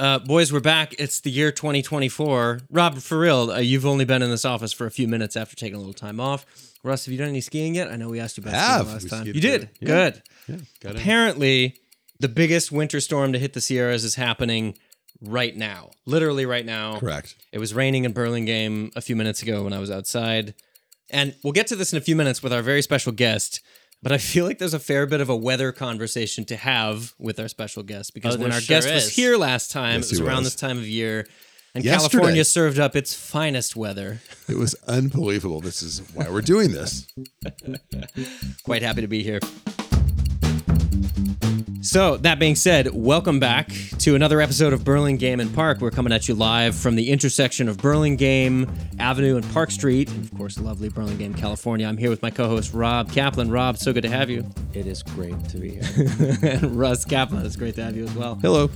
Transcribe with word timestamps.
Uh, 0.00 0.18
boys, 0.18 0.50
we're 0.50 0.60
back. 0.60 0.94
It's 0.98 1.20
the 1.20 1.30
year 1.30 1.52
2024. 1.52 2.60
Rob, 2.70 2.96
for 3.00 3.18
real, 3.18 3.50
uh, 3.50 3.58
you've 3.58 3.84
only 3.84 4.06
been 4.06 4.22
in 4.22 4.30
this 4.30 4.46
office 4.46 4.72
for 4.72 4.86
a 4.86 4.90
few 4.90 5.06
minutes 5.06 5.36
after 5.36 5.54
taking 5.54 5.74
a 5.74 5.78
little 5.78 5.92
time 5.92 6.18
off. 6.18 6.46
Russ, 6.82 7.04
have 7.04 7.12
you 7.12 7.18
done 7.18 7.28
any 7.28 7.42
skiing 7.42 7.74
yet? 7.74 7.90
I 7.92 7.96
know 7.96 8.08
we 8.08 8.18
asked 8.18 8.38
you 8.38 8.42
about 8.42 8.54
Have. 8.54 8.80
skiing 8.80 8.92
last 8.94 9.04
We 9.04 9.10
time. 9.10 9.26
You 9.26 9.32
did. 9.34 9.68
Yeah. 9.78 9.86
Good. 9.86 10.22
Yeah. 10.48 10.90
Apparently, 10.90 11.76
the 12.18 12.28
biggest 12.30 12.72
winter 12.72 12.98
storm 12.98 13.34
to 13.34 13.38
hit 13.38 13.52
the 13.52 13.60
Sierras 13.60 14.02
is 14.02 14.14
happening 14.14 14.78
right 15.20 15.54
now. 15.54 15.90
Literally 16.06 16.46
right 16.46 16.64
now. 16.64 16.98
Correct. 16.98 17.36
It 17.52 17.58
was 17.58 17.74
raining 17.74 18.06
in 18.06 18.12
Burlingame 18.14 18.92
a 18.96 19.02
few 19.02 19.16
minutes 19.16 19.42
ago 19.42 19.64
when 19.64 19.74
I 19.74 19.80
was 19.80 19.90
outside. 19.90 20.54
And 21.10 21.34
we'll 21.44 21.52
get 21.52 21.66
to 21.66 21.76
this 21.76 21.92
in 21.92 21.98
a 21.98 22.00
few 22.00 22.16
minutes 22.16 22.42
with 22.42 22.54
our 22.54 22.62
very 22.62 22.80
special 22.80 23.12
guest. 23.12 23.60
But 24.02 24.12
I 24.12 24.18
feel 24.18 24.46
like 24.46 24.58
there's 24.58 24.72
a 24.74 24.78
fair 24.80 25.06
bit 25.06 25.20
of 25.20 25.28
a 25.28 25.36
weather 25.36 25.72
conversation 25.72 26.44
to 26.46 26.56
have 26.56 27.12
with 27.18 27.38
our 27.38 27.48
special 27.48 27.82
guest 27.82 28.14
because 28.14 28.36
Oh, 28.36 28.38
when 28.40 28.50
our 28.52 28.60
sure 28.60 28.76
guest 28.76 28.92
was 28.92 29.14
here 29.14 29.36
last 29.36 29.70
time, 29.70 29.96
Yes, 29.96 30.06
it 30.06 30.10
was 30.12 30.18
he 30.20 30.24
around 30.24 30.38
was. 30.38 30.46
this 30.46 30.54
time 30.56 30.78
of 30.78 30.86
year, 30.88 31.26
and 31.74 31.84
Yesterday. 31.84 32.10
California 32.12 32.44
served 32.46 32.78
up 32.78 32.96
its 32.96 33.12
finest 33.12 33.76
weather. 33.76 34.20
It 34.48 34.56
was 34.56 34.74
unbelievable. 34.88 35.60
This 35.60 35.82
is 35.82 36.00
why 36.14 36.30
we're 36.30 36.40
doing 36.40 36.72
this. 36.72 37.06
Quite 38.64 38.82
happy 38.82 39.02
to 39.02 39.06
be 39.06 39.22
here. 39.22 39.38
So, 41.90 42.18
that 42.18 42.38
being 42.38 42.54
said, 42.54 42.94
welcome 42.94 43.40
back 43.40 43.68
to 43.98 44.14
another 44.14 44.40
episode 44.40 44.72
of 44.72 44.84
Burlingame 44.84 45.40
and 45.40 45.52
Park. 45.52 45.80
We're 45.80 45.90
coming 45.90 46.12
at 46.12 46.28
you 46.28 46.36
live 46.36 46.76
from 46.76 46.94
the 46.94 47.10
intersection 47.10 47.68
of 47.68 47.78
Burlingame 47.78 48.72
Avenue 49.00 49.34
and 49.34 49.52
Park 49.52 49.72
Street, 49.72 50.08
and 50.08 50.24
of 50.24 50.32
course, 50.38 50.56
lovely 50.60 50.88
Burlingame, 50.88 51.34
California. 51.34 51.88
I'm 51.88 51.96
here 51.96 52.08
with 52.08 52.22
my 52.22 52.30
co 52.30 52.46
host, 52.46 52.72
Rob 52.74 53.10
Caplan. 53.10 53.50
Rob, 53.50 53.76
so 53.76 53.92
good 53.92 54.04
to 54.04 54.08
have 54.08 54.30
you. 54.30 54.48
It 54.72 54.86
is 54.86 55.02
great 55.02 55.48
to 55.48 55.58
be 55.58 55.70
here. 55.70 55.82
and 56.44 56.76
Russ 56.78 57.04
Caplan, 57.04 57.44
it's 57.44 57.56
great 57.56 57.74
to 57.74 57.82
have 57.82 57.96
you 57.96 58.04
as 58.04 58.14
well. 58.14 58.36
Hello. 58.36 58.70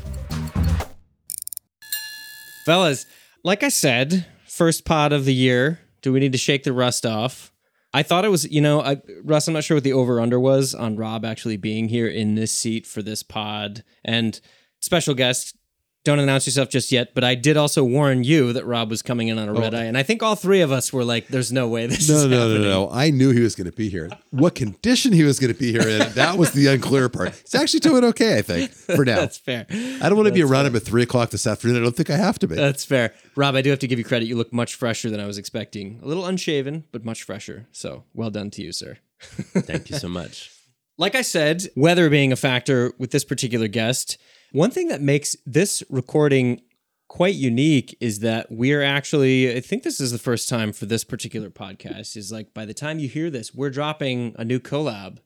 Fellas, 2.66 3.06
like 3.44 3.62
I 3.62 3.68
said, 3.68 4.26
first 4.44 4.84
pod 4.84 5.12
of 5.12 5.24
the 5.24 5.34
year. 5.34 5.78
Do 6.02 6.12
we 6.12 6.18
need 6.18 6.32
to 6.32 6.38
shake 6.38 6.64
the 6.64 6.72
rust 6.72 7.06
off? 7.06 7.53
I 7.94 8.02
thought 8.02 8.24
it 8.24 8.28
was, 8.28 8.50
you 8.50 8.60
know, 8.60 8.82
I, 8.82 9.00
Russ, 9.22 9.46
I'm 9.46 9.54
not 9.54 9.62
sure 9.62 9.76
what 9.76 9.84
the 9.84 9.92
over 9.92 10.20
under 10.20 10.40
was 10.40 10.74
on 10.74 10.96
Rob 10.96 11.24
actually 11.24 11.56
being 11.56 11.88
here 11.88 12.08
in 12.08 12.34
this 12.34 12.50
seat 12.50 12.88
for 12.88 13.02
this 13.02 13.22
pod. 13.22 13.84
And 14.04 14.40
special 14.80 15.14
guest, 15.14 15.56
don't 16.04 16.18
announce 16.18 16.46
yourself 16.46 16.68
just 16.68 16.92
yet, 16.92 17.14
but 17.14 17.24
I 17.24 17.34
did 17.34 17.56
also 17.56 17.82
warn 17.82 18.24
you 18.24 18.52
that 18.52 18.66
Rob 18.66 18.90
was 18.90 19.00
coming 19.00 19.28
in 19.28 19.38
on 19.38 19.48
a 19.48 19.52
oh. 19.52 19.60
red 19.60 19.74
eye. 19.74 19.84
And 19.84 19.96
I 19.96 20.02
think 20.02 20.22
all 20.22 20.36
three 20.36 20.60
of 20.60 20.70
us 20.70 20.92
were 20.92 21.02
like, 21.02 21.28
there's 21.28 21.50
no 21.50 21.66
way 21.66 21.86
this 21.86 22.08
No, 22.08 22.16
is 22.16 22.24
no, 22.24 22.28
no, 22.28 22.48
happening. 22.48 22.62
no. 22.68 22.90
I 22.90 23.10
knew 23.10 23.30
he 23.30 23.40
was 23.40 23.54
going 23.54 23.70
to 23.70 23.76
be 23.76 23.88
here. 23.88 24.10
What 24.30 24.54
condition 24.54 25.12
he 25.12 25.22
was 25.22 25.40
going 25.40 25.52
to 25.52 25.58
be 25.58 25.72
here 25.72 25.88
in, 25.88 26.12
that 26.12 26.36
was 26.36 26.52
the 26.52 26.66
unclear 26.66 27.08
part. 27.08 27.34
He's 27.34 27.54
actually 27.54 27.80
doing 27.80 28.04
okay, 28.04 28.38
I 28.38 28.42
think, 28.42 28.70
for 28.70 29.04
now. 29.04 29.16
That's 29.16 29.38
fair. 29.38 29.66
I 29.70 30.08
don't 30.08 30.16
want 30.16 30.28
to 30.28 30.34
be 30.34 30.42
around 30.42 30.66
him 30.66 30.76
at 30.76 30.82
three 30.82 31.02
o'clock 31.02 31.30
this 31.30 31.46
afternoon. 31.46 31.78
I 31.78 31.80
don't 31.80 31.96
think 31.96 32.10
I 32.10 32.16
have 32.16 32.38
to 32.40 32.46
be. 32.46 32.54
That's 32.54 32.84
fair. 32.84 33.14
Rob, 33.34 33.54
I 33.54 33.62
do 33.62 33.70
have 33.70 33.78
to 33.78 33.88
give 33.88 33.98
you 33.98 34.04
credit. 34.04 34.26
You 34.28 34.36
look 34.36 34.52
much 34.52 34.74
fresher 34.74 35.08
than 35.08 35.20
I 35.20 35.26
was 35.26 35.38
expecting. 35.38 36.00
A 36.02 36.06
little 36.06 36.26
unshaven, 36.26 36.84
but 36.92 37.04
much 37.04 37.22
fresher. 37.22 37.66
So 37.72 38.04
well 38.12 38.30
done 38.30 38.50
to 38.50 38.62
you, 38.62 38.72
sir. 38.72 38.98
Thank 39.20 39.88
you 39.90 39.96
so 39.96 40.08
much. 40.08 40.50
Like 40.96 41.16
I 41.16 41.22
said, 41.22 41.64
weather 41.74 42.08
being 42.08 42.30
a 42.30 42.36
factor 42.36 42.92
with 42.98 43.10
this 43.10 43.24
particular 43.24 43.66
guest, 43.66 44.16
one 44.54 44.70
thing 44.70 44.88
that 44.88 45.00
makes 45.00 45.36
this 45.44 45.82
recording 45.90 46.62
quite 47.08 47.34
unique 47.34 47.96
is 48.00 48.20
that 48.20 48.46
we're 48.50 48.82
actually, 48.82 49.54
I 49.54 49.60
think 49.60 49.82
this 49.82 50.00
is 50.00 50.12
the 50.12 50.18
first 50.18 50.48
time 50.48 50.72
for 50.72 50.86
this 50.86 51.04
particular 51.04 51.50
podcast, 51.50 52.16
is 52.16 52.32
like 52.32 52.54
by 52.54 52.64
the 52.64 52.74
time 52.74 52.98
you 52.98 53.08
hear 53.08 53.30
this, 53.30 53.54
we're 53.54 53.70
dropping 53.70 54.34
a 54.38 54.44
new 54.44 54.60
collab. 54.60 55.18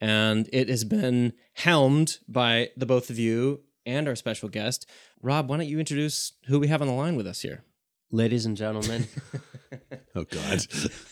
And 0.00 0.48
it 0.52 0.68
has 0.68 0.84
been 0.84 1.32
helmed 1.54 2.18
by 2.26 2.70
the 2.76 2.86
both 2.86 3.10
of 3.10 3.18
you 3.18 3.60
and 3.86 4.08
our 4.08 4.16
special 4.16 4.48
guest. 4.48 4.88
Rob, 5.22 5.48
why 5.48 5.58
don't 5.58 5.66
you 5.66 5.78
introduce 5.78 6.32
who 6.46 6.58
we 6.58 6.68
have 6.68 6.80
on 6.80 6.88
the 6.88 6.94
line 6.94 7.16
with 7.16 7.26
us 7.26 7.42
here? 7.42 7.64
Ladies 8.10 8.46
and 8.46 8.56
gentlemen, 8.56 9.06
Oh, 10.16 10.24
God. 10.24 10.66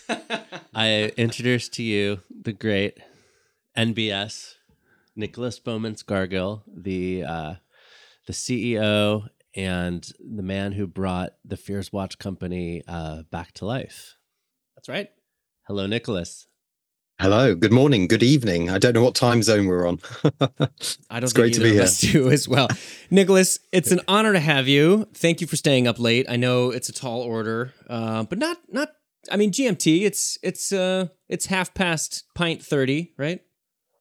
I 0.74 1.12
introduce 1.16 1.68
to 1.70 1.82
you 1.82 2.20
the 2.30 2.52
great 2.52 2.98
NBS, 3.76 4.54
Nicholas 5.18 5.58
Bowman 5.58 5.96
Scargill, 5.96 6.62
the 6.72 7.24
uh, 7.24 7.54
the 8.28 8.32
CEO 8.32 9.28
and 9.56 10.08
the 10.20 10.42
man 10.44 10.72
who 10.72 10.86
brought 10.86 11.30
the 11.44 11.56
Fears 11.56 11.92
Watch 11.92 12.18
company 12.18 12.82
uh, 12.86 13.22
back 13.32 13.52
to 13.54 13.66
life. 13.66 14.14
That's 14.76 14.88
right. 14.88 15.08
Hello, 15.66 15.86
Nicholas. 15.86 16.46
Hello, 17.20 17.56
good 17.56 17.72
morning, 17.72 18.06
good 18.06 18.22
evening. 18.22 18.70
I 18.70 18.78
don't 18.78 18.92
know 18.94 19.02
what 19.02 19.16
time 19.16 19.42
zone 19.42 19.66
we're 19.66 19.88
on. 19.88 19.98
I 20.24 20.28
don't 20.38 20.70
It's 20.78 20.94
think 21.10 21.34
great 21.34 21.54
to 21.54 21.60
be 21.62 21.72
here. 21.72 21.82
us 21.82 22.14
as 22.14 22.46
well. 22.46 22.68
Nicholas, 23.10 23.58
it's 23.72 23.90
an 23.90 24.00
honor 24.06 24.32
to 24.34 24.38
have 24.38 24.68
you. 24.68 25.08
Thank 25.14 25.40
you 25.40 25.48
for 25.48 25.56
staying 25.56 25.88
up 25.88 25.98
late. 25.98 26.26
I 26.28 26.36
know 26.36 26.70
it's 26.70 26.88
a 26.88 26.92
tall 26.92 27.22
order, 27.22 27.74
uh, 27.90 28.22
but 28.22 28.38
not 28.38 28.58
not. 28.70 28.90
I 29.32 29.36
mean, 29.36 29.50
GMT. 29.50 30.02
It's 30.02 30.38
it's 30.44 30.70
uh 30.72 31.08
it's 31.28 31.46
half 31.46 31.74
past 31.74 32.22
pint 32.36 32.62
thirty, 32.62 33.14
right? 33.18 33.40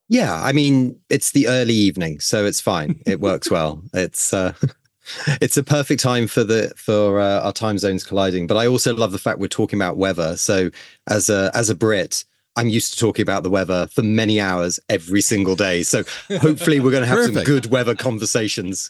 Yeah, 0.09 0.41
I 0.43 0.51
mean, 0.51 0.99
it's 1.09 1.31
the 1.31 1.47
early 1.47 1.73
evening, 1.73 2.19
so 2.19 2.45
it's 2.45 2.61
fine. 2.61 3.01
It 3.05 3.19
works 3.19 3.49
well. 3.51 3.83
It's 3.93 4.33
uh 4.33 4.53
it's 5.41 5.57
a 5.57 5.63
perfect 5.63 6.01
time 6.01 6.27
for 6.27 6.43
the 6.43 6.73
for 6.75 7.19
uh, 7.19 7.41
our 7.41 7.53
time 7.53 7.77
zones 7.77 8.03
colliding. 8.03 8.47
But 8.47 8.57
I 8.57 8.67
also 8.67 8.93
love 8.95 9.11
the 9.11 9.19
fact 9.19 9.39
we're 9.39 9.47
talking 9.47 9.79
about 9.79 9.97
weather. 9.97 10.37
So 10.37 10.69
as 11.09 11.29
a 11.29 11.51
as 11.53 11.69
a 11.69 11.75
Brit, 11.75 12.25
I'm 12.55 12.67
used 12.69 12.93
to 12.93 12.99
talking 12.99 13.23
about 13.23 13.43
the 13.43 13.49
weather 13.49 13.87
for 13.87 14.01
many 14.03 14.39
hours 14.41 14.79
every 14.89 15.21
single 15.21 15.55
day. 15.55 15.83
So 15.83 16.03
hopefully 16.39 16.79
we're 16.79 16.91
going 16.91 17.03
to 17.03 17.07
have 17.07 17.23
some 17.33 17.43
good 17.43 17.67
weather 17.67 17.95
conversations. 17.95 18.89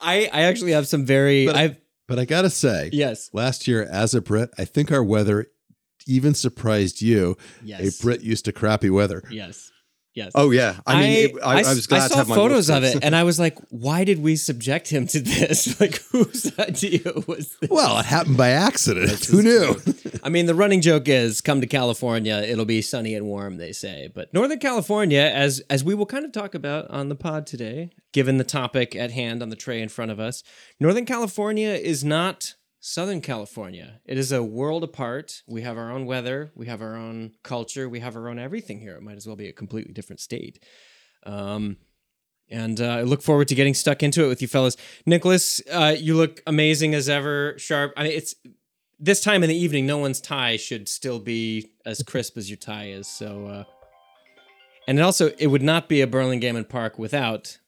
I 0.00 0.30
I 0.32 0.42
actually 0.42 0.72
have 0.72 0.86
some 0.86 1.04
very. 1.04 1.46
But- 1.46 1.56
I've 1.56 1.76
But 2.06 2.18
I 2.18 2.24
got 2.24 2.42
to 2.42 2.50
say, 2.50 2.90
yes 2.92 3.30
last 3.32 3.66
year 3.68 3.82
as 3.90 4.14
a 4.14 4.20
Brit, 4.20 4.50
I 4.58 4.64
think 4.64 4.90
our 4.92 5.02
weather 5.04 5.46
even 6.06 6.34
surprised 6.34 7.02
you. 7.02 7.36
yes 7.62 8.00
A 8.00 8.02
Brit 8.02 8.22
used 8.22 8.44
to 8.46 8.52
crappy 8.52 8.90
weather. 8.90 9.22
yes 9.30 9.70
yes. 10.18 10.32
Oh 10.34 10.50
yeah, 10.50 10.76
I 10.86 11.00
mean, 11.00 11.12
it, 11.30 11.32
I, 11.42 11.56
I, 11.56 11.60
s- 11.60 11.74
was 11.76 11.86
glad 11.86 12.02
I 12.02 12.08
to 12.08 12.12
saw 12.12 12.18
have 12.18 12.28
my 12.28 12.34
photos 12.34 12.68
of 12.70 12.82
it, 12.84 12.98
and 13.04 13.14
I 13.16 13.22
was 13.24 13.38
like, 13.38 13.56
"Why 13.70 14.04
did 14.04 14.18
we 14.20 14.36
subject 14.36 14.88
him 14.88 15.06
to 15.08 15.20
this? 15.20 15.58
Like, 15.80 15.96
whose 16.10 16.58
idea 16.70 17.00
was 17.26 17.56
this?" 17.60 17.70
Well, 17.70 17.98
it 17.98 18.06
happened 18.06 18.36
by 18.36 18.50
accident. 18.50 19.24
Who 19.26 19.42
knew? 19.42 19.76
I 20.22 20.28
mean, 20.28 20.46
the 20.46 20.54
running 20.54 20.80
joke 20.80 21.08
is 21.08 21.40
come 21.40 21.60
to 21.60 21.66
California, 21.66 22.36
it'll 22.46 22.64
be 22.64 22.82
sunny 22.82 23.14
and 23.14 23.26
warm, 23.26 23.56
they 23.58 23.72
say. 23.72 24.10
But 24.14 24.32
Northern 24.34 24.58
California, 24.58 25.20
as 25.20 25.60
as 25.70 25.84
we 25.84 25.94
will 25.94 26.06
kind 26.06 26.24
of 26.24 26.32
talk 26.32 26.54
about 26.54 26.90
on 26.90 27.08
the 27.08 27.14
pod 27.14 27.46
today, 27.46 27.90
given 28.12 28.38
the 28.38 28.44
topic 28.44 28.96
at 28.96 29.10
hand 29.12 29.42
on 29.42 29.48
the 29.50 29.56
tray 29.56 29.80
in 29.80 29.88
front 29.88 30.10
of 30.10 30.18
us, 30.18 30.42
Northern 30.80 31.04
California 31.06 31.70
is 31.70 32.02
not 32.04 32.54
Southern 32.80 33.20
California. 33.20 34.00
It 34.04 34.18
is 34.18 34.30
a 34.30 34.42
world 34.42 34.84
apart. 34.84 35.42
We 35.46 35.62
have 35.62 35.76
our 35.76 35.90
own 35.90 36.06
weather, 36.06 36.52
we 36.54 36.66
have 36.66 36.80
our 36.80 36.94
own 36.94 37.32
culture, 37.42 37.88
we 37.88 38.00
have 38.00 38.16
our 38.16 38.28
own 38.28 38.38
everything 38.38 38.80
here. 38.80 38.94
It 38.96 39.02
might 39.02 39.16
as 39.16 39.26
well 39.26 39.36
be 39.36 39.48
a 39.48 39.52
completely 39.52 39.92
different 39.92 40.20
state. 40.20 40.64
Um, 41.26 41.76
and 42.50 42.80
uh, 42.80 42.86
I 42.86 43.02
look 43.02 43.20
forward 43.20 43.48
to 43.48 43.54
getting 43.54 43.74
stuck 43.74 44.02
into 44.02 44.24
it 44.24 44.28
with 44.28 44.40
you 44.40 44.48
fellas. 44.48 44.76
Nicholas, 45.04 45.60
uh, 45.70 45.94
you 45.98 46.16
look 46.16 46.40
amazing 46.46 46.94
as 46.94 47.08
ever, 47.08 47.54
sharp. 47.58 47.92
I 47.96 48.04
mean, 48.04 48.12
it's 48.12 48.34
this 48.98 49.20
time 49.20 49.42
in 49.42 49.48
the 49.48 49.56
evening, 49.56 49.86
no 49.86 49.98
one's 49.98 50.20
tie 50.20 50.56
should 50.56 50.88
still 50.88 51.18
be 51.18 51.72
as 51.84 52.02
crisp 52.02 52.36
as 52.38 52.48
your 52.48 52.56
tie 52.56 52.88
is. 52.88 53.06
So, 53.06 53.46
uh, 53.46 53.64
and 54.86 54.98
also, 55.00 55.30
it 55.38 55.48
would 55.48 55.62
not 55.62 55.88
be 55.88 56.00
a 56.00 56.06
Burlingame 56.06 56.56
and 56.56 56.66
Park 56.66 56.98
without 56.98 57.58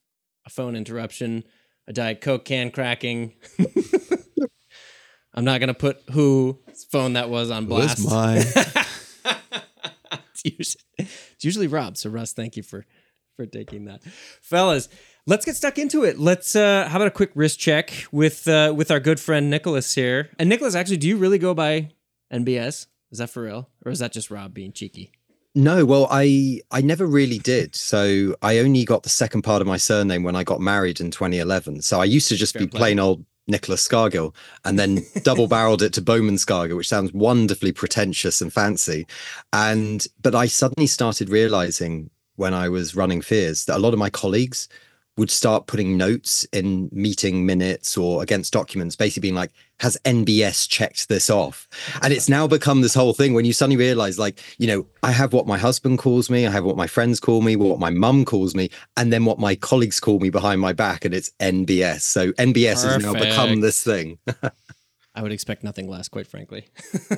a 0.47 0.50
phone 0.50 0.75
interruption, 0.75 1.44
a 1.87 1.93
Diet 1.93 2.20
Coke 2.20 2.47
can 2.47 2.70
cracking. 2.70 3.34
I'm 5.34 5.44
not 5.44 5.60
gonna 5.60 5.74
put 5.74 6.02
whose 6.10 6.84
phone 6.91 7.12
that 7.14 7.30
was 7.30 7.50
on 7.50 7.64
It 7.64 7.68
was 7.70 7.94
blast. 8.04 8.10
mine. 8.10 8.38
it's, 10.34 10.44
usually, 10.44 10.82
it's 10.98 11.44
usually 11.44 11.66
Rob. 11.66 11.96
So 11.96 12.10
Russ, 12.10 12.32
thank 12.32 12.56
you 12.56 12.62
for 12.62 12.84
for 13.36 13.46
taking 13.46 13.84
that, 13.86 14.02
fellas. 14.42 14.88
Let's 15.26 15.44
get 15.44 15.54
stuck 15.56 15.78
into 15.78 16.04
it. 16.04 16.19
Let's. 16.19 16.56
uh 16.56 16.88
How 16.88 16.96
about 16.96 17.08
a 17.08 17.12
quick 17.12 17.30
wrist 17.34 17.58
check 17.60 17.92
with 18.10 18.49
uh 18.49 18.72
with 18.76 18.90
our 18.90 19.00
good 19.00 19.20
friend 19.20 19.50
Nicholas 19.50 19.94
here? 19.94 20.31
And 20.38 20.49
Nicholas, 20.49 20.75
actually, 20.75 20.96
do 20.96 21.08
you 21.08 21.16
really 21.16 21.38
go 21.38 21.55
by 21.55 21.90
NBS? 22.32 22.87
Is 23.10 23.19
that 23.19 23.31
for 23.31 23.43
real, 23.43 23.69
or 23.84 23.93
is 23.93 23.99
that 23.99 24.12
just 24.12 24.31
Rob 24.31 24.55
being 24.55 24.72
cheeky? 24.72 25.12
No, 25.55 25.84
well, 25.84 26.06
I 26.10 26.60
I 26.70 26.81
never 26.81 27.06
really 27.06 27.38
did. 27.38 27.75
So 27.76 28.37
I 28.40 28.58
only 28.58 28.84
got 28.84 29.02
the 29.02 29.08
second 29.08 29.43
part 29.43 29.60
of 29.60 29.66
my 29.69 29.76
surname 29.76 30.22
when 30.22 30.37
I 30.37 30.44
got 30.44 30.60
married 30.60 31.00
in 31.00 31.10
2011. 31.10 31.82
So 31.82 32.00
I 32.00 32.05
used 32.05 32.28
to 32.28 32.37
just 32.37 32.52
Fair 32.55 32.62
be 32.62 32.69
play. 32.69 32.78
plain 32.78 32.99
old 33.00 33.25
Nicholas 33.50 33.87
Scargill, 33.87 34.35
and 34.64 34.79
then 34.79 35.05
double 35.23 35.47
barreled 35.47 35.82
it 35.82 35.93
to 35.94 36.02
Bowman 36.02 36.37
Scargill, 36.37 36.76
which 36.76 36.88
sounds 36.88 37.12
wonderfully 37.12 37.73
pretentious 37.73 38.41
and 38.41 38.52
fancy. 38.52 39.06
And 39.52 40.06
but 40.23 40.35
I 40.35 40.47
suddenly 40.47 40.87
started 40.87 41.29
realizing 41.29 42.11
when 42.37 42.55
I 42.55 42.69
was 42.69 42.97
running 42.97 43.20
Fears 43.20 43.67
that 43.67 43.76
a 43.76 43.79
lot 43.79 43.93
of 43.93 43.99
my 43.99 44.11
colleagues 44.11 44.69
would 45.16 45.30
start 45.30 45.66
putting 45.66 45.96
notes 45.96 46.44
in 46.52 46.88
meeting 46.92 47.44
minutes 47.44 47.96
or 47.96 48.22
against 48.22 48.52
documents, 48.52 48.96
basically 48.96 49.20
being 49.20 49.34
like, 49.34 49.52
has 49.80 49.98
NBS 50.04 50.68
checked 50.68 51.08
this 51.08 51.28
off? 51.28 51.68
And 52.02 52.12
it's 52.12 52.28
now 52.28 52.46
become 52.46 52.80
this 52.80 52.94
whole 52.94 53.12
thing 53.12 53.34
when 53.34 53.44
you 53.44 53.52
suddenly 53.52 53.76
realize, 53.76 54.18
like, 54.18 54.38
you 54.58 54.66
know, 54.66 54.86
I 55.02 55.12
have 55.12 55.32
what 55.32 55.46
my 55.46 55.58
husband 55.58 55.98
calls 55.98 56.30
me, 56.30 56.46
I 56.46 56.50
have 56.50 56.64
what 56.64 56.76
my 56.76 56.86
friends 56.86 57.20
call 57.20 57.42
me, 57.42 57.56
what 57.56 57.78
my 57.78 57.90
mum 57.90 58.24
calls 58.24 58.54
me, 58.54 58.70
and 58.96 59.12
then 59.12 59.24
what 59.24 59.38
my 59.38 59.54
colleagues 59.54 60.00
call 60.00 60.20
me 60.20 60.30
behind 60.30 60.60
my 60.60 60.72
back, 60.72 61.04
and 61.04 61.14
it's 61.14 61.32
NBS. 61.40 62.00
So 62.00 62.32
NBS 62.32 62.84
has 62.84 63.02
now 63.02 63.12
become 63.12 63.60
this 63.60 63.82
thing. 63.82 64.18
I 65.14 65.22
would 65.22 65.32
expect 65.32 65.64
nothing 65.64 65.88
less, 65.88 66.08
quite 66.08 66.26
frankly. 66.26 66.66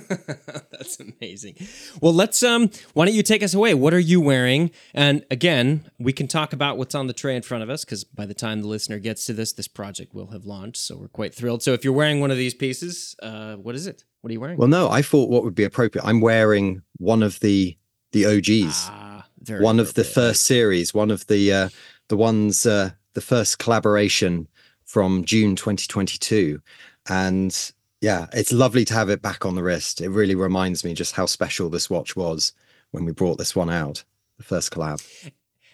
That's 0.73 0.99
amazing. 0.99 1.57
Well, 2.01 2.15
let's 2.15 2.43
um 2.43 2.71
why 2.95 3.05
don't 3.05 3.15
you 3.15 3.23
take 3.23 3.43
us 3.43 3.55
away? 3.55 3.75
What 3.75 3.93
are 3.93 3.99
you 3.99 4.21
wearing? 4.21 4.71
And 4.95 5.25
again, 5.31 5.85
we 5.99 6.13
can 6.13 6.27
talk 6.27 6.53
about 6.53 6.79
what's 6.79 6.95
on 6.95 7.07
the 7.07 7.13
tray 7.13 7.37
in 7.37 7.43
front 7.43 7.63
of 7.63 7.71
us 7.71 7.85
because 7.85 8.05
by 8.05 8.25
the 8.25 8.35
time 8.35 8.63
the 8.63 8.69
listener 8.69 8.99
gets 8.99 9.27
to 9.27 9.35
this, 9.35 9.53
this 9.53 9.69
project 9.69 10.15
will 10.15 10.29
have 10.29 10.47
launched. 10.47 10.79
So 10.79 10.97
we're 10.97 11.09
quite 11.09 11.35
thrilled. 11.35 11.63
So 11.63 11.75
if 11.75 11.85
you're 11.85 11.93
wearing 11.93 12.21
one 12.21 12.31
of 12.31 12.39
these 12.39 12.55
pieces, 12.55 13.15
uh, 13.23 13.57
what 13.57 13.75
is 13.75 13.87
it? 13.87 14.05
What 14.23 14.31
are 14.31 14.33
you 14.33 14.41
wearing? 14.41 14.57
Well, 14.57 14.69
no, 14.69 14.89
I 14.89 15.03
thought 15.03 15.29
what 15.29 15.45
would 15.45 15.55
be 15.55 15.65
appropriate. 15.65 16.05
I'm 16.05 16.21
wearing 16.21 16.83
one 16.97 17.23
of 17.23 17.41
the 17.41 17.77
the 18.13 18.27
OGs. 18.27 18.89
ah, 18.91 19.27
very 19.41 19.63
one 19.63 19.81
of 19.81 19.95
the 19.95 20.05
first 20.05 20.45
series, 20.45 20.95
one 20.95 21.11
of 21.11 21.27
the 21.27 21.53
uh, 21.53 21.69
the 22.09 22.17
ones, 22.17 22.65
uh, 22.65 22.91
the 23.15 23.21
first 23.21 23.59
collaboration 23.59 24.49
from 24.85 25.25
June 25.25 25.57
2022, 25.57 26.61
and 27.09 27.73
yeah, 28.03 28.27
it's 28.33 28.53
lovely 28.53 28.85
to 28.87 28.95
have 28.95 29.09
it 29.09 29.23
back 29.23 29.47
on 29.47 29.55
the 29.55 29.63
wrist. 29.63 30.01
It 30.01 30.11
really 30.11 30.35
reminds 30.35 30.85
me 30.85 30.93
just 30.93 31.15
how 31.15 31.25
special 31.25 31.71
this 31.71 31.89
watch 31.89 32.17
was 32.17 32.53
when 32.91 33.05
we 33.05 33.13
brought 33.13 33.39
this 33.39 33.55
one 33.55 33.71
out, 33.71 34.03
the 34.39 34.43
first 34.43 34.73
collab. 34.73 35.01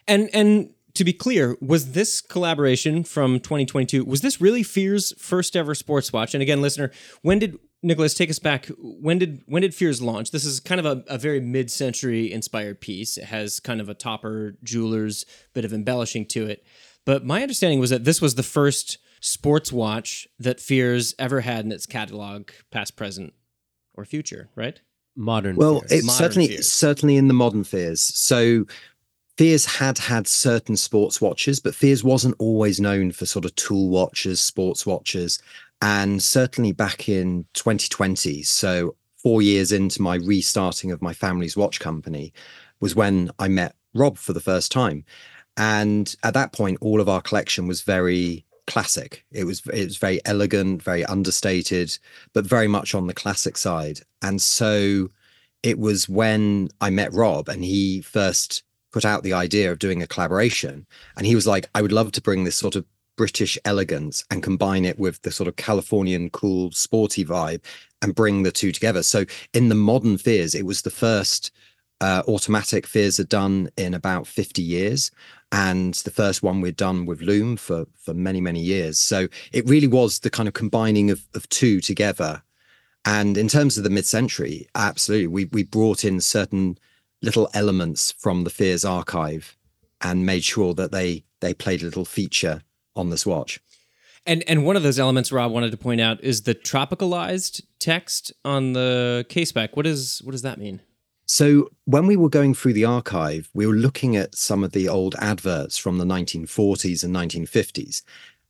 And 0.06 0.28
and 0.34 0.70
to 0.92 1.04
be 1.04 1.14
clear, 1.14 1.56
was 1.62 1.92
this 1.92 2.20
collaboration 2.20 3.02
from 3.02 3.40
2022? 3.40 4.04
Was 4.04 4.20
this 4.20 4.42
really 4.42 4.62
Fear's 4.62 5.14
first 5.18 5.56
ever 5.56 5.74
sports 5.74 6.12
watch? 6.12 6.34
And 6.34 6.42
again, 6.42 6.60
listener, 6.60 6.92
when 7.22 7.38
did 7.38 7.58
Nicholas 7.82 8.12
take 8.12 8.28
us 8.28 8.38
back? 8.38 8.66
When 8.78 9.18
did 9.18 9.42
when 9.46 9.62
did 9.62 9.74
Fears 9.74 10.02
launch? 10.02 10.30
This 10.30 10.44
is 10.44 10.60
kind 10.60 10.84
of 10.84 10.84
a, 10.84 11.04
a 11.08 11.16
very 11.16 11.40
mid-century 11.40 12.30
inspired 12.30 12.82
piece. 12.82 13.16
It 13.16 13.24
has 13.24 13.58
kind 13.58 13.80
of 13.80 13.88
a 13.88 13.94
topper 13.94 14.58
jeweler's 14.62 15.24
bit 15.54 15.64
of 15.64 15.72
embellishing 15.72 16.26
to 16.26 16.46
it. 16.46 16.62
But 17.06 17.24
my 17.24 17.40
understanding 17.40 17.80
was 17.80 17.88
that 17.88 18.04
this 18.04 18.20
was 18.20 18.34
the 18.34 18.42
first 18.42 18.98
sports 19.20 19.72
watch 19.72 20.28
that 20.38 20.60
Fears 20.60 21.14
ever 21.18 21.40
had 21.40 21.64
in 21.64 21.72
its 21.72 21.86
catalog, 21.86 22.50
past, 22.70 22.96
present, 22.96 23.34
or 23.94 24.04
future, 24.04 24.48
right? 24.54 24.80
Modern. 25.16 25.56
Well, 25.56 25.80
fears. 25.80 25.92
it's 25.92 26.06
Modern 26.06 26.18
certainly 26.18 26.48
fears. 26.48 26.68
certainly 26.72 27.16
in 27.16 27.28
the 27.28 27.34
modern 27.34 27.64
fears. 27.64 28.00
So 28.00 28.66
Fears 29.36 29.66
had 29.66 29.98
had 29.98 30.26
certain 30.26 30.76
sports 30.76 31.20
watches, 31.20 31.60
but 31.60 31.74
Fears 31.74 32.02
wasn't 32.02 32.34
always 32.38 32.80
known 32.80 33.12
for 33.12 33.24
sort 33.24 33.44
of 33.44 33.54
tool 33.54 33.88
watches, 33.88 34.40
sports 34.40 34.84
watches, 34.84 35.40
and 35.80 36.20
certainly 36.20 36.72
back 36.72 37.08
in 37.08 37.44
2020. 37.54 38.42
So 38.42 38.96
four 39.16 39.40
years 39.40 39.70
into 39.70 40.02
my 40.02 40.16
restarting 40.16 40.90
of 40.90 41.02
my 41.02 41.12
family's 41.12 41.56
watch 41.56 41.78
company 41.78 42.32
was 42.80 42.96
when 42.96 43.30
I 43.38 43.46
met 43.46 43.76
Rob 43.94 44.18
for 44.18 44.32
the 44.32 44.40
first 44.40 44.72
time, 44.72 45.04
and 45.56 46.14
at 46.24 46.34
that 46.34 46.52
point, 46.52 46.78
all 46.80 47.00
of 47.00 47.08
our 47.08 47.20
collection 47.20 47.66
was 47.66 47.82
very 47.82 48.44
classic. 48.68 49.24
It 49.32 49.44
was 49.44 49.62
it 49.72 49.84
was 49.86 49.96
very 49.96 50.20
elegant, 50.24 50.82
very 50.82 51.04
understated, 51.04 51.98
but 52.34 52.44
very 52.46 52.68
much 52.68 52.94
on 52.94 53.08
the 53.08 53.14
classic 53.14 53.56
side. 53.56 54.00
And 54.22 54.40
so 54.40 55.08
it 55.64 55.78
was 55.78 56.08
when 56.08 56.68
I 56.80 56.90
met 56.90 57.12
Rob 57.12 57.48
and 57.48 57.64
he 57.64 58.02
first 58.02 58.62
put 58.92 59.04
out 59.04 59.22
the 59.22 59.32
idea 59.32 59.72
of 59.72 59.80
doing 59.80 60.02
a 60.02 60.06
collaboration. 60.06 60.86
And 61.16 61.26
he 61.26 61.34
was 61.34 61.46
like, 61.46 61.68
I 61.74 61.82
would 61.82 61.92
love 61.92 62.12
to 62.12 62.22
bring 62.22 62.44
this 62.44 62.56
sort 62.56 62.76
of 62.76 62.84
British 63.16 63.58
elegance 63.64 64.24
and 64.30 64.42
combine 64.42 64.84
it 64.84 64.98
with 64.98 65.20
the 65.22 65.32
sort 65.32 65.48
of 65.48 65.56
Californian 65.56 66.30
cool, 66.30 66.70
sporty 66.70 67.24
vibe 67.24 67.60
and 68.00 68.14
bring 68.14 68.44
the 68.44 68.52
two 68.52 68.70
together. 68.70 69.02
So 69.02 69.24
in 69.52 69.68
the 69.68 69.74
modern 69.74 70.18
Fears, 70.18 70.54
it 70.54 70.64
was 70.64 70.82
the 70.82 70.90
first 70.90 71.50
uh, 72.00 72.22
automatic 72.28 72.86
Fears 72.86 73.18
are 73.18 73.24
done 73.24 73.70
in 73.76 73.92
about 73.94 74.26
50 74.26 74.62
years. 74.62 75.10
And 75.50 75.94
the 75.94 76.10
first 76.10 76.42
one 76.42 76.60
we'd 76.60 76.76
done 76.76 77.06
with 77.06 77.22
lume 77.22 77.56
for, 77.56 77.86
for 77.96 78.12
many, 78.12 78.40
many 78.40 78.60
years. 78.60 78.98
So 78.98 79.28
it 79.50 79.66
really 79.66 79.86
was 79.86 80.18
the 80.18 80.30
kind 80.30 80.46
of 80.46 80.54
combining 80.54 81.10
of, 81.10 81.26
of 81.34 81.48
two 81.48 81.80
together. 81.80 82.42
And 83.04 83.38
in 83.38 83.48
terms 83.48 83.78
of 83.78 83.84
the 83.84 83.90
mid-century, 83.90 84.68
absolutely, 84.74 85.28
we 85.28 85.44
we 85.46 85.62
brought 85.62 86.04
in 86.04 86.20
certain 86.20 86.76
little 87.22 87.48
elements 87.54 88.12
from 88.12 88.44
the 88.44 88.50
Fears 88.50 88.84
archive 88.84 89.56
and 90.00 90.26
made 90.26 90.44
sure 90.44 90.74
that 90.74 90.92
they 90.92 91.24
they 91.40 91.54
played 91.54 91.82
a 91.82 91.86
little 91.86 92.04
feature 92.04 92.62
on 92.94 93.10
this 93.10 93.24
watch. 93.24 93.60
And 94.26 94.44
and 94.46 94.66
one 94.66 94.76
of 94.76 94.82
those 94.82 94.98
elements 94.98 95.32
Rob 95.32 95.52
wanted 95.52 95.70
to 95.70 95.78
point 95.78 96.00
out 96.00 96.22
is 96.22 96.42
the 96.42 96.54
tropicalized 96.54 97.62
text 97.78 98.32
on 98.44 98.74
the 98.74 99.24
case 99.28 99.52
back. 99.52 99.76
What 99.76 99.86
is 99.86 100.20
what 100.22 100.32
does 100.32 100.42
that 100.42 100.58
mean? 100.58 100.82
So 101.28 101.68
when 101.84 102.06
we 102.06 102.16
were 102.16 102.30
going 102.30 102.54
through 102.54 102.72
the 102.72 102.86
archive, 102.86 103.50
we 103.52 103.66
were 103.66 103.74
looking 103.74 104.16
at 104.16 104.34
some 104.34 104.64
of 104.64 104.72
the 104.72 104.88
old 104.88 105.14
adverts 105.18 105.76
from 105.76 105.98
the 105.98 106.06
1940s 106.06 107.04
and 107.04 107.14
1950s. 107.14 108.02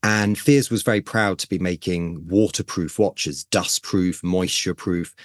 And 0.05 0.39
Fears 0.39 0.71
was 0.71 0.83
very 0.83 1.01
proud 1.01 1.41
to 1.41 1.49
be 1.49 1.59
making 1.59 2.29
waterproof 2.29 3.01
watches, 3.01 3.45
dustproof, 3.51 4.23
moisture 4.23 4.75
proof. 4.75 5.17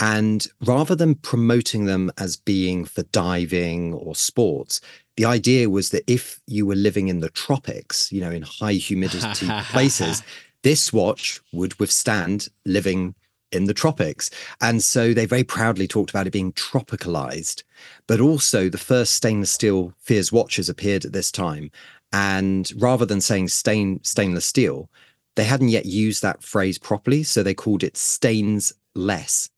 And 0.00 0.48
rather 0.66 0.96
than 0.96 1.14
promoting 1.14 1.84
them 1.86 2.10
as 2.18 2.36
being 2.36 2.84
for 2.84 3.04
diving 3.04 3.94
or 3.94 4.16
sports, 4.16 4.80
the 5.16 5.26
idea 5.26 5.70
was 5.70 5.90
that 5.90 6.02
if 6.08 6.40
you 6.48 6.66
were 6.66 6.74
living 6.74 7.06
in 7.06 7.20
the 7.20 7.30
tropics, 7.30 8.10
you 8.10 8.20
know, 8.20 8.32
in 8.32 8.42
high 8.42 8.72
humidity 8.72 9.46
places, 9.70 10.24
this 10.62 10.92
watch 10.92 11.40
would 11.52 11.78
withstand 11.78 12.48
living 12.64 13.14
in 13.52 13.64
the 13.64 13.74
tropics. 13.74 14.30
And 14.60 14.82
so 14.82 15.14
they 15.14 15.26
very 15.26 15.44
proudly 15.44 15.86
talked 15.86 16.10
about 16.10 16.26
it 16.26 16.32
being 16.32 16.52
tropicalized. 16.52 17.62
But 18.06 18.20
also, 18.20 18.68
the 18.68 18.78
first 18.78 19.14
stainless 19.14 19.50
steel 19.50 19.92
Fears 20.00 20.32
watches 20.32 20.68
appeared 20.68 21.04
at 21.04 21.12
this 21.12 21.30
time. 21.30 21.70
And 22.12 22.70
rather 22.76 23.06
than 23.06 23.20
saying 23.20 23.48
stain, 23.48 24.00
stainless 24.02 24.46
steel, 24.46 24.90
they 25.34 25.44
hadn't 25.44 25.68
yet 25.68 25.86
used 25.86 26.22
that 26.22 26.42
phrase 26.42 26.78
properly. 26.78 27.22
So 27.22 27.42
they 27.42 27.54
called 27.54 27.82
it 27.82 27.96
stains 27.96 28.72
less. 28.94 29.50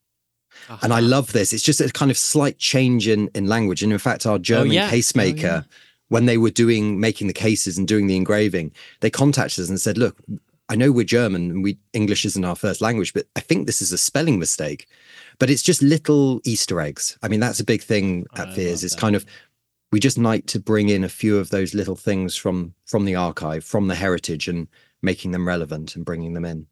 Ah, 0.68 0.78
and 0.82 0.92
I 0.92 0.98
ah. 0.98 1.04
love 1.04 1.32
this. 1.32 1.52
It's 1.52 1.62
just 1.62 1.80
a 1.80 1.88
kind 1.90 2.10
of 2.10 2.18
slight 2.18 2.58
change 2.58 3.08
in, 3.08 3.30
in 3.34 3.46
language. 3.46 3.82
And 3.82 3.92
in 3.92 3.98
fact, 3.98 4.26
our 4.26 4.34
oh, 4.34 4.38
German 4.38 4.72
yeah. 4.72 4.86
Oh, 4.86 4.90
case 4.90 5.14
yeah. 5.14 5.22
maker, 5.22 5.66
when 6.08 6.26
they 6.26 6.38
were 6.38 6.50
doing 6.50 6.98
making 6.98 7.26
the 7.26 7.32
cases 7.32 7.78
and 7.78 7.86
doing 7.86 8.06
the 8.06 8.16
engraving, 8.16 8.72
they 9.00 9.10
contacted 9.10 9.62
us 9.62 9.68
and 9.68 9.80
said, 9.80 9.98
"Look, 9.98 10.16
I 10.68 10.76
know 10.76 10.92
we're 10.92 11.04
German 11.04 11.50
and 11.50 11.62
we 11.62 11.78
English 11.92 12.24
isn't 12.24 12.44
our 12.44 12.56
first 12.56 12.80
language, 12.80 13.14
but 13.14 13.26
I 13.36 13.40
think 13.40 13.66
this 13.66 13.80
is 13.80 13.92
a 13.92 13.98
spelling 13.98 14.38
mistake." 14.38 14.86
But 15.38 15.50
it's 15.50 15.62
just 15.62 15.82
little 15.82 16.40
Easter 16.44 16.80
eggs. 16.80 17.16
I 17.22 17.28
mean, 17.28 17.40
that's 17.40 17.60
a 17.60 17.64
big 17.64 17.82
thing 17.82 18.26
at 18.34 18.48
I 18.48 18.54
Fears. 18.54 18.84
It's 18.84 18.94
that. 18.94 19.00
kind 19.00 19.16
of 19.16 19.24
we 19.90 20.00
just 20.00 20.18
like 20.18 20.46
to 20.46 20.60
bring 20.60 20.88
in 20.88 21.04
a 21.04 21.08
few 21.08 21.38
of 21.38 21.50
those 21.50 21.74
little 21.74 21.96
things 21.96 22.36
from 22.36 22.74
from 22.84 23.04
the 23.04 23.14
archive, 23.14 23.64
from 23.64 23.88
the 23.88 23.94
heritage, 23.94 24.48
and 24.48 24.68
making 25.02 25.30
them 25.30 25.46
relevant 25.46 25.96
and 25.96 26.04
bringing 26.04 26.34
them 26.34 26.44
in. 26.44 26.66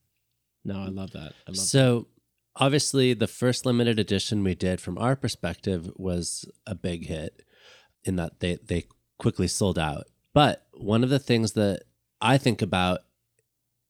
No, 0.65 0.81
I 0.81 0.89
love 0.89 1.13
that. 1.13 1.33
I 1.47 1.51
love 1.51 1.57
So 1.57 2.09
obviously, 2.57 3.15
the 3.15 3.27
first 3.27 3.65
limited 3.65 3.99
edition 3.99 4.43
we 4.43 4.55
did 4.55 4.81
from 4.81 4.99
our 4.99 5.17
perspective 5.17 5.91
was 5.97 6.45
a 6.67 6.75
big 6.75 7.07
hit 7.07 7.43
in 8.05 8.17
that 8.17 8.41
they 8.41 8.57
they 8.57 8.87
quickly 9.19 9.49
sold 9.49 9.79
out. 9.79 10.07
But 10.35 10.67
one 10.73 11.03
of 11.03 11.11
the 11.11 11.19
things 11.19 11.53
that 11.53 11.85
I 12.21 12.37
think 12.37 12.61
about 12.61 13.01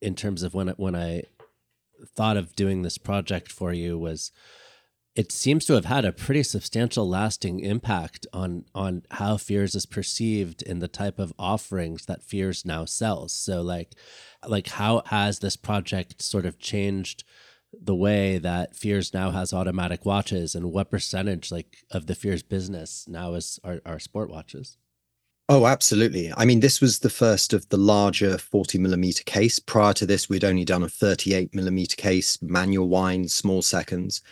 in 0.06 0.14
terms 0.14 0.44
of 0.44 0.54
when 0.54 0.68
I, 0.68 0.72
when 0.72 0.94
I 0.94 1.24
thought 2.14 2.36
of 2.36 2.54
doing 2.54 2.82
this 2.82 2.96
project 2.96 3.50
for 3.50 3.72
you 3.72 3.98
was 3.98 4.30
it 5.16 5.32
seems 5.32 5.64
to 5.64 5.72
have 5.72 5.86
had 5.86 6.04
a 6.04 6.12
pretty 6.12 6.42
substantial 6.42 7.08
lasting 7.08 7.58
impact 7.60 8.26
on 8.32 8.66
on 8.74 9.02
how 9.12 9.36
fears 9.36 9.74
is 9.74 9.86
perceived 9.86 10.62
in 10.62 10.78
the 10.78 10.88
type 10.88 11.18
of 11.18 11.32
offerings 11.38 12.06
that 12.06 12.22
fears 12.22 12.64
now 12.64 12.84
sells. 12.84 13.32
So 13.32 13.62
like 13.62 13.94
like 14.46 14.68
how 14.68 15.02
has 15.06 15.40
this 15.40 15.56
project 15.56 16.22
sort 16.22 16.46
of 16.46 16.58
changed 16.58 17.24
the 17.72 17.94
way 17.94 18.38
that 18.38 18.76
fears 18.76 19.12
now 19.12 19.30
has 19.32 19.52
automatic 19.52 20.04
watches 20.04 20.54
and 20.54 20.70
what 20.70 20.90
percentage 20.90 21.50
like 21.50 21.78
of 21.90 22.06
the 22.06 22.14
fears 22.14 22.42
business 22.44 23.06
now 23.08 23.34
is 23.34 23.58
are, 23.64 23.80
are 23.84 23.98
sport 23.98 24.30
watches 24.30 24.76
Oh, 25.48 25.66
absolutely. 25.66 26.32
I 26.36 26.44
mean, 26.44 26.58
this 26.58 26.80
was 26.80 26.98
the 26.98 27.10
first 27.10 27.52
of 27.52 27.68
the 27.68 27.76
larger 27.76 28.36
40 28.36 28.78
millimeter 28.78 29.22
case. 29.22 29.60
Prior 29.60 29.92
to 29.94 30.04
this, 30.04 30.28
we'd 30.28 30.44
only 30.44 30.64
done 30.64 30.82
a 30.82 30.88
38 30.88 31.54
millimeter 31.54 31.94
case, 31.94 32.40
manual 32.42 32.88
wind, 32.88 33.30
small 33.30 33.62
seconds. 33.62 34.22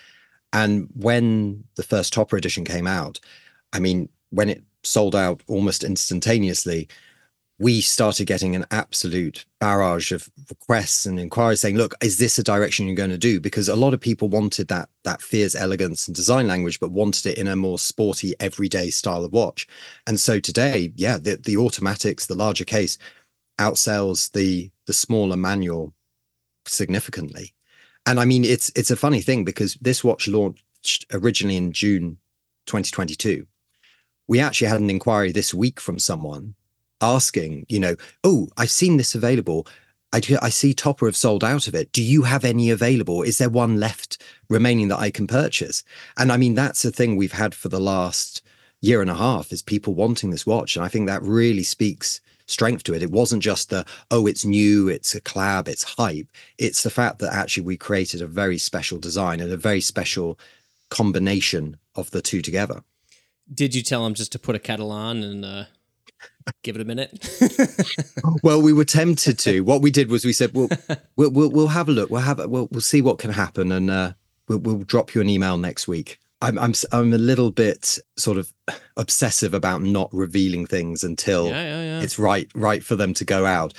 And 0.52 0.88
when 0.94 1.64
the 1.76 1.84
first 1.84 2.12
Topper 2.12 2.36
edition 2.36 2.64
came 2.64 2.88
out, 2.88 3.20
I 3.72 3.78
mean, 3.78 4.08
when 4.30 4.48
it 4.48 4.64
sold 4.82 5.14
out 5.14 5.40
almost 5.46 5.84
instantaneously, 5.84 6.88
we 7.58 7.80
started 7.80 8.26
getting 8.26 8.56
an 8.56 8.66
absolute 8.72 9.44
barrage 9.60 10.10
of 10.10 10.28
requests 10.50 11.06
and 11.06 11.20
inquiries 11.20 11.60
saying, 11.60 11.76
look, 11.76 11.94
is 12.02 12.18
this 12.18 12.38
a 12.38 12.42
direction 12.42 12.86
you're 12.86 12.96
going 12.96 13.10
to 13.10 13.18
do? 13.18 13.40
Because 13.40 13.68
a 13.68 13.76
lot 13.76 13.94
of 13.94 14.00
people 14.00 14.28
wanted 14.28 14.68
that 14.68 14.88
that 15.04 15.22
Fears 15.22 15.54
elegance 15.54 16.08
and 16.08 16.16
design 16.16 16.48
language, 16.48 16.80
but 16.80 16.90
wanted 16.90 17.26
it 17.26 17.38
in 17.38 17.46
a 17.46 17.54
more 17.54 17.78
sporty, 17.78 18.34
everyday 18.40 18.90
style 18.90 19.24
of 19.24 19.32
watch. 19.32 19.68
And 20.06 20.18
so 20.18 20.40
today, 20.40 20.92
yeah, 20.96 21.16
the, 21.16 21.36
the 21.36 21.56
automatics, 21.56 22.26
the 22.26 22.34
larger 22.34 22.64
case, 22.64 22.98
outsells 23.60 24.32
the 24.32 24.70
the 24.86 24.92
smaller 24.92 25.36
manual 25.36 25.94
significantly. 26.66 27.54
And 28.04 28.18
I 28.18 28.24
mean, 28.24 28.44
it's 28.44 28.72
it's 28.74 28.90
a 28.90 28.96
funny 28.96 29.20
thing 29.20 29.44
because 29.44 29.74
this 29.80 30.02
watch 30.02 30.26
launched 30.26 31.06
originally 31.12 31.56
in 31.56 31.72
June 31.72 32.18
2022. 32.66 33.46
We 34.26 34.40
actually 34.40 34.68
had 34.68 34.80
an 34.80 34.90
inquiry 34.90 35.30
this 35.30 35.54
week 35.54 35.78
from 35.78 36.00
someone 36.00 36.56
asking, 37.04 37.66
you 37.68 37.78
know, 37.78 37.96
oh, 38.22 38.48
I've 38.56 38.70
seen 38.70 38.96
this 38.96 39.14
available. 39.14 39.66
I, 40.12 40.20
I 40.40 40.48
see 40.48 40.74
Topper 40.74 41.06
have 41.06 41.16
sold 41.16 41.44
out 41.44 41.68
of 41.68 41.74
it. 41.74 41.92
Do 41.92 42.02
you 42.02 42.22
have 42.22 42.44
any 42.44 42.70
available? 42.70 43.22
Is 43.22 43.38
there 43.38 43.48
one 43.48 43.78
left 43.78 44.22
remaining 44.48 44.88
that 44.88 45.00
I 45.00 45.10
can 45.10 45.26
purchase? 45.26 45.82
And 46.16 46.30
I 46.30 46.36
mean, 46.36 46.54
that's 46.54 46.84
a 46.84 46.92
thing 46.92 47.16
we've 47.16 47.32
had 47.32 47.54
for 47.54 47.68
the 47.68 47.80
last 47.80 48.42
year 48.80 49.00
and 49.00 49.10
a 49.10 49.14
half 49.14 49.52
is 49.52 49.62
people 49.62 49.94
wanting 49.94 50.30
this 50.30 50.46
watch. 50.46 50.76
And 50.76 50.84
I 50.84 50.88
think 50.88 51.06
that 51.06 51.22
really 51.22 51.62
speaks 51.62 52.20
strength 52.46 52.84
to 52.84 52.94
it. 52.94 53.02
It 53.02 53.10
wasn't 53.10 53.42
just 53.42 53.70
the, 53.70 53.84
oh, 54.10 54.26
it's 54.26 54.44
new, 54.44 54.88
it's 54.88 55.14
a 55.14 55.20
collab, 55.20 55.68
it's 55.68 55.82
hype. 55.82 56.28
It's 56.58 56.82
the 56.82 56.90
fact 56.90 57.18
that 57.20 57.32
actually 57.32 57.64
we 57.64 57.76
created 57.76 58.20
a 58.22 58.26
very 58.26 58.58
special 58.58 58.98
design 58.98 59.40
and 59.40 59.50
a 59.50 59.56
very 59.56 59.80
special 59.80 60.38
combination 60.90 61.76
of 61.94 62.10
the 62.10 62.22
two 62.22 62.42
together. 62.42 62.82
Did 63.52 63.74
you 63.74 63.82
tell 63.82 64.06
him 64.06 64.14
just 64.14 64.32
to 64.32 64.38
put 64.38 64.56
a 64.56 64.58
kettle 64.58 64.90
on 64.90 65.22
and 65.22 65.44
uh, 65.44 65.64
give 66.62 66.76
it 66.76 66.82
a 66.82 66.84
minute? 66.84 67.28
well, 68.42 68.60
we 68.60 68.72
were 68.72 68.84
tempted 68.84 69.38
to. 69.40 69.60
What 69.62 69.82
we 69.82 69.90
did 69.90 70.10
was 70.10 70.24
we 70.24 70.32
said, 70.32 70.52
"We'll 70.54 70.68
we'll 71.16 71.30
we'll, 71.30 71.50
we'll 71.50 71.68
have 71.68 71.88
a 71.88 71.92
look. 71.92 72.10
We'll 72.10 72.20
have 72.20 72.38
a, 72.38 72.48
we'll 72.48 72.68
we'll 72.70 72.80
see 72.80 73.02
what 73.02 73.18
can 73.18 73.30
happen, 73.30 73.72
and 73.72 73.90
uh, 73.90 74.12
we'll 74.48 74.58
we'll 74.58 74.78
drop 74.78 75.14
you 75.14 75.20
an 75.20 75.28
email 75.28 75.56
next 75.56 75.88
week." 75.88 76.18
I'm 76.42 76.58
I'm 76.58 76.74
I'm 76.92 77.12
a 77.12 77.18
little 77.18 77.50
bit 77.50 77.98
sort 78.16 78.36
of 78.36 78.52
obsessive 78.96 79.54
about 79.54 79.82
not 79.82 80.12
revealing 80.12 80.66
things 80.66 81.02
until 81.02 81.48
yeah, 81.48 81.62
yeah, 81.62 81.82
yeah. 81.82 82.00
it's 82.02 82.18
right 82.18 82.50
right 82.54 82.84
for 82.84 82.96
them 82.96 83.14
to 83.14 83.24
go 83.24 83.46
out. 83.46 83.72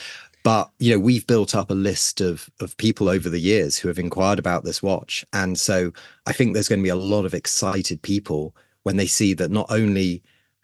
But 0.44 0.72
you 0.80 0.92
know, 0.92 1.00
we've 1.00 1.26
built 1.28 1.56
up 1.56 1.70
a 1.70 1.76
list 1.76 2.22
of 2.22 2.50
of 2.60 2.76
people 2.78 3.08
over 3.08 3.30
the 3.30 3.40
years 3.40 3.78
who 3.78 3.88
have 3.88 4.00
inquired 4.00 4.40
about 4.40 4.64
this 4.64 4.82
watch, 4.82 5.24
and 5.32 5.60
so 5.60 5.92
I 6.26 6.34
think 6.34 6.54
there's 6.54 6.68
going 6.68 6.80
to 6.80 6.84
be 6.84 6.90
a 6.90 6.96
lot 6.96 7.26
of 7.26 7.34
excited 7.34 8.02
people 8.02 8.56
when 8.84 8.98
they 8.98 9.08
see 9.08 9.34
that 9.36 9.52
not 9.52 9.68
only 9.70 10.24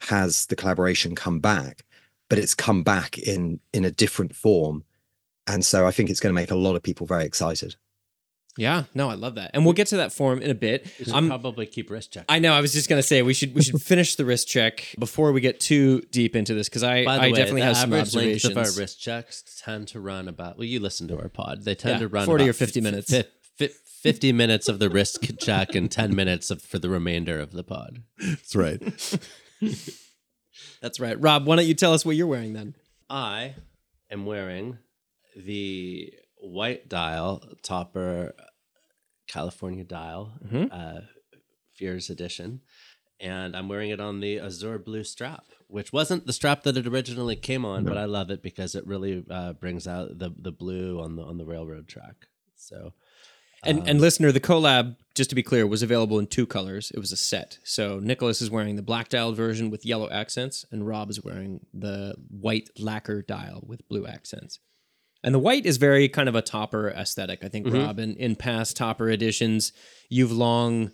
has 0.10 0.46
the 0.48 0.55
collaboration 0.55 1.15
come 1.15 1.39
back, 1.39 1.84
but 2.29 2.38
it's 2.39 2.53
come 2.55 2.84
back 2.84 3.17
in 3.17 3.60
in 3.74 3.86
a 3.86 3.91
different 3.91 4.36
form, 4.36 4.84
and 5.48 5.65
so 5.65 5.86
I 5.88 5.91
think 5.91 6.10
it's 6.10 6.20
going 6.20 6.34
to 6.34 6.39
make 6.41 6.51
a 6.51 6.55
lot 6.55 6.75
of 6.75 6.84
people 6.84 7.05
very 7.08 7.25
excited. 7.25 7.75
Yeah, 8.58 8.84
no, 8.93 9.10
I 9.10 9.13
love 9.13 9.36
that, 9.36 9.51
and 9.53 9.63
we'll 9.63 9.74
get 9.74 9.88
to 9.88 9.98
that 9.98 10.12
form 10.12 10.41
in 10.41 10.51
a 10.51 10.53
bit. 10.55 10.86
I'm, 11.13 11.27
probably 11.29 11.65
keep 11.65 11.89
wrist 11.89 12.12
check. 12.12 12.25
I 12.27 12.39
know. 12.39 12.51
I 12.53 12.60
was 12.60 12.74
just 12.74 12.89
gonna 12.89 13.01
say 13.01 13.22
we 13.22 13.34
should 13.34 13.55
we 13.55 13.62
should 13.63 13.81
finish 13.93 14.15
the 14.15 14.25
wrist 14.25 14.50
check 14.50 14.93
before 15.00 15.31
we 15.31 15.39
get 15.39 15.62
too 15.62 16.01
deep 16.12 16.36
into 16.36 16.53
this 16.53 16.67
because 16.67 16.84
I 16.84 17.05
By 17.05 17.15
the 17.17 17.24
I 17.24 17.25
way, 17.27 17.31
definitely 17.31 17.62
the 17.62 17.67
have 17.67 17.77
some 17.77 17.93
average 17.93 18.13
length 18.13 18.36
observations. 18.36 18.51
of 18.51 18.58
our 18.75 18.81
wrist 18.81 19.00
checks 19.01 19.62
tend 19.63 19.88
to 19.89 20.01
run 20.01 20.27
about. 20.27 20.58
Well, 20.58 20.65
you 20.65 20.81
listen 20.81 21.08
to 21.08 21.17
our 21.17 21.29
pod. 21.29 21.63
They 21.63 21.75
tend 21.75 21.96
Yeah, 21.96 22.00
to 22.00 22.08
run 22.10 22.25
40 22.25 22.43
or 22.43 22.48
about 22.50 22.55
50 22.58 22.79
f- 22.79 22.84
minutes. 22.84 23.13
f- 23.13 23.25
f- 23.62 23.72
Fifty 24.01 24.34
minutes 24.34 24.67
of 24.67 24.79
the 24.79 24.89
wrist 24.89 25.20
check 25.39 25.75
and 25.75 25.89
ten 25.91 26.15
minutes 26.15 26.50
of, 26.50 26.60
for 26.63 26.79
the 26.79 26.89
remainder 26.89 27.39
of 27.39 27.51
the 27.51 27.63
pod. 27.63 28.01
That's 28.20 28.55
right. 28.55 28.81
That's 30.82 31.00
right, 31.00 31.20
Rob. 31.20 31.46
Why 31.46 31.56
don't 31.56 31.68
you 31.68 31.74
tell 31.74 31.94
us 31.94 32.06
what 32.06 32.15
you're 32.15 32.27
wearing 32.27 32.53
then? 32.53 32.75
I 33.10 33.56
am 34.10 34.25
wearing 34.25 34.77
the 35.36 36.13
white 36.38 36.89
dial 36.89 37.44
topper 37.63 38.34
California 39.27 39.84
dial 39.84 40.34
Mhm. 40.46 40.70
uh, 40.72 41.01
Fears 41.75 42.10
edition, 42.10 42.62
and 43.20 43.56
I'm 43.56 43.68
wearing 43.70 43.89
it 43.91 44.00
on 44.00 44.20
the 44.20 44.39
azure 44.39 44.77
blue 44.77 45.03
strap, 45.03 45.46
which 45.68 45.91
wasn't 45.94 46.27
the 46.27 46.34
strap 46.34 46.63
that 46.63 46.77
it 46.77 46.86
originally 46.86 47.36
came 47.36 47.65
on, 47.65 47.86
but 47.86 47.98
I 47.98 48.06
love 48.06 48.30
it 48.30 48.44
because 48.44 48.75
it 48.75 48.86
really 48.86 49.24
uh, 49.30 49.53
brings 49.53 49.88
out 49.88 50.20
the 50.20 50.32
the 50.38 50.51
blue 50.51 51.00
on 51.01 51.15
the 51.15 51.24
on 51.24 51.38
the 51.38 51.46
railroad 51.46 51.88
track. 51.88 52.27
So 52.56 52.94
And 53.63 53.80
Um, 53.82 53.88
and 53.88 54.01
listener, 54.01 54.32
the 54.32 54.39
collab, 54.39 54.96
just 55.13 55.30
to 55.30 55.36
be 55.36 55.44
clear, 55.44 55.68
was 55.68 55.84
available 55.84 56.18
in 56.18 56.25
two 56.27 56.48
colors. 56.48 56.91
It 56.91 57.00
was 57.00 57.12
a 57.12 57.18
set. 57.18 57.60
So 57.63 58.00
Nicholas 58.00 58.41
is 58.41 58.50
wearing 58.50 58.75
the 58.75 58.82
black 58.82 59.10
dialed 59.10 59.36
version 59.36 59.70
with 59.70 59.86
yellow 59.86 60.10
accents, 60.10 60.65
and 60.72 60.88
Rob 60.88 61.10
is 61.10 61.24
wearing 61.24 61.65
the 61.74 62.15
white 62.30 62.70
lacquer 62.80 63.22
dial 63.22 63.63
with 63.68 63.88
blue 63.88 64.08
accents. 64.08 64.60
And 65.24 65.36
the 65.36 65.39
white 65.39 65.68
is 65.68 65.77
very 65.77 66.10
kind 66.10 66.27
of 66.27 66.34
a 66.34 66.41
topper 66.41 66.89
aesthetic. 66.89 67.44
I 67.44 67.50
think, 67.50 67.68
Mhm. 67.68 67.74
Rob, 67.74 68.00
in, 68.00 68.15
in 68.15 68.36
past 68.36 68.75
topper 68.75 69.10
editions, 69.12 69.72
you've 70.10 70.32
long 70.32 70.91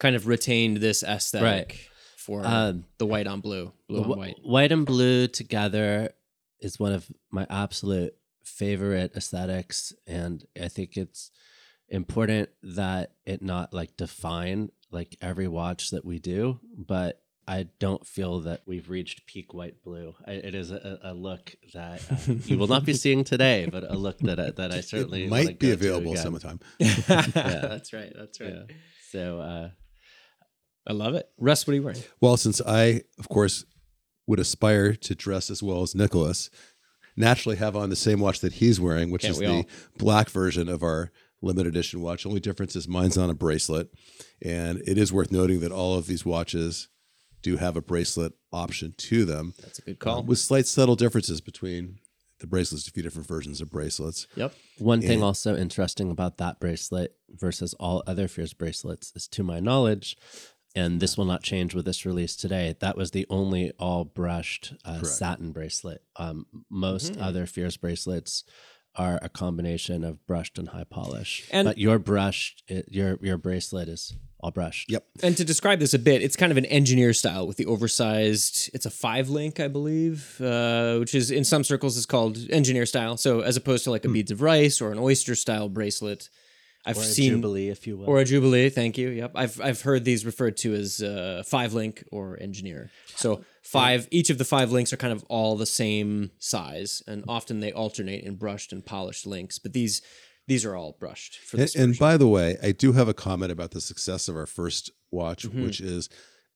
kind 0.00 0.16
of 0.16 0.26
retained 0.26 0.78
this 0.78 1.04
aesthetic 1.04 1.68
Right. 1.68 1.88
for 2.16 2.44
Um, 2.44 2.86
the 2.98 3.06
white 3.06 3.28
on 3.28 3.40
blue, 3.40 3.72
blue 3.88 4.02
on 4.02 4.04
wh- 4.10 4.16
white. 4.18 4.36
white 4.42 4.72
and 4.72 4.84
blue 4.84 5.28
together 5.28 6.12
is 6.58 6.80
one 6.80 6.92
of 6.92 7.06
my 7.30 7.46
absolute 7.48 8.16
favorite 8.44 9.12
aesthetics 9.16 9.92
and 10.06 10.44
i 10.60 10.66
think 10.66 10.96
it's 10.96 11.30
important 11.92 12.48
that 12.62 13.12
it 13.26 13.42
not 13.42 13.72
like 13.72 13.96
define 13.96 14.70
like 14.90 15.16
every 15.22 15.46
watch 15.46 15.90
that 15.90 16.04
we 16.04 16.18
do 16.18 16.58
but 16.76 17.22
i 17.46 17.66
don't 17.78 18.06
feel 18.06 18.40
that 18.40 18.62
we've 18.66 18.88
reached 18.90 19.26
peak 19.26 19.52
white 19.52 19.82
blue 19.84 20.14
I, 20.26 20.32
it 20.32 20.54
is 20.54 20.70
a, 20.70 20.98
a 21.02 21.14
look 21.14 21.54
that 21.74 22.00
uh, 22.10 22.32
you 22.46 22.58
will 22.58 22.66
not 22.66 22.84
be 22.84 22.94
seeing 22.94 23.24
today 23.24 23.68
but 23.70 23.84
a 23.84 23.94
look 23.96 24.18
that 24.20 24.40
I, 24.40 24.50
that 24.50 24.72
i 24.72 24.80
certainly 24.80 25.24
it 25.24 25.30
might 25.30 25.58
be 25.58 25.70
available 25.70 26.12
again. 26.12 26.22
sometime. 26.22 26.60
That's 26.78 27.92
right. 27.92 28.12
That's 28.16 28.40
right. 28.40 28.54
yeah. 28.54 28.74
so 29.10 29.40
uh 29.40 29.68
I 30.86 30.92
love 30.94 31.14
it. 31.14 31.28
Russ, 31.38 31.64
what 31.66 31.72
are 31.72 31.76
you 31.76 31.82
wearing? 31.84 32.02
Well, 32.20 32.36
since 32.36 32.60
I, 32.66 33.02
of 33.16 33.28
course, 33.28 33.64
would 34.26 34.40
aspire 34.40 34.94
to 34.94 35.14
dress 35.14 35.48
as 35.48 35.62
well 35.62 35.82
as 35.82 35.94
Nicholas, 35.94 36.50
naturally 37.16 37.56
have 37.56 37.76
on 37.76 37.88
the 37.90 37.96
same 37.96 38.18
watch 38.18 38.40
that 38.40 38.54
he's 38.54 38.80
wearing, 38.80 39.10
which 39.10 39.22
Can't 39.22 39.34
is 39.34 39.38
the 39.38 39.46
all? 39.46 39.64
black 39.96 40.28
version 40.28 40.68
of 40.68 40.82
our 40.82 41.12
limited 41.42 41.68
edition 41.68 42.00
watch. 42.00 42.24
Only 42.24 42.40
difference 42.40 42.76
is 42.76 42.86
mine's 42.88 43.18
on 43.18 43.28
a 43.30 43.34
bracelet. 43.34 43.88
And 44.40 44.80
it 44.86 44.96
is 44.98 45.12
worth 45.12 45.30
noting 45.32 45.60
that 45.60 45.72
all 45.72 45.94
of 45.96 46.06
these 46.06 46.24
watches 46.24 46.88
do 47.42 47.56
have 47.56 47.76
a 47.76 47.82
bracelet 47.82 48.32
option 48.52 48.94
to 48.96 49.24
them 49.24 49.54
That's 49.60 49.78
a 49.80 49.82
good 49.82 49.98
call. 49.98 50.18
uh, 50.18 50.22
with 50.22 50.38
slight 50.38 50.66
subtle 50.66 50.94
differences 50.96 51.40
between 51.40 51.98
the 52.38 52.46
bracelets, 52.46 52.86
a 52.88 52.90
few 52.90 53.02
different 53.02 53.26
versions 53.28 53.60
of 53.60 53.70
bracelets. 53.70 54.26
yep. 54.36 54.52
One 54.78 55.00
thing 55.00 55.22
also 55.22 55.56
interesting 55.56 56.10
about 56.10 56.38
that 56.38 56.58
bracelet 56.60 57.14
versus 57.30 57.72
all 57.74 58.02
other 58.06 58.26
Fears 58.28 58.52
bracelets 58.52 59.12
is, 59.14 59.28
to 59.28 59.42
my 59.44 59.60
knowledge, 59.60 60.16
and 60.74 61.00
this 61.00 61.16
will 61.16 61.24
not 61.24 61.42
change 61.44 61.72
with 61.74 61.84
this 61.84 62.04
release 62.06 62.34
today. 62.34 62.74
That 62.80 62.96
was 62.96 63.10
the 63.12 63.26
only 63.30 63.70
all 63.78 64.04
brushed 64.04 64.74
uh, 64.84 65.02
satin 65.02 65.52
bracelet. 65.52 66.02
Um, 66.16 66.46
most 66.70 67.12
Mhm. 67.14 67.22
other 67.22 67.46
Fears 67.46 67.76
bracelets 67.76 68.42
are 68.96 69.18
a 69.22 69.28
combination 69.28 70.04
of 70.04 70.24
brushed 70.26 70.58
and 70.58 70.68
high 70.68 70.84
polish. 70.84 71.48
And- 71.50 71.66
but 71.66 71.78
your 71.78 71.98
brushed, 71.98 72.62
your 72.88 73.18
your 73.22 73.38
bracelet 73.38 73.88
is 73.88 74.14
all 74.40 74.50
brushed. 74.50 74.90
Yep. 74.90 75.04
And 75.22 75.36
to 75.36 75.44
describe 75.44 75.78
this 75.78 75.94
a 75.94 75.98
bit, 75.98 76.20
it's 76.20 76.36
kind 76.36 76.50
of 76.50 76.58
an 76.58 76.66
engineer 76.66 77.12
style 77.14 77.46
with 77.46 77.56
the 77.56 77.66
oversized. 77.66 78.70
It's 78.74 78.84
a 78.84 78.90
five 78.90 79.28
link, 79.28 79.60
I 79.60 79.68
believe, 79.68 80.40
uh, 80.40 80.96
which 80.98 81.14
is 81.14 81.30
in 81.30 81.44
some 81.44 81.62
circles 81.62 81.96
is 81.96 82.06
called 82.06 82.38
engineer 82.50 82.84
style. 82.84 83.16
So 83.16 83.40
as 83.40 83.56
opposed 83.56 83.84
to 83.84 83.90
like 83.90 84.04
a 84.04 84.08
beads 84.08 84.32
of 84.32 84.42
rice 84.42 84.80
or 84.80 84.90
an 84.90 84.98
oyster 84.98 85.34
style 85.36 85.68
bracelet, 85.68 86.28
I've 86.84 86.96
Or 86.98 87.02
a 87.02 87.04
seen 87.04 87.30
jubilee, 87.34 87.68
if 87.68 87.86
you 87.86 87.96
will. 87.96 88.06
or 88.08 88.18
a 88.18 88.24
jubilee. 88.24 88.68
Thank 88.68 88.98
you. 88.98 89.08
Yep, 89.10 89.32
I've 89.36 89.60
I've 89.60 89.82
heard 89.82 90.04
these 90.04 90.26
referred 90.26 90.56
to 90.58 90.74
as 90.74 91.00
uh, 91.00 91.42
five 91.46 91.74
link 91.74 92.02
or 92.10 92.36
engineer. 92.40 92.90
So 93.14 93.44
five, 93.62 94.08
each 94.10 94.30
of 94.30 94.38
the 94.38 94.44
five 94.44 94.72
links 94.72 94.92
are 94.92 94.96
kind 94.96 95.12
of 95.12 95.24
all 95.28 95.56
the 95.56 95.66
same 95.66 96.32
size, 96.38 97.02
and 97.06 97.24
often 97.28 97.60
they 97.60 97.70
alternate 97.72 98.24
in 98.24 98.34
brushed 98.34 98.72
and 98.72 98.84
polished 98.84 99.26
links. 99.26 99.58
But 99.60 99.72
these 99.74 100.02
these 100.48 100.64
are 100.64 100.74
all 100.74 100.96
brushed 100.98 101.38
for 101.38 101.56
And, 101.56 101.62
this. 101.64 101.76
and 101.76 101.88
version. 101.90 102.00
by 102.00 102.16
the 102.16 102.26
way, 102.26 102.56
I 102.60 102.72
do 102.72 102.92
have 102.94 103.06
a 103.08 103.14
comment 103.14 103.52
about 103.52 103.70
the 103.70 103.80
success 103.80 104.28
of 104.28 104.34
our 104.36 104.46
first 104.46 104.90
watch, 105.12 105.48
Mhm. 105.48 105.64
which 105.64 105.80
is 105.80 106.08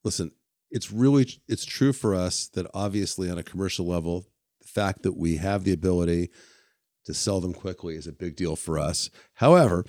listen, 0.02 0.32
it's 0.72 0.90
really 0.90 1.40
it's 1.46 1.64
true 1.64 1.92
for 1.92 2.16
us 2.16 2.48
that 2.54 2.66
obviously 2.74 3.30
on 3.30 3.38
a 3.38 3.44
commercial 3.44 3.86
level, 3.86 4.26
the 4.60 4.66
fact 4.66 5.02
that 5.04 5.12
we 5.16 5.36
have 5.36 5.62
the 5.62 5.72
ability 5.72 6.30
to 7.06 7.14
sell 7.14 7.40
them 7.40 7.54
quickly 7.54 7.94
is 7.96 8.06
a 8.06 8.12
big 8.12 8.36
deal 8.36 8.56
for 8.56 8.78
us. 8.78 9.10
However, 9.34 9.84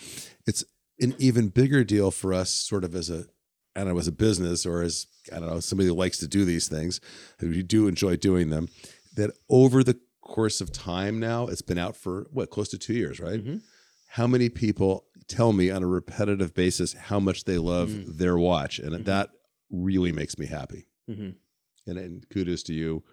it's 0.45 0.63
an 0.99 1.13
even 1.19 1.49
bigger 1.49 1.83
deal 1.83 2.09
for 2.11 2.33
us 2.33 2.49
sort 2.49 2.83
of 2.83 2.95
as 2.95 3.09
a 3.09 3.25
I 3.75 3.81
don't 3.81 3.93
know, 3.93 3.99
as 3.99 4.07
a 4.07 4.11
business 4.11 4.65
or 4.65 4.81
as 4.81 5.05
I 5.31 5.39
don't 5.39 5.49
know, 5.49 5.59
somebody 5.59 5.87
who 5.87 5.93
likes 5.93 6.17
to 6.19 6.27
do 6.27 6.45
these 6.45 6.67
things, 6.67 6.99
who 7.39 7.61
do 7.61 7.87
enjoy 7.87 8.15
doing 8.15 8.49
them, 8.49 8.69
that 9.15 9.31
over 9.49 9.83
the 9.83 9.99
course 10.21 10.61
of 10.61 10.71
time 10.71 11.19
now, 11.19 11.45
it's 11.47 11.61
been 11.61 11.77
out 11.77 11.95
for 11.95 12.25
what, 12.31 12.49
close 12.49 12.69
to 12.69 12.77
two 12.79 12.95
years, 12.95 13.19
right? 13.19 13.43
Mhm. 13.43 13.61
How 14.07 14.25
many 14.25 14.49
people 14.49 15.05
tell 15.27 15.53
me 15.53 15.69
on 15.69 15.83
a 15.83 15.87
repetitive 15.87 16.55
basis 16.55 16.93
how 16.93 17.19
much 17.19 17.43
they 17.43 17.59
love 17.59 17.89
Mm. 17.89 18.17
their 18.17 18.37
watch? 18.37 18.79
And 18.79 18.93
Mhm. 18.95 19.05
that 19.05 19.29
really 19.69 20.11
makes 20.11 20.39
me 20.39 20.47
happy. 20.47 20.87
Mhm. 21.07 21.35
And, 21.85 21.97
and 21.99 22.27
kudos 22.29 22.63
to 22.63 22.73
you, 22.73 23.03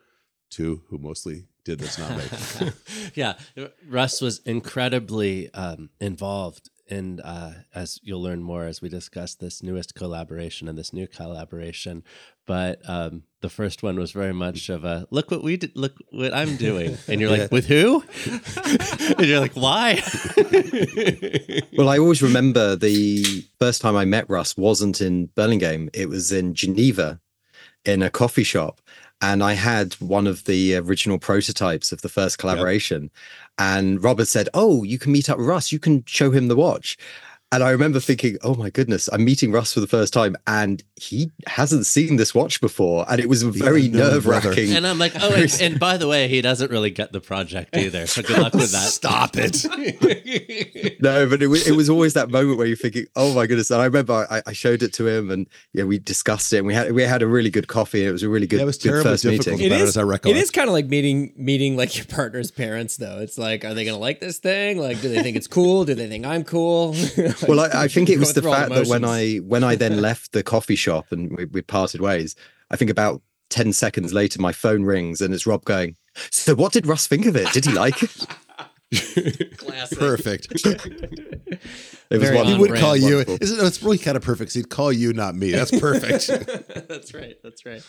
too, 0.55 0.83
who 0.89 0.99
mostly 0.99 1.47
did 1.65 1.79
this, 1.81 1.99
not 1.99 2.17
me. 2.17 2.71
yeah, 3.15 3.35
Russ 3.89 4.21
was 4.21 4.41
incredibly 4.41 5.53
um, 5.55 5.91
involved 6.01 6.71
and 6.89 7.21
uh, 7.25 7.51
as 7.75 7.99
you'll 8.03 8.23
learn 8.23 8.43
more 8.43 8.65
as 8.65 8.83
we 8.83 8.89
discuss 8.89 9.35
this 9.35 9.63
newest 9.63 9.95
collaboration 9.95 10.69
and 10.69 10.77
this 10.77 10.93
new 10.93 11.07
collaboration. 11.07 12.03
But 12.47 12.81
um, 12.89 13.23
the 13.41 13.49
first 13.49 13.83
one 13.83 13.99
was 13.99 14.13
very 14.13 14.35
much 14.35 14.69
of 14.69 14.85
a 14.85 15.07
look 15.11 15.31
what 15.31 15.43
we 15.43 15.57
did, 15.57 15.75
look 15.77 15.97
what 16.11 16.35
I'm 16.35 16.57
doing, 16.57 16.99
and 17.09 17.21
you're 17.21 17.31
like, 17.31 17.51
with 17.51 17.67
who? 17.67 18.05
and 19.17 19.27
you're 19.27 19.41
like, 19.41 19.55
why? 19.55 20.03
well, 21.77 21.89
I 21.89 21.99
always 21.99 22.23
remember 22.23 22.77
the 22.77 23.45
first 23.59 23.81
time 23.81 23.97
I 23.97 24.05
met 24.05 24.29
Russ 24.29 24.57
wasn't 24.57 25.01
in 25.01 25.27
Burlingame; 25.35 25.89
it 25.95 26.09
was 26.11 26.33
in 26.33 26.55
Geneva, 26.55 27.21
in 27.87 28.03
a 28.03 28.11
coffee 28.11 28.45
shop, 28.45 28.83
and 29.21 29.43
I 29.43 29.55
had 29.55 29.95
one 29.95 30.27
of 30.27 30.45
the 30.45 30.77
original 30.77 31.19
prototypes 31.19 31.93
of 31.93 32.03
the 32.03 32.09
first 32.09 32.39
collaboration. 32.39 33.03
Yep. 33.05 33.11
And 33.59 34.03
Robert 34.03 34.29
said, 34.29 34.49
"Oh, 34.55 34.83
you 34.83 34.99
can 34.99 35.13
meet 35.13 35.31
up 35.31 35.39
with 35.39 35.47
Russ. 35.47 35.73
You 35.73 35.79
can 35.79 36.05
show 36.07 36.31
him 36.31 36.49
the 36.49 36.57
watch." 36.57 36.97
And 37.55 37.63
I 37.63 37.71
remember 37.71 38.01
thinking, 38.01 38.37
oh 38.43 38.55
my 38.55 38.69
goodness, 38.69 39.09
I'm 39.13 39.25
meeting 39.25 39.53
Russ 39.53 39.75
for 39.75 39.79
the 39.79 39.87
first 39.87 40.13
time 40.13 40.35
and 40.45 40.83
he 40.97 41.31
hasn't 41.47 41.87
seen 41.87 42.17
this 42.17 42.35
watch 42.35 42.61
before. 42.61 43.07
And 43.09 43.21
it 43.21 43.29
was 43.29 43.45
very 43.45 43.87
nerve 43.87 44.27
wracking. 44.27 44.73
And 44.73 44.85
I'm 44.85 44.99
like, 44.99 45.13
oh, 45.15 45.33
and, 45.33 45.59
and, 45.61 45.79
by 45.79 45.97
the 45.97 46.09
way, 46.09 46.27
he 46.27 46.43
doesn't 46.43 46.73
really 46.73 46.91
get 46.91 47.13
the 47.13 47.21
project 47.21 47.77
either. 47.77 48.09
So 48.09 48.23
good 48.23 48.39
luck 48.39 48.55
with 48.55 48.73
that. 48.73 48.89
Stop 48.89 49.37
it. 49.37 49.65
no, 51.01 51.29
but 51.29 51.43
it 51.45 51.47
was, 51.47 51.65
it 51.69 51.77
was 51.77 51.89
always 51.89 52.15
that 52.15 52.29
moment 52.29 52.59
where 52.59 52.67
you're 52.67 52.77
thinking, 52.77 53.07
oh 53.15 53.33
my 53.35 53.47
goodness. 53.47 53.71
And 53.71 53.81
I 53.81 53.85
remember 53.85 54.27
I, 54.29 54.43
I 54.47 54.53
showed 54.53 54.83
it 54.83 54.93
to 54.95 55.07
him 55.07 55.31
and 55.31 55.47
yeah, 55.73 55.85
we 55.85 56.01
discussed 56.01 56.53
it 56.53 56.59
and 56.59 56.67
we 56.67 56.75
had 56.75 56.91
we 56.91 57.05
had 57.05 57.23
a 57.23 57.27
really 57.29 57.51
good 57.51 57.69
coffee. 57.69 58.01
And 58.01 58.09
it 58.09 58.13
was 58.13 58.25
a 58.25 58.29
really 58.29 58.49
good, 58.49 58.57
yeah, 58.57 58.63
it 58.65 58.67
was 58.67 58.79
good 58.79 59.01
first 59.05 59.25
meeting. 59.25 59.61
It 59.61 59.71
is, 59.71 59.97
it 59.97 60.37
is 60.37 60.51
kind 60.51 60.69
of 60.69 60.73
like 60.73 60.87
meeting 60.87 61.33
meeting 61.37 61.77
like 61.77 61.97
your 61.97 62.07
partner's 62.07 62.51
parents, 62.51 62.97
though. 62.97 63.21
It's 63.21 63.39
like, 63.39 63.65
are 63.65 63.75
they 63.75 63.85
going 63.85 63.95
to 63.95 64.01
like 64.01 64.19
this 64.19 64.39
thing? 64.39 64.79
Like, 64.79 65.01
do 65.01 65.09
they 65.09 65.23
think 65.23 65.37
it's 65.37 65.47
cool? 65.47 65.85
Do 65.85 65.95
they 65.95 66.09
think 66.09 66.27
I'm 66.27 66.43
cool? 66.43 66.97
well, 67.49 67.61
I, 67.61 67.85
I 67.85 67.89
think 67.89 68.09
it 68.09 68.19
was 68.19 68.35
the 68.35 68.43
fact 68.43 68.71
that 68.71 68.87
when 68.87 69.05
I 69.05 69.37
when 69.37 69.65
I 69.65 69.77
then 69.77 70.01
left 70.01 70.33
the 70.33 70.43
coffee 70.43 70.77
shop 70.77 71.07
and 71.11 71.37
we, 71.37 71.45
we 71.47 71.63
parted 71.63 72.01
ways, 72.01 72.35
I 72.71 72.77
think 72.77 72.91
about 72.91 73.23
ten 73.51 73.73
seconds 73.73 74.13
later 74.13 74.41
my 74.41 74.53
phone 74.53 74.85
rings 74.85 75.21
and 75.21 75.35
it's 75.35 75.47
Rob 75.47 75.65
going. 75.65 75.97
So 76.31 76.55
what 76.55 76.73
did 76.73 76.87
Russ 76.87 77.07
think 77.07 77.27
of 77.27 77.37
it? 77.37 77.53
Did 77.53 77.65
he 77.67 77.73
like 77.73 78.03
it? 78.03 78.27
Perfect. 79.99 80.53
it 80.65 81.61
was 82.11 82.31
one, 82.31 82.47
he 82.47 82.57
would 82.57 82.77
call 82.77 82.97
you. 82.97 83.21
Isn't 83.21 83.67
it's 83.67 83.83
really 83.83 83.99
kind 83.99 84.17
of 84.17 84.23
perfect? 84.23 84.53
he'd 84.55 84.69
call 84.69 84.93
you, 84.93 85.13
not 85.13 85.35
me. 85.35 85.51
That's 85.51 85.73
perfect. 85.73 86.29
that's 86.89 87.13
right. 87.13 87.37
That's 87.43 87.67
right. 87.67 87.83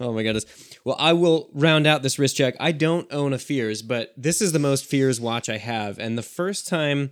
oh 0.00 0.12
my 0.12 0.22
goodness. 0.22 0.44
Well, 0.84 0.96
I 0.98 1.12
will 1.12 1.50
round 1.52 1.86
out 1.86 2.02
this 2.02 2.18
wrist 2.18 2.36
check. 2.36 2.54
I 2.60 2.72
don't 2.72 3.12
own 3.12 3.32
a 3.32 3.38
Fears, 3.38 3.82
but 3.82 4.12
this 4.16 4.40
is 4.40 4.52
the 4.52 4.58
most 4.58 4.84
Fears 4.84 5.20
watch 5.20 5.48
I 5.48 5.58
have. 5.58 5.98
And 5.98 6.16
the 6.16 6.22
first 6.22 6.68
time 6.68 7.10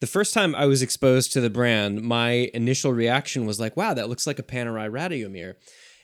the 0.00 0.06
first 0.06 0.34
time 0.34 0.54
I 0.54 0.66
was 0.66 0.82
exposed 0.82 1.32
to 1.32 1.40
the 1.40 1.50
brand, 1.50 2.02
my 2.02 2.50
initial 2.52 2.92
reaction 2.92 3.46
was 3.46 3.58
like, 3.58 3.76
wow, 3.76 3.94
that 3.94 4.08
looks 4.08 4.26
like 4.26 4.38
a 4.38 4.42
Panerai 4.42 4.90
Radiomir. 4.90 5.54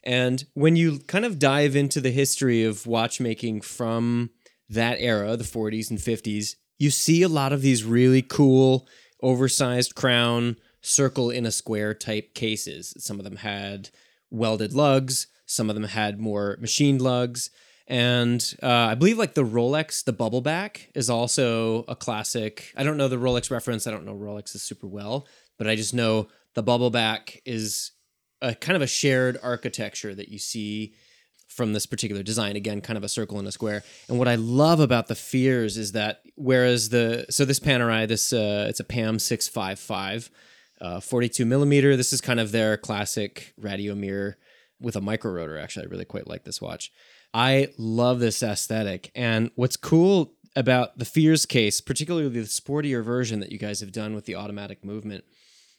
And 0.04 0.44
when 0.54 0.76
you 0.76 0.98
kind 1.00 1.24
of 1.24 1.38
dive 1.38 1.76
into 1.76 2.00
the 2.00 2.10
history 2.10 2.64
of 2.64 2.86
watchmaking 2.86 3.60
from 3.60 4.30
that 4.68 4.96
era, 5.00 5.36
the 5.36 5.44
40s 5.44 5.90
and 5.90 5.98
50s, 5.98 6.56
you 6.78 6.90
see 6.90 7.22
a 7.22 7.28
lot 7.28 7.52
of 7.52 7.62
these 7.62 7.84
really 7.84 8.22
cool, 8.22 8.88
oversized 9.22 9.94
crown, 9.94 10.56
circle 10.80 11.30
in 11.30 11.46
a 11.46 11.52
square 11.52 11.94
type 11.94 12.34
cases. 12.34 12.94
Some 12.98 13.18
of 13.18 13.24
them 13.24 13.36
had 13.36 13.90
welded 14.30 14.72
lugs, 14.72 15.28
some 15.46 15.68
of 15.68 15.76
them 15.76 15.84
had 15.84 16.18
more 16.18 16.56
machined 16.60 17.00
lugs. 17.00 17.50
And 17.92 18.54
uh, 18.62 18.68
I 18.68 18.94
believe 18.94 19.18
like 19.18 19.34
the 19.34 19.44
Rolex, 19.44 20.02
the 20.02 20.14
bubble 20.14 20.40
back 20.40 20.88
is 20.94 21.10
also 21.10 21.84
a 21.88 21.94
classic. 21.94 22.72
I 22.74 22.84
don't 22.84 22.96
know 22.96 23.06
the 23.06 23.18
Rolex 23.18 23.50
reference. 23.50 23.86
I 23.86 23.90
don't 23.90 24.06
know 24.06 24.14
Rolexes 24.14 24.60
super 24.60 24.86
well, 24.86 25.28
but 25.58 25.68
I 25.68 25.76
just 25.76 25.92
know 25.92 26.28
the 26.54 26.62
bubble 26.62 26.88
back 26.88 27.42
is 27.44 27.90
a 28.40 28.54
kind 28.54 28.76
of 28.76 28.80
a 28.80 28.86
shared 28.86 29.38
architecture 29.42 30.14
that 30.14 30.30
you 30.30 30.38
see 30.38 30.94
from 31.48 31.74
this 31.74 31.84
particular 31.84 32.22
design. 32.22 32.56
Again, 32.56 32.80
kind 32.80 32.96
of 32.96 33.04
a 33.04 33.10
circle 33.10 33.38
and 33.38 33.46
a 33.46 33.52
square. 33.52 33.84
And 34.08 34.18
what 34.18 34.26
I 34.26 34.36
love 34.36 34.80
about 34.80 35.08
the 35.08 35.14
Fears 35.14 35.76
is 35.76 35.92
that 35.92 36.22
whereas 36.34 36.88
the 36.88 37.26
so 37.28 37.44
this 37.44 37.60
Panerai, 37.60 38.08
this 38.08 38.32
uh, 38.32 38.64
it's 38.70 38.80
a 38.80 38.84
PAM 38.84 39.18
six 39.18 39.48
five 39.48 39.78
five. 39.78 40.30
Uh, 40.80 40.98
42 40.98 41.44
millimeter. 41.44 41.96
This 41.96 42.12
is 42.12 42.20
kind 42.20 42.40
of 42.40 42.50
their 42.50 42.76
classic 42.76 43.54
Radiomir 43.60 44.34
with 44.80 44.96
a 44.96 45.00
micro 45.00 45.30
rotor. 45.30 45.56
Actually, 45.56 45.86
I 45.86 45.90
really 45.90 46.04
quite 46.04 46.26
like 46.26 46.42
this 46.42 46.60
watch. 46.60 46.90
I 47.34 47.68
love 47.78 48.20
this 48.20 48.42
aesthetic. 48.42 49.10
And 49.14 49.50
what's 49.54 49.76
cool 49.76 50.34
about 50.54 50.98
the 50.98 51.04
Fears 51.04 51.46
case, 51.46 51.80
particularly 51.80 52.28
the 52.28 52.40
sportier 52.40 53.02
version 53.02 53.40
that 53.40 53.52
you 53.52 53.58
guys 53.58 53.80
have 53.80 53.92
done 53.92 54.14
with 54.14 54.26
the 54.26 54.36
automatic 54.36 54.84
movement, 54.84 55.24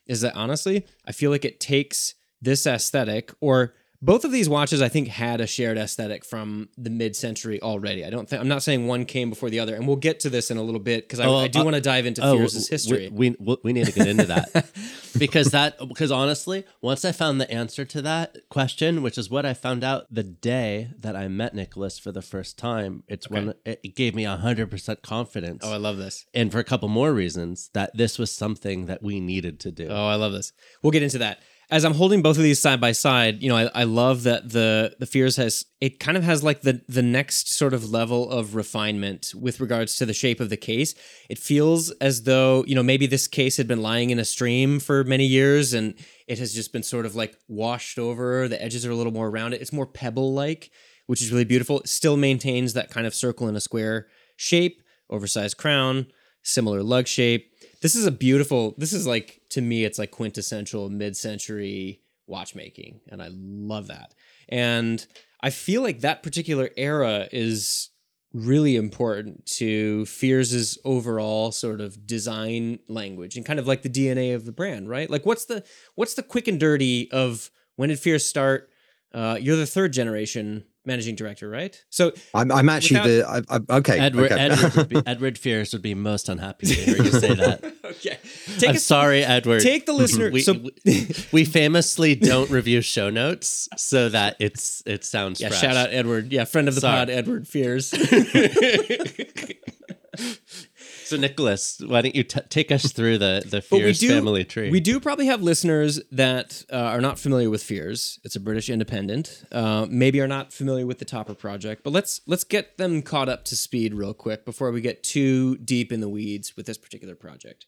is 0.08 0.22
that 0.22 0.36
honestly, 0.36 0.86
I 1.06 1.12
feel 1.12 1.32
like 1.32 1.46
it 1.46 1.60
takes 1.60 2.16
this 2.42 2.66
aesthetic 2.66 3.32
or 3.40 3.76
both 4.04 4.26
of 4.26 4.34
these 4.34 4.50
watches 4.50 4.82
I 4.82 4.90
think 4.90 5.08
had 5.08 5.40
a 5.40 5.48
shared 5.48 5.78
aesthetic 5.78 6.26
from 6.26 6.68
the 6.78 6.90
mid-century 6.90 7.62
already. 7.62 8.04
I 8.04 8.10
don't 8.10 8.28
think 8.28 8.42
I'm 8.42 8.50
not 8.50 8.62
saying 8.62 8.86
one 8.86 9.06
came 9.06 9.30
before 9.30 9.50
the 9.50 9.62
other, 9.62 9.76
and 9.76 9.88
we'll 9.88 9.96
get 9.96 10.20
to 10.22 10.30
this 10.30 10.52
in 10.52 10.58
a 10.58 10.62
little 10.62 10.82
bit 10.82 11.08
because 11.08 11.22
I, 11.22 11.26
oh, 11.26 11.38
I, 11.38 11.48
do 11.48 11.62
uh, 11.62 11.64
want 11.64 11.76
to 11.76 11.82
dive 11.82 12.06
into 12.06 12.22
oh, 12.22 12.38
Fears' 12.38 12.68
history. 12.68 13.10
We, 13.10 13.38
we, 13.40 13.58
we 13.64 13.72
need 13.72 13.86
to 13.86 13.94
get 13.94 14.08
into 14.08 14.26
that 14.26 14.70
because 15.18 15.52
that 15.52 15.78
because 15.88 16.12
honestly, 16.12 16.66
once 16.82 17.06
I 17.06 17.14
found 17.14 17.40
the 17.40 17.50
answer 17.50 17.86
to 17.86 18.02
that 18.02 18.38
question, 18.50 19.04
which 19.04 19.18
is 19.18 19.30
what 19.30 19.46
I 19.46 19.54
found 19.54 19.86
out 19.86 20.06
the 20.12 20.24
day 20.24 20.90
that 21.00 21.16
I 21.16 21.30
met 21.30 21.56
Nicholas 21.56 21.98
for 21.98 22.12
the 22.12 22.22
first 22.22 22.58
time, 22.58 23.04
it's 23.08 23.28
okay. 23.28 23.36
when 23.36 23.54
it 23.64 23.96
gave 23.96 24.16
me 24.16 24.26
hundred 24.26 24.70
percent 24.70 25.02
confidence. 25.02 25.64
Oh, 25.64 25.72
I 25.72 25.78
love 25.78 25.96
this, 25.96 26.26
and 26.34 26.52
for 26.52 26.60
a 26.60 26.66
couple 26.66 26.90
more 26.90 27.14
reasons 27.14 27.70
that 27.74 27.96
this 27.96 28.20
was 28.20 28.32
something 28.34 28.88
that 28.88 29.02
we 29.02 29.22
needed 29.22 29.62
to 29.62 29.72
do. 29.72 29.88
Oh, 29.90 30.08
I 30.08 30.16
love 30.16 30.34
this. 30.34 30.52
We'll 30.82 30.92
get 30.92 31.04
into 31.04 31.20
that 31.20 31.40
as 31.74 31.84
I'm 31.84 31.96
holding 31.96 32.22
both 32.22 32.38
of 32.38 32.44
these 32.44 32.62
side 32.62 32.80
by 32.80 32.92
side, 32.92 33.42
you 33.42 33.50
know, 33.50 33.58
I, 33.58 33.64
I 33.74 33.84
love 33.86 34.24
that 34.24 34.52
the 34.52 34.96
the 35.00 35.08
Fears 35.08 35.38
has 35.38 35.66
it 35.82 36.00
kind 36.00 36.16
of 36.16 36.24
has 36.24 36.44
like 36.44 36.62
the 36.62 36.82
the 36.88 37.02
next 37.02 37.52
sort 37.52 37.74
of 37.74 37.90
level 37.90 38.30
of 38.30 38.54
refinement 38.54 39.34
with 39.36 39.60
regards 39.60 39.96
to 39.96 40.06
the 40.06 40.14
shape 40.14 40.40
of 40.40 40.52
the 40.52 40.56
case. 40.56 40.94
It 41.32 41.40
feels 41.40 41.90
as 41.94 42.24
though 42.24 42.64
you 42.68 42.76
know 42.76 42.84
maybe 42.84 43.08
this 43.08 43.28
case 43.28 43.58
had 43.58 43.68
been 43.68 43.82
lying 43.82 44.12
in 44.12 44.20
a 44.20 44.26
stream 44.26 44.80
for 44.80 45.04
many 45.04 45.26
years 45.26 45.74
and 45.74 45.96
it 46.28 46.38
has 46.38 46.54
just 46.54 46.72
been 46.72 46.84
sort 46.84 47.08
of 47.08 47.16
like 47.16 47.36
washed 47.48 47.98
over. 47.98 48.48
The 48.48 48.62
edges 48.62 48.86
are 48.86 48.92
a 48.92 48.96
little 48.96 49.12
more 49.12 49.32
rounded. 49.32 49.60
It's 49.60 49.74
more 49.74 49.88
pebble 49.88 50.32
like, 50.32 50.70
which 51.08 51.24
is 51.24 51.32
really 51.32 51.44
beautiful. 51.44 51.80
It 51.80 51.90
still 51.90 52.18
maintains 52.18 52.74
that 52.74 52.92
kind 52.92 53.08
of 53.08 53.16
circle 53.16 53.48
in 53.48 53.56
a 53.56 53.60
square 53.60 54.06
shape, 54.36 54.84
oversized 55.10 55.58
crown, 55.58 56.06
similar 56.44 56.84
lug 56.84 57.08
shape 57.08 57.53
this 57.84 57.96
is 57.96 58.06
a 58.06 58.12
beautiful. 58.12 58.74
This 58.78 58.94
is 58.94 59.06
like 59.06 59.42
to 59.50 59.62
me, 59.62 59.84
it's 59.84 60.00
like 60.00 60.10
quintessential 60.10 60.90
mid-century 60.90 62.02
watchmaking, 62.28 63.02
and 63.10 63.22
I 63.22 63.28
love 63.32 63.88
that. 63.88 64.14
And 64.48 65.06
I 65.42 65.50
feel 65.50 65.82
like 65.82 66.00
that 66.00 66.24
particular 66.24 66.70
era 66.78 67.28
is 67.34 67.90
really 68.34 68.78
important 68.78 69.46
to 69.46 70.06
Fears's 70.06 70.80
overall 70.86 71.52
sort 71.52 71.82
of 71.82 72.08
design 72.08 72.80
language 72.88 73.36
and 73.36 73.46
kind 73.46 73.60
of 73.60 73.68
like 73.68 73.82
the 73.82 73.90
DNA 73.90 74.34
of 74.34 74.46
the 74.46 74.54
brand, 74.54 74.90
right? 74.90 75.10
Like 75.10 75.26
what's 75.26 75.46
the 75.46 75.66
what's 75.96 76.14
the 76.14 76.24
quick 76.24 76.48
and 76.48 76.60
dirty 76.60 77.12
of 77.12 77.52
when 77.76 77.90
did 77.90 78.00
Fears 78.00 78.26
start? 78.26 78.70
Uh, 79.14 79.38
you're 79.40 79.58
the 79.58 79.66
third 79.66 79.92
generation 79.92 80.64
managing 80.86 81.16
director, 81.16 81.50
right? 81.50 81.82
So 81.90 82.12
I'm, 82.34 82.52
I'm 82.52 82.70
actually 82.70 83.02
without, 83.02 83.48
the 83.48 83.54
I, 83.54 83.58
I, 83.58 83.78
okay. 83.78 84.00
Edward 84.00 84.32
okay. 84.32 84.42
Edward, 84.42 84.90
be, 84.90 85.02
Edward 85.06 85.38
Fears 85.38 85.74
would 85.74 85.82
be 85.82 85.96
most 85.96 86.30
unhappy 86.30 86.68
to 86.68 86.74
hear 86.74 86.98
you 86.98 87.12
say 87.12 87.34
that. 87.34 87.64
okay, 87.86 88.18
take 88.58 88.70
I'm 88.70 88.76
a, 88.76 88.80
sorry, 88.80 89.24
Edward. 89.24 89.62
Take 89.62 89.86
the 89.86 89.94
listener. 89.94 90.32
we, 90.32 90.42
so 90.42 90.54
we, 90.86 91.16
we 91.32 91.46
famously 91.46 92.16
don't 92.16 92.50
review 92.50 92.82
show 92.82 93.10
notes 93.10 93.70
so 93.78 94.10
that 94.10 94.36
it's 94.40 94.84
it 94.86 95.06
sounds. 95.06 95.40
Yeah, 95.40 95.50
fresh. 95.50 95.62
shout 95.62 95.76
out 95.76 95.90
Edward. 95.92 96.32
Yeah, 96.32 96.46
friend 96.46 96.68
of 96.68 96.76
the 96.76 96.82
sorry. 96.82 97.00
pod, 97.00 97.10
Edward 97.10 97.48
Fears. 97.48 97.94
So, 101.14 101.20
Nicholas, 101.20 101.80
why 101.86 102.02
don't 102.02 102.16
you 102.16 102.24
t- 102.24 102.40
take 102.50 102.72
us 102.72 102.92
through 102.92 103.20
the 103.20 103.44
the 103.46 103.62
Fears 103.62 104.00
do, 104.00 104.10
family 104.10 104.44
tree? 104.44 104.72
We 104.72 104.80
do 104.80 105.00
probably 105.00 105.28
have 105.28 105.44
listeners 105.44 106.02
that 106.12 106.64
uh, 106.74 106.76
are 106.76 107.02
not 107.02 107.20
familiar 107.20 107.52
with 107.52 107.62
Fears. 107.62 108.20
It's 108.24 108.36
a 108.36 108.40
British 108.40 108.68
independent. 108.68 109.44
Uh, 109.52 109.86
maybe 109.88 110.20
are 110.22 110.28
not 110.28 110.52
familiar 110.52 110.88
with 110.88 110.98
the 110.98 111.06
Topper 111.06 111.36
project, 111.36 111.84
but 111.84 111.94
let's 111.94 112.22
let's 112.26 112.44
get 112.44 112.80
them 112.80 113.04
caught 113.04 113.30
up 113.30 113.46
to 113.46 113.56
speed 113.56 113.94
real 113.94 114.16
quick 114.16 114.44
before 114.44 114.72
we 114.72 114.82
get 114.82 115.04
too 115.04 115.56
deep 115.58 115.92
in 115.92 116.02
the 116.02 116.10
weeds 116.10 116.58
with 116.58 116.66
this 116.66 116.80
particular 116.80 117.14
project. 117.14 117.68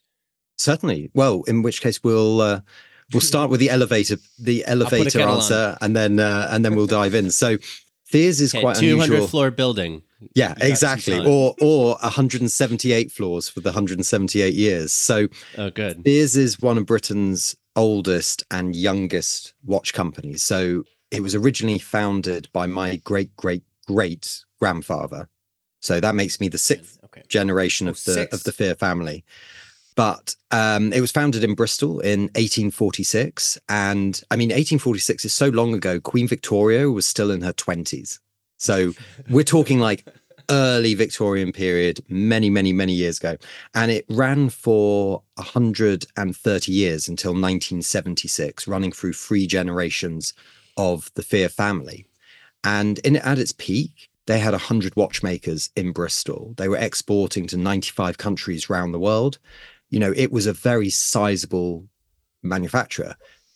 Certainly. 0.58 1.12
Well, 1.13 1.43
in 1.43 1.62
which 1.62 1.81
case 1.81 2.03
we'll. 2.03 2.41
Uh, 2.41 2.62
we'll 3.13 3.21
start 3.21 3.51
with 3.51 3.60
the 3.60 3.69
elevator, 3.69 4.17
the 4.39 4.65
elevator 4.65 5.21
answer, 5.21 5.53
on. 5.53 5.77
and 5.81 5.95
then 5.95 6.19
uh, 6.19 6.47
and 6.49 6.65
then 6.65 6.75
we'll 6.75 6.88
dive 6.88 7.13
in. 7.13 7.29
So, 7.29 7.60
Fears 8.05 8.41
is 8.41 8.55
okay, 8.55 8.62
quite 8.62 8.77
200 8.77 9.03
unusual. 9.05 9.27
floor 9.27 9.51
building. 9.51 10.01
Yeah, 10.34 10.54
exactly. 10.62 11.19
Or 11.25 11.56
or 11.62 11.95
178 12.01 13.12
floors 13.12 13.49
for 13.49 13.60
the 13.60 13.69
178 13.69 14.54
years. 14.54 14.93
So 14.93 15.28
oh, 15.58 15.69
good. 15.69 16.04
Fears 16.04 16.36
is 16.36 16.60
one 16.60 16.78
of 16.78 16.86
Britain's 16.86 17.56
oldest 17.75 18.43
and 18.51 18.75
youngest 18.75 19.54
watch 19.65 19.93
companies. 19.93 20.43
So 20.43 20.84
it 21.12 21.21
was 21.21 21.36
originally 21.36 21.80
founded 21.80 22.47
by 22.54 22.65
my 22.65 22.97
great 22.97 23.36
great 23.36 23.63
great 23.88 24.43
grandfather. 24.60 25.30
So 25.82 25.99
that 25.99 26.15
makes 26.15 26.39
me 26.39 26.47
the 26.47 26.58
sixth 26.58 26.97
okay. 27.06 27.21
generation 27.28 27.88
of 27.88 27.95
the 28.06 28.13
six. 28.13 28.34
of 28.34 28.43
the 28.43 28.51
Fear 28.51 28.75
family. 28.75 29.23
but 29.95 30.36
um, 30.51 30.91
it 30.91 30.99
was 30.99 31.12
founded 31.12 31.43
in 31.43 31.56
Bristol 31.56 31.99
in 31.99 32.23
1846. 32.36 33.58
And 33.69 34.21
I 34.32 34.36
mean, 34.36 34.49
1846 34.49 35.25
is 35.25 35.34
so 35.34 35.49
long 35.49 35.73
ago, 35.73 35.99
Queen 35.99 36.28
Victoria 36.28 36.89
was 36.91 37.06
still 37.06 37.32
in 37.32 37.41
her 37.41 37.54
20s. 37.54 38.19
So 38.57 38.93
we're 39.29 39.43
talking 39.43 39.79
like 39.79 40.05
early 40.49 40.93
Victorian 40.93 41.51
period, 41.51 42.03
many, 42.07 42.49
many, 42.49 42.73
many 42.73 42.93
years 42.93 43.17
ago. 43.17 43.37
And 43.73 43.91
it 43.91 44.05
ran 44.09 44.49
for 44.49 45.23
130 45.35 46.71
years 46.71 47.07
until 47.07 47.31
1976, 47.31 48.67
running 48.67 48.91
through 48.91 49.13
three 49.13 49.47
generations 49.47 50.33
of 50.77 51.11
the 51.15 51.23
Fear 51.23 51.49
family. 51.49 52.05
And 52.63 52.99
in, 52.99 53.17
at 53.17 53.39
its 53.39 53.53
peak, 53.53 54.09
they 54.27 54.39
had 54.39 54.53
100 54.53 54.95
watchmakers 54.95 55.69
in 55.75 55.91
Bristol. 55.91 56.53
They 56.57 56.67
were 56.67 56.77
exporting 56.77 57.47
to 57.47 57.57
95 57.57 58.17
countries 58.17 58.69
around 58.69 58.91
the 58.91 58.99
world. 58.99 59.37
You 59.89 59.99
know, 59.99 60.13
it 60.15 60.31
was 60.31 60.47
a 60.47 60.53
very 60.53 60.89
sizable 60.89 61.87
manufacturer. 62.41 63.15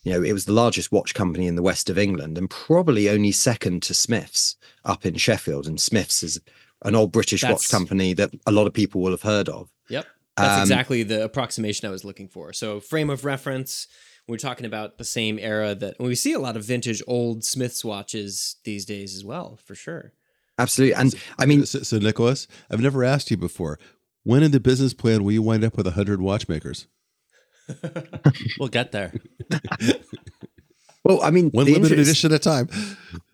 You 0.09 0.15
know, 0.15 0.23
it 0.23 0.33
was 0.33 0.45
the 0.45 0.53
largest 0.53 0.91
watch 0.91 1.13
company 1.13 1.45
in 1.45 1.53
the 1.53 1.61
west 1.61 1.87
of 1.87 1.95
England 1.99 2.35
and 2.39 2.49
probably 2.49 3.07
only 3.11 3.31
second 3.31 3.83
to 3.83 3.93
Smiths 3.93 4.55
up 4.83 5.05
in 5.05 5.13
Sheffield. 5.13 5.67
And 5.67 5.79
Smiths 5.79 6.23
is 6.23 6.41
an 6.83 6.95
old 6.95 7.11
British 7.11 7.41
That's- 7.41 7.59
watch 7.59 7.69
company 7.69 8.13
that 8.15 8.31
a 8.47 8.51
lot 8.51 8.65
of 8.65 8.73
people 8.73 9.01
will 9.01 9.11
have 9.11 9.21
heard 9.21 9.47
of. 9.49 9.69
Yep. 9.87 10.07
That's 10.35 10.55
Um, 10.55 10.61
exactly 10.61 11.03
the 11.03 11.23
approximation 11.23 11.87
I 11.87 11.91
was 11.91 12.03
looking 12.03 12.27
for. 12.27 12.53
So, 12.53 12.79
frame 12.79 13.11
of 13.11 13.23
reference, 13.23 13.85
we're 14.27 14.37
talking 14.37 14.65
about 14.65 14.97
the 14.97 15.03
same 15.03 15.37
era 15.37 15.75
that 15.75 15.99
we 15.99 16.15
see 16.15 16.33
a 16.33 16.39
lot 16.39 16.57
of 16.57 16.63
vintage 16.65 17.03
old 17.05 17.43
Smiths 17.43 17.85
watches 17.85 18.55
these 18.63 18.85
days 18.85 19.13
as 19.15 19.23
well, 19.23 19.59
for 19.63 19.75
sure. 19.75 20.13
Absolutely. 20.57 20.95
And 20.95 21.13
I 21.37 21.45
mean, 21.45 21.67
so, 21.67 21.83
so 21.83 21.99
Nicholas, 21.99 22.47
I've 22.71 22.81
never 22.81 23.03
asked 23.03 23.29
you 23.29 23.37
before. 23.37 23.77
When 24.23 24.41
in 24.41 24.49
the 24.49 24.59
business 24.59 24.95
plan 24.95 25.23
will 25.23 25.33
you 25.33 25.43
wind 25.43 25.63
up 25.63 25.77
with 25.77 25.85
hundred 25.85 26.19
watchmakers? 26.19 26.87
We'll 28.59 28.69
get 28.69 28.91
there. 28.91 29.13
well, 31.03 31.21
I 31.23 31.31
mean, 31.31 31.49
One 31.51 31.65
the 31.65 31.73
limited 31.73 31.99
interest- 31.99 32.23
edition 32.23 32.33
at 32.33 32.39
a 32.39 32.43
time. 32.43 32.69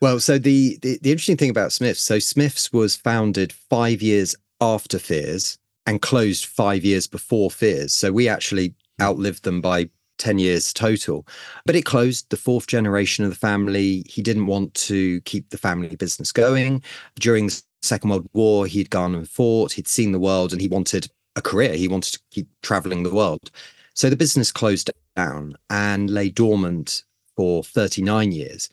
Well, 0.02 0.19
so 0.19 0.38
the, 0.38 0.78
the 0.82 1.00
the 1.02 1.12
interesting 1.12 1.38
thing 1.38 1.50
about 1.50 1.71
Smiths, 1.71 2.02
so 2.02 2.19
Smiths 2.19 2.71
was 2.71 2.95
founded 2.95 3.54
five 3.54 4.02
years 4.02 4.36
after 4.62 5.00
Fears 5.00 5.58
and 5.86 6.02
closed 6.02 6.45
five 6.45 6.84
years 6.84 7.08
before 7.08 7.52
Fears. 7.52 7.93
So 7.93 8.12
we 8.12 8.28
actually 8.28 8.74
outlived 9.02 9.43
them 9.43 9.62
by 9.62 9.89
10 10.17 10.39
years 10.39 10.74
total. 10.74 11.28
But 11.65 11.76
it 11.76 11.86
closed 11.86 12.30
the 12.30 12.38
fourth 12.38 12.67
generation 12.67 13.24
of 13.26 13.32
the 13.32 13.36
family. 13.36 14.04
He 14.08 14.21
didn't 14.21 14.48
want 14.48 14.74
to 14.76 15.21
keep 15.21 15.50
the 15.50 15.58
family 15.58 15.95
business 15.95 16.32
going. 16.32 16.82
During 17.19 17.48
the 17.48 17.62
Second 17.82 18.10
World 18.10 18.30
War, 18.34 18.65
he'd 18.65 18.89
gone 18.89 19.13
and 19.13 19.30
fought, 19.30 19.74
he'd 19.74 19.88
seen 19.88 20.12
the 20.12 20.19
world, 20.19 20.54
and 20.54 20.62
he 20.62 20.67
wanted 20.67 21.10
a 21.36 21.41
career. 21.41 21.74
He 21.74 21.88
wanted 21.88 22.13
to 22.13 22.19
keep 22.32 22.48
traveling 22.62 23.04
the 23.04 23.13
world. 23.13 23.52
So 23.96 24.10
the 24.10 24.18
business 24.18 24.52
closed 24.52 24.92
down 25.16 25.58
and 25.70 26.10
lay 26.10 26.30
dormant 26.30 27.04
for 27.36 27.64
39 27.64 28.32
years. 28.32 28.70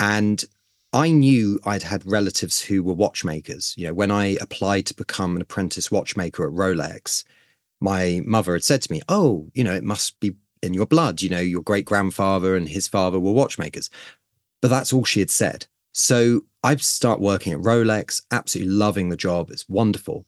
And 0.00 0.44
I 0.92 1.10
knew 1.10 1.60
I'd 1.64 1.84
had 1.84 2.04
relatives 2.04 2.60
who 2.60 2.82
were 2.82 2.94
watchmakers. 2.94 3.74
You 3.76 3.86
know, 3.86 3.94
when 3.94 4.10
I 4.10 4.36
applied 4.40 4.86
to 4.86 4.94
become 4.94 5.36
an 5.36 5.42
apprentice 5.42 5.90
watchmaker 5.90 6.46
at 6.46 6.52
Rolex, 6.52 7.24
my 7.80 8.20
mother 8.26 8.52
had 8.52 8.64
said 8.64 8.82
to 8.82 8.92
me, 8.92 9.00
Oh, 9.08 9.48
you 9.54 9.64
know, 9.64 9.74
it 9.74 9.84
must 9.84 10.18
be 10.18 10.34
in 10.60 10.74
your 10.74 10.86
blood. 10.86 11.22
You 11.22 11.30
know, 11.30 11.40
your 11.40 11.62
great 11.62 11.84
grandfather 11.84 12.56
and 12.56 12.68
his 12.68 12.88
father 12.88 13.20
were 13.20 13.32
watchmakers. 13.32 13.90
But 14.60 14.68
that's 14.68 14.92
all 14.92 15.04
she 15.04 15.20
had 15.20 15.30
said. 15.30 15.66
So 15.92 16.42
I 16.64 16.74
start 16.76 17.20
working 17.20 17.52
at 17.52 17.60
Rolex, 17.60 18.22
absolutely 18.32 18.72
loving 18.72 19.08
the 19.08 19.16
job. 19.16 19.50
It's 19.50 19.68
wonderful. 19.68 20.26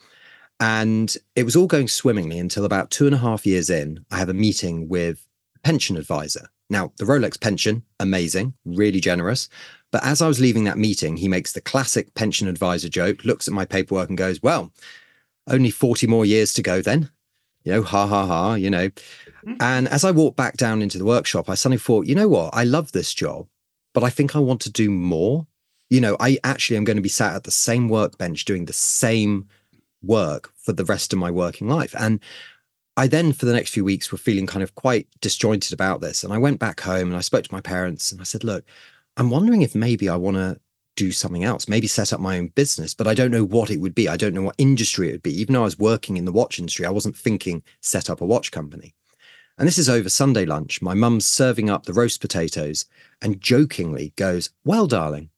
And 0.58 1.14
it 1.34 1.44
was 1.44 1.56
all 1.56 1.66
going 1.66 1.88
swimmingly 1.88 2.38
until 2.38 2.64
about 2.64 2.90
two 2.90 3.06
and 3.06 3.14
a 3.14 3.18
half 3.18 3.44
years 3.44 3.68
in, 3.68 4.04
I 4.10 4.18
have 4.18 4.28
a 4.28 4.34
meeting 4.34 4.88
with 4.88 5.26
a 5.56 5.58
pension 5.60 5.96
advisor. 5.96 6.48
Now, 6.70 6.92
the 6.98 7.04
Rolex 7.04 7.40
pension, 7.40 7.82
amazing, 8.00 8.54
really 8.64 9.00
generous. 9.00 9.48
But 9.92 10.04
as 10.04 10.20
I 10.20 10.28
was 10.28 10.40
leaving 10.40 10.64
that 10.64 10.78
meeting, 10.78 11.16
he 11.16 11.28
makes 11.28 11.52
the 11.52 11.60
classic 11.60 12.14
pension 12.14 12.48
advisor 12.48 12.88
joke, 12.88 13.24
looks 13.24 13.46
at 13.46 13.54
my 13.54 13.64
paperwork 13.64 14.08
and 14.08 14.18
goes, 14.18 14.42
Well, 14.42 14.72
only 15.46 15.70
40 15.70 16.06
more 16.06 16.24
years 16.24 16.52
to 16.54 16.62
go 16.62 16.82
then. 16.82 17.10
You 17.64 17.72
know, 17.72 17.82
ha 17.82 18.06
ha 18.06 18.26
ha, 18.26 18.54
you 18.54 18.70
know. 18.70 18.88
Mm-hmm. 18.88 19.54
And 19.60 19.88
as 19.88 20.04
I 20.04 20.10
walked 20.10 20.36
back 20.36 20.56
down 20.56 20.82
into 20.82 20.98
the 20.98 21.04
workshop, 21.04 21.48
I 21.48 21.54
suddenly 21.54 21.78
thought, 21.78 22.06
you 22.06 22.14
know 22.14 22.28
what? 22.28 22.54
I 22.54 22.64
love 22.64 22.92
this 22.92 23.14
job, 23.14 23.46
but 23.94 24.02
I 24.02 24.10
think 24.10 24.34
I 24.34 24.40
want 24.40 24.60
to 24.62 24.70
do 24.70 24.90
more. 24.90 25.46
You 25.88 26.00
know, 26.00 26.16
I 26.18 26.38
actually 26.42 26.76
am 26.78 26.84
going 26.84 26.96
to 26.96 27.02
be 27.02 27.08
sat 27.08 27.34
at 27.34 27.44
the 27.44 27.52
same 27.52 27.88
workbench 27.88 28.44
doing 28.44 28.64
the 28.64 28.72
same 28.72 29.48
work 30.06 30.52
for 30.56 30.72
the 30.72 30.84
rest 30.84 31.12
of 31.12 31.18
my 31.18 31.30
working 31.30 31.68
life. 31.68 31.94
And 31.98 32.20
I 32.96 33.06
then, 33.06 33.32
for 33.32 33.44
the 33.46 33.52
next 33.52 33.70
few 33.70 33.84
weeks, 33.84 34.10
were 34.10 34.18
feeling 34.18 34.46
kind 34.46 34.62
of 34.62 34.74
quite 34.74 35.06
disjointed 35.20 35.72
about 35.72 36.00
this. 36.00 36.24
And 36.24 36.32
I 36.32 36.38
went 36.38 36.58
back 36.58 36.80
home 36.80 37.08
and 37.08 37.16
I 37.16 37.20
spoke 37.20 37.44
to 37.44 37.54
my 37.54 37.60
parents 37.60 38.10
and 38.10 38.20
I 38.20 38.24
said, 38.24 38.42
look, 38.42 38.64
I'm 39.16 39.30
wondering 39.30 39.62
if 39.62 39.74
maybe 39.74 40.08
I 40.08 40.16
want 40.16 40.36
to 40.36 40.58
do 40.96 41.12
something 41.12 41.44
else, 41.44 41.68
maybe 41.68 41.86
set 41.86 42.12
up 42.12 42.20
my 42.20 42.38
own 42.38 42.48
business, 42.48 42.94
but 42.94 43.06
I 43.06 43.12
don't 43.12 43.30
know 43.30 43.44
what 43.44 43.70
it 43.70 43.80
would 43.80 43.94
be. 43.94 44.08
I 44.08 44.16
don't 44.16 44.34
know 44.34 44.42
what 44.42 44.54
industry 44.56 45.08
it 45.08 45.12
would 45.12 45.22
be. 45.22 45.40
Even 45.40 45.52
though 45.52 45.60
I 45.60 45.64
was 45.64 45.78
working 45.78 46.16
in 46.16 46.24
the 46.24 46.32
watch 46.32 46.58
industry, 46.58 46.86
I 46.86 46.90
wasn't 46.90 47.16
thinking 47.16 47.62
set 47.80 48.08
up 48.08 48.22
a 48.22 48.26
watch 48.26 48.50
company. 48.50 48.94
And 49.58 49.66
this 49.66 49.78
is 49.78 49.88
over 49.88 50.08
Sunday 50.08 50.44
lunch. 50.44 50.82
My 50.82 50.94
mum's 50.94 51.26
serving 51.26 51.70
up 51.70 51.84
the 51.84 51.92
roast 51.92 52.20
potatoes 52.20 52.86
and 53.22 53.40
jokingly 53.40 54.12
goes, 54.16 54.50
Well, 54.64 54.86
darling, 54.86 55.30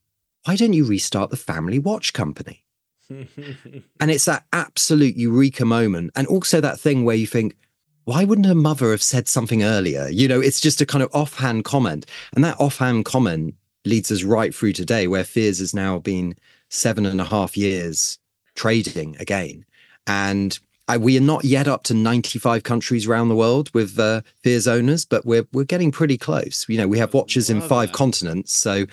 why 0.45 0.57
don't 0.57 0.73
you 0.73 0.85
restart 0.85 1.31
the 1.31 1.37
family 1.37 1.79
watch 1.79 2.13
company? 2.13 2.65
And 3.11 4.11
it's 4.11 4.27
that 4.27 4.45
absolute 4.53 5.17
eureka 5.17 5.65
moment. 5.65 6.13
And 6.15 6.27
also 6.27 6.61
that 6.61 6.79
thing 6.79 7.05
where 7.05 7.17
you 7.17 7.27
think, 7.27 7.57
why 8.05 8.25
wouldn't 8.25 8.47
her 8.47 8.55
mother 8.55 8.91
have 8.91 9.03
said 9.03 9.29
something 9.29 9.63
earlier? 9.63 10.09
You 10.09 10.29
know, 10.29 10.41
it's 10.41 10.61
just 10.61 10.81
a 10.81 10.87
kind 10.87 11.03
of 11.03 11.11
offhand 11.15 11.65
comment. 11.65 12.07
And 12.35 12.45
that 12.45 12.59
offhand 12.59 13.05
comment 13.05 13.55
leads 13.85 14.11
us 14.11 14.23
right 14.23 14.55
through 14.55 14.73
today, 14.73 15.07
where 15.07 15.25
Fears 15.25 15.59
has 15.59 15.75
now 15.75 15.99
been 15.99 16.35
seven 16.69 17.07
and 17.07 17.21
a 17.21 17.25
half 17.25 17.57
years 17.57 18.19
trading 18.55 19.17
again. 19.19 19.65
And 20.07 20.59
I, 20.89 20.97
we 20.97 21.19
are 21.19 21.23
not 21.23 21.45
yet 21.45 21.69
up 21.69 21.83
to 21.85 21.95
95 21.95 22.63
countries 22.63 23.07
around 23.07 23.29
the 23.29 23.37
world 23.37 23.71
with 23.75 23.99
uh, 23.99 24.23
Fears 24.43 24.67
owners, 24.67 25.05
but 25.05 25.27
we're 25.27 25.47
we're 25.53 25.65
getting 25.65 25.93
pretty 25.93 26.17
close. 26.17 26.65
You 26.67 26.79
know, 26.79 26.89
we 26.89 26.99
have 26.99 27.13
watches 27.13 27.51
in 27.51 27.61
five 27.61 27.91
that. 27.91 27.97
continents, 27.97 28.55
so 28.55 28.87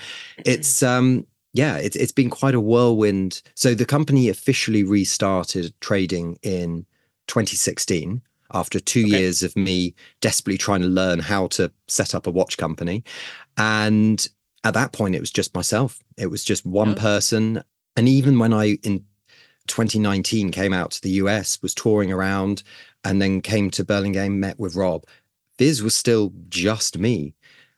it's 0.45 0.83
um 0.83 1.25
yeah, 1.55 1.77
it's 1.77 1.95
it's 1.95 2.11
been 2.11 2.29
quite 2.29 2.53
a 2.53 2.59
whirlwind. 2.59 3.41
So 3.55 3.73
the 3.73 3.85
company 3.85 4.27
officially 4.27 4.83
restarted 4.83 5.73
trading 5.79 6.37
in 6.43 6.85
2016 7.27 8.21
after 8.53 8.79
two 8.79 9.01
Okay. 9.05 9.09
years 9.09 9.41
of 9.41 9.55
me 9.55 9.95
desperately 10.19 10.57
trying 10.57 10.81
to 10.81 10.87
learn 10.87 11.19
how 11.19 11.47
to 11.47 11.71
set 11.87 12.13
up 12.13 12.27
a 12.27 12.31
watch 12.31 12.57
company, 12.57 13.03
and 13.57 14.27
at 14.65 14.73
that 14.73 14.91
point 14.91 15.15
it 15.15 15.21
was 15.21 15.31
just 15.31 15.55
myself. 15.55 16.03
It 16.17 16.27
was 16.27 16.43
just 16.43 16.65
one 16.65 16.89
Yeah. 16.89 16.95
person, 16.95 17.63
and 17.95 18.09
even 18.09 18.37
when 18.37 18.51
I 18.53 18.77
in 18.83 19.05
2019 19.67 20.51
came 20.51 20.73
out 20.73 20.91
to 20.91 21.01
the 21.01 21.11
US, 21.21 21.61
was 21.61 21.73
touring 21.73 22.11
around, 22.11 22.63
and 23.05 23.21
then 23.21 23.39
came 23.41 23.71
to 23.71 23.85
Burlingame, 23.85 24.39
met 24.41 24.59
with 24.59 24.75
Rob. 24.75 25.05
Viz 25.57 25.81
was 25.81 25.95
still 25.95 26.33
just 26.49 26.97
me. 26.97 27.33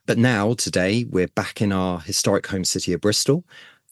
But 0.08 0.18
now, 0.18 0.54
today, 0.54 1.04
we're 1.04 1.28
back 1.28 1.62
in 1.62 1.74
our 1.74 2.00
historic 2.00 2.48
home 2.48 2.64
city 2.64 2.94
of 2.94 3.02
Bristol. 3.02 3.44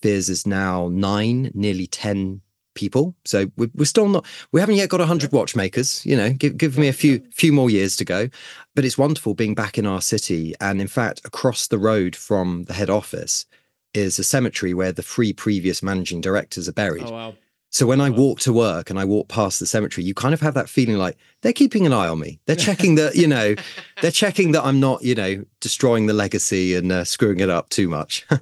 Viz 0.01 0.29
is 0.29 0.47
now 0.47 0.87
nine, 0.87 1.51
nearly 1.53 1.87
10 1.87 2.39
people. 2.73 3.13
So 3.25 3.51
we're, 3.57 3.69
we're 3.75 3.83
still 3.83 4.07
not, 4.07 4.25
we 4.53 4.61
haven't 4.61 4.75
yet 4.75 4.87
got 4.87 5.01
100 5.01 5.33
watchmakers. 5.33 6.05
You 6.05 6.15
know, 6.15 6.31
give, 6.31 6.57
give 6.57 6.77
me 6.77 6.87
a 6.87 6.93
few, 6.93 7.21
few 7.33 7.51
more 7.51 7.69
years 7.69 7.97
to 7.97 8.05
go. 8.05 8.29
But 8.75 8.85
it's 8.85 8.97
wonderful 8.97 9.33
being 9.33 9.55
back 9.55 9.77
in 9.77 9.85
our 9.85 10.01
city. 10.01 10.55
And 10.61 10.79
in 10.79 10.87
fact, 10.87 11.19
across 11.25 11.67
the 11.67 11.77
road 11.77 12.15
from 12.15 12.63
the 12.63 12.73
head 12.73 12.89
office 12.89 13.45
is 13.93 14.17
a 14.17 14.23
cemetery 14.23 14.73
where 14.73 14.93
the 14.93 15.03
three 15.03 15.33
previous 15.33 15.83
managing 15.83 16.21
directors 16.21 16.69
are 16.69 16.73
buried. 16.73 17.07
Oh 17.07 17.11
wow. 17.11 17.35
So 17.75 17.85
when 17.85 17.99
I 17.99 18.09
walk 18.09 18.39
to 18.39 18.53
work 18.53 18.89
and 18.89 18.97
I 18.97 19.03
walk 19.03 19.27
past 19.27 19.59
the 19.59 19.65
cemetery, 19.65 20.05
you 20.05 20.13
kind 20.13 20.33
of 20.33 20.39
have 20.39 20.53
that 20.53 20.69
feeling 20.69 20.95
like 20.95 21.17
they're 21.41 21.51
keeping 21.51 21.85
an 21.85 21.91
eye 21.91 22.07
on 22.07 22.17
me. 22.21 22.39
They're 22.45 22.55
checking 22.55 22.95
that, 22.95 23.17
you 23.17 23.27
know, 23.27 23.53
they're 24.01 24.11
checking 24.11 24.53
that 24.53 24.63
I'm 24.63 24.79
not, 24.79 25.03
you 25.03 25.13
know, 25.13 25.43
destroying 25.59 26.05
the 26.05 26.13
legacy 26.13 26.73
and 26.73 26.89
uh, 26.89 27.03
screwing 27.03 27.41
it 27.41 27.49
up 27.49 27.67
too 27.67 27.89
much. 27.89 28.25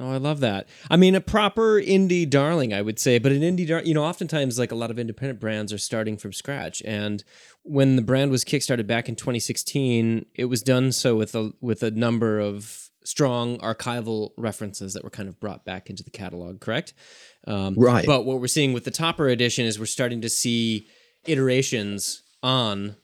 Oh, 0.00 0.12
I 0.12 0.18
love 0.18 0.38
that. 0.40 0.68
I 0.88 0.96
mean, 0.96 1.16
a 1.16 1.20
proper 1.20 1.80
indie 1.80 2.28
darling, 2.28 2.72
I 2.72 2.82
would 2.82 3.00
say, 3.00 3.18
but 3.18 3.32
an 3.32 3.40
indie, 3.40 3.66
dar- 3.66 3.82
you 3.82 3.94
know, 3.94 4.04
oftentimes 4.04 4.56
like 4.56 4.70
a 4.70 4.76
lot 4.76 4.92
of 4.92 4.98
independent 4.98 5.40
brands 5.40 5.72
are 5.72 5.78
starting 5.78 6.16
from 6.16 6.32
scratch. 6.32 6.82
And 6.84 7.24
when 7.64 7.96
the 7.96 8.02
brand 8.02 8.30
was 8.30 8.44
kickstarted 8.44 8.86
back 8.86 9.08
in 9.08 9.16
2016, 9.16 10.26
it 10.36 10.44
was 10.44 10.62
done 10.62 10.92
so 10.92 11.16
with 11.16 11.34
a 11.34 11.52
with 11.60 11.82
a 11.82 11.90
number 11.90 12.38
of 12.38 12.87
strong 13.08 13.56
archival 13.60 14.32
references 14.36 14.92
that 14.92 15.02
were 15.02 15.08
kind 15.08 15.30
of 15.30 15.40
brought 15.40 15.64
back 15.64 15.88
into 15.88 16.04
the 16.04 16.10
catalog. 16.10 16.60
Correct? 16.60 16.92
Um, 17.46 17.74
Right. 17.74 18.04
But 18.04 18.26
what 18.26 18.38
we're 18.38 18.48
seeing 18.48 18.74
with 18.74 18.84
the 18.84 18.90
Topper 18.90 19.28
edition 19.28 19.64
is 19.64 19.78
we're 19.78 19.86
starting 19.86 20.20
to 20.20 20.28
see 20.28 20.86
iterations 21.24 22.22
on 22.42 22.96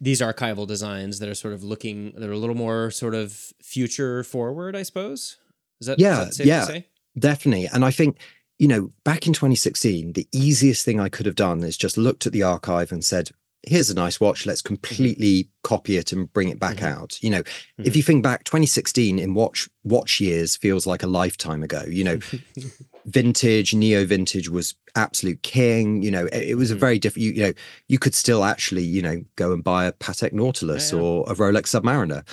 these 0.00 0.20
archival 0.20 0.68
designs 0.68 1.18
that 1.18 1.28
are 1.28 1.34
sort 1.34 1.52
of 1.52 1.64
looking, 1.64 2.12
they're 2.16 2.30
a 2.30 2.38
little 2.38 2.54
more 2.54 2.92
sort 2.92 3.14
of 3.16 3.52
future 3.60 4.22
forward, 4.22 4.76
I 4.76 4.84
suppose. 4.84 5.36
Is 5.80 5.88
that, 5.88 5.98
is 5.98 6.02
Yeah, 6.02 6.24
that 6.24 6.34
safe 6.34 6.46
yeah. 6.46 6.60
to 6.60 6.66
say? 6.66 6.86
Definitely. 7.18 7.68
And 7.72 7.84
I 7.84 7.90
think, 7.90 8.18
you 8.60 8.68
know, 8.68 8.92
back 9.04 9.26
in 9.26 9.32
2016, 9.32 10.12
the 10.12 10.28
easiest 10.30 10.84
thing 10.84 11.00
I 11.00 11.08
could 11.08 11.26
have 11.26 11.34
done 11.34 11.64
is 11.64 11.76
just 11.76 11.98
looked 11.98 12.24
at 12.24 12.32
the 12.32 12.44
archive 12.44 12.92
and 12.92 13.04
said, 13.04 13.32
here's 13.62 13.90
a 13.90 13.94
nice 13.94 14.20
watch. 14.20 14.46
Let's 14.46 14.62
completely 14.62 15.48
copy 15.62 15.96
it 15.96 16.12
and 16.12 16.32
bring 16.32 16.48
it 16.48 16.58
back 16.58 16.76
mm-hmm. 16.76 17.00
out. 17.00 17.22
You 17.22 17.30
know, 17.30 17.42
mm-hmm. 17.42 17.84
if 17.84 17.96
you 17.96 18.02
think 18.02 18.22
back, 18.22 18.44
2016 18.44 19.18
in 19.18 19.34
watch 19.34 19.68
watch 19.84 20.20
years 20.20 20.56
feels 20.56 20.86
like 20.86 21.02
a 21.02 21.06
lifetime 21.06 21.62
ago. 21.62 21.84
You 21.86 22.04
know, 22.04 22.18
vintage, 23.06 23.74
neo 23.74 24.04
vintage 24.04 24.48
was 24.48 24.74
absolute 24.94 25.42
king. 25.42 26.02
You 26.02 26.10
know, 26.10 26.26
it, 26.26 26.50
it 26.50 26.54
was 26.56 26.70
a 26.70 26.74
mm-hmm. 26.74 26.80
very 26.80 26.98
different. 26.98 27.24
You, 27.24 27.32
you, 27.32 27.42
know, 27.42 27.52
you 27.88 27.98
could 27.98 28.14
still 28.14 28.44
actually, 28.44 28.84
you 28.84 29.02
know, 29.02 29.22
go 29.36 29.52
and 29.52 29.62
buy 29.62 29.86
a 29.86 29.92
Patek 29.92 30.32
Nautilus 30.32 30.92
yeah, 30.92 30.98
yeah. 30.98 31.04
or 31.04 31.24
a 31.30 31.34
Rolex 31.34 31.80
Submariner. 31.80 32.26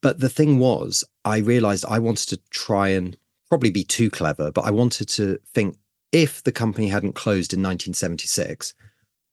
But 0.00 0.18
the 0.18 0.28
thing 0.28 0.58
was, 0.58 1.04
I 1.24 1.38
realized 1.38 1.84
I 1.88 2.00
wanted 2.00 2.28
to 2.30 2.40
try 2.50 2.88
and 2.88 3.16
probably 3.48 3.70
be 3.70 3.84
too 3.84 4.10
clever, 4.10 4.50
but 4.50 4.64
I 4.64 4.70
wanted 4.70 5.08
to 5.10 5.38
think 5.54 5.76
if 6.10 6.42
the 6.42 6.52
company 6.52 6.88
hadn't 6.88 7.14
closed 7.14 7.52
in 7.52 7.60
1976, 7.60 8.74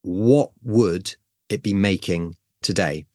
what 0.04 0.52
would 0.64 1.16
it 1.50 1.64
be 1.64 1.74
making 1.74 2.36
today? 2.62 3.06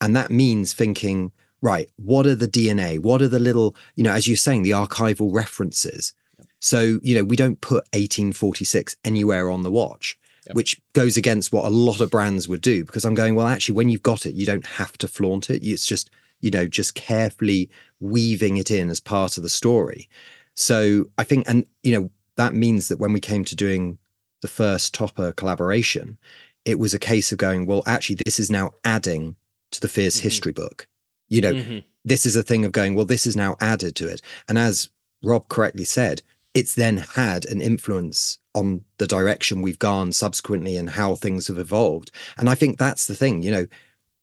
And 0.00 0.16
that 0.16 0.30
means 0.30 0.72
thinking, 0.72 1.32
right, 1.60 1.88
what 1.96 2.26
are 2.26 2.34
the 2.34 2.48
DNA? 2.48 2.98
What 2.98 3.22
are 3.22 3.28
the 3.28 3.38
little, 3.38 3.76
you 3.94 4.04
know, 4.04 4.12
as 4.12 4.26
you're 4.26 4.36
saying, 4.36 4.62
the 4.62 4.70
archival 4.70 5.32
references? 5.32 6.12
So, 6.58 7.00
you 7.02 7.16
know, 7.16 7.24
we 7.24 7.36
don't 7.36 7.60
put 7.60 7.84
1846 7.92 8.96
anywhere 9.04 9.50
on 9.50 9.62
the 9.62 9.70
watch, 9.70 10.16
yep. 10.46 10.54
which 10.54 10.80
goes 10.92 11.16
against 11.16 11.52
what 11.52 11.64
a 11.64 11.70
lot 11.70 12.00
of 12.00 12.10
brands 12.10 12.48
would 12.48 12.60
do 12.60 12.84
because 12.84 13.04
I'm 13.04 13.14
going, 13.14 13.34
well, 13.34 13.48
actually, 13.48 13.74
when 13.74 13.88
you've 13.88 14.02
got 14.02 14.26
it, 14.26 14.34
you 14.34 14.46
don't 14.46 14.66
have 14.66 14.96
to 14.98 15.08
flaunt 15.08 15.50
it. 15.50 15.64
It's 15.64 15.86
just, 15.86 16.10
you 16.40 16.50
know, 16.50 16.66
just 16.66 16.94
carefully 16.94 17.70
weaving 18.00 18.58
it 18.58 18.70
in 18.70 18.90
as 18.90 19.00
part 19.00 19.36
of 19.36 19.42
the 19.42 19.48
story. 19.48 20.08
So 20.54 21.06
I 21.18 21.24
think, 21.24 21.48
and, 21.48 21.66
you 21.82 21.98
know, 21.98 22.10
that 22.36 22.54
means 22.54 22.88
that 22.88 22.98
when 22.98 23.12
we 23.12 23.20
came 23.20 23.44
to 23.44 23.56
doing 23.56 23.98
the 24.40 24.48
first 24.48 24.94
Topper 24.94 25.32
collaboration, 25.32 26.18
it 26.64 26.78
was 26.78 26.94
a 26.94 26.98
case 26.98 27.32
of 27.32 27.38
going, 27.38 27.66
well, 27.66 27.82
actually, 27.86 28.16
this 28.24 28.38
is 28.38 28.50
now 28.50 28.72
adding 28.84 29.36
to 29.72 29.80
the 29.80 29.88
Fears 29.88 30.16
mm-hmm. 30.16 30.24
history 30.24 30.52
book. 30.52 30.86
You 31.28 31.40
know, 31.40 31.52
mm-hmm. 31.54 31.78
this 32.04 32.26
is 32.26 32.36
a 32.36 32.42
thing 32.42 32.64
of 32.64 32.72
going, 32.72 32.94
well, 32.94 33.06
this 33.06 33.26
is 33.26 33.36
now 33.36 33.56
added 33.60 33.96
to 33.96 34.08
it. 34.08 34.20
And 34.48 34.58
as 34.58 34.90
Rob 35.22 35.48
correctly 35.48 35.84
said, 35.84 36.22
it's 36.54 36.74
then 36.74 36.98
had 36.98 37.46
an 37.46 37.62
influence 37.62 38.38
on 38.54 38.84
the 38.98 39.06
direction 39.06 39.62
we've 39.62 39.78
gone 39.78 40.12
subsequently 40.12 40.76
and 40.76 40.90
how 40.90 41.14
things 41.14 41.46
have 41.48 41.58
evolved. 41.58 42.10
And 42.36 42.50
I 42.50 42.54
think 42.54 42.78
that's 42.78 43.06
the 43.06 43.14
thing, 43.14 43.42
you 43.42 43.50
know, 43.50 43.66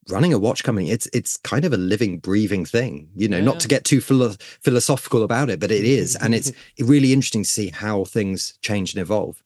running 0.10 0.34
a 0.34 0.40
watch 0.40 0.64
company, 0.64 0.92
it's 0.92 1.08
it's 1.14 1.38
kind 1.38 1.66
of 1.66 1.74
a 1.74 1.78
living, 1.78 2.20
breathing 2.20 2.66
thing, 2.66 3.10
you 3.16 3.28
know, 3.28 3.38
yeah. 3.38 3.44
not 3.44 3.60
to 3.62 3.68
get 3.68 3.84
too 3.84 4.02
philo- 4.02 4.36
philosophical 4.62 5.24
about 5.24 5.50
it, 5.50 5.60
but 5.60 5.72
it 5.72 5.84
is. 5.84 6.16
and 6.16 6.36
it's 6.36 6.52
really 6.80 7.14
interesting 7.14 7.44
to 7.44 7.50
see 7.50 7.70
how 7.70 8.04
things 8.04 8.54
change 8.62 8.94
and 8.94 9.02
evolve. 9.02 9.42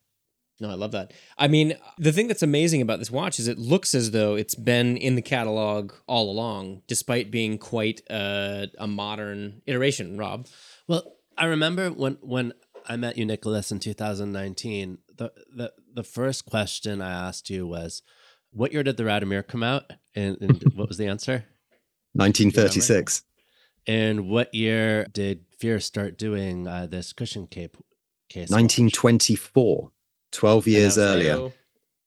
No, 0.60 0.70
I 0.70 0.76
love 0.76 0.92
that. 0.92 1.14
I 1.38 1.48
mean, 1.48 1.76
the 1.98 2.12
thing 2.12 2.28
that's 2.28 2.44
amazing 2.44 2.82
about 2.82 3.00
this 3.00 3.12
watch 3.12 3.40
is 3.40 3.48
it 3.48 3.58
looks 3.58 3.96
as 3.96 4.12
though 4.12 4.36
it's 4.36 4.56
been 4.56 4.98
in 4.98 5.16
the 5.16 5.22
catalog 5.22 5.94
all 6.08 6.30
along, 6.30 6.84
despite 6.88 7.32
being 7.32 7.58
quite 7.58 8.02
a, 8.10 8.68
a 8.78 8.88
modern 8.88 9.62
iteration. 9.66 10.18
Rob, 10.18 10.48
well, 10.88 11.16
I 11.38 11.46
remember 11.46 11.90
when 11.90 12.18
when 12.22 12.54
I 12.88 12.96
met 12.98 13.18
you, 13.18 13.26
Nicholas, 13.26 13.72
in 13.72 13.80
2019. 13.80 15.00
The 15.16 15.32
the 15.56 15.74
the 15.94 16.04
first 16.04 16.46
question 16.46 17.02
I 17.02 17.12
asked 17.12 17.50
you 17.50 17.68
was, 17.68 18.02
"What 18.52 18.74
year 18.74 18.84
did 18.84 18.98
the 18.98 19.04
Radiomir 19.04 19.48
come 19.48 19.64
out?" 19.64 19.92
And, 20.16 20.38
and 20.42 20.62
what 20.76 20.88
was 20.88 20.98
the 20.98 21.08
answer? 21.08 21.46
1936. 22.14 23.24
And 23.88 24.30
what 24.30 24.54
year 24.54 25.06
did 25.12 25.46
Fears 25.58 25.86
start 25.86 26.18
doing 26.18 26.68
uh, 26.68 26.86
this 26.86 27.12
cushion 27.12 27.48
cape 27.48 27.76
case? 28.30 28.50
1924. 28.50 29.92
12 30.34 30.68
years 30.68 30.98
and 30.98 31.08
earlier. 31.08 31.38
Like, 31.38 31.54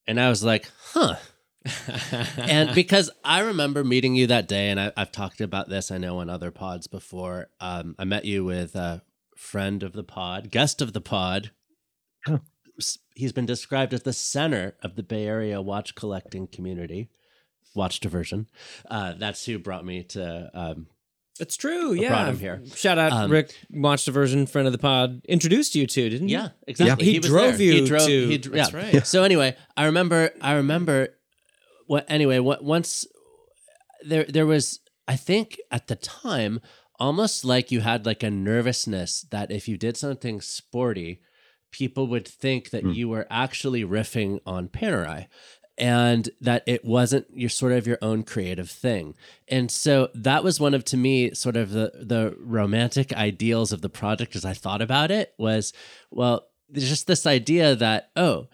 and 0.07 0.21
I 0.21 0.29
was 0.29 0.45
like, 0.45 0.71
huh. 0.93 1.17
and 2.37 2.75
because 2.75 3.11
I 3.25 3.41
remember 3.41 3.83
meeting 3.83 4.15
you 4.15 4.27
that 4.29 4.47
day, 4.47 4.69
and 4.71 4.79
I, 4.79 4.93
have 4.97 5.11
talked 5.11 5.41
about 5.41 5.69
this, 5.69 5.91
I 5.91 5.99
know 5.99 6.19
on 6.19 6.31
other 6.31 6.51
pods 6.51 6.87
before. 6.87 7.49
Um, 7.61 7.97
I 7.99 8.05
met 8.05 8.25
you 8.25 8.45
with 8.45 8.77
a 8.77 9.03
friend 9.37 9.83
of 9.83 9.93
the 9.93 10.05
pod, 10.05 10.51
guest 10.51 10.81
of 10.81 10.93
the 10.93 11.01
pod. 11.01 11.51
Huh. 12.25 12.39
He's 13.15 13.33
been 13.33 13.47
described 13.47 13.95
as 13.95 14.03
the 14.03 14.12
center 14.12 14.77
of 14.83 14.97
the 14.97 15.03
Bay 15.03 15.27
Area 15.27 15.62
watch 15.62 15.95
collecting 15.95 16.47
community, 16.47 17.09
watch 17.75 18.01
diversion. 18.01 18.49
Uh, 18.89 19.15
that's 19.17 19.47
who 19.47 19.59
brought 19.59 19.85
me 19.85 20.03
to 20.05 20.51
um, 20.53 20.87
it's 21.40 21.57
true. 21.57 21.92
Yeah. 21.92 22.27
him 22.27 22.38
here. 22.38 22.62
Shout 22.75 22.99
out 22.99 23.12
um, 23.12 23.31
Rick, 23.31 23.55
watched 23.70 24.09
a 24.09 24.12
version 24.12 24.46
friend 24.46 24.66
of 24.66 24.72
the 24.72 24.79
pod, 24.79 25.22
introduced 25.29 25.75
you 25.75 25.87
to, 25.87 26.09
didn't 26.09 26.29
he? 26.29 26.35
Yeah, 26.35 26.49
exactly. 26.66 27.07
Yeah. 27.07 27.12
He, 27.12 27.18
he 27.18 27.18
drove 27.20 27.61
you 27.61 27.72
he 27.72 27.87
drove, 27.87 28.07
to. 28.07 28.29
He, 28.29 28.37
That's 28.38 28.72
yeah. 28.72 28.79
right. 28.79 28.94
Yeah. 28.94 29.03
So 29.03 29.22
anyway, 29.22 29.57
I 29.77 29.87
remember. 29.87 30.31
I 30.40 30.55
remember. 30.55 31.09
What 31.87 32.05
anyway? 32.09 32.38
What 32.38 32.64
once 32.64 33.07
there 34.03 34.25
there 34.25 34.46
was. 34.46 34.81
I 35.09 35.14
think 35.14 35.59
at 35.70 35.87
the 35.87 35.94
time, 35.94 36.61
almost 36.99 37.44
like 37.44 37.70
you 37.70 37.81
had 37.81 38.07
like 38.07 38.25
a 38.25 38.31
nervousness 38.31 39.25
that 39.31 39.53
if 39.53 39.68
you 39.68 39.77
did 39.77 39.96
something 39.96 40.40
sporty, 40.40 41.20
people 41.70 42.07
would 42.09 42.27
think 42.27 42.70
that 42.70 42.85
mm. 42.85 42.94
you 42.94 43.09
were 43.09 43.27
actually 43.31 43.85
riffing 43.85 44.40
on 44.46 44.68
Panerai 44.68 45.27
and 45.79 46.31
that 46.41 46.62
it 46.67 46.85
wasn't 46.85 47.27
your 47.35 47.51
sort 47.51 47.73
of 47.73 47.87
your 47.87 47.99
own 48.01 48.23
creative 48.23 48.71
thing. 48.71 49.15
And 49.49 49.71
so 49.71 50.09
that 50.15 50.43
was 50.43 50.59
one 50.59 50.75
of 50.75 50.85
to 50.87 50.97
me 50.97 51.35
sort 51.35 51.57
of 51.57 51.71
the 51.71 51.93
the 51.95 52.35
romantic 52.39 53.12
ideals 53.12 53.73
of 53.73 53.83
the 53.83 53.89
project 53.89 54.37
as 54.37 54.45
I 54.45 54.55
thought 54.55 54.83
about 54.83 55.11
it 55.11 55.35
was 55.39 55.73
well 56.11 56.47
there's 56.69 56.89
just 56.89 57.07
this 57.07 57.27
idea 57.27 57.77
that 57.77 58.11
oh 58.17 58.49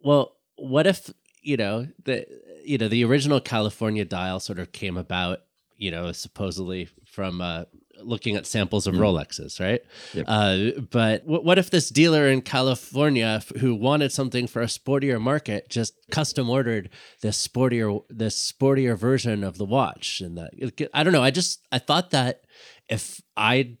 well 0.00 0.36
what 0.56 0.86
if 0.86 1.10
you 1.42 1.56
know 1.56 1.86
the 2.04 2.26
you 2.64 2.78
know 2.78 2.88
the 2.88 3.04
original 3.04 3.40
California 3.40 4.04
dial 4.04 4.40
sort 4.40 4.58
of 4.58 4.72
came 4.72 4.96
about 4.96 5.40
you 5.76 5.90
know 5.90 6.10
supposedly 6.12 6.88
from 7.04 7.40
uh, 7.40 7.64
looking 8.02 8.36
at 8.36 8.46
samples 8.46 8.86
of 8.86 8.94
mm. 8.94 8.98
Rolexes, 8.98 9.60
right? 9.60 9.82
Yep. 10.14 10.24
Uh, 10.28 10.80
but 10.90 11.22
w- 11.22 11.42
what 11.42 11.58
if 11.58 11.70
this 11.70 11.88
dealer 11.88 12.28
in 12.28 12.42
California 12.42 13.40
f- 13.40 13.60
who 13.60 13.74
wanted 13.74 14.12
something 14.12 14.46
for 14.46 14.62
a 14.62 14.66
sportier 14.66 15.20
market 15.20 15.68
just 15.68 15.94
custom 16.10 16.48
ordered 16.50 16.90
this 17.22 17.46
sportier 17.46 18.02
this 18.08 18.52
sportier 18.52 18.96
version 18.96 19.44
of 19.44 19.58
the 19.58 19.64
watch? 19.64 20.20
And 20.20 20.38
that 20.38 20.88
I 20.92 21.02
don't 21.02 21.12
know. 21.12 21.22
I 21.22 21.30
just 21.30 21.66
I 21.72 21.78
thought 21.78 22.10
that 22.10 22.42
if 22.88 23.20
I 23.36 23.76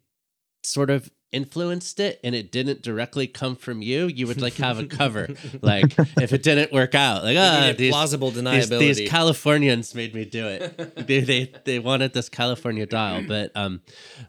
sort 0.62 0.90
of 0.90 1.10
influenced 1.32 1.98
it 2.00 2.20
and 2.22 2.34
it 2.34 2.52
didn't 2.52 2.82
directly 2.82 3.26
come 3.26 3.56
from 3.56 3.82
you, 3.82 4.06
you 4.06 4.26
would 4.26 4.40
like 4.40 4.54
have 4.54 4.78
a 4.78 4.86
cover. 4.86 5.28
like 5.62 5.94
if 6.20 6.32
it 6.32 6.42
didn't 6.42 6.72
work 6.72 6.94
out, 6.94 7.24
like 7.24 7.36
ah, 7.36 7.72
these, 7.76 7.92
plausible 7.92 8.30
deniability. 8.30 8.78
These, 8.78 8.96
these, 8.98 9.10
Californians 9.10 9.94
made 9.94 10.14
me 10.14 10.24
do 10.24 10.46
it. 10.46 10.96
they, 11.06 11.20
they 11.20 11.52
they 11.64 11.78
wanted 11.78 12.12
this 12.12 12.28
California 12.28 12.86
dial, 12.86 13.22
but 13.26 13.50
um, 13.54 13.82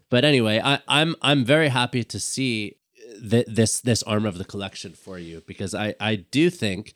but 0.10 0.26
anyway, 0.26 0.60
I, 0.64 0.80
I'm 0.88 1.16
I'm 1.22 1.46
very 1.46 1.70
happy 1.70 2.04
to 2.04 2.20
see 2.20 2.78
that 3.22 3.46
this 3.48 3.80
this 3.82 4.04
arm 4.04 4.26
of 4.26 4.38
the 4.38 4.46
collection 4.46 4.94
for 4.94 5.18
you 5.18 5.44
because 5.46 5.74
I 5.74 5.96
I 6.00 6.16
do 6.16 6.50
think 6.50 6.94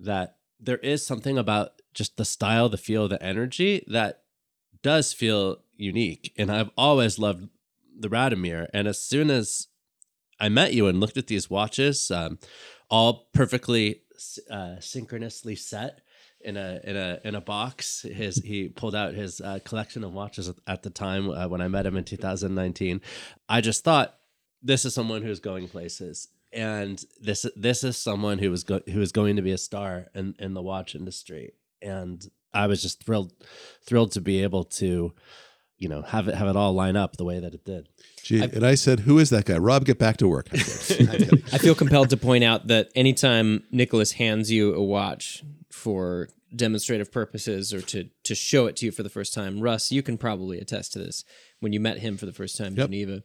that 0.00 0.36
there 0.58 0.78
is 0.78 1.04
something 1.04 1.38
about 1.38 1.72
just 1.94 2.16
the 2.16 2.24
style, 2.24 2.68
the 2.68 2.78
feel, 2.78 3.06
the 3.08 3.22
energy 3.22 3.84
that 3.88 4.22
does 4.82 5.12
feel 5.12 5.58
unique, 5.76 6.32
and 6.38 6.50
I've 6.50 6.70
always 6.76 7.18
loved 7.18 7.48
the 8.02 8.08
Radiomir, 8.08 8.66
and 8.74 8.86
as 8.86 9.00
soon 9.00 9.30
as 9.30 9.68
I 10.38 10.48
met 10.48 10.74
you 10.74 10.86
and 10.88 11.00
looked 11.00 11.16
at 11.16 11.28
these 11.28 11.48
watches, 11.48 12.10
um, 12.10 12.38
all 12.90 13.28
perfectly 13.32 14.02
uh, 14.50 14.76
synchronously 14.80 15.56
set 15.56 16.00
in 16.40 16.56
a 16.56 16.80
in 16.84 16.96
a 16.96 17.20
in 17.24 17.34
a 17.34 17.40
box. 17.40 18.02
His 18.02 18.36
he 18.36 18.68
pulled 18.68 18.94
out 18.94 19.14
his 19.14 19.40
uh, 19.40 19.60
collection 19.64 20.04
of 20.04 20.12
watches 20.12 20.52
at 20.66 20.82
the 20.82 20.90
time 20.90 21.30
uh, 21.30 21.48
when 21.48 21.60
I 21.60 21.68
met 21.68 21.86
him 21.86 21.96
in 21.96 22.04
2019. 22.04 23.00
I 23.48 23.60
just 23.60 23.84
thought 23.84 24.16
this 24.62 24.84
is 24.84 24.94
someone 24.94 25.22
who's 25.22 25.40
going 25.40 25.68
places, 25.68 26.28
and 26.52 27.02
this 27.20 27.46
this 27.56 27.84
is 27.84 27.96
someone 27.96 28.38
who 28.38 28.50
was 28.50 28.64
go- 28.64 28.82
who 28.92 29.00
is 29.00 29.12
going 29.12 29.36
to 29.36 29.42
be 29.42 29.52
a 29.52 29.58
star 29.58 30.06
in 30.14 30.34
in 30.38 30.54
the 30.54 30.62
watch 30.62 30.94
industry. 30.94 31.52
And 31.80 32.24
I 32.54 32.66
was 32.66 32.82
just 32.82 33.04
thrilled 33.04 33.32
thrilled 33.86 34.12
to 34.12 34.20
be 34.20 34.42
able 34.42 34.64
to 34.64 35.14
you 35.82 35.88
know 35.88 36.02
have 36.02 36.28
it 36.28 36.36
have 36.36 36.46
it 36.46 36.54
all 36.54 36.72
line 36.72 36.96
up 36.96 37.16
the 37.16 37.24
way 37.24 37.40
that 37.40 37.54
it 37.54 37.64
did. 37.64 37.88
Gee, 38.22 38.40
I, 38.40 38.44
and 38.44 38.64
I 38.64 38.76
said, 38.76 39.00
"Who 39.00 39.18
is 39.18 39.30
that 39.30 39.46
guy? 39.46 39.58
Rob, 39.58 39.84
get 39.84 39.98
back 39.98 40.16
to 40.18 40.28
work." 40.28 40.48
I 40.52 41.58
feel 41.58 41.74
compelled 41.74 42.10
to 42.10 42.16
point 42.16 42.44
out 42.44 42.68
that 42.68 42.90
anytime 42.94 43.64
Nicholas 43.72 44.12
hands 44.12 44.50
you 44.50 44.74
a 44.74 44.82
watch 44.82 45.42
for 45.70 46.28
demonstrative 46.54 47.10
purposes 47.10 47.74
or 47.74 47.80
to 47.80 48.08
to 48.22 48.34
show 48.36 48.66
it 48.66 48.76
to 48.76 48.86
you 48.86 48.92
for 48.92 49.02
the 49.02 49.10
first 49.10 49.34
time, 49.34 49.60
Russ, 49.60 49.90
you 49.90 50.04
can 50.04 50.16
probably 50.16 50.60
attest 50.60 50.92
to 50.92 51.00
this. 51.00 51.24
When 51.58 51.72
you 51.72 51.80
met 51.80 51.98
him 51.98 52.16
for 52.16 52.26
the 52.26 52.32
first 52.32 52.56
time 52.56 52.68
in 52.68 52.76
yep. 52.76 52.86
Geneva, 52.86 53.24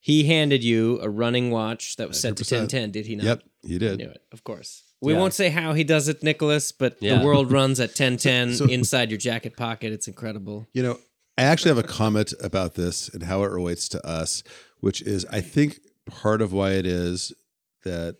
he 0.00 0.24
handed 0.24 0.64
you 0.64 0.98
a 1.00 1.08
running 1.08 1.52
watch 1.52 1.94
that 1.96 2.08
was 2.08 2.20
set 2.20 2.36
to 2.36 2.42
1010, 2.42 2.90
did 2.90 3.06
he 3.06 3.14
not? 3.14 3.26
Yep, 3.26 3.42
he 3.62 3.78
did. 3.78 3.92
I 3.92 4.04
knew 4.04 4.10
it, 4.10 4.22
of 4.32 4.42
course. 4.42 4.82
We 5.00 5.12
yeah. 5.12 5.18
won't 5.20 5.34
say 5.34 5.50
how 5.50 5.72
he 5.72 5.84
does 5.84 6.08
it, 6.08 6.22
Nicholas, 6.22 6.72
but 6.72 6.96
yeah. 7.00 7.18
the 7.18 7.24
world 7.24 7.50
runs 7.52 7.78
at 7.80 7.90
1010 7.90 8.54
so, 8.54 8.64
inside 8.66 9.10
your 9.10 9.18
jacket 9.18 9.56
pocket. 9.56 9.92
It's 9.92 10.08
incredible. 10.08 10.66
You 10.72 10.82
know, 10.82 10.98
I 11.38 11.42
actually 11.42 11.70
have 11.70 11.78
a 11.78 11.88
comment 11.88 12.34
about 12.42 12.74
this 12.74 13.08
and 13.08 13.22
how 13.22 13.42
it 13.42 13.50
relates 13.50 13.88
to 13.90 14.06
us, 14.06 14.42
which 14.80 15.00
is 15.02 15.24
I 15.30 15.40
think 15.40 15.80
part 16.06 16.42
of 16.42 16.52
why 16.52 16.72
it 16.72 16.86
is 16.86 17.32
that 17.84 18.16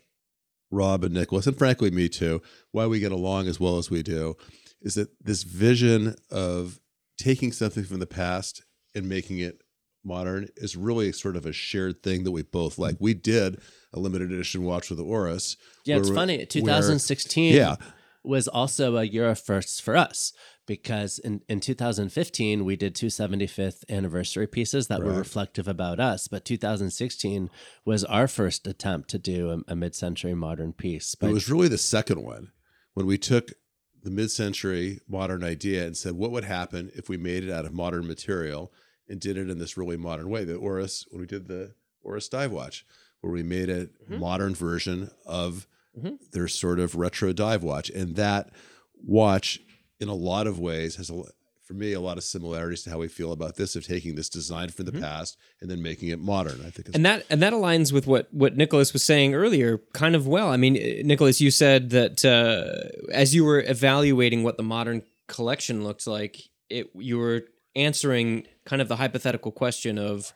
Rob 0.71 1.03
and 1.03 1.13
Nicholas, 1.13 1.45
and 1.45 1.57
frankly 1.57 1.91
me 1.91 2.09
too, 2.09 2.41
why 2.71 2.87
we 2.87 2.99
get 2.99 3.11
along 3.11 3.47
as 3.47 3.59
well 3.59 3.77
as 3.77 3.89
we 3.91 4.01
do, 4.01 4.35
is 4.81 4.95
that 4.95 5.09
this 5.23 5.43
vision 5.43 6.15
of 6.31 6.79
taking 7.17 7.51
something 7.51 7.83
from 7.83 7.99
the 7.99 8.07
past 8.07 8.63
and 8.95 9.07
making 9.07 9.39
it 9.39 9.61
modern 10.03 10.49
is 10.57 10.75
really 10.75 11.11
sort 11.11 11.35
of 11.37 11.45
a 11.45 11.53
shared 11.53 12.03
thing 12.03 12.23
that 12.23 12.31
we 12.31 12.41
both 12.41 12.77
like. 12.77 12.97
We 12.99 13.13
did 13.13 13.61
a 13.93 13.99
limited 13.99 14.31
edition 14.31 14.63
watch 14.63 14.89
with 14.89 14.97
the 14.97 15.05
Oris. 15.05 15.55
Yeah, 15.85 15.97
it's 15.97 16.09
where- 16.09 16.15
funny. 16.15 16.37
where- 16.37 16.45
2016 16.45 17.53
yeah, 17.53 17.75
was 18.23 18.47
also 18.47 18.97
a 18.97 19.03
year 19.03 19.29
of 19.29 19.39
firsts 19.39 19.79
for 19.79 19.95
us 19.95 20.33
because 20.65 21.19
in, 21.19 21.41
in 21.49 21.59
2015 21.59 22.63
we 22.65 22.75
did 22.75 22.95
two 22.95 23.07
75th 23.07 23.83
anniversary 23.89 24.47
pieces 24.47 24.87
that 24.87 25.03
were 25.03 25.13
reflective 25.13 25.67
about 25.67 25.99
us 25.99 26.27
but 26.27 26.45
2016 26.45 27.49
was 27.85 28.03
our 28.05 28.27
first 28.27 28.65
attempt 28.67 29.09
to 29.09 29.19
do 29.19 29.49
a, 29.51 29.71
a 29.71 29.75
mid-century 29.75 30.33
modern 30.33 30.73
piece 30.73 31.15
But 31.15 31.29
it 31.29 31.33
was 31.33 31.49
really 31.49 31.67
the 31.67 31.77
second 31.77 32.23
one 32.23 32.51
when 32.93 33.05
we 33.05 33.17
took 33.17 33.51
the 34.03 34.11
mid-century 34.11 34.99
modern 35.07 35.43
idea 35.45 35.85
and 35.85 35.95
said, 35.95 36.11
what 36.13 36.31
would 36.31 36.43
happen 36.43 36.91
if 36.93 37.07
we 37.07 37.15
made 37.15 37.43
it 37.45 37.49
out 37.51 37.65
of 37.65 37.73
modern 37.73 38.05
material 38.05 38.71
and 39.07 39.19
did 39.19 39.37
it 39.37 39.49
in 39.49 39.59
this 39.59 39.77
really 39.77 39.95
modern 39.97 40.29
way? 40.29 40.43
The 40.43 40.55
Oris, 40.55 41.05
when 41.09 41.21
we 41.21 41.25
did 41.27 41.47
the 41.47 41.73
Oris 42.01 42.27
dive 42.27 42.51
watch, 42.51 42.85
where 43.21 43.31
we 43.31 43.43
made 43.43 43.69
a 43.69 43.85
Mhm. 43.85 44.19
modern 44.19 44.53
version 44.55 45.09
of 45.25 45.67
Mhm. 45.97 46.17
their 46.33 46.49
sort 46.49 46.79
of 46.81 46.95
retro 46.95 47.31
dive 47.31 47.63
watch, 47.63 47.89
and 47.91 48.17
that 48.17 48.51
watch, 49.01 49.61
in 49.99 50.07
a 50.09 50.13
lot 50.15 50.47
of 50.47 50.59
ways, 50.59 50.95
has 50.97 51.09
a 51.09 51.23
for 51.63 51.73
me 51.75 51.93
a 51.93 51.99
lot 52.01 52.17
of 52.17 52.25
similarities 52.25 52.83
to 52.83 52.89
how 52.89 52.97
we 52.97 53.07
feel 53.07 53.31
about 53.31 53.55
this 53.55 53.77
of 53.77 53.85
taking 53.87 54.15
this 54.15 54.27
design 54.27 54.67
from 54.67 54.83
the 54.85 54.91
Mhm. 54.91 54.99
past 54.99 55.37
and 55.61 55.71
then 55.71 55.81
making 55.81 56.09
it 56.09 56.19
modern. 56.19 56.59
I 56.65 56.69
think 56.69 56.89
and 56.93 57.05
that 57.05 57.25
and 57.29 57.41
that 57.41 57.53
aligns 57.53 57.93
with 57.93 58.05
what 58.05 58.27
what 58.33 58.57
Nicholas 58.57 58.91
was 58.91 59.01
saying 59.01 59.33
earlier 59.33 59.79
kind 59.93 60.13
of 60.13 60.27
well 60.27 60.49
i 60.49 60.57
mean 60.57 60.75
eh, 60.75 61.01
nicholas 61.05 61.39
you 61.39 61.49
said 61.51 61.89
that 61.91 62.25
uh, 62.25 63.13
as 63.13 63.33
you 63.33 63.45
were 63.45 63.61
evaluating 63.65 64.43
what 64.43 64.57
the 64.57 64.63
modern 64.63 65.03
collection 65.29 65.85
looked 65.85 66.05
like 66.05 66.49
it 66.69 66.89
you 66.95 67.17
were 67.17 67.43
answering 67.77 68.45
kind 68.65 68.81
of 68.81 68.89
the 68.89 68.97
hypothetical 68.97 69.51
question 69.51 69.97
of 69.97 70.33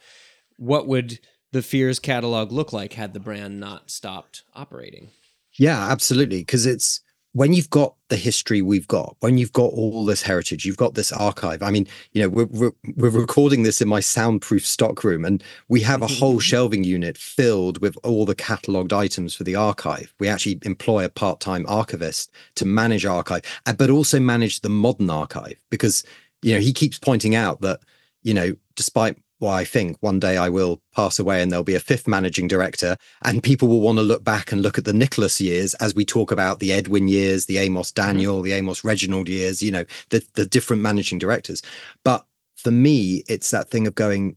what 0.58 0.88
would 0.88 1.20
the 1.52 1.62
fears 1.62 2.00
catalog 2.00 2.52
look 2.54 2.72
like 2.72 2.94
had 2.94 3.14
the 3.14 3.20
brand 3.20 3.60
not 3.60 3.92
stopped 3.92 4.44
operating 4.56 5.10
Yeah, 5.58 5.92
absolutely. 5.92 6.40
Because 6.40 6.66
it's 6.66 7.02
when 7.38 7.54
you've 7.54 7.70
got 7.70 7.94
the 8.10 8.16
history 8.16 8.64
we've 8.64 8.88
got, 8.88 9.16
when 9.20 9.38
you've 9.38 9.54
got 9.54 9.72
all 9.72 10.04
this 10.06 10.24
heritage, 10.24 10.66
you've 10.66 10.76
got 10.76 10.96
this 10.96 11.12
archive. 11.12 11.62
I 11.62 11.70
mean, 11.70 11.88
you 12.12 12.24
know, 12.24 12.30
we're, 12.30 12.46
we're, 12.46 12.72
we're 12.96 13.12
recording 13.12 13.62
this 13.62 13.80
in 13.80 13.88
my 13.88 14.00
soundproof 14.00 14.66
stock 14.66 15.04
room, 15.04 15.24
and 15.24 15.44
we 15.68 15.82
have 15.82 16.02
a 16.02 16.08
whole 16.08 16.40
shelving 16.40 16.84
unit 16.84 17.16
filled 17.16 17.80
with 17.80 17.96
all 18.04 18.26
the 18.26 18.34
catalogued 18.34 18.92
items 18.92 19.36
for 19.36 19.44
the 19.44 19.54
archive. 19.54 20.16
We 20.20 20.28
actually 20.28 20.58
employ 20.64 21.06
a 21.06 21.10
part 21.10 21.40
time 21.40 21.64
archivist 21.68 22.32
to 22.56 22.66
manage 22.66 23.06
archive, 23.06 23.44
uh, 23.68 23.74
but 23.74 23.92
also 23.92 24.20
manage 24.20 24.62
the 24.62 24.70
modern 24.70 25.12
archive 25.12 25.62
because, 25.70 26.04
you 26.42 26.56
know, 26.56 26.60
he 26.60 26.74
keeps 26.74 26.98
pointing 26.98 27.36
out 27.36 27.62
that, 27.62 27.82
you 28.24 28.34
know, 28.34 28.56
despite 28.76 29.16
what 29.40 29.54
I 29.54 29.66
think 29.66 29.98
one 30.02 30.20
day 30.20 30.36
I 30.38 30.50
will 30.50 30.82
pass 30.96 31.20
away 31.20 31.42
and 31.42 31.52
there'll 31.52 31.64
be 31.64 31.76
a 31.76 31.80
fifth 31.80 32.08
managing 32.08 32.48
director 32.48 32.98
and 33.24 33.44
people 33.44 33.68
will 33.68 33.82
want 33.82 34.00
to 34.00 34.04
look 34.04 34.24
back 34.24 34.52
and 34.52 34.62
look 34.62 34.78
at 34.78 34.86
the 34.86 34.94
Nicholas 34.94 35.40
years 35.40 35.74
as 35.76 35.94
we 35.94 36.06
talk 36.06 36.32
about 36.32 36.60
the 36.60 36.74
Edwin 36.74 37.08
years, 37.08 37.46
the 37.46 37.60
Amos 37.60 37.92
Daniel, 37.92 38.42
the 38.42 38.54
Amos 38.54 38.84
Reginald 38.84 39.30
years, 39.30 39.62
you 39.62 39.72
know, 39.72 39.86
the, 40.10 40.26
the 40.34 40.46
different 40.46 40.82
managing 40.82 41.20
directors. 41.20 41.62
But 42.04 42.26
for 42.56 42.72
me, 42.72 43.24
it's 43.28 43.52
that 43.52 43.70
thing 43.70 43.86
of 43.86 43.94
going, 43.94 44.36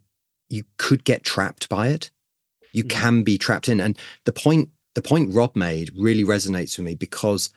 you 0.50 0.64
could 0.76 1.04
get 1.04 1.24
trapped 1.24 1.68
by 1.70 1.88
it. 1.88 2.10
You 2.72 2.84
Mhm. 2.84 2.90
can 2.90 3.22
be 3.22 3.38
trapped 3.38 3.68
in. 3.68 3.80
And 3.80 3.98
the 4.26 4.32
point, 4.32 4.68
the 4.94 5.02
point 5.02 5.32
Rob 5.32 5.56
made 5.56 5.92
really 5.96 6.24
resonates 6.24 6.76
with 6.76 6.84
me 6.84 6.94
because 6.94 7.50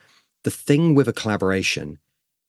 the 0.43 0.51
thing 0.51 0.95
with 0.95 1.07
a 1.07 1.13
collaboration 1.13 1.99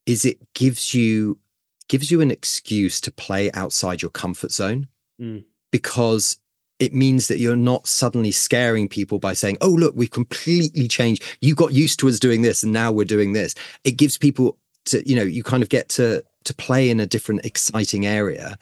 is 0.07 0.25
it 0.25 0.39
gives 0.55 0.95
you 0.95 1.39
gives 1.89 2.11
you 2.11 2.21
an 2.21 2.31
excuse 2.31 3.01
to 3.01 3.13
play 3.13 3.51
outside 3.53 4.03
your 4.03 4.11
comfort 4.11 4.53
zone 4.53 4.89
Mm. 5.21 5.45
because 5.71 6.39
it 6.81 6.93
means 6.93 7.29
that 7.29 7.39
you're 7.39 7.55
not 7.55 7.87
suddenly 7.87 8.33
scaring 8.33 8.89
people 8.89 9.19
by 9.21 9.33
saying, 9.33 9.57
"Oh, 9.61 9.71
look, 9.71 9.95
we've 9.95 10.11
completely 10.11 10.89
changed. 10.89 11.23
You 11.41 11.55
got 11.55 11.73
used 11.73 12.01
to 12.01 12.09
us 12.09 12.19
doing 12.19 12.43
this, 12.43 12.65
and 12.65 12.73
now 12.73 12.91
we're 12.91 13.05
doing 13.05 13.33
this." 13.33 13.55
It 13.85 13.93
gives 13.93 14.19
people 14.19 14.59
to, 14.87 15.09
you 15.09 15.15
know, 15.15 15.23
you 15.23 15.43
kind 15.43 15.63
of 15.63 15.69
get 15.69 15.89
to 15.91 16.25
to 16.45 16.55
play 16.55 16.91
in 16.91 17.01
a 17.01 17.07
different, 17.07 17.45
exciting 17.45 18.05
area. 18.05 18.59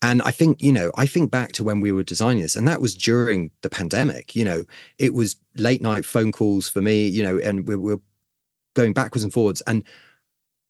And 0.00 0.22
I 0.22 0.30
think, 0.30 0.62
you 0.62 0.72
know, 0.72 0.92
I 0.94 1.04
think 1.06 1.30
back 1.30 1.52
to 1.52 1.64
when 1.64 1.80
we 1.80 1.90
were 1.92 2.04
designing 2.04 2.42
this, 2.42 2.54
and 2.56 2.66
that 2.68 2.80
was 2.80 2.94
during 2.94 3.50
the 3.62 3.68
pandemic. 3.68 4.36
You 4.36 4.44
know, 4.44 4.64
it 4.98 5.12
was 5.12 5.36
late 5.56 5.82
night 5.82 6.04
phone 6.04 6.30
calls 6.32 6.68
for 6.68 6.80
me, 6.80 7.06
you 7.08 7.22
know, 7.22 7.38
and 7.38 7.66
we 7.66 7.74
were 7.76 8.00
going 8.74 8.92
backwards 8.92 9.24
and 9.24 9.32
forwards. 9.32 9.60
And 9.62 9.82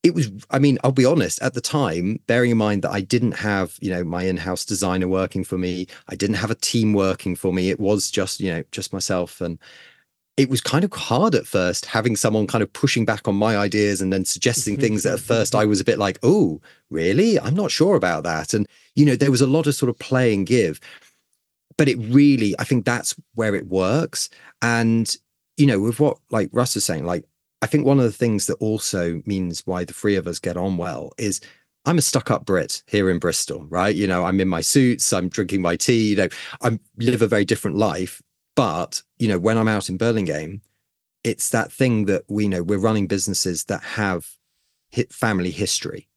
it 0.08 0.14
was 0.14 0.30
i 0.50 0.58
mean 0.58 0.78
i'll 0.82 0.90
be 0.92 1.04
honest 1.04 1.40
at 1.42 1.54
the 1.54 1.60
time 1.60 2.18
bearing 2.26 2.50
in 2.50 2.58
mind 2.58 2.82
that 2.82 2.90
i 2.90 3.00
didn't 3.00 3.32
have 3.32 3.76
you 3.80 3.90
know 3.90 4.02
my 4.02 4.24
in-house 4.24 4.64
designer 4.64 5.06
working 5.06 5.44
for 5.44 5.56
me 5.56 5.86
i 6.08 6.16
didn't 6.16 6.36
have 6.36 6.50
a 6.50 6.56
team 6.56 6.92
working 6.92 7.36
for 7.36 7.52
me 7.52 7.70
it 7.70 7.78
was 7.78 8.10
just 8.10 8.40
you 8.40 8.50
know 8.50 8.64
just 8.72 8.92
myself 8.92 9.40
and 9.40 9.58
it 10.36 10.48
was 10.48 10.60
kind 10.60 10.84
of 10.84 10.92
hard 10.92 11.34
at 11.34 11.46
first 11.46 11.84
having 11.84 12.14
someone 12.14 12.46
kind 12.46 12.62
of 12.62 12.72
pushing 12.72 13.04
back 13.04 13.26
on 13.26 13.34
my 13.34 13.56
ideas 13.56 14.00
and 14.00 14.12
then 14.12 14.24
suggesting 14.24 14.74
mm-hmm. 14.74 14.82
things 14.82 15.02
that 15.02 15.14
at 15.14 15.20
first 15.20 15.54
i 15.54 15.64
was 15.64 15.80
a 15.80 15.84
bit 15.84 15.98
like 15.98 16.18
oh 16.22 16.60
really? 16.90 17.38
I'm 17.38 17.54
not 17.54 17.70
sure 17.70 17.96
about 17.96 18.24
that. 18.24 18.54
And 18.54 18.66
you 18.94 19.04
know 19.04 19.16
there 19.16 19.30
was 19.30 19.40
a 19.40 19.46
lot 19.46 19.66
of 19.66 19.74
sort 19.74 19.90
of 19.90 19.98
play 19.98 20.34
and 20.34 20.46
give 20.46 20.80
but 21.76 21.88
it 21.88 21.96
really 21.98 22.54
i 22.58 22.64
think 22.64 22.84
that's 22.84 23.14
where 23.34 23.54
it 23.54 23.66
works. 23.66 24.30
And 24.62 25.14
you 25.56 25.66
know 25.66 25.80
with 25.80 26.00
what 26.00 26.18
like 26.30 26.50
russ 26.52 26.76
is 26.76 26.84
saying 26.84 27.04
like 27.04 27.24
I 27.60 27.66
think 27.66 27.84
one 27.84 27.98
of 27.98 28.04
the 28.04 28.12
things 28.12 28.46
that 28.46 28.54
also 28.54 29.22
means 29.26 29.62
why 29.66 29.84
the 29.84 29.92
three 29.92 30.16
of 30.16 30.26
us 30.26 30.38
get 30.38 30.56
on 30.56 30.76
well 30.76 31.12
is 31.18 31.40
I'm 31.84 31.98
a 31.98 32.02
stuck 32.02 32.30
up 32.30 32.44
Brit 32.44 32.82
here 32.86 33.10
in 33.10 33.18
Bristol, 33.18 33.64
right? 33.66 33.94
You 33.94 34.06
know, 34.06 34.24
I'm 34.24 34.40
in 34.40 34.48
my 34.48 34.60
suits, 34.60 35.12
I'm 35.12 35.28
drinking 35.28 35.62
my 35.62 35.76
tea, 35.76 36.10
you 36.10 36.16
know, 36.16 36.28
I 36.62 36.78
live 36.98 37.22
a 37.22 37.26
very 37.26 37.44
different 37.44 37.76
life. 37.76 38.22
But, 38.54 39.02
you 39.18 39.28
know, 39.28 39.38
when 39.38 39.56
I'm 39.56 39.68
out 39.68 39.88
in 39.88 39.96
Burlingame, 39.96 40.60
it's 41.24 41.50
that 41.50 41.72
thing 41.72 42.06
that 42.06 42.24
we 42.28 42.48
know 42.48 42.62
we're 42.62 42.78
running 42.78 43.06
businesses 43.06 43.64
that 43.64 43.82
have 43.82 44.26
hit 44.90 45.12
family 45.12 45.50
history. 45.50 46.08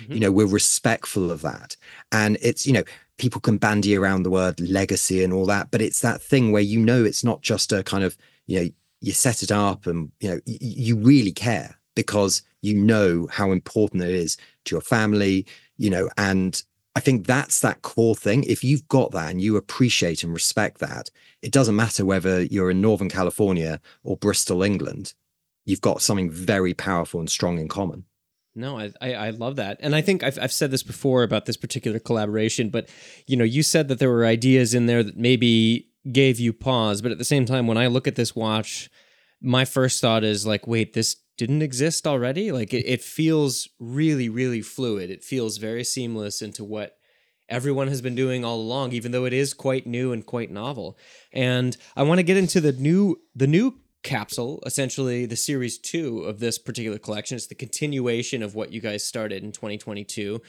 Mhm. 0.00 0.14
You 0.14 0.20
know, 0.20 0.32
we're 0.32 0.46
respectful 0.46 1.30
of 1.30 1.42
that. 1.42 1.76
And 2.10 2.36
it's, 2.42 2.66
you 2.66 2.72
know, 2.72 2.82
people 3.16 3.40
can 3.40 3.58
bandy 3.58 3.96
around 3.96 4.24
the 4.24 4.30
word 4.30 4.60
legacy 4.60 5.22
and 5.22 5.32
all 5.32 5.46
that, 5.46 5.70
but 5.70 5.80
it's 5.80 6.00
that 6.00 6.20
thing 6.20 6.50
where 6.52 6.62
you 6.62 6.80
know 6.80 7.04
it's 7.04 7.22
not 7.22 7.42
just 7.42 7.72
a 7.72 7.82
kind 7.84 8.02
of, 8.02 8.16
you 8.46 8.60
know, 8.60 8.68
you 9.04 9.12
set 9.12 9.42
it 9.42 9.52
up 9.52 9.86
and 9.86 10.10
you 10.20 10.28
know 10.28 10.40
y- 10.46 10.58
you 10.60 10.96
really 10.96 11.32
care 11.32 11.76
because 11.94 12.42
you 12.62 12.74
know 12.74 13.28
how 13.30 13.52
important 13.52 14.02
it 14.02 14.10
is 14.10 14.36
to 14.64 14.74
your 14.74 14.80
family 14.80 15.46
you 15.76 15.90
know 15.90 16.08
and 16.16 16.62
i 16.96 17.00
think 17.00 17.26
that's 17.26 17.60
that 17.60 17.82
core 17.82 18.14
thing. 18.16 18.44
If 18.44 18.64
you've 18.64 18.88
got 18.88 19.12
that 19.12 19.30
and 19.30 19.40
you 19.40 19.56
appreciate 19.56 20.22
and 20.22 20.32
respect 20.32 20.78
that 20.78 21.10
it 21.42 21.52
doesn't 21.52 21.76
matter 21.76 22.04
whether 22.04 22.42
you're 22.42 22.70
in 22.70 22.80
northern 22.80 23.10
california 23.10 23.80
or 24.02 24.16
bristol 24.16 24.62
england 24.62 25.14
you've 25.64 25.80
got 25.80 26.02
something 26.02 26.30
very 26.30 26.74
powerful 26.74 27.20
and 27.20 27.30
strong 27.30 27.58
in 27.58 27.68
common. 27.68 28.04
No, 28.56 28.78
I, 28.78 28.92
I 29.00 29.14
I 29.14 29.30
love 29.30 29.56
that, 29.56 29.78
and 29.80 29.96
I 29.96 30.00
think 30.00 30.22
I've 30.22 30.38
I've 30.38 30.52
said 30.52 30.70
this 30.70 30.84
before 30.84 31.24
about 31.24 31.46
this 31.46 31.56
particular 31.56 31.98
collaboration, 31.98 32.70
but 32.70 32.88
you 33.26 33.36
know, 33.36 33.44
you 33.44 33.64
said 33.64 33.88
that 33.88 33.98
there 33.98 34.10
were 34.10 34.24
ideas 34.24 34.74
in 34.74 34.86
there 34.86 35.02
that 35.02 35.16
maybe 35.16 35.88
gave 36.10 36.38
you 36.38 36.52
pause, 36.52 37.02
but 37.02 37.12
at 37.12 37.18
the 37.18 37.24
same 37.24 37.46
time, 37.46 37.66
when 37.66 37.78
I 37.78 37.86
look 37.86 38.06
at 38.06 38.16
this 38.16 38.36
watch, 38.36 38.90
my 39.40 39.64
first 39.64 40.00
thought 40.00 40.24
is 40.24 40.46
like, 40.46 40.66
wait, 40.66 40.92
this 40.92 41.16
didn't 41.36 41.62
exist 41.62 42.06
already. 42.06 42.52
Like 42.52 42.72
it, 42.72 42.86
it 42.86 43.02
feels 43.02 43.68
really, 43.78 44.28
really 44.28 44.62
fluid. 44.62 45.10
It 45.10 45.24
feels 45.24 45.58
very 45.58 45.84
seamless 45.84 46.42
into 46.42 46.64
what 46.64 46.96
everyone 47.48 47.88
has 47.88 48.00
been 48.00 48.14
doing 48.14 48.44
all 48.44 48.60
along, 48.60 48.92
even 48.92 49.12
though 49.12 49.24
it 49.24 49.32
is 49.32 49.52
quite 49.52 49.86
new 49.86 50.12
and 50.12 50.24
quite 50.24 50.50
novel. 50.50 50.96
And 51.32 51.76
I 51.96 52.02
want 52.02 52.18
to 52.18 52.24
get 52.24 52.36
into 52.36 52.60
the 52.60 52.72
new 52.72 53.20
the 53.34 53.46
new 53.46 53.80
capsule, 54.02 54.62
essentially 54.66 55.26
the 55.26 55.36
series 55.36 55.78
two 55.78 56.20
of 56.20 56.38
this 56.38 56.58
particular 56.58 56.98
collection. 56.98 57.36
It's 57.36 57.46
the 57.46 57.54
continuation 57.54 58.42
of 58.42 58.54
what 58.54 58.72
you 58.72 58.80
guys 58.80 59.04
started 59.04 59.42
in 59.42 59.52
2022. 59.52 60.40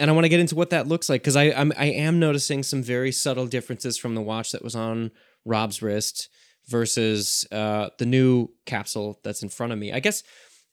And 0.00 0.10
I 0.10 0.14
want 0.14 0.24
to 0.24 0.28
get 0.28 0.40
into 0.40 0.56
what 0.56 0.70
that 0.70 0.88
looks 0.88 1.08
like 1.08 1.22
because 1.22 1.36
I 1.36 1.52
I'm, 1.52 1.72
I 1.76 1.86
am 1.86 2.18
noticing 2.18 2.62
some 2.62 2.82
very 2.82 3.12
subtle 3.12 3.46
differences 3.46 3.96
from 3.98 4.14
the 4.14 4.22
watch 4.22 4.50
that 4.52 4.64
was 4.64 4.74
on 4.74 5.10
Rob's 5.44 5.82
wrist 5.82 6.28
versus 6.66 7.46
uh, 7.52 7.90
the 7.98 8.06
new 8.06 8.48
capsule 8.66 9.20
that's 9.22 9.42
in 9.42 9.48
front 9.48 9.72
of 9.72 9.78
me. 9.78 9.92
I 9.92 10.00
guess 10.00 10.22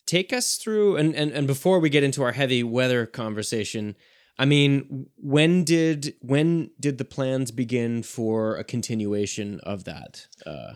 take 0.06 0.32
us 0.32 0.56
through 0.56 0.96
and, 0.98 1.14
and 1.16 1.32
and 1.32 1.46
before 1.48 1.80
we 1.80 1.90
get 1.90 2.04
into 2.04 2.24
our 2.24 2.32
heavy 2.32 2.64
weather 2.64 3.06
conversation, 3.06 3.96
I 4.40 4.46
mean, 4.46 5.08
when 5.18 5.64
did 5.64 6.16
when 6.22 6.72
did 6.80 6.98
the 6.98 7.06
plans 7.06 7.52
begin 7.52 8.04
for 8.04 8.56
a 8.56 8.64
continuation 8.64 9.60
of 9.64 9.84
that? 9.84 10.28
Uh, 10.46 10.74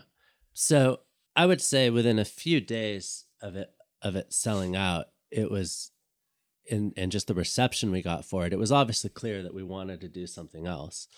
So 0.52 1.00
I 1.34 1.46
would 1.46 1.60
say 1.62 1.88
within 1.90 2.18
a 2.18 2.24
few 2.24 2.60
days 2.60 3.24
of 3.40 3.56
it 3.56 3.70
of 4.02 4.16
it 4.16 4.32
selling 4.32 4.76
out, 4.76 5.06
it 5.30 5.50
was 5.50 5.90
in 6.66 6.92
and 6.96 7.10
just 7.12 7.26
the 7.26 7.34
reception 7.34 7.90
we 7.90 8.02
got 8.02 8.24
for 8.24 8.46
it, 8.46 8.52
it 8.52 8.58
was 8.58 8.72
obviously 8.72 9.10
clear 9.10 9.42
that 9.42 9.54
we 9.54 9.62
wanted 9.62 10.00
to 10.00 10.08
do 10.08 10.26
something 10.26 10.66
else. 10.66 11.08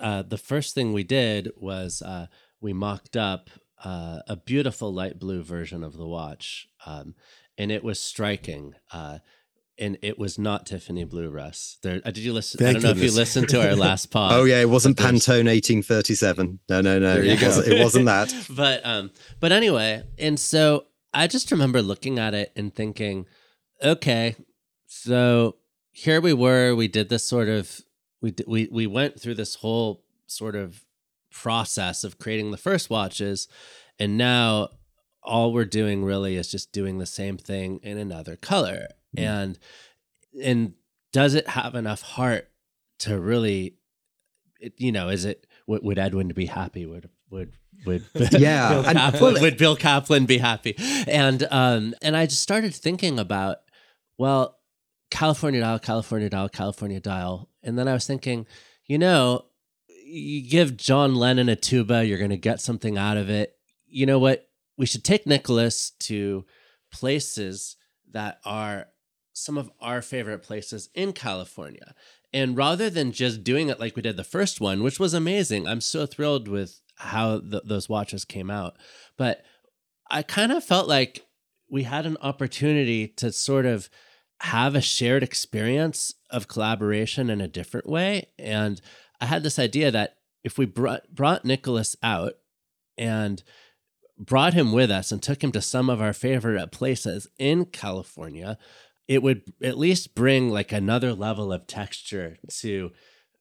Uh, 0.00 0.22
the 0.22 0.38
first 0.38 0.74
thing 0.74 0.92
we 0.92 1.04
did 1.04 1.50
was 1.56 2.02
uh, 2.02 2.26
we 2.60 2.72
mocked 2.72 3.16
up 3.16 3.50
uh, 3.84 4.20
a 4.26 4.36
beautiful 4.36 4.92
light 4.92 5.18
blue 5.18 5.42
version 5.42 5.84
of 5.84 5.96
the 5.96 6.06
watch, 6.06 6.66
um, 6.86 7.14
and 7.58 7.70
it 7.70 7.84
was 7.84 8.00
striking. 8.00 8.74
Uh, 8.92 9.18
and 9.78 9.98
it 10.00 10.18
was 10.18 10.38
not 10.38 10.64
Tiffany 10.64 11.04
Blue 11.04 11.28
Russ. 11.28 11.76
There, 11.82 12.00
uh, 12.02 12.10
did 12.10 12.18
you 12.24 12.32
listen? 12.32 12.56
Thank 12.58 12.70
I 12.78 12.80
don't 12.80 12.82
know 12.82 12.90
if 13.02 13.10
you 13.10 13.14
listened 13.14 13.50
to 13.50 13.60
our 13.68 13.76
last 13.76 14.06
pod. 14.10 14.32
Oh 14.32 14.44
yeah, 14.44 14.60
it 14.62 14.70
wasn't 14.70 14.96
Pantone 14.96 15.44
1837. 15.44 16.60
No, 16.70 16.80
no, 16.80 16.98
no. 16.98 17.14
There 17.16 17.24
you 17.24 17.32
It 17.32 17.40
go. 17.40 17.46
wasn't, 17.48 17.68
it 17.68 17.82
wasn't 17.82 18.06
that. 18.06 18.34
but 18.56 18.86
um 18.86 19.10
but 19.38 19.52
anyway 19.52 20.02
and 20.18 20.40
so 20.40 20.86
i 21.12 21.26
just 21.26 21.50
remember 21.50 21.82
looking 21.82 22.18
at 22.18 22.32
it 22.34 22.52
and 22.56 22.74
thinking 22.74 23.26
okay 23.82 24.34
so 25.06 25.56
here 25.92 26.20
we 26.20 26.32
were 26.32 26.74
we 26.74 26.88
did 26.88 27.08
this 27.08 27.24
sort 27.24 27.48
of 27.48 27.80
we 28.20 28.30
d- 28.32 28.44
we 28.46 28.68
we 28.70 28.86
went 28.86 29.20
through 29.20 29.34
this 29.34 29.56
whole 29.56 30.02
sort 30.26 30.54
of 30.54 30.84
process 31.30 32.04
of 32.04 32.18
creating 32.18 32.50
the 32.50 32.56
first 32.56 32.90
watches 32.90 33.48
and 33.98 34.18
now 34.18 34.68
all 35.26 35.52
we're 35.52 35.64
doing 35.64 36.04
really 36.04 36.36
is 36.36 36.50
just 36.50 36.72
doing 36.72 36.98
the 36.98 37.06
same 37.06 37.36
thing 37.36 37.80
in 37.82 37.98
another 37.98 38.36
color. 38.36 38.86
And 39.16 39.58
and 40.42 40.74
does 41.12 41.34
it 41.34 41.48
have 41.48 41.74
enough 41.74 42.02
heart 42.02 42.48
to 43.00 43.18
really 43.18 43.76
it, 44.60 44.74
you 44.78 44.92
know 44.92 45.08
is 45.08 45.24
it 45.24 45.46
would, 45.66 45.82
would 45.82 45.98
edwin 45.98 46.28
be 46.28 46.46
happy? 46.46 46.86
Would 46.86 47.10
would 47.30 47.52
would 47.84 48.04
Yeah, 48.32 48.82
Bill 48.82 48.84
Caplan, 48.84 49.40
would 49.40 49.56
Bill 49.56 49.76
Caplan 49.76 50.26
be 50.26 50.38
happy? 50.38 50.76
And 51.08 51.46
um 51.50 51.94
and 52.02 52.16
I 52.16 52.26
just 52.26 52.42
started 52.42 52.74
thinking 52.74 53.18
about 53.18 53.58
well 54.18 54.58
California 55.16 55.60
dial 55.60 55.78
California 55.78 56.28
dial 56.28 56.48
California 56.48 57.00
dial 57.00 57.48
and 57.62 57.78
then 57.78 57.88
I 57.88 57.94
was 57.94 58.06
thinking 58.06 58.46
you 58.86 58.98
know 58.98 59.46
you 60.04 60.48
give 60.48 60.76
John 60.76 61.14
Lennon 61.14 61.48
a 61.48 61.56
tuba 61.56 62.04
you're 62.04 62.18
going 62.18 62.30
to 62.30 62.36
get 62.36 62.60
something 62.60 62.98
out 62.98 63.16
of 63.16 63.30
it 63.30 63.56
you 63.86 64.06
know 64.06 64.18
what 64.18 64.46
we 64.76 64.86
should 64.86 65.04
take 65.04 65.26
Nicholas 65.26 65.90
to 66.00 66.44
places 66.92 67.76
that 68.12 68.40
are 68.44 68.88
some 69.32 69.58
of 69.58 69.70
our 69.80 70.00
favorite 70.00 70.42
places 70.42 70.88
in 70.94 71.12
California. 71.12 71.94
And 72.32 72.56
rather 72.56 72.88
than 72.88 73.12
just 73.12 73.44
doing 73.44 73.68
it 73.68 73.78
like 73.78 73.96
we 73.96 74.02
did 74.02 74.16
the 74.16 74.24
first 74.24 74.60
one, 74.60 74.82
which 74.82 74.98
was 74.98 75.14
amazing, 75.14 75.66
I'm 75.66 75.80
so 75.80 76.06
thrilled 76.06 76.48
with 76.48 76.80
how 76.96 77.40
th- 77.40 77.62
those 77.64 77.88
watches 77.88 78.24
came 78.24 78.50
out. 78.50 78.76
But 79.16 79.42
I 80.10 80.22
kind 80.22 80.52
of 80.52 80.64
felt 80.64 80.88
like 80.88 81.26
we 81.70 81.82
had 81.82 82.06
an 82.06 82.16
opportunity 82.22 83.08
to 83.08 83.30
sort 83.32 83.66
of 83.66 83.90
have 84.40 84.74
a 84.74 84.80
shared 84.80 85.22
experience 85.22 86.14
of 86.30 86.48
collaboration 86.48 87.30
in 87.30 87.40
a 87.40 87.48
different 87.48 87.88
way. 87.88 88.26
And 88.38 88.80
I 89.20 89.26
had 89.26 89.42
this 89.42 89.58
idea 89.58 89.90
that 89.90 90.16
if 90.44 90.58
we 90.58 90.66
brought, 90.66 91.14
brought 91.14 91.44
Nicholas 91.44 91.96
out 92.02 92.34
and 92.98 93.42
brought 94.18 94.54
him 94.54 94.72
with 94.72 94.90
us 94.90 95.12
and 95.12 95.22
took 95.22 95.42
him 95.42 95.52
to 95.52 95.62
some 95.62 95.90
of 95.90 96.00
our 96.00 96.12
favorite 96.12 96.70
places 96.72 97.28
in 97.38 97.66
California, 97.66 98.58
it 99.08 99.22
would 99.22 99.42
at 99.62 99.78
least 99.78 100.14
bring 100.14 100.50
like 100.50 100.72
another 100.72 101.12
level 101.12 101.52
of 101.52 101.66
texture 101.66 102.36
to 102.48 102.90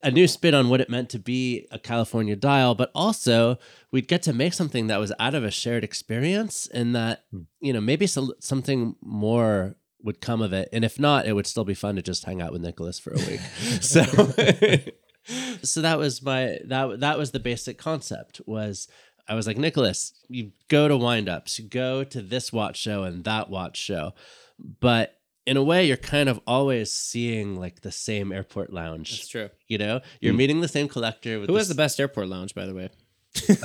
a 0.04 0.12
new 0.12 0.28
spin 0.28 0.54
on 0.54 0.70
what 0.70 0.82
it 0.82 0.90
meant 0.90 1.10
to 1.10 1.20
be 1.20 1.68
a 1.72 1.80
California 1.80 2.36
dial, 2.36 2.76
but 2.76 2.92
also 2.94 3.58
we'd 3.92 4.08
get 4.08 4.22
to 4.22 4.34
make 4.34 4.54
something 4.54 4.88
that 4.88 5.00
was 5.00 5.12
out 5.20 5.34
of 5.34 5.44
a 5.44 5.50
shared 5.50 5.84
experience 5.84 6.68
and 6.68 6.96
that, 6.96 7.26
you 7.60 7.74
know, 7.74 7.82
maybe 7.82 8.06
so, 8.06 8.34
something 8.40 8.96
more 9.02 9.76
would 10.06 10.22
come 10.22 10.42
of 10.42 10.54
it. 10.54 10.70
And 10.72 10.86
if 10.86 11.00
not, 11.00 11.26
it 11.26 11.34
would 11.34 11.48
still 11.48 11.66
be 11.66 11.74
fun 11.74 11.96
to 11.96 12.02
just 12.02 12.24
hang 12.24 12.42
out 12.42 12.54
with 12.54 12.62
Nicholas 12.62 13.00
for 13.00 13.12
a 13.12 13.18
week. 13.18 13.40
so 13.82 14.04
so 15.64 15.82
that 15.82 15.98
was 15.98 16.22
my 16.22 16.60
that 16.66 17.02
that 17.02 17.18
was 17.18 17.32
the 17.32 17.40
basic 17.40 17.78
concept 17.78 18.40
was 18.46 18.88
I 19.28 19.34
was 19.34 19.48
like, 19.48 19.58
Nicholas, 19.58 20.14
you 20.30 20.52
go 20.68 20.88
to 20.88 20.94
windups, 20.94 21.58
you 21.58 21.66
go 21.68 22.04
to 22.04 22.22
this 22.22 22.54
watch 22.54 22.78
show 22.78 23.04
and 23.04 23.24
that 23.24 23.50
watch 23.50 23.78
show. 23.78 24.14
But 24.60 25.18
in 25.48 25.58
a 25.58 25.64
way, 25.64 25.88
you're 25.88 25.98
kind 25.98 26.30
of 26.30 26.40
always 26.46 26.94
seeing 26.94 27.60
like 27.60 27.82
the 27.82 27.92
same 27.92 28.32
airport 28.32 28.72
lounge. 28.72 29.10
That's 29.10 29.28
true. 29.28 29.50
You 29.68 29.80
know, 29.80 30.02
you're 30.22 30.36
meeting 30.36 30.62
the 30.62 30.68
same 30.68 30.88
collector. 30.88 31.40
With 31.40 31.50
Who 31.50 31.54
the 31.54 31.60
has 31.60 31.68
the 31.68 31.76
best 31.76 32.00
airport 32.00 32.28
lounge, 32.28 32.54
by 32.54 32.68
the 32.68 32.76
way? 32.76 32.90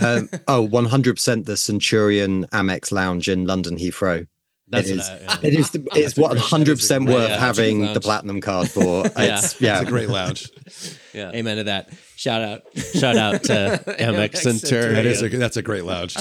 Um, 0.02 0.28
oh, 0.48 0.66
100% 0.66 1.44
the 1.44 1.56
Centurion 1.56 2.46
Amex 2.46 2.90
Lounge 2.90 3.28
in 3.28 3.46
London 3.46 3.76
Heathrow. 3.76 4.26
That's 4.70 4.88
it 4.88 4.96
what 4.96 5.00
is. 5.00 5.08
I- 5.10 5.18
yeah. 5.42 5.48
It 5.48 5.54
is. 5.54 5.70
The, 5.70 5.88
it's 5.94 6.16
a 6.16 6.20
what 6.20 6.30
great- 6.32 6.40
that 6.50 6.68
is 6.78 6.90
a 6.90 6.94
100% 6.98 7.06
worth 7.08 7.28
lounge. 7.30 7.40
having 7.40 7.92
the 7.92 8.00
platinum 8.00 8.40
card 8.40 8.70
for. 8.70 9.04
It's, 9.16 9.60
yeah. 9.60 9.80
It's 9.80 9.88
a 9.88 9.90
great 9.90 10.08
lounge. 10.08 10.48
yeah. 11.12 11.32
Amen 11.34 11.56
to 11.58 11.64
that. 11.64 11.90
Shout 12.16 12.42
out. 12.42 12.62
Shout 12.94 13.16
out 13.16 13.42
to 13.44 13.82
Amex 13.98 14.36
Centurion. 14.38 14.94
That 14.94 15.06
is 15.06 15.22
a, 15.22 15.28
that's 15.28 15.56
a 15.56 15.62
great 15.62 15.84
lounge. 15.84 16.16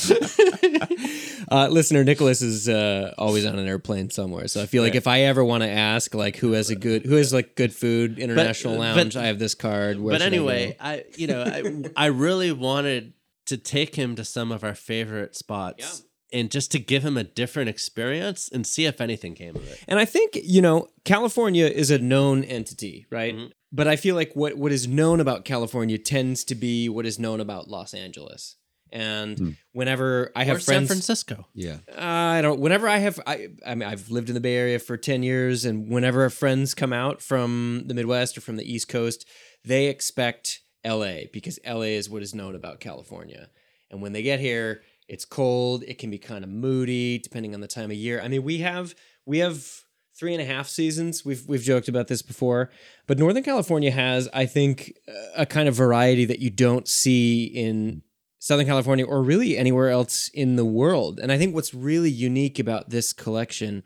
Uh, 1.52 1.68
listener 1.68 2.04
Nicholas 2.04 2.42
is 2.42 2.70
uh, 2.70 3.14
always 3.18 3.46
on 3.46 3.58
an 3.58 3.68
airplane 3.68 4.10
somewhere, 4.10 4.48
so 4.48 4.62
I 4.62 4.66
feel 4.66 4.84
like 4.84 4.92
Right. 4.92 4.98
if 4.98 5.08
I 5.08 5.22
ever 5.22 5.44
want 5.44 5.64
to 5.64 5.70
ask 5.70 6.14
like 6.14 6.38
who 6.38 6.52
has 6.54 6.70
a 6.70 6.76
good, 6.76 7.06
who 7.06 7.16
has 7.16 7.34
like 7.34 7.56
good 7.56 7.74
food, 7.74 8.20
international 8.20 8.76
but- 8.76 8.96
lounge, 8.96 9.16
I 9.16 9.26
have 9.28 9.40
this 9.40 9.56
card. 9.56 10.00
Where 10.00 10.14
but 10.14 10.22
should 10.22 10.32
I 10.34 10.36
anyway. 10.36 10.78
I, 10.80 11.04
you 11.16 11.28
know 11.28 11.44
I 11.44 12.04
I 12.04 12.06
really 12.08 12.52
wanted 12.52 13.14
to 13.48 13.58
take 13.58 13.96
him 13.96 14.16
to 14.16 14.24
some 14.26 14.52
of 14.52 14.64
our 14.64 14.76
favorite 14.76 15.36
spots 15.36 16.04
and 16.32 16.52
just 16.52 16.72
to 16.72 16.80
give 16.80 17.04
him 17.04 17.18
a 17.18 17.24
different 17.24 17.70
experience 17.70 18.50
and 18.52 18.66
see 18.66 18.86
if 18.86 19.02
anything 19.02 19.34
came 19.36 19.56
of 19.56 19.68
it. 19.68 19.84
and 19.88 20.00
I 20.00 20.06
think 20.06 20.38
you 20.44 20.62
know 20.62 20.88
California 21.06 21.66
is 21.66 21.90
a 21.92 22.00
known 22.00 22.44
entity, 22.44 23.06
right? 23.10 23.36
Mhm. 23.36 23.52
But 23.72 23.88
I 23.88 23.96
feel 23.96 24.16
like 24.16 24.36
what 24.36 24.56
what 24.58 24.72
is 24.72 24.88
known 24.88 25.20
about 25.20 25.46
California 25.46 25.98
tends 25.98 26.44
to 26.46 26.56
be 26.56 26.90
what 26.90 27.06
is 27.06 27.20
known 27.20 27.40
about 27.40 27.68
Los 27.70 27.94
Angeles. 27.94 28.56
And 28.92 29.56
whenever 29.72 30.32
I 30.36 30.46
have 30.46 30.58
or 30.58 30.60
San 30.60 30.88
Francisco. 30.88 31.46
Yeah. 31.54 31.78
I 31.96 32.42
don't. 32.42 32.60
Whenever 32.60 32.90
I 32.90 32.98
have, 32.98 33.20
I, 33.28 33.50
I 33.64 33.76
mean, 33.76 33.88
I've 33.88 34.10
lived 34.10 34.30
in 34.30 34.34
the 34.34 34.42
Bay 34.42 34.56
Area 34.56 34.80
for 34.80 34.98
ten 34.98 35.22
years, 35.22 35.64
and 35.64 35.90
whenever 35.92 36.28
friends 36.32 36.74
come 36.74 36.92
out 36.92 37.22
from 37.22 37.84
the 37.86 37.94
Midwest 37.94 38.36
or 38.36 38.42
from 38.42 38.56
the 38.56 38.64
East 38.66 38.88
Coast, 38.90 39.28
they 39.64 39.86
expect 39.90 40.62
L.A. 40.84 41.30
because 41.32 41.60
L.A. 41.64 41.94
is 41.96 42.10
what 42.10 42.24
is 42.24 42.34
known 42.34 42.56
about 42.56 42.80
California. 42.80 43.52
And 43.92 44.02
when 44.02 44.12
they 44.14 44.24
get 44.24 44.40
here, 44.40 44.82
it's 45.10 45.26
cold. 45.26 45.84
It 45.88 45.98
can 45.98 46.12
be 46.12 46.20
kind 46.20 46.44
of 46.44 46.50
moody, 46.50 47.18
depending 47.18 47.54
on 47.54 47.62
the 47.62 47.68
time 47.68 47.92
of 47.92 47.98
year. 47.98 48.22
I 48.22 48.28
mean, 48.28 48.44
we 48.44 48.60
have 48.60 48.96
we 49.26 49.40
have 49.40 49.82
three 50.18 50.34
and 50.34 50.42
a 50.42 50.46
half 50.46 50.68
seasons. 50.68 51.26
We've 51.26 51.44
we've 51.48 51.64
joked 51.64 51.88
about 51.88 52.08
this 52.08 52.22
before, 52.22 52.70
but 53.08 53.18
Northern 53.18 53.44
California 53.44 53.92
has, 53.92 54.30
I 54.34 54.46
think, 54.46 54.94
a 55.36 55.46
kind 55.46 55.68
of 55.68 55.76
variety 55.76 56.26
that 56.26 56.40
you 56.40 56.52
don't 56.52 56.88
see 56.88 57.46
in 57.46 58.04
Southern 58.38 58.68
California 58.68 59.06
or 59.06 59.22
really 59.24 59.58
anywhere 59.58 59.90
else 59.90 60.30
in 60.30 60.56
the 60.56 60.66
world. 60.66 61.20
And 61.20 61.32
I 61.32 61.38
think 61.38 61.56
what's 61.56 61.74
really 61.74 62.12
unique 62.12 62.60
about 62.60 62.92
this 62.92 63.12
collection 63.12 63.84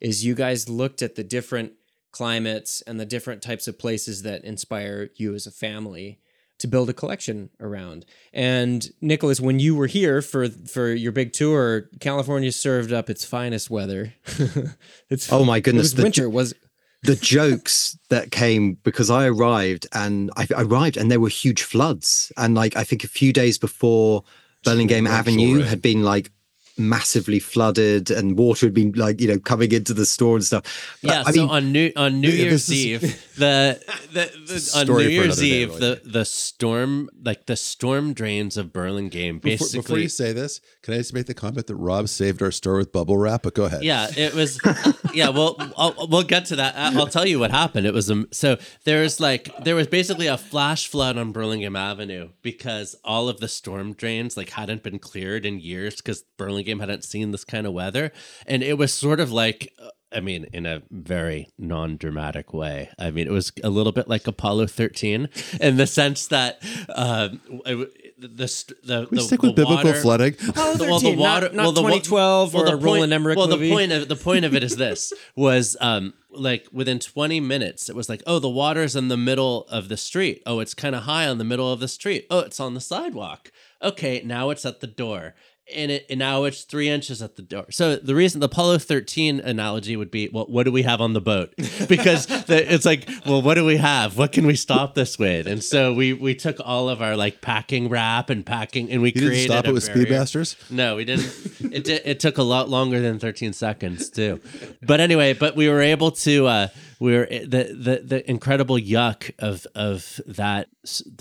is 0.00 0.24
you 0.24 0.34
guys 0.34 0.68
looked 0.68 1.00
at 1.02 1.14
the 1.14 1.24
different 1.24 1.72
climates 2.10 2.82
and 2.82 2.98
the 2.98 3.06
different 3.06 3.42
types 3.42 3.66
of 3.66 3.78
places 3.78 4.22
that 4.22 4.44
inspire 4.44 5.10
you 5.16 5.34
as 5.34 5.46
a 5.46 5.50
family 5.50 6.20
to 6.58 6.66
build 6.68 6.88
a 6.88 6.92
collection 6.92 7.50
around. 7.60 8.06
And 8.32 8.88
Nicholas, 9.00 9.40
when 9.40 9.58
you 9.58 9.74
were 9.74 9.86
here 9.88 10.22
for 10.22 10.48
for 10.48 10.92
your 10.92 11.12
big 11.12 11.32
tour, 11.32 11.88
California 12.00 12.52
served 12.52 12.92
up 12.92 13.10
its 13.10 13.24
finest 13.24 13.70
weather. 13.70 14.14
it's 15.10 15.32
Oh 15.32 15.44
my 15.44 15.58
it 15.58 15.62
goodness. 15.64 15.84
was 15.84 15.94
the- 15.94 16.02
winter. 16.02 16.28
Was 16.30 16.54
the 17.02 17.16
jokes 17.16 17.98
that 18.08 18.30
came 18.30 18.78
because 18.82 19.10
I 19.10 19.26
arrived 19.26 19.86
and 19.92 20.30
I, 20.36 20.46
I 20.56 20.62
arrived 20.62 20.96
and 20.96 21.10
there 21.10 21.20
were 21.20 21.28
huge 21.28 21.62
floods 21.62 22.32
and 22.38 22.54
like 22.54 22.76
I 22.76 22.84
think 22.84 23.04
a 23.04 23.08
few 23.08 23.30
days 23.30 23.58
before 23.58 24.24
Burlingame 24.64 25.06
Avenue 25.06 25.60
had 25.60 25.82
been 25.82 26.02
like 26.02 26.30
massively 26.76 27.38
flooded 27.38 28.10
and 28.10 28.36
water 28.36 28.66
had 28.66 28.74
been 28.74 28.92
like 28.92 29.20
you 29.20 29.28
know 29.28 29.38
coming 29.38 29.70
into 29.72 29.94
the 29.94 30.04
store 30.06 30.36
and 30.36 30.44
stuff. 30.44 30.98
But, 31.02 31.10
Yeah, 31.10 31.22
I 31.26 31.32
so 31.32 31.42
mean, 31.42 31.50
on 31.50 31.72
New 31.72 31.92
on 31.96 32.20
New 32.20 32.30
Year's 32.30 32.68
is- 32.68 32.72
Eve, 32.72 33.00
the, 33.36 33.80
the, 34.12 34.30
the 34.46 34.72
on 34.80 34.86
New 34.86 35.08
Year's 35.08 35.24
another 35.38 35.40
day, 35.42 35.46
Eve, 35.62 35.76
the 35.78 36.00
the 36.04 36.24
storm 36.24 37.08
like 37.24 37.46
the 37.46 37.56
storm 37.56 38.12
drains 38.12 38.56
of 38.56 38.72
Burlingame 38.72 39.38
Before, 39.38 39.64
basically. 39.66 39.80
before 39.82 39.98
you 39.98 40.08
say 40.08 40.32
this, 40.32 40.60
can 40.82 40.94
I 40.94 40.96
just 40.98 41.14
make 41.14 41.26
the 41.26 41.34
comment 41.34 41.66
that 41.68 41.76
Rob 41.76 42.08
saved 42.08 42.42
our 42.42 42.50
store 42.50 42.76
with 42.78 42.90
bubble 42.92 43.16
wrap? 43.16 43.42
But 43.44 43.54
go 43.54 43.64
ahead. 43.64 43.82
Yeah, 43.84 44.08
it 44.16 44.34
was. 44.34 44.58
yeah, 45.14 45.28
well, 45.28 45.56
I'll, 45.76 46.08
we'll 46.08 46.22
get 46.24 46.46
to 46.46 46.56
that. 46.56 46.74
I- 46.76 46.98
I'll 46.98 47.06
tell 47.06 47.26
you 47.26 47.38
what 47.38 47.50
happened. 47.50 47.86
It 47.86 47.94
was 47.94 48.10
um, 48.10 48.26
so 48.32 48.56
there's 48.84 49.20
like 49.20 49.48
there 49.62 49.74
was 49.76 49.86
basically 49.86 50.26
a 50.26 50.36
flash 50.38 50.88
flood 50.88 51.16
on 51.16 51.30
Burlingame 51.32 51.76
Avenue 51.76 52.30
because 52.42 52.96
all 53.04 53.28
of 53.28 53.38
the 53.40 53.48
storm 53.48 53.92
drains 53.92 54.36
like 54.36 54.50
hadn't 54.50 54.82
been 54.82 54.98
cleared 54.98 55.46
in 55.46 55.60
years 55.60 55.96
because 55.96 56.22
Burlingame 56.36 56.63
hadn't 56.80 57.04
seen 57.04 57.30
this 57.30 57.44
kind 57.44 57.66
of 57.66 57.72
weather, 57.72 58.12
and 58.46 58.62
it 58.62 58.78
was 58.78 58.92
sort 58.92 59.20
of 59.20 59.30
like. 59.32 59.72
uh, 59.82 59.88
I 60.16 60.20
mean, 60.20 60.46
in 60.52 60.64
a 60.64 60.80
very 60.92 61.48
non-dramatic 61.58 62.54
way. 62.54 62.88
I 63.00 63.10
mean, 63.10 63.26
it 63.26 63.32
was 63.32 63.50
a 63.64 63.68
little 63.68 63.90
bit 63.90 64.06
like 64.06 64.28
Apollo 64.28 64.68
13 64.68 65.28
in 65.60 65.76
the 65.76 65.88
sense 65.88 66.28
that 66.28 66.62
um, 66.94 67.40
it- 67.66 67.90
the 68.16 68.28
the 68.28 68.74
the, 68.84 69.08
we 69.10 69.16
the, 69.18 69.22
stick 69.24 69.40
the 69.40 69.48
with 69.48 69.56
biblical 69.56 69.84
water, 69.90 70.00
flooding. 70.00 70.34
Apollo 70.48 70.74
the- 70.76 70.84
well, 70.84 71.00
the 71.00 71.06
13, 71.08 71.18
not- 71.18 71.42
water- 71.42 71.56
not, 71.56 71.62
well, 71.64 71.72
the 71.72 71.82
wa- 71.82 71.88
2012 71.88 72.54
or 72.54 72.58
well, 72.58 72.66
a 72.66 72.70
the 72.70 72.76
Roland 72.76 73.00
point- 73.00 73.12
Emmerich 73.12 73.36
well, 73.36 73.48
movie. 73.48 73.68
the 73.68 73.74
point 73.74 73.90
of 73.92 74.06
the 74.08 74.14
point 74.16 74.44
of 74.44 74.54
it 74.54 74.62
is 74.62 74.76
this 74.84 75.12
was 75.34 75.76
um 75.80 76.14
like 76.30 76.68
within 76.72 77.00
20 77.00 77.40
minutes 77.40 77.88
it 77.88 77.96
was 77.96 78.08
like 78.08 78.22
oh 78.26 78.38
the 78.38 78.48
water's 78.48 78.94
in 78.96 79.08
the 79.08 79.16
middle 79.16 79.64
of 79.68 79.88
the 79.88 79.96
street 79.96 80.42
oh 80.46 80.60
it's 80.60 80.74
kind 80.74 80.94
of 80.94 81.02
high 81.04 81.26
on 81.28 81.38
the 81.38 81.44
middle 81.44 81.72
of 81.72 81.80
the 81.80 81.88
street 81.88 82.26
oh 82.30 82.38
it's 82.40 82.58
on 82.60 82.74
the 82.74 82.80
sidewalk 82.80 83.50
okay 83.82 84.20
now 84.24 84.50
it's 84.50 84.64
at 84.64 84.80
the 84.80 84.86
door 84.86 85.34
and 85.72 85.90
it 85.90 86.06
and 86.10 86.18
now 86.18 86.44
it's 86.44 86.62
three 86.62 86.88
inches 86.88 87.22
at 87.22 87.36
the 87.36 87.42
door. 87.42 87.66
So 87.70 87.96
the 87.96 88.14
reason 88.14 88.40
the 88.40 88.46
Apollo 88.46 88.78
13 88.78 89.40
analogy 89.40 89.96
would 89.96 90.10
be, 90.10 90.28
well, 90.32 90.46
what 90.46 90.64
do 90.64 90.72
we 90.72 90.82
have 90.82 91.00
on 91.00 91.12
the 91.12 91.20
boat? 91.20 91.54
Because 91.88 92.26
the, 92.26 92.72
it's 92.72 92.86
like, 92.86 93.08
well, 93.26 93.42
what 93.42 93.54
do 93.54 93.64
we 93.64 93.76
have? 93.76 94.16
What 94.16 94.32
can 94.32 94.46
we 94.46 94.56
stop 94.56 94.94
this 94.94 95.18
with? 95.18 95.46
And 95.46 95.62
so 95.62 95.92
we 95.92 96.12
we 96.12 96.34
took 96.34 96.56
all 96.64 96.88
of 96.88 97.02
our 97.02 97.16
like 97.16 97.40
packing 97.40 97.88
wrap 97.88 98.30
and 98.30 98.44
packing, 98.44 98.90
and 98.90 99.02
we 99.02 99.12
created 99.12 99.30
didn't 99.30 99.50
stop 99.50 99.66
it 99.66 99.72
with 99.72 99.86
barrier. 99.86 100.06
Speedmasters? 100.06 100.70
No, 100.70 100.96
we 100.96 101.04
didn't. 101.04 101.30
It 101.74 101.84
di- 101.84 102.00
it 102.04 102.20
took 102.20 102.38
a 102.38 102.42
lot 102.42 102.68
longer 102.68 103.00
than 103.00 103.18
13 103.18 103.52
seconds 103.52 104.08
too. 104.08 104.40
But 104.82 105.00
anyway, 105.00 105.32
but 105.32 105.56
we 105.56 105.68
were 105.68 105.80
able 105.80 106.12
to. 106.12 106.46
Uh, 106.46 106.68
we 107.00 107.16
were 107.16 107.26
the 107.26 107.74
the 107.76 108.02
the 108.04 108.30
incredible 108.30 108.76
yuck 108.76 109.30
of 109.38 109.66
of 109.74 110.20
that 110.26 110.68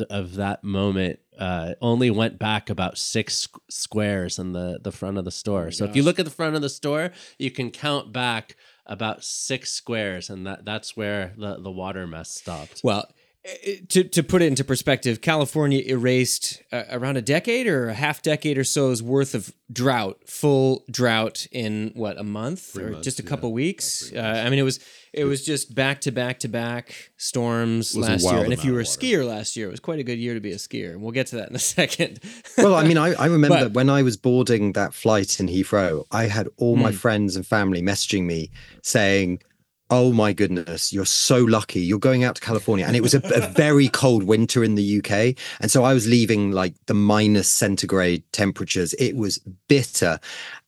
of 0.09 0.35
that 0.35 0.63
moment. 0.63 1.19
Uh, 1.43 1.75
only 1.81 2.09
went 2.09 2.39
back 2.39 2.69
about 2.69 2.97
six 2.97 3.49
squares 3.69 4.39
in 4.39 4.53
the 4.53 4.79
the 4.81 4.93
front 4.93 5.17
of 5.17 5.25
the 5.25 5.31
store. 5.31 5.71
so 5.71 5.83
if 5.83 5.93
you 5.93 6.01
look 6.01 6.17
at 6.17 6.23
the 6.23 6.31
front 6.31 6.55
of 6.55 6.61
the 6.61 6.69
store, 6.69 7.11
you 7.37 7.51
can 7.51 7.69
count 7.69 8.13
back 8.13 8.55
about 8.85 9.25
six 9.25 9.69
squares, 9.69 10.29
and 10.29 10.47
that 10.47 10.63
that's 10.63 10.95
where 10.95 11.33
the 11.37 11.59
the 11.59 11.69
water 11.69 12.07
mess 12.07 12.29
stopped. 12.29 12.79
Well, 12.81 13.09
eh, 13.43 13.79
to 13.89 14.05
to 14.05 14.23
put 14.23 14.41
it 14.41 14.45
into 14.45 14.63
perspective, 14.63 15.19
California 15.19 15.83
erased 15.85 16.63
uh, 16.71 16.83
around 16.89 17.17
a 17.17 17.21
decade 17.21 17.67
or 17.67 17.89
a 17.89 17.93
half 17.93 18.21
decade 18.21 18.57
or 18.57 18.63
so's 18.63 19.03
worth 19.03 19.35
of 19.35 19.53
drought, 19.69 20.21
full 20.25 20.85
drought 20.89 21.45
in 21.51 21.91
what 21.93 22.17
a 22.17 22.23
month 22.23 22.77
or 22.77 22.91
months, 22.91 23.03
just 23.03 23.19
a 23.19 23.23
yeah. 23.23 23.29
couple 23.29 23.51
weeks. 23.51 24.13
Uh, 24.15 24.43
I 24.45 24.49
mean, 24.49 24.59
it 24.59 24.63
was 24.63 24.79
it 25.13 25.25
was 25.25 25.45
just 25.45 25.75
back 25.75 26.01
to 26.01 26.11
back 26.11 26.39
to 26.39 26.47
back 26.47 27.11
storms 27.17 27.95
last 27.95 28.23
year. 28.23 28.43
And 28.43 28.51
if 28.51 28.65
you 28.65 28.73
were 28.73 28.79
a 28.79 28.83
skier 28.83 29.25
last 29.25 29.55
year, 29.55 29.67
it 29.67 29.71
was 29.71 29.79
quite 29.79 29.99
a 29.99 30.03
good 30.03 30.17
year 30.17 30.33
to 30.33 30.39
be 30.39 30.51
a 30.51 30.57
skier. 30.57 30.91
And 30.91 31.01
we'll 31.01 31.11
get 31.11 31.27
to 31.27 31.35
that 31.35 31.49
in 31.49 31.55
a 31.55 31.59
second. 31.77 32.19
well, 32.57 32.73
I 32.73 32.83
mean, 32.83 32.97
I, 32.97 33.13
I 33.13 33.27
remember 33.27 33.65
But- 33.65 33.73
when 33.73 33.89
I 33.89 34.01
was 34.01 34.17
boarding 34.17 34.73
that 34.73 34.93
flight 34.93 35.39
in 35.39 35.47
Heathrow, 35.47 36.05
I 36.11 36.25
had 36.25 36.49
all 36.57 36.75
my 36.75 36.89
hmm. 36.89 36.97
friends 36.97 37.35
and 37.35 37.45
family 37.45 37.81
messaging 37.81 38.23
me 38.23 38.49
saying, 38.81 39.41
Oh 39.89 40.11
my 40.11 40.33
goodness, 40.33 40.91
you're 40.91 41.05
so 41.05 41.39
lucky. 41.43 41.79
You're 41.81 41.99
going 41.99 42.23
out 42.23 42.35
to 42.35 42.41
California. 42.41 42.85
And 42.85 42.95
it 42.95 43.01
was 43.01 43.13
a, 43.13 43.21
a 43.35 43.47
very 43.49 43.87
cold 43.93 44.23
winter 44.23 44.63
in 44.63 44.73
the 44.75 44.97
UK. 44.99 45.37
And 45.59 45.69
so 45.69 45.83
I 45.83 45.93
was 45.93 46.07
leaving 46.07 46.51
like 46.51 46.73
the 46.87 46.95
minus 46.95 47.47
centigrade 47.47 48.23
temperatures. 48.31 48.93
It 48.95 49.15
was 49.15 49.37
bitter. 49.67 50.19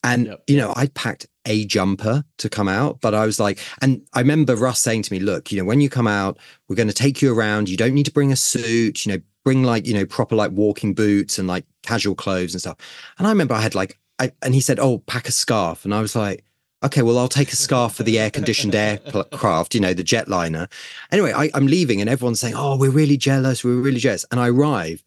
And, 0.03 0.28
Yep. 0.28 0.43
you 0.47 0.57
know, 0.57 0.74
I 0.76 0.88
packed 0.88 1.26
a 1.45 1.66
jumper 1.66 2.24
to 2.38 2.49
come 2.49 2.68
out, 2.68 3.01
but 3.01 3.16
I 3.16 3.26
was 3.26 3.39
like, 3.39 3.57
and 3.82 4.01
I 4.13 4.20
remember 4.20 4.55
Russ 4.55 4.80
saying 4.80 5.03
to 5.03 5.13
me, 5.13 5.20
Look, 5.20 5.51
you 5.51 5.57
know, 5.57 5.66
when 5.66 5.82
you 5.82 5.89
come 5.89 6.07
out, 6.07 6.38
we're 6.68 6.76
going 6.76 6.88
to 6.88 6.93
take 6.93 7.22
you 7.22 7.34
around. 7.34 7.68
You 7.68 7.78
don't 7.78 7.93
need 7.95 8.05
to 8.05 8.11
bring 8.11 8.32
a 8.32 8.36
suit, 8.36 9.05
you 9.05 9.13
know, 9.13 9.20
bring 9.43 9.63
like, 9.63 9.88
you 9.88 9.93
know, 9.95 10.05
proper 10.05 10.36
like 10.36 10.51
walking 10.51 10.93
boots 10.93 11.39
and 11.39 11.47
like 11.47 11.66
casual 11.82 12.13
clothes 12.16 12.53
and 12.53 12.61
stuff. 12.61 12.78
And 13.18 13.26
I 13.26 13.32
remember 13.32 13.55
I 13.55 13.61
had 13.61 13.74
like, 13.76 13.99
I, 14.20 14.32
and 14.43 14.53
he 14.53 14.61
said, 14.61 14.80
Oh, 14.80 14.99
pack 14.99 15.28
a 15.28 15.32
scarf. 15.32 15.84
And 15.84 15.93
I 15.95 16.01
was 16.01 16.16
like, 16.16 16.45
Okay, 16.86 17.02
well, 17.02 17.18
I'll 17.18 17.28
take 17.28 17.52
a 17.52 17.56
scarf 17.56 17.96
for 17.96 18.04
the 18.04 18.20
air 18.20 18.30
conditioned 18.30 18.76
aircraft, 18.76 19.74
you 19.74 19.82
know, 19.82 19.96
the 19.96 20.04
jetliner. 20.04 20.72
Anyway, 21.12 21.34
I, 21.34 21.50
I'm 21.56 21.66
leaving 21.66 22.00
and 22.00 22.08
everyone's 22.08 22.40
saying, 22.40 22.54
Oh, 22.56 22.78
we're 22.78 22.92
really 22.92 23.18
jealous. 23.18 23.64
We're 23.64 23.82
really 23.82 24.00
jealous. 24.00 24.24
And 24.30 24.40
I 24.40 24.50
arrive 24.50 25.04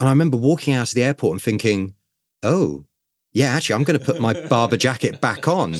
and 0.00 0.08
I 0.08 0.12
remember 0.12 0.38
walking 0.38 0.72
out 0.72 0.88
of 0.88 0.94
the 0.94 1.02
airport 1.02 1.34
and 1.34 1.42
thinking, 1.42 1.94
Oh, 2.42 2.86
yeah, 3.32 3.48
actually, 3.54 3.74
I'm 3.74 3.84
going 3.84 3.98
to 3.98 4.04
put 4.04 4.20
my 4.22 4.32
Barbour 4.48 4.78
jacket 4.78 5.20
back 5.20 5.46
on. 5.46 5.76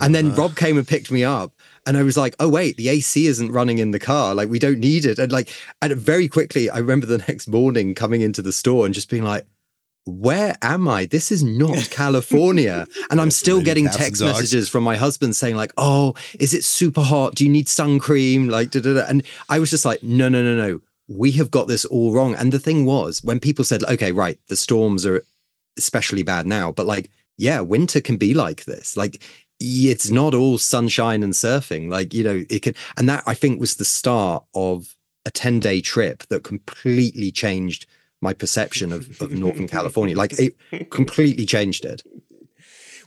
And 0.00 0.14
then 0.14 0.32
Rob 0.36 0.52
uh. 0.52 0.54
came 0.54 0.78
and 0.78 0.86
picked 0.86 1.10
me 1.10 1.24
up. 1.24 1.52
And 1.86 1.98
I 1.98 2.02
was 2.02 2.16
like, 2.16 2.34
oh, 2.40 2.48
wait, 2.48 2.76
the 2.76 2.88
AC 2.88 3.26
isn't 3.26 3.52
running 3.52 3.78
in 3.78 3.90
the 3.90 3.98
car. 3.98 4.34
Like, 4.34 4.48
we 4.48 4.58
don't 4.58 4.78
need 4.78 5.04
it. 5.04 5.18
And 5.18 5.30
like, 5.30 5.52
and 5.82 5.94
very 5.94 6.28
quickly, 6.28 6.70
I 6.70 6.78
remember 6.78 7.04
the 7.04 7.18
next 7.28 7.48
morning 7.48 7.94
coming 7.94 8.22
into 8.22 8.40
the 8.40 8.52
store 8.52 8.86
and 8.86 8.94
just 8.94 9.10
being 9.10 9.24
like, 9.24 9.44
where 10.06 10.56
am 10.60 10.86
I? 10.86 11.06
This 11.06 11.32
is 11.32 11.42
not 11.42 11.76
California. 11.90 12.86
And 13.10 13.20
I'm 13.20 13.30
still 13.30 13.62
getting 13.62 13.86
text 13.88 14.20
dogs. 14.20 14.34
messages 14.34 14.68
from 14.68 14.84
my 14.84 14.96
husband 14.96 15.34
saying, 15.36 15.56
like, 15.56 15.72
oh, 15.76 16.14
is 16.38 16.52
it 16.52 16.64
super 16.64 17.00
hot? 17.00 17.34
Do 17.34 17.44
you 17.44 17.50
need 17.50 17.68
sun 17.68 17.98
cream? 17.98 18.48
Like, 18.48 18.70
da, 18.70 18.80
da, 18.80 18.94
da. 18.94 19.04
and 19.08 19.22
I 19.48 19.58
was 19.58 19.70
just 19.70 19.84
like, 19.84 20.02
no, 20.02 20.28
no, 20.28 20.42
no, 20.42 20.56
no. 20.56 20.80
We 21.08 21.32
have 21.32 21.50
got 21.50 21.68
this 21.68 21.84
all 21.84 22.12
wrong. 22.12 22.34
And 22.34 22.52
the 22.52 22.58
thing 22.58 22.84
was, 22.84 23.22
when 23.22 23.40
people 23.40 23.64
said, 23.64 23.82
okay, 23.84 24.12
right, 24.12 24.38
the 24.48 24.56
storms 24.56 25.04
are 25.06 25.22
especially 25.76 26.22
bad 26.22 26.46
now, 26.46 26.72
but 26.72 26.86
like, 26.86 27.10
yeah, 27.36 27.60
winter 27.60 28.00
can 28.00 28.16
be 28.16 28.32
like 28.32 28.64
this. 28.64 28.96
Like, 28.96 29.22
it's 29.60 30.10
not 30.10 30.34
all 30.34 30.58
sunshine 30.58 31.22
and 31.22 31.32
surfing. 31.32 31.90
Like, 31.90 32.14
you 32.14 32.24
know, 32.24 32.44
it 32.48 32.60
can, 32.60 32.74
and 32.96 33.08
that 33.08 33.22
I 33.26 33.34
think 33.34 33.60
was 33.60 33.76
the 33.76 33.84
start 33.84 34.44
of 34.54 34.94
a 35.26 35.30
10 35.30 35.60
day 35.60 35.80
trip 35.80 36.22
that 36.28 36.44
completely 36.44 37.30
changed 37.30 37.86
my 38.24 38.34
perception 38.34 38.92
of, 38.92 39.20
of 39.20 39.30
Northern 39.30 39.68
California. 39.68 40.16
Like, 40.16 40.32
it 40.38 40.56
completely 40.90 41.46
changed 41.46 41.84
it. 41.84 42.02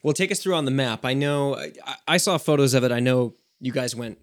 Well, 0.03 0.13
take 0.13 0.31
us 0.31 0.39
through 0.39 0.55
on 0.55 0.65
the 0.65 0.71
map. 0.71 1.03
I 1.03 1.13
know 1.13 1.57
I, 1.57 1.95
I 2.07 2.17
saw 2.17 2.37
photos 2.37 2.73
of 2.73 2.83
it. 2.85 2.91
I 2.91 3.01
know 3.01 3.33
you 3.59 3.73
guys 3.73 3.95
went 3.95 4.19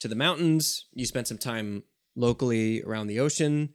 to 0.00 0.08
the 0.08 0.16
mountains. 0.16 0.86
You 0.92 1.06
spent 1.06 1.28
some 1.28 1.38
time 1.38 1.84
locally 2.14 2.82
around 2.82 3.06
the 3.06 3.20
ocean. 3.20 3.70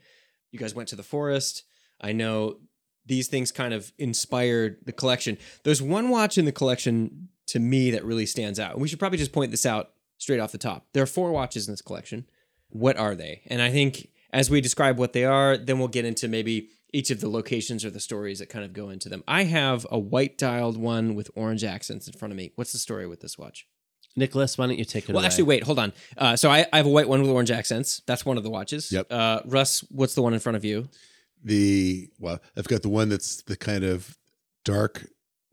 You 0.51 0.59
guys 0.59 0.75
went 0.75 0.89
to 0.89 0.95
the 0.95 1.03
forest. 1.03 1.63
I 1.99 2.11
know 2.11 2.57
these 3.05 3.27
things 3.27 3.51
kind 3.51 3.73
of 3.73 3.91
inspired 3.97 4.77
the 4.85 4.91
collection. 4.91 5.37
There's 5.63 5.81
one 5.81 6.09
watch 6.09 6.37
in 6.37 6.45
the 6.45 6.51
collection 6.51 7.29
to 7.47 7.59
me 7.59 7.91
that 7.91 8.03
really 8.03 8.25
stands 8.25 8.59
out. 8.59 8.73
And 8.73 8.81
we 8.81 8.87
should 8.89 8.99
probably 8.99 9.17
just 9.17 9.31
point 9.31 9.51
this 9.51 9.65
out 9.65 9.91
straight 10.17 10.41
off 10.41 10.51
the 10.51 10.57
top. 10.57 10.87
There 10.93 11.03
are 11.03 11.07
four 11.07 11.31
watches 11.31 11.67
in 11.67 11.73
this 11.73 11.81
collection. 11.81 12.27
What 12.69 12.97
are 12.97 13.15
they? 13.15 13.43
And 13.47 13.61
I 13.61 13.71
think 13.71 14.09
as 14.33 14.49
we 14.49 14.61
describe 14.61 14.97
what 14.97 15.13
they 15.13 15.25
are, 15.25 15.57
then 15.57 15.79
we'll 15.79 15.87
get 15.87 16.05
into 16.05 16.27
maybe 16.27 16.69
each 16.93 17.11
of 17.11 17.19
the 17.19 17.29
locations 17.29 17.83
or 17.83 17.89
the 17.89 17.99
stories 17.99 18.39
that 18.39 18.47
kind 18.49 18.63
of 18.63 18.73
go 18.73 18.89
into 18.89 19.09
them. 19.09 19.23
I 19.27 19.43
have 19.43 19.85
a 19.91 19.99
white 19.99 20.37
dialed 20.37 20.77
one 20.77 21.15
with 21.15 21.29
orange 21.35 21.63
accents 21.63 22.07
in 22.07 22.13
front 22.13 22.31
of 22.31 22.37
me. 22.37 22.51
What's 22.55 22.71
the 22.71 22.77
story 22.79 23.07
with 23.07 23.19
this 23.21 23.37
watch? 23.37 23.67
Nicholas, 24.15 24.57
why 24.57 24.65
don't 24.67 24.79
you 24.79 24.85
take 24.85 25.03
it 25.03 25.09
Well, 25.09 25.19
away? 25.19 25.27
actually, 25.27 25.43
wait, 25.43 25.63
hold 25.63 25.77
on. 25.79 25.93
Uh, 26.17 26.35
so 26.35 26.49
I, 26.49 26.65
I 26.73 26.77
have 26.77 26.85
a 26.87 26.89
white 26.89 27.07
one 27.07 27.21
with 27.21 27.29
orange 27.29 27.51
accents. 27.51 28.01
That's 28.07 28.25
one 28.25 28.37
of 28.37 28.43
the 28.43 28.49
watches. 28.49 28.91
Yep. 28.91 29.07
Uh, 29.11 29.41
Russ, 29.45 29.81
what's 29.91 30.15
the 30.15 30.21
one 30.23 30.33
in 30.33 30.39
front 30.39 30.55
of 30.55 30.65
you? 30.65 30.89
The 31.43 32.09
well, 32.19 32.39
I've 32.57 32.67
got 32.67 32.81
the 32.81 32.89
one 32.89 33.09
that's 33.09 33.43
the 33.43 33.55
kind 33.55 33.83
of 33.83 34.17
dark, 34.65 35.05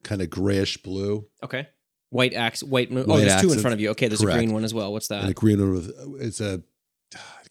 kind 0.02 0.22
of 0.22 0.30
grayish 0.30 0.78
blue, 0.82 1.26
Okay. 1.42 1.68
White 2.10 2.32
ax, 2.32 2.62
white. 2.62 2.88
oh, 2.92 3.02
White 3.04 3.20
there's 3.24 3.42
two 3.42 3.52
in 3.52 3.58
front 3.58 3.74
of 3.74 3.80
you. 3.80 3.90
Okay, 3.90 4.06
there's 4.08 4.20
Correct. 4.20 4.36
a 4.36 4.38
green 4.38 4.52
one 4.54 4.62
as 4.64 4.72
well. 4.72 4.92
What's 4.92 5.10
and 5.10 5.28
a 5.28 5.34
green 5.34 5.58
one 5.58 5.72
with 5.74 5.92
it's 6.20 6.40
a 6.40 6.62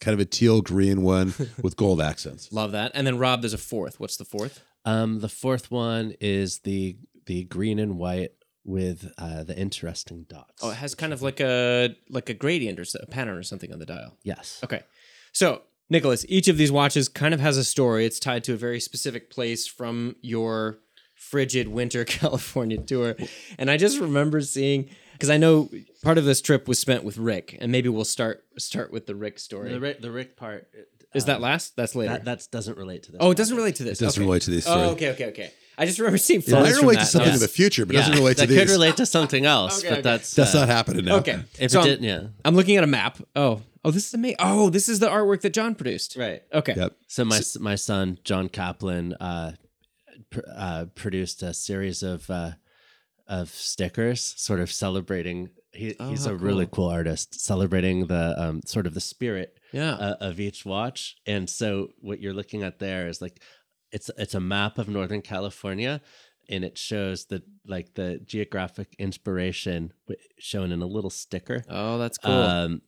kind 0.00 0.14
of 0.14 0.20
a 0.20 0.24
teal 0.24 0.60
green 0.62 1.02
one 1.02 1.34
with 1.62 1.76
gold 1.76 2.00
accents. 2.00 2.52
Love 2.52 2.72
that. 2.72 2.92
And 2.94 3.06
then 3.06 3.18
Rob, 3.18 3.42
there's 3.42 3.54
a 3.54 3.58
fourth. 3.58 3.98
What's 4.00 4.16
the 4.16 4.24
fourth? 4.24 4.62
Um, 4.84 5.20
the 5.20 5.28
fourth 5.28 5.70
one 5.70 6.14
is 6.20 6.58
the 6.60 6.96
the 7.26 7.44
green 7.44 7.78
and 7.78 7.98
white 7.98 8.32
with 8.64 9.12
uh, 9.18 9.44
the 9.44 9.56
interesting 9.58 10.24
dots. 10.28 10.62
Oh, 10.62 10.70
it 10.70 10.76
has 10.76 10.94
kind 10.94 11.12
of 11.12 11.22
like 11.22 11.40
a 11.40 11.94
like 12.10 12.28
a 12.28 12.34
gradient 12.34 12.78
or 12.78 12.84
a 13.00 13.06
pattern 13.06 13.36
or 13.36 13.42
something 13.42 13.72
on 13.72 13.78
the 13.78 13.86
dial. 13.86 14.16
yes. 14.22 14.60
Okay. 14.64 14.82
So, 15.32 15.62
Nicholas, 15.90 16.24
each 16.28 16.48
of 16.48 16.56
these 16.56 16.70
watches 16.70 17.08
kind 17.08 17.34
of 17.34 17.40
has 17.40 17.56
a 17.56 17.64
story. 17.64 18.06
It's 18.06 18.20
tied 18.20 18.44
to 18.44 18.52
a 18.54 18.56
very 18.56 18.78
specific 18.80 19.30
place 19.30 19.66
from 19.66 20.16
your 20.22 20.78
frigid 21.14 21.68
winter 21.68 22.04
California 22.20 22.78
tour. 22.78 23.16
And 23.58 23.70
I 23.70 23.76
just 23.76 23.98
remember 23.98 24.40
seeing 24.42 24.90
because 25.14 25.30
I 25.30 25.36
know 25.38 25.70
part 26.02 26.18
of 26.18 26.24
this 26.26 26.40
trip 26.42 26.68
was 26.68 26.78
spent 26.78 27.02
with 27.04 27.16
Rick, 27.18 27.56
and 27.60 27.72
maybe 27.72 27.88
we'll 27.88 28.04
start 28.04 28.44
start 28.58 28.92
with 28.92 29.06
the 29.06 29.14
Rick 29.14 29.38
story. 29.38 29.72
The 29.72 29.80
Rick, 29.80 30.00
the 30.02 30.10
Rick 30.10 30.36
part 30.36 30.68
Is 31.14 31.24
uh, 31.24 31.26
that 31.28 31.40
last? 31.40 31.74
That's 31.76 31.94
later. 31.94 32.12
that 32.12 32.24
that 32.26 32.46
doesn't 32.50 32.76
relate 32.76 33.02
to 33.04 33.12
this. 33.12 33.18
oh, 33.22 33.30
it 33.30 33.36
doesn't 33.36 33.56
relate 33.56 33.76
to 33.76 33.84
this. 33.84 34.00
It 34.00 34.04
doesn't 34.04 34.20
Okay. 34.22 34.26
relate 34.26 34.42
to 34.42 34.50
this. 34.50 34.64
three. 34.64 34.74
Oh, 34.74 34.90
okay, 34.90 35.10
okay, 35.12 35.26
okay. 35.26 35.50
I 35.76 35.86
just 35.86 35.98
remember 35.98 36.18
seeing 36.18 36.40
Yeah, 36.46 36.54
photos 36.58 36.68
it 36.68 36.76
from 36.78 36.82
relates 36.88 36.98
that. 37.00 37.06
to 37.06 37.10
something 37.12 37.28
Yes. 37.32 37.36
in 37.36 37.40
the 37.42 37.48
future, 37.48 37.84
but 37.86 37.94
yeah, 37.94 38.00
doesn't 38.02 38.14
relate 38.16 38.36
that 38.36 38.46
to 38.48 38.54
could 38.56 38.68
relate 38.70 38.96
to 38.98 39.06
something 39.16 39.44
else, 39.44 39.78
Okay, 39.80 39.88
but 39.88 39.92
okay. 39.98 40.02
that's 40.02 40.34
That's 40.34 40.54
uh, 40.54 40.60
not 40.60 40.68
happening 40.68 41.04
now. 41.06 41.16
Okay. 41.16 41.40
If 41.58 41.72
So 41.72 41.80
it 41.80 41.84
didn't, 41.84 42.04
yeah, 42.04 42.28
I'm 42.44 42.54
looking 42.54 42.76
at 42.76 42.84
a 42.84 42.86
map. 42.86 43.18
Oh, 43.34 43.60
oh, 43.84 43.90
this 43.90 44.06
is 44.06 44.14
amazing. 44.14 44.36
Oh, 44.38 44.70
this 44.70 44.88
is 44.88 45.00
the 45.00 45.08
artwork 45.08 45.40
that 45.40 45.52
John 45.52 45.74
produced. 45.74 46.14
right. 46.16 46.42
Okay. 46.52 46.74
Yep. 46.76 46.92
So 47.08 47.24
my 47.24 47.40
my 47.58 47.74
son 47.74 48.18
John 48.22 48.48
Caplan 48.48 49.14
uh, 49.18 49.52
pr- 50.30 50.40
uh, 50.54 50.84
produced 50.94 51.42
a 51.42 51.52
series 51.52 52.04
of 52.04 52.30
uh, 52.30 52.52
of 53.26 53.48
stickers, 53.50 54.34
sort 54.36 54.60
of 54.60 54.70
celebrating. 54.70 55.50
He, 55.72 55.94
Oh, 55.98 56.10
he's 56.10 56.26
a 56.26 56.34
really 56.36 56.66
cool. 56.66 56.84
cool 56.86 56.88
artist, 56.90 57.40
celebrating 57.40 58.06
the 58.06 58.34
um, 58.40 58.60
sort 58.64 58.86
of 58.86 58.94
the 58.94 59.00
spirit 59.00 59.58
Yeah. 59.72 59.94
uh, 59.94 60.16
of 60.20 60.38
each 60.38 60.64
watch. 60.64 61.16
And 61.26 61.48
so 61.50 61.88
what 62.00 62.20
you're 62.20 62.32
looking 62.34 62.62
at 62.62 62.78
there 62.78 63.08
is 63.08 63.20
like 63.20 63.40
it's 63.90 64.10
it's 64.16 64.34
a 64.34 64.40
map 64.40 64.78
of 64.78 64.88
Northern 64.88 65.22
California, 65.22 66.00
and 66.48 66.64
it 66.64 66.76
shows 66.78 67.24
the 67.26 67.42
like 67.66 67.94
the 67.94 68.20
geographic 68.24 68.94
inspiration 68.98 69.92
shown 70.38 70.70
in 70.72 70.82
a 70.82 70.86
little 70.86 71.10
sticker. 71.10 71.64
oh, 71.68 71.98
that's 71.98 72.18
cool. 72.18 72.32
Um, 72.32 72.82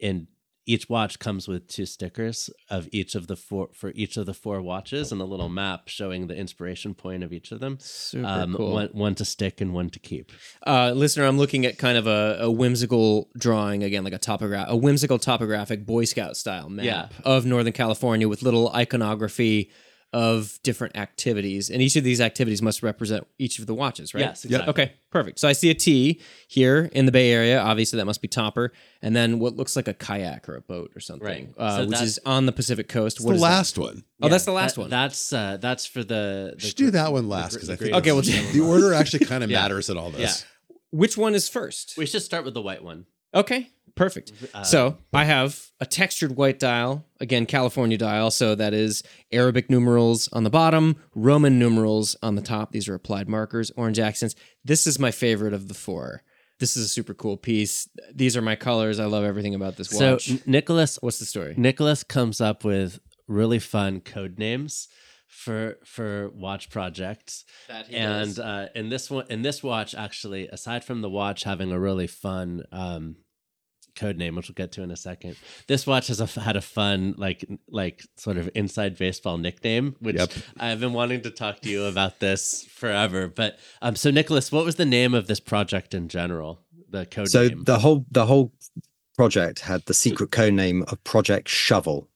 and 0.00 0.26
each 0.66 0.88
watch 0.88 1.18
comes 1.18 1.46
with 1.46 1.68
two 1.68 1.84
stickers 1.86 2.48
of 2.70 2.88
each 2.90 3.14
of 3.14 3.26
the 3.26 3.36
four 3.36 3.68
for 3.74 3.92
each 3.94 4.16
of 4.16 4.26
the 4.26 4.32
four 4.34 4.62
watches, 4.62 5.12
and 5.12 5.20
a 5.20 5.24
little 5.24 5.48
map 5.48 5.88
showing 5.88 6.26
the 6.26 6.34
inspiration 6.36 6.94
point 6.94 7.22
of 7.22 7.32
each 7.32 7.52
of 7.52 7.60
them. 7.60 7.76
Super 7.80 8.26
Um, 8.26 8.54
cool. 8.54 8.72
one 8.72 8.88
one 8.92 9.14
to 9.16 9.24
stick 9.24 9.60
and 9.60 9.74
one 9.74 9.90
to 9.90 9.98
keep. 9.98 10.32
Uh, 10.66 10.92
listener, 10.92 11.26
I'm 11.26 11.36
looking 11.38 11.66
at 11.66 11.76
kind 11.78 11.98
of 11.98 12.06
a, 12.06 12.38
a 12.40 12.50
whimsical 12.50 13.28
drawing 13.36 13.82
again, 13.84 14.04
like 14.04 14.14
a 14.14 14.18
topograph, 14.18 14.66
a 14.68 14.76
whimsical 14.76 15.18
topographic 15.18 15.84
Boy 15.84 16.04
Scout 16.04 16.36
style 16.36 16.68
map 16.70 16.84
Yeah. 16.84 17.08
of 17.24 17.44
Northern 17.44 17.72
California 17.74 18.28
with 18.28 18.42
little 18.42 18.70
iconography 18.70 19.70
of 20.14 20.60
different 20.62 20.96
activities, 20.96 21.68
and 21.68 21.82
each 21.82 21.96
of 21.96 22.04
these 22.04 22.20
activities 22.20 22.62
must 22.62 22.84
represent 22.84 23.26
each 23.36 23.58
of 23.58 23.66
the 23.66 23.74
watches, 23.74 24.14
right? 24.14 24.20
Yes, 24.20 24.44
exactly. 24.44 24.70
Okay, 24.70 24.92
perfect. 25.10 25.40
So 25.40 25.48
I 25.48 25.52
see 25.52 25.70
a 25.70 25.74
T 25.74 26.20
here 26.46 26.88
in 26.92 27.04
the 27.04 27.10
Bay 27.12 27.32
Area. 27.32 27.58
Obviously, 27.60 27.96
that 27.96 28.04
must 28.04 28.22
be 28.22 28.28
Topper, 28.28 28.72
and 29.02 29.16
then 29.16 29.40
what 29.40 29.56
looks 29.56 29.74
like 29.74 29.88
a 29.88 29.92
kayak 29.92 30.48
or 30.48 30.54
a 30.54 30.60
boat 30.60 30.92
or 30.94 31.00
something, 31.00 31.26
Right. 31.26 31.48
uh, 31.58 31.78
So 31.78 31.86
which 31.88 32.00
is 32.00 32.20
on 32.24 32.46
the 32.46 32.52
Pacific 32.52 32.86
coast. 32.88 33.16
It's 33.16 33.24
What 33.24 33.32
the 33.32 33.36
is 33.36 33.42
that? 33.42 33.48
last 33.48 33.76
one. 33.78 34.04
Oh, 34.22 34.28
that's 34.28 34.44
the 34.44 34.52
That- 34.52 34.54
last 34.54 34.78
one. 34.78 34.88
That's 34.88 35.32
uh, 35.32 35.58
that's 35.60 35.84
for 35.84 36.04
the. 36.04 36.54
the 36.56 36.60
Should 36.68 36.76
do 36.76 36.90
that 36.92 37.12
one 37.12 37.28
last 37.28 37.54
because 37.54 37.66
the 37.66 37.72
I 37.74 37.76
think 37.76 37.94
Okay, 37.96 38.12
we'll 38.12 38.22
ones. 38.22 38.28
do- 38.28 38.52
the 38.52 38.60
order 38.60 38.94
actually 38.94 39.26
kind 39.26 39.42
of 39.42 39.50
Yeah. 39.50 39.62
matters 39.62 39.90
in 39.90 39.98
all 39.98 40.10
this. 40.10 40.44
Yeah. 40.70 40.76
Which 40.92 41.16
one 41.18 41.34
is 41.34 41.48
first? 41.48 41.94
We 41.98 42.06
should 42.06 42.22
start 42.22 42.44
with 42.44 42.54
the 42.54 42.62
white 42.62 42.84
one. 42.84 43.06
Okay, 43.34 43.68
perfect. 43.94 44.32
Uh, 44.52 44.62
so 44.62 44.98
I 45.12 45.24
have 45.24 45.70
a 45.80 45.86
textured 45.86 46.36
white 46.36 46.58
dial, 46.58 47.04
again, 47.20 47.46
California 47.46 47.98
dial. 47.98 48.30
So 48.30 48.54
that 48.54 48.74
is 48.74 49.02
Arabic 49.32 49.70
numerals 49.70 50.28
on 50.32 50.44
the 50.44 50.50
bottom, 50.50 50.96
Roman 51.14 51.58
numerals 51.58 52.16
on 52.22 52.34
the 52.34 52.42
top. 52.42 52.72
These 52.72 52.88
are 52.88 52.94
applied 52.94 53.28
markers, 53.28 53.70
orange 53.76 53.98
accents. 53.98 54.34
This 54.64 54.86
is 54.86 54.98
my 54.98 55.10
favorite 55.10 55.52
of 55.54 55.68
the 55.68 55.74
four. 55.74 56.22
This 56.60 56.76
is 56.76 56.86
a 56.86 56.88
super 56.88 57.14
cool 57.14 57.36
piece. 57.36 57.88
These 58.14 58.36
are 58.36 58.42
my 58.42 58.54
colors. 58.56 59.00
I 59.00 59.06
love 59.06 59.24
everything 59.24 59.54
about 59.54 59.76
this 59.76 59.88
So 59.88 60.12
watch. 60.12 60.30
N- 60.30 60.40
Nicholas 60.46 60.98
What's 61.02 61.18
the 61.18 61.26
story? 61.26 61.54
Nicholas 61.56 62.04
comes 62.04 62.40
up 62.40 62.64
with 62.64 63.00
really 63.26 63.58
fun 63.58 64.00
code 64.00 64.38
names 64.38 64.88
for 65.26 65.78
for 65.84 66.30
watch 66.30 66.70
projects. 66.70 67.44
and 67.90 68.38
uh, 68.38 68.66
in 68.74 68.88
this 68.88 69.10
one, 69.10 69.26
in 69.28 69.42
this 69.42 69.62
watch, 69.64 69.94
actually, 69.94 70.46
aside 70.48 70.84
from 70.84 71.00
the 71.02 71.10
watch 71.10 71.42
having 71.42 71.72
a 71.72 71.80
really 71.80 72.06
fun 72.06 72.62
um, 72.70 73.16
code 73.94 74.16
name, 74.16 74.36
which 74.36 74.48
we'll 74.48 74.54
get 74.54 74.72
to 74.72 74.82
in 74.82 74.90
a 74.90 74.96
second, 74.96 75.36
this 75.66 75.86
watch 75.86 76.08
has 76.08 76.20
a, 76.20 76.26
had 76.40 76.56
a 76.56 76.60
fun 76.60 77.14
like 77.16 77.44
like 77.68 78.02
sort 78.16 78.36
of 78.36 78.50
inside 78.54 78.96
baseball 78.96 79.38
nickname, 79.38 79.96
which 80.00 80.16
Yep. 80.16 80.32
I've 80.58 80.80
been 80.80 80.92
wanting 80.92 81.22
to 81.22 81.30
talk 81.30 81.60
to 81.60 81.68
you 81.68 81.84
about 81.84 82.20
this 82.20 82.64
forever. 82.64 83.28
But 83.28 83.58
um, 83.82 83.96
so 83.96 84.10
Nicholas, 84.10 84.50
what 84.52 84.64
was 84.64 84.76
the 84.76 84.86
name 84.86 85.14
of 85.14 85.26
this 85.26 85.40
project 85.40 85.94
in 85.94 86.08
general? 86.08 86.60
The 86.90 87.06
code 87.06 87.28
So 87.28 87.48
name, 87.48 87.64
the 87.64 87.78
whole 87.80 88.06
the 88.10 88.26
whole 88.26 88.52
project 89.16 89.60
had 89.60 89.84
the 89.86 89.94
secret 89.94 90.30
code 90.30 90.54
name 90.54 90.82
of 90.88 91.02
Project 91.04 91.48
Shovel. 91.48 92.08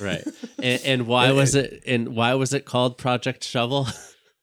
right? 0.00 0.22
And, 0.62 0.82
and 0.84 1.06
why 1.06 1.32
was 1.40 1.54
it? 1.54 1.82
And 1.86 2.14
why 2.16 2.34
was 2.34 2.52
it 2.54 2.64
called 2.64 2.98
Project 2.98 3.44
Shovel? 3.44 3.88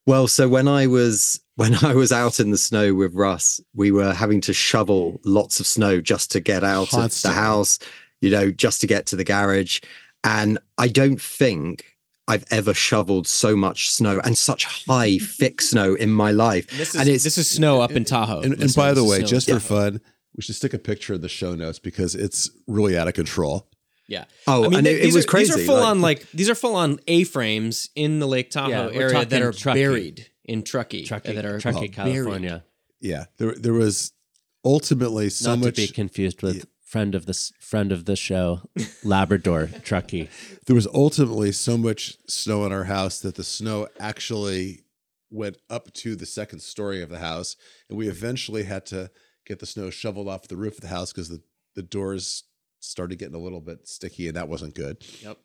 Well, 0.06 0.28
so 0.28 0.50
when 0.50 0.68
I 0.68 0.88
was 0.88 1.40
when 1.60 1.76
I 1.84 1.94
was 1.94 2.14
out 2.14 2.40
in 2.40 2.52
the 2.52 2.58
snow 2.58 2.94
with 2.94 3.14
Russ, 3.14 3.60
we 3.76 3.92
were 3.92 4.14
having 4.14 4.40
to 4.42 4.54
shovel 4.54 5.20
lots 5.26 5.60
of 5.60 5.68
snow 5.68 6.00
just 6.00 6.32
to 6.32 6.40
get 6.40 6.64
out 6.64 6.84
of 6.84 6.90
Constantly. 6.92 7.36
the 7.36 7.42
house, 7.42 7.80
you 8.22 8.30
know, 8.32 8.50
just 8.50 8.80
to 8.80 8.88
get 8.88 9.08
to 9.08 9.18
the 9.18 9.26
garage. 9.26 9.82
And 10.24 10.58
I 10.78 10.88
don't 10.88 11.22
think 11.22 11.98
I've 12.30 12.46
ever 12.50 12.74
shoveled 12.74 13.28
so 13.28 13.58
much 13.58 13.92
snow 13.92 14.22
and 14.24 14.38
such 14.38 14.64
high, 14.88 15.18
thick 15.18 15.62
snow 15.62 15.96
in 15.96 16.12
my 16.12 16.32
life. 16.32 16.66
This 16.78 16.96
is, 16.96 17.02
and 17.02 17.10
it's 17.10 17.26
this 17.26 17.38
is 17.38 17.50
snow 17.50 17.82
up 17.82 17.92
in 17.92 18.06
Tahoe. 18.06 18.38
And, 18.38 18.46
and 18.46 18.52
listeners. 18.54 18.76
by 18.78 18.94
the 18.94 19.04
way, 19.04 19.22
just 19.22 19.50
for 19.50 19.60
fun, 19.60 20.00
we 20.38 20.42
should 20.42 20.56
stick 20.56 20.74
a 20.74 20.80
picture 20.80 21.14
of 21.16 21.22
the 21.22 21.28
show 21.28 21.56
notes 21.56 21.78
because 21.78 22.16
it's 22.16 22.50
really 22.68 22.98
out 22.98 23.10
of 23.10 23.16
control. 23.16 23.68
Yeah. 24.08 24.24
oh, 24.48 24.64
I 24.64 24.68
mean, 24.70 24.78
and 24.78 24.88
th- 24.88 24.98
it, 25.04 25.10
it 25.10 25.14
was 25.14 25.26
are, 25.26 25.28
crazy. 25.28 25.54
These 25.54 25.64
are 25.64 25.66
full 25.66 25.76
like- 25.76 25.86
on 25.88 26.02
like 26.02 26.32
these 26.32 26.50
are 26.50 26.56
full 26.56 26.76
on 26.78 27.00
A 27.08 27.26
frames 27.26 27.90
in 27.96 28.20
the 28.20 28.28
Lake 28.28 28.50
Tahoe 28.50 28.92
Yeah, 28.92 28.98
area 28.98 29.26
that 29.26 29.42
are 29.42 29.52
Truckee. 29.52 29.80
buried 29.82 30.28
in 30.50 30.64
Truckee, 30.64 31.04
uh, 31.04 31.08
Truckee, 31.08 31.34
that 31.34 31.46
are 31.46 31.60
Truckee, 31.60 31.88
buried. 31.88 31.94
California. 32.16 32.64
Yeah, 33.00 33.26
there 33.38 33.54
there 33.56 33.74
was 33.74 34.12
ultimately 34.66 35.30
so. 35.30 35.52
Not 35.52 35.60
much. 35.60 35.76
to 35.76 35.82
be 35.82 35.88
confused 35.88 36.42
with 36.42 36.66
friend 36.84 37.14
of 37.14 37.26
the 37.28 37.52
friend 37.60 37.92
of 37.92 38.06
the 38.06 38.16
show, 38.16 38.62
Labrador 39.04 39.68
Truckee. 39.84 40.28
there 40.66 40.76
was 40.76 40.88
ultimately 40.88 41.52
so 41.52 41.78
much 41.78 42.18
snow 42.28 42.66
in 42.66 42.72
our 42.74 42.86
house 42.86 43.20
that 43.20 43.36
the 43.36 43.44
snow 43.44 43.88
actually 44.00 44.84
went 45.30 45.58
up 45.70 45.94
to 45.94 46.16
the 46.16 46.26
second 46.26 46.62
story 46.62 47.04
of 47.04 47.10
the 47.10 47.20
house, 47.20 47.56
and 47.88 47.98
we 47.98 48.10
eventually 48.10 48.64
had 48.64 48.86
to 48.88 49.12
get 49.46 49.60
the 49.60 49.66
snow 49.68 49.92
shoveled 49.92 50.28
off 50.28 50.48
the 50.48 50.58
roof 50.58 50.76
of 50.76 50.82
the 50.82 50.88
house 50.88 51.14
because 51.14 51.30
the 51.30 51.42
the 51.76 51.84
doors 51.84 52.44
started 52.80 53.20
getting 53.20 53.36
a 53.36 53.40
little 53.40 53.62
bit 53.62 53.88
sticky, 53.88 54.28
and 54.28 54.36
that 54.36 54.50
wasn't 54.50 54.74
good. 54.74 54.98
Yep. 55.22 55.38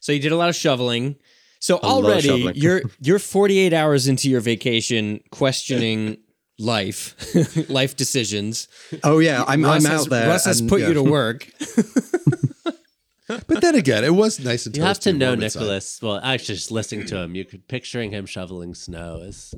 So 0.00 0.12
you 0.12 0.20
did 0.20 0.32
a 0.32 0.36
lot 0.36 0.48
of 0.48 0.54
shoveling. 0.54 1.16
So 1.60 1.78
A 1.82 1.86
lot 1.86 1.98
of 1.98 2.04
already 2.04 2.58
you're 2.58 2.82
you're 3.00 3.18
48 3.18 3.72
hours 3.72 4.06
into 4.08 4.30
your 4.30 4.40
vacation 4.40 5.20
questioning 5.30 6.18
life, 6.58 7.14
life 7.68 7.96
decisions. 7.96 8.68
oh 9.04 9.18
yeah, 9.18 9.44
I'm, 9.46 9.64
Russ 9.64 9.84
I'm 9.84 9.90
has, 9.90 10.00
out 10.02 10.10
there. 10.10 10.28
Russ 10.28 10.44
has 10.44 10.60
and- 10.60 10.68
put 10.68 10.80
yeah. 10.80 10.88
you 10.88 10.94
to 10.94 11.02
work. 11.02 11.48
But 13.46 13.60
then 13.60 13.74
again, 13.74 14.04
it 14.04 14.14
was 14.14 14.40
nice 14.40 14.64
and 14.64 14.74
You 14.74 14.82
have 14.84 15.00
to 15.00 15.12
know 15.12 15.28
warm 15.32 15.42
inside. 15.42 15.60
Nicholas. 15.60 16.00
Well, 16.00 16.18
actually, 16.22 16.54
just 16.54 16.70
listening 16.70 17.04
to 17.08 17.18
him, 17.18 17.34
you 17.34 17.44
could 17.44 17.68
picturing 17.68 18.10
him 18.10 18.24
shoveling 18.24 18.74
snow 18.74 19.20
is 19.20 19.54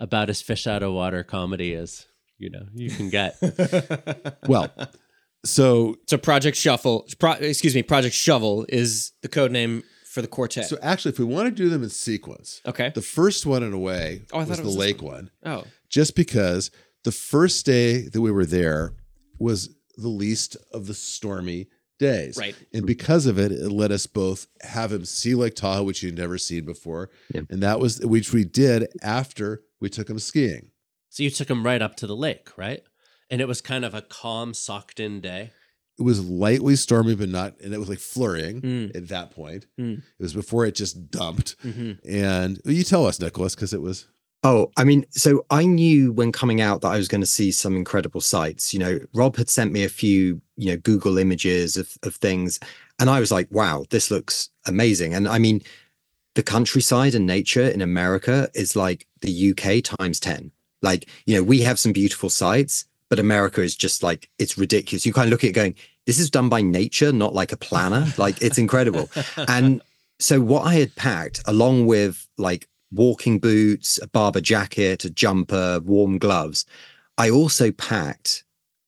about 0.00 0.28
as 0.30 0.42
fish 0.42 0.66
out 0.66 0.82
of 0.82 0.92
water 0.92 1.22
comedy 1.22 1.74
as 1.74 2.06
you 2.38 2.50
know 2.50 2.66
you 2.74 2.90
can 2.90 3.10
get. 3.10 3.36
Well, 4.48 4.68
so 5.44 5.96
So 6.08 6.18
Project 6.18 6.56
Shuffle, 6.56 7.06
pro, 7.20 7.32
excuse 7.34 7.76
me, 7.76 7.84
Project 7.84 8.16
Shovel 8.16 8.66
is 8.68 9.12
the 9.22 9.28
code 9.28 9.52
name 9.52 9.84
for 10.14 10.22
the 10.22 10.28
quartet. 10.28 10.66
so 10.66 10.78
actually, 10.80 11.10
if 11.10 11.18
we 11.18 11.24
want 11.24 11.46
to 11.48 11.50
do 11.50 11.68
them 11.68 11.82
in 11.82 11.90
sequence, 11.90 12.62
okay. 12.64 12.92
the 12.94 13.02
first 13.02 13.44
one 13.46 13.64
in 13.64 13.72
a 13.72 13.78
way 13.78 14.22
Oh, 14.32 14.38
I 14.38 14.44
thought 14.44 14.50
was 14.50 14.58
the 14.58 14.64
was 14.64 14.74
this 14.76 14.80
lake 14.80 15.02
one. 15.02 15.30
oh, 15.44 15.64
just 15.90 16.14
because 16.14 16.70
the 17.02 17.10
first 17.12 17.66
day 17.66 18.02
that 18.08 18.20
we 18.20 18.30
were 18.30 18.46
there 18.46 18.94
was 19.38 19.70
the 19.96 20.08
least 20.08 20.56
of 20.72 20.86
the 20.86 20.94
stormy 20.94 21.66
days. 21.98 22.36
Right. 22.36 22.54
And 22.72 22.86
because 22.86 23.26
of 23.26 23.38
it, 23.38 23.50
it 23.52 23.70
let 23.70 23.90
us 23.90 24.06
both 24.06 24.46
have 24.62 24.92
him 24.92 25.04
see 25.04 25.34
Lake 25.34 25.54
Tahoe, 25.54 25.82
which 25.82 26.00
he'd 26.00 26.16
never 26.16 26.38
seen 26.38 26.64
before. 26.64 27.10
Yeah. 27.32 27.42
And 27.50 27.62
that 27.62 27.78
was 27.80 28.00
which 28.00 28.32
we 28.32 28.44
did 28.44 28.86
after 29.02 29.62
we 29.80 29.88
took 29.88 30.08
him 30.08 30.18
skiing. 30.18 30.70
so 31.08 31.22
you 31.22 31.30
took 31.30 31.50
him 31.50 31.64
right 31.64 31.82
up 31.82 31.96
to 31.96 32.06
the 32.06 32.16
lake, 32.16 32.56
right? 32.56 32.82
And 33.30 33.40
it 33.40 33.48
was 33.48 33.60
kind 33.60 33.84
of 33.84 33.94
a 33.94 34.02
calm, 34.02 34.54
socked-in 34.54 35.20
day. 35.20 35.50
It 35.98 36.02
was 36.02 36.24
lightly 36.28 36.74
stormy, 36.76 37.14
but 37.14 37.28
not, 37.28 37.54
and 37.60 37.72
it 37.72 37.78
was 37.78 37.88
like 37.88 38.00
flurrying 38.00 38.60
Mm. 38.62 38.96
at 38.96 39.08
that 39.08 39.30
point. 39.30 39.66
Mm. 39.78 39.98
It 39.98 40.22
was 40.22 40.34
before 40.34 40.66
it 40.66 40.74
just 40.74 41.10
dumped. 41.10 41.56
mhm. 41.64 41.98
And 42.04 42.60
well, 42.64 42.74
you 42.74 42.82
tell 42.84 43.06
us, 43.06 43.20
Nicholas, 43.20 43.54
because 43.54 43.72
it 43.72 43.82
was 43.82 44.06
Oh, 44.46 44.70
I 44.76 44.84
mean, 44.84 45.06
so 45.08 45.46
I 45.48 45.64
knew 45.64 46.12
when 46.12 46.30
coming 46.30 46.60
out 46.60 46.82
that 46.82 46.88
I 46.88 46.98
was 46.98 47.08
going 47.08 47.22
to 47.22 47.26
see 47.26 47.50
some 47.50 47.74
incredible 47.76 48.20
sights. 48.20 48.74
You 48.74 48.80
know, 48.80 48.98
Rob 49.14 49.36
had 49.36 49.48
sent 49.48 49.72
me 49.72 49.84
a 49.84 49.88
few, 49.88 50.42
you 50.58 50.66
know, 50.70 50.76
Google 50.76 51.16
images 51.16 51.78
of, 51.78 51.96
of 52.02 52.16
things. 52.16 52.60
And 52.98 53.08
I 53.08 53.20
was 53.20 53.32
like, 53.32 53.48
wow, 53.50 53.86
this 53.88 54.10
looks 54.10 54.50
amazing. 54.66 55.14
And 55.14 55.26
I 55.28 55.38
mean, 55.38 55.62
the 56.34 56.42
countryside 56.42 57.14
and 57.14 57.26
nature 57.26 57.62
in 57.66 57.80
America 57.80 58.50
is 58.52 58.76
like 58.76 59.06
the 59.22 59.50
UK 59.52 59.82
times 59.98 60.20
10. 60.20 60.50
Like, 60.82 61.08
you 61.24 61.34
know, 61.36 61.42
we 61.42 61.62
have 61.62 61.78
some 61.78 61.94
beautiful 61.94 62.28
sights, 62.28 62.84
but 63.14 63.20
America 63.20 63.62
is 63.62 63.76
just 63.76 64.02
like, 64.02 64.28
it's 64.40 64.58
ridiculous. 64.58 65.06
You 65.06 65.12
kind 65.12 65.28
of 65.28 65.30
look 65.30 65.44
at 65.44 65.50
it 65.50 65.52
going, 65.52 65.76
this 66.04 66.18
is 66.18 66.30
done 66.30 66.48
by 66.48 66.62
nature, 66.62 67.12
not 67.12 67.32
like 67.32 67.52
a 67.52 67.56
planner. 67.56 68.12
like, 68.18 68.42
it's 68.42 68.58
incredible. 68.58 69.08
And 69.46 69.80
so 70.18 70.40
what 70.40 70.66
I 70.66 70.74
had 70.74 70.96
packed 70.96 71.40
along 71.46 71.86
with 71.86 72.26
like 72.38 72.66
walking 72.90 73.38
boots, 73.38 74.00
a 74.02 74.08
Barbour 74.08 74.40
jacket, 74.40 75.04
a 75.04 75.10
jumper, 75.10 75.78
warm 75.84 76.18
gloves, 76.18 76.66
I 77.16 77.30
also 77.30 77.70
packed 77.70 78.42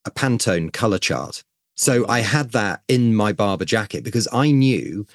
a 0.04 0.10
Pantone 0.10 0.72
color 0.72 0.98
chart. 0.98 1.44
So 1.76 2.04
I 2.08 2.18
had 2.18 2.50
that 2.50 2.82
in 2.88 3.14
my 3.14 3.32
Barbour 3.32 3.64
jacket 3.64 4.02
because 4.02 4.26
I 4.32 4.50
knew 4.50 5.06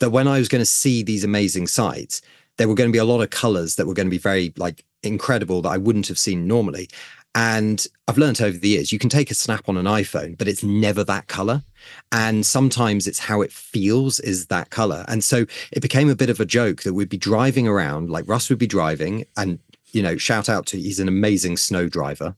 that 0.00 0.10
when 0.10 0.26
I 0.26 0.40
was 0.40 0.48
going 0.48 0.62
to 0.62 0.66
see 0.66 1.04
these 1.04 1.22
amazing 1.22 1.68
sights, 1.68 2.20
there 2.56 2.66
were 2.66 2.74
going 2.74 2.88
to 2.88 2.92
be 2.92 2.98
a 2.98 3.04
lot 3.04 3.20
of 3.20 3.30
colors 3.30 3.76
that 3.76 3.86
were 3.86 3.94
going 3.94 4.08
to 4.08 4.10
be 4.10 4.18
very 4.18 4.52
like 4.56 4.84
incredible 5.04 5.62
that 5.62 5.68
I 5.68 5.78
wouldn't 5.78 6.08
have 6.08 6.18
seen 6.18 6.48
normally. 6.48 6.88
And 7.36 7.86
I've 8.08 8.16
learned 8.16 8.40
over 8.40 8.56
the 8.56 8.70
years, 8.70 8.92
you 8.92 8.98
can 8.98 9.10
take 9.10 9.30
a 9.30 9.34
snap 9.34 9.68
on 9.68 9.76
an 9.76 9.84
iPhone, 9.84 10.38
but 10.38 10.48
it's 10.48 10.64
never 10.64 11.04
that 11.04 11.26
color. 11.26 11.62
And 12.10 12.46
sometimes 12.46 13.06
it's 13.06 13.18
how 13.18 13.42
it 13.42 13.52
feels 13.52 14.18
is 14.20 14.46
that 14.46 14.70
color. 14.70 15.04
And 15.06 15.22
so 15.22 15.44
it 15.70 15.82
became 15.82 16.08
a 16.08 16.16
bit 16.16 16.30
of 16.30 16.40
a 16.40 16.46
joke 16.46 16.82
that 16.84 16.94
we'd 16.94 17.10
be 17.10 17.18
driving 17.18 17.68
around, 17.68 18.08
like 18.08 18.26
Russ 18.26 18.48
would 18.48 18.58
be 18.58 18.66
driving, 18.66 19.26
and 19.36 19.58
you 19.92 20.02
know, 20.02 20.16
shout 20.16 20.48
out 20.48 20.66
to 20.66 20.78
he's 20.78 20.98
an 20.98 21.08
amazing 21.08 21.56
snow 21.56 21.88
driver. 21.88 22.34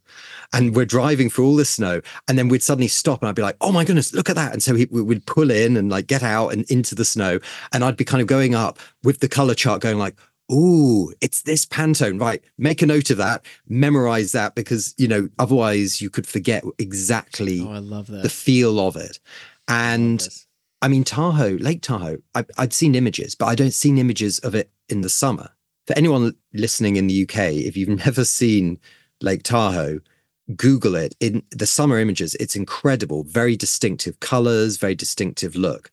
And 0.53 0.75
we're 0.75 0.85
driving 0.85 1.31
through 1.31 1.47
all 1.47 1.57
the 1.57 1.65
snow, 1.65 2.01
and 2.27 2.39
then 2.39 2.49
we'd 2.49 2.63
suddenly 2.63 2.89
stop, 2.89 3.21
and 3.21 3.29
I'd 3.29 3.35
be 3.35 3.43
like, 3.43 3.57
"Oh 3.61 3.73
my 3.73 3.85
goodness, 3.85 4.15
look 4.15 4.31
at 4.31 4.37
that!" 4.37 4.53
And 4.53 4.63
so 4.63 4.75
he, 4.75 4.87
we 4.91 5.03
would 5.03 5.27
pull 5.27 5.51
in 5.51 5.77
and 5.77 5.91
like 5.91 6.07
get 6.07 6.23
out 6.23 6.49
and 6.53 6.69
into 6.71 6.95
the 6.95 7.05
snow, 7.05 7.39
and 7.73 7.85
I'd 7.85 7.97
be 7.97 8.05
kind 8.05 8.21
of 8.21 8.27
going 8.27 8.55
up 8.55 8.79
with 9.03 9.21
the 9.21 9.29
color 9.29 9.55
chart, 9.55 9.81
going 9.81 9.99
like, 9.99 10.17
"Ooh, 10.51 11.13
it's 11.21 11.43
this 11.43 11.65
Pantone, 11.67 12.21
right? 12.21 12.43
Make 12.57 12.83
a 12.83 12.87
note 12.87 13.11
of 13.11 13.19
that, 13.19 13.45
memorize 13.69 14.33
that, 14.33 14.55
because 14.55 14.95
you 14.99 15.09
know, 15.09 15.29
otherwise 15.39 16.01
you 16.01 16.11
could 16.11 16.27
forget 16.27 16.65
exactly 16.79 17.61
Oh, 17.61 17.71
I 17.73 17.79
love 17.79 18.07
that. 18.09 18.23
the 18.23 18.29
feel 18.31 18.81
of 18.81 18.97
it." 18.97 19.21
And 19.69 20.21
Yes. 20.21 20.47
I 20.81 20.89
mean, 20.89 21.05
Tahoe, 21.05 21.57
Lake 21.61 21.83
Tahoe, 21.83 22.19
I, 22.35 22.45
I'd 22.57 22.73
seen 22.73 22.95
images, 22.95 23.35
but 23.35 23.47
I 23.47 23.55
don't 23.55 23.73
seen 23.73 23.99
images 23.99 24.39
of 24.41 24.55
it 24.55 24.71
in 24.89 25.01
the 25.03 25.09
summer. 25.11 25.51
For 25.87 25.97
anyone 25.99 26.35
listening 26.55 26.97
in 26.97 27.07
the 27.09 27.23
UK, 27.25 27.53
if 27.55 27.77
you've 27.77 27.89
never 28.07 28.25
seen 28.25 28.79
Lake 29.21 29.43
Tahoe, 29.43 30.01
Google 30.57 30.95
it. 30.95 31.15
In 31.21 31.43
the 31.51 31.67
summer 31.67 31.99
images, 31.99 32.35
it's 32.37 32.57
incredible. 32.57 33.25
Very 33.25 33.57
distinctive 33.57 34.21
colors, 34.21 34.77
very 34.79 34.95
distinctive 34.95 35.57
look. 35.57 35.91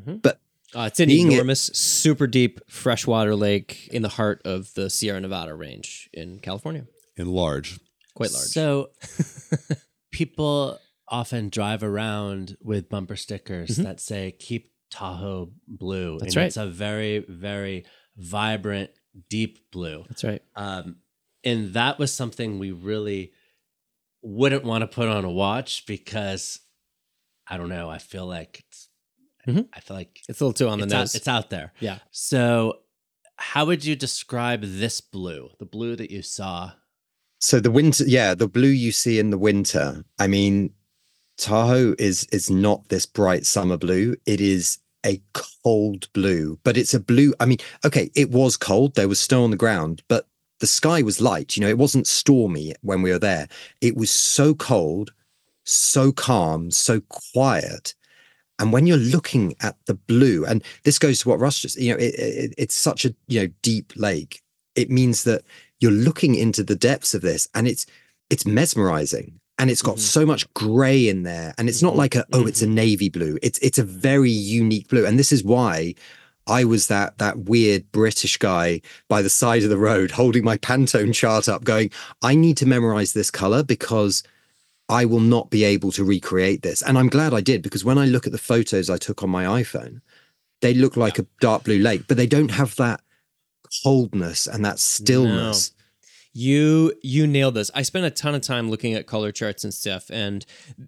Mhm. 0.00 0.22
But 0.22 0.40
Uh, 0.76 0.86
it's 0.88 1.00
an 1.00 1.08
Being 1.08 1.32
it- 1.32 1.34
enormous, 1.34 1.62
super 1.72 2.26
deep 2.26 2.60
freshwater 2.68 3.34
lake 3.34 3.88
in 3.90 4.02
the 4.02 4.10
heart 4.10 4.42
of 4.44 4.74
the 4.74 4.90
Sierra 4.90 5.20
Nevada 5.20 5.54
range 5.54 6.10
in 6.12 6.38
California. 6.38 6.86
And 7.16 7.28
large. 7.28 7.80
Quite 8.14 8.30
large. 8.32 8.46
So 8.46 8.90
people 10.12 10.78
often 11.08 11.48
drive 11.48 11.82
around 11.82 12.56
with 12.62 12.90
bumper 12.90 13.16
stickers 13.16 13.76
that 13.76 14.00
say 14.00 14.32
"Keep 14.32 14.70
Tahoe 14.90 15.52
blue." 15.66 16.10
Mm-hmm. 16.10 16.18
That's 16.18 16.34
and 16.34 16.40
right. 16.40 16.46
It's 16.46 16.56
a 16.58 16.66
very, 16.66 17.24
very 17.26 17.86
vibrant, 18.16 18.90
deep 19.30 19.70
blue. 19.70 20.04
That's 20.08 20.24
right. 20.24 20.42
Um, 20.56 20.96
and 21.42 21.72
that 21.74 21.98
was 21.98 22.12
something 22.12 22.58
we 22.58 22.72
really 22.72 23.32
wouldn't 24.22 24.64
want 24.64 24.82
to 24.82 24.88
put 24.88 25.08
on 25.08 25.24
a 25.24 25.30
watch 25.30 25.86
because 25.86 26.60
I 27.48 27.56
don't 27.56 27.68
know. 27.70 27.88
I 27.88 27.98
feel 27.98 28.26
like 28.26 28.64
it's. 28.68 28.88
Mhm. 29.46 29.68
I 29.72 29.80
feel 29.80 29.96
like 29.96 30.20
It's 30.28 30.40
a 30.40 30.44
little 30.44 30.52
too 30.52 30.68
on 30.68 30.78
the 30.78 30.84
it's 30.84 30.94
out, 30.94 30.98
nose. 31.00 31.14
it's 31.14 31.28
out 31.28 31.50
there. 31.50 31.72
yeah. 31.80 31.98
So, 32.10 32.80
how 33.36 33.66
would 33.66 33.84
you 33.84 33.94
describe 33.96 34.62
this 34.62 35.00
blue? 35.00 35.50
The 35.58 35.66
blue 35.66 35.94
that 35.96 36.10
you 36.10 36.22
saw? 36.22 36.72
So 37.38 37.60
the 37.60 37.70
winter, 37.70 38.04
yeah, 38.06 38.34
the 38.34 38.48
blue 38.48 38.68
you 38.70 38.92
see 38.92 39.18
in 39.18 39.30
the 39.30 39.38
winter. 39.38 40.04
I 40.18 40.26
mean, 40.26 40.72
Tahoe 41.38 41.94
is 41.98 42.24
is 42.32 42.50
not 42.50 42.88
this 42.88 43.04
bright 43.06 43.44
summer 43.46 43.76
blue. 43.76 44.16
It 44.24 44.40
is 44.40 44.78
a 45.04 45.22
cold 45.34 46.10
blue, 46.14 46.58
but 46.64 46.76
it's 46.76 46.94
a 46.94 46.98
blue. 47.00 47.34
I 47.38 47.44
mean, 47.46 47.58
okay, 47.84 48.10
it 48.14 48.30
was 48.30 48.56
cold. 48.56 48.94
There 48.94 49.06
was 49.08 49.20
snow 49.20 49.44
on 49.44 49.50
the 49.50 49.56
ground, 49.56 50.02
but 50.08 50.26
the 50.60 50.66
sky 50.66 51.02
was 51.02 51.20
light. 51.20 51.56
You 51.56 51.60
know, 51.60 51.68
it 51.68 51.78
wasn't 51.78 52.06
stormy 52.06 52.74
when 52.80 53.02
we 53.02 53.10
were 53.12 53.18
there. 53.18 53.48
It 53.82 53.96
was 53.96 54.10
so 54.10 54.54
cold, 54.54 55.12
so 55.64 56.10
calm, 56.10 56.70
so 56.70 57.02
quiet. 57.02 57.94
And 58.58 58.72
when 58.72 58.86
you're 58.86 58.96
looking 58.96 59.54
at 59.60 59.76
the 59.86 59.94
blue, 59.94 60.44
and 60.46 60.62
this 60.84 60.98
goes 60.98 61.18
to 61.20 61.28
what 61.28 61.40
Russ 61.40 61.58
just, 61.60 61.78
you 61.78 61.92
know, 61.92 61.98
it, 61.98 62.14
it, 62.14 62.54
it's 62.56 62.74
such 62.74 63.04
a 63.04 63.14
you 63.28 63.40
know 63.42 63.48
deep 63.62 63.92
lake. 63.96 64.40
It 64.74 64.90
means 64.90 65.24
that 65.24 65.42
you're 65.80 65.92
looking 65.92 66.34
into 66.34 66.62
the 66.62 66.76
depths 66.76 67.14
of 67.14 67.22
this, 67.22 67.48
and 67.54 67.68
it's 67.68 67.86
it's 68.30 68.46
mesmerizing, 68.46 69.38
and 69.58 69.70
it's 69.70 69.82
got 69.82 69.96
Mhm. 69.96 70.00
so 70.00 70.26
much 70.26 70.52
gray 70.54 71.08
in 71.08 71.22
there, 71.22 71.54
and 71.58 71.68
it's 71.68 71.82
not 71.82 71.96
like 71.96 72.14
a 72.14 72.24
oh, 72.32 72.46
it's 72.46 72.62
a 72.62 72.66
navy 72.66 73.08
blue. 73.10 73.38
It's 73.42 73.58
it's 73.58 73.78
a 73.78 73.84
very 73.84 74.30
unique 74.30 74.88
blue, 74.88 75.04
and 75.06 75.18
this 75.18 75.32
is 75.32 75.44
why 75.44 75.94
I 76.46 76.64
was 76.64 76.86
that 76.86 77.18
that 77.18 77.40
weird 77.40 77.90
British 77.92 78.38
guy 78.38 78.80
by 79.08 79.20
the 79.20 79.28
side 79.30 79.64
of 79.64 79.68
the 79.70 79.76
road 79.78 80.10
holding 80.20 80.44
my 80.44 80.56
Pantone 80.56 81.12
chart 81.14 81.48
up, 81.48 81.64
going, 81.64 81.90
I 82.22 82.34
need 82.34 82.56
to 82.58 82.66
memorize 82.66 83.12
this 83.12 83.30
color 83.30 83.62
because 83.62 84.22
I 84.88 85.04
will 85.04 85.20
not 85.20 85.50
be 85.50 85.64
able 85.64 85.90
to 85.92 86.04
recreate 86.04 86.62
this. 86.62 86.82
And 86.82 86.96
I'm 86.96 87.08
glad 87.08 87.34
I 87.34 87.40
did 87.40 87.62
because 87.62 87.84
when 87.84 87.98
I 87.98 88.06
look 88.06 88.26
at 88.26 88.32
the 88.32 88.38
photos 88.38 88.88
I 88.88 88.98
took 88.98 89.22
on 89.22 89.30
my 89.30 89.44
iPhone, 89.44 90.00
they 90.60 90.74
look 90.74 90.96
like 90.96 91.18
a 91.18 91.26
dark 91.40 91.64
blue 91.64 91.78
lake, 91.78 92.04
but 92.06 92.16
they 92.16 92.26
don't 92.26 92.52
have 92.52 92.76
that 92.76 93.00
coldness 93.82 94.46
and 94.46 94.64
that 94.64 94.78
stillness. 94.78 95.72
You 96.32 96.92
you 97.02 97.26
nailed 97.26 97.54
this. 97.54 97.70
I 97.74 97.80
spent 97.80 98.04
a 98.04 98.10
ton 98.10 98.34
of 98.34 98.42
time 98.42 98.68
looking 98.68 98.92
at 98.92 99.06
color 99.06 99.32
charts 99.32 99.64
and 99.64 99.72
stuff, 99.72 100.10
and 100.10 100.44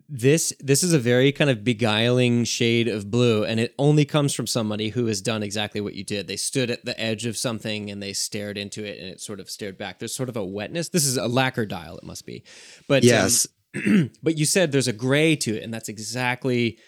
this 0.07 0.53
this 0.61 0.83
is 0.83 0.93
a 0.93 0.99
very 0.99 1.33
kind 1.33 1.49
of 1.49 1.65
beguiling 1.65 2.45
shade 2.45 2.87
of 2.87 3.11
blue, 3.11 3.45
and 3.45 3.59
it 3.59 3.75
only 3.79 4.05
comes 4.05 4.35
from 4.35 4.47
somebody 4.47 4.91
who 4.91 5.07
has 5.07 5.23
done 5.23 5.43
exactly 5.43 5.81
what 5.81 5.95
you 5.95 6.05
did. 6.05 6.29
They 6.29 6.37
stood 6.37 6.71
at 6.71 6.85
the 6.85 7.01
edge 7.01 7.25
of 7.25 7.39
something 7.39 7.91
and 7.91 8.03
they 8.03 8.13
stared 8.13 8.59
into 8.59 8.85
it, 8.85 8.99
and 9.01 9.09
it 9.09 9.23
sort 9.23 9.41
of 9.41 9.49
stared 9.49 9.79
back. 9.79 9.99
There's 10.01 10.15
sort 10.15 10.29
of 10.29 10.37
a 10.37 10.45
wetness. 10.45 10.91
This 10.91 11.07
is 11.07 11.17
a 11.17 11.27
lacquer 11.27 11.65
dial, 11.65 11.97
it 11.97 12.05
must 12.05 12.27
be, 12.27 12.45
but 12.87 13.03
um, 13.03 13.09
Yes. 13.09 13.49
but 14.23 14.37
you 14.37 14.45
said 14.45 14.73
there's 14.73 14.89
a 14.89 14.93
gray 14.93 15.37
to 15.37 15.57
it, 15.57 15.63
and 15.63 15.73
that's 15.73 15.89
exactly 15.89 16.79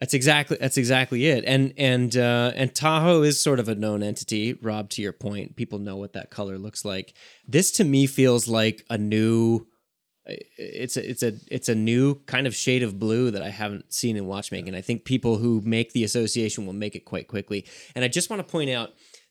that's 0.00 0.14
exactly 0.14 0.56
that's 0.58 0.78
exactly 0.78 1.26
it. 1.26 1.44
And 1.46 1.74
and 1.76 2.16
uh, 2.16 2.52
and 2.54 2.74
Tahoe 2.74 3.22
is 3.22 3.40
sort 3.40 3.60
of 3.60 3.68
a 3.68 3.74
known 3.74 4.02
entity. 4.02 4.54
Rob, 4.54 4.88
to 4.90 5.02
your 5.02 5.12
point, 5.12 5.56
people 5.56 5.78
know 5.78 5.96
what 5.96 6.14
that 6.14 6.30
color 6.30 6.58
looks 6.58 6.84
like. 6.84 7.14
This 7.46 7.70
to 7.72 7.84
me 7.84 8.06
feels 8.06 8.48
like 8.48 8.84
a 8.88 8.96
new. 8.96 9.66
It's 10.26 10.96
a 10.96 11.10
it's 11.10 11.22
a 11.22 11.34
it's 11.50 11.68
a 11.68 11.74
new 11.74 12.14
kind 12.26 12.46
of 12.46 12.54
shade 12.54 12.82
of 12.82 12.98
blue 12.98 13.30
that 13.30 13.42
I 13.42 13.50
haven't 13.50 13.92
seen 13.92 14.16
in 14.16 14.26
watchmaking. 14.26 14.74
I 14.74 14.80
think 14.80 15.04
people 15.04 15.36
who 15.36 15.60
make 15.64 15.92
the 15.92 16.04
association 16.04 16.64
will 16.64 16.72
make 16.72 16.94
it 16.94 17.04
quite 17.04 17.28
quickly. 17.28 17.66
And 17.94 18.04
I 18.04 18.08
just 18.08 18.30
want 18.30 18.40
to 18.40 18.50
point 18.50 18.70
out 18.70 18.90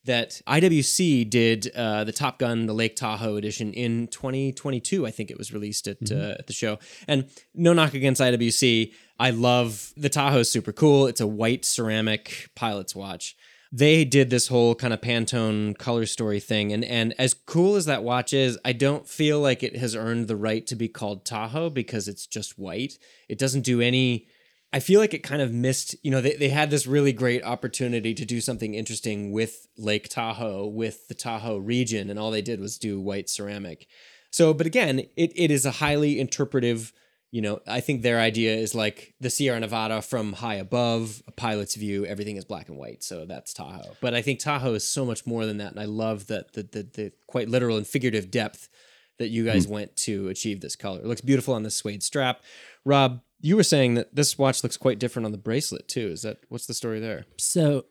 that 0.10 0.41
IWC 0.47 1.30
did 1.30 1.72
uh, 1.76 2.03
the 2.03 2.12
Top 2.12 2.39
Gun, 2.39 2.66
the 2.66 2.74
Lake 2.74 2.95
Tahoe 2.95 3.36
edition 3.36 3.72
in 3.74 4.07
2022. 4.07 5.05
I 5.05 5.12
think 5.12 5.30
it 5.30 5.38
was 5.38 5.53
released 5.53 5.88
at 5.88 6.12
uh, 6.12 6.36
at 6.39 6.47
the 6.47 6.53
show. 6.53 6.80
And 7.07 7.30
no 7.53 7.74
knock 7.74 7.93
against 7.93 8.20
IWC. 8.20 8.91
I 9.20 9.30
love 9.30 9.93
the 9.95 10.10
Tahoe. 10.10 10.43
Super 10.43 10.72
cool. 10.72 11.05
It's 11.05 11.22
a 11.22 11.28
white 11.28 11.64
ceramic 11.64 12.49
pilot's 12.55 12.95
watch. 12.95 13.38
They 13.72 14.03
did 14.03 14.32
this 14.32 14.47
whole 14.47 14.74
kind 14.74 14.93
of 14.93 15.01
Pantone 15.01 15.78
color 15.78 16.07
story 16.07 16.39
thing, 16.39 16.74
and 16.74 16.84
and 16.84 17.14
as 17.20 17.36
cool 17.36 17.76
as 17.76 17.86
that 17.86 18.03
watch 18.03 18.34
is, 18.34 18.57
I 18.66 18.74
don't 18.74 19.07
feel 19.07 19.39
like 19.39 19.62
it 19.62 19.78
has 19.78 19.95
earned 19.95 20.28
the 20.28 20.36
right 20.36 20.66
to 20.68 20.76
be 20.76 20.88
called 20.88 21.24
Tahoe 21.24 21.70
because 21.70 22.07
it's 22.07 22.26
just 22.26 22.57
white. 22.57 22.97
It 23.28 23.38
doesn't 23.38 23.62
do 23.62 23.80
any 23.80 24.28
I 24.72 24.80
feel 24.80 24.99
like 24.99 25.15
it 25.15 25.24
kind 25.24 25.41
of 25.41 25.51
missed, 25.51 25.95
you 26.03 26.11
know, 26.11 26.22
they, 26.22 26.36
they 26.36 26.49
had 26.49 26.70
this 26.70 26.86
really 26.86 27.11
great 27.11 27.43
opportunity 27.43 28.13
to 28.13 28.26
do 28.26 28.39
something 28.39 28.76
interesting 28.76 29.32
with 29.32 29.67
Lake 29.78 30.09
Tahoe, 30.09 30.67
with 30.67 31.07
the 31.07 31.15
Tahoe 31.15 31.57
region, 31.57 32.09
and 32.09 32.20
all 32.20 32.30
they 32.30 32.43
did 32.43 32.59
was 32.59 32.78
do 32.78 33.01
white 33.01 33.30
ceramic. 33.30 33.88
So, 34.32 34.53
but 34.53 34.67
again, 34.67 34.99
it, 35.15 35.32
it 35.36 35.49
is 35.49 35.65
a 35.65 35.72
highly 35.72 36.20
interpretive, 36.20 36.93
you 37.32 37.41
know, 37.41 37.61
I 37.65 37.80
think 37.80 38.03
their 38.03 38.20
idea 38.20 38.55
is 38.55 38.76
like 38.76 39.15
the 39.20 39.32
Sierra 39.32 39.59
Nevada 39.59 40.03
from 40.03 40.34
high 40.34 40.55
above, 40.55 41.24
a 41.28 41.32
pilot's 41.32 41.74
view, 41.74 42.05
everything 42.05 42.38
is 42.38 42.45
black 42.45 42.70
and 42.70 42.78
white. 42.78 43.03
So 43.03 43.26
that's 43.26 43.55
Tahoe. 43.55 43.95
But 44.01 44.13
I 44.13 44.22
think 44.22 44.39
Tahoe 44.39 44.76
is 44.76 44.88
so 44.88 45.03
much 45.03 45.26
more 45.26 45.47
than 45.47 45.57
that. 45.57 45.72
And 45.72 45.80
I 45.80 45.86
love 45.86 46.28
that 46.28 46.53
the, 46.53 46.61
the, 46.61 46.84
the 46.84 47.11
quite 47.26 47.49
literal 47.49 47.78
and 47.78 47.88
figurative 47.88 48.30
depth 48.30 48.70
that 49.17 49.30
you 49.30 49.45
guys 49.45 49.65
hmm. 49.65 49.74
went 49.74 49.95
to 49.97 50.28
achieve 50.30 50.61
this 50.61 50.76
color. 50.76 50.99
It 50.99 51.05
looks 51.05 51.22
beautiful 51.22 51.55
on 51.55 51.63
the 51.63 51.72
suede 51.72 52.03
strap. 52.03 52.41
Rob, 52.86 53.22
you 53.41 53.55
were 53.55 53.63
saying 53.63 53.95
that 53.95 54.15
this 54.15 54.37
watch 54.37 54.63
looks 54.63 54.77
quite 54.77 54.99
different 54.99 55.25
on 55.25 55.31
the 55.31 55.37
bracelet 55.37 55.87
too. 55.87 56.07
Is 56.09 56.21
that 56.23 56.39
what's 56.49 56.65
the 56.65 56.73
story 56.73 56.99
there? 56.99 57.25
So, 57.37 57.85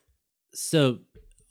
so 0.53 0.99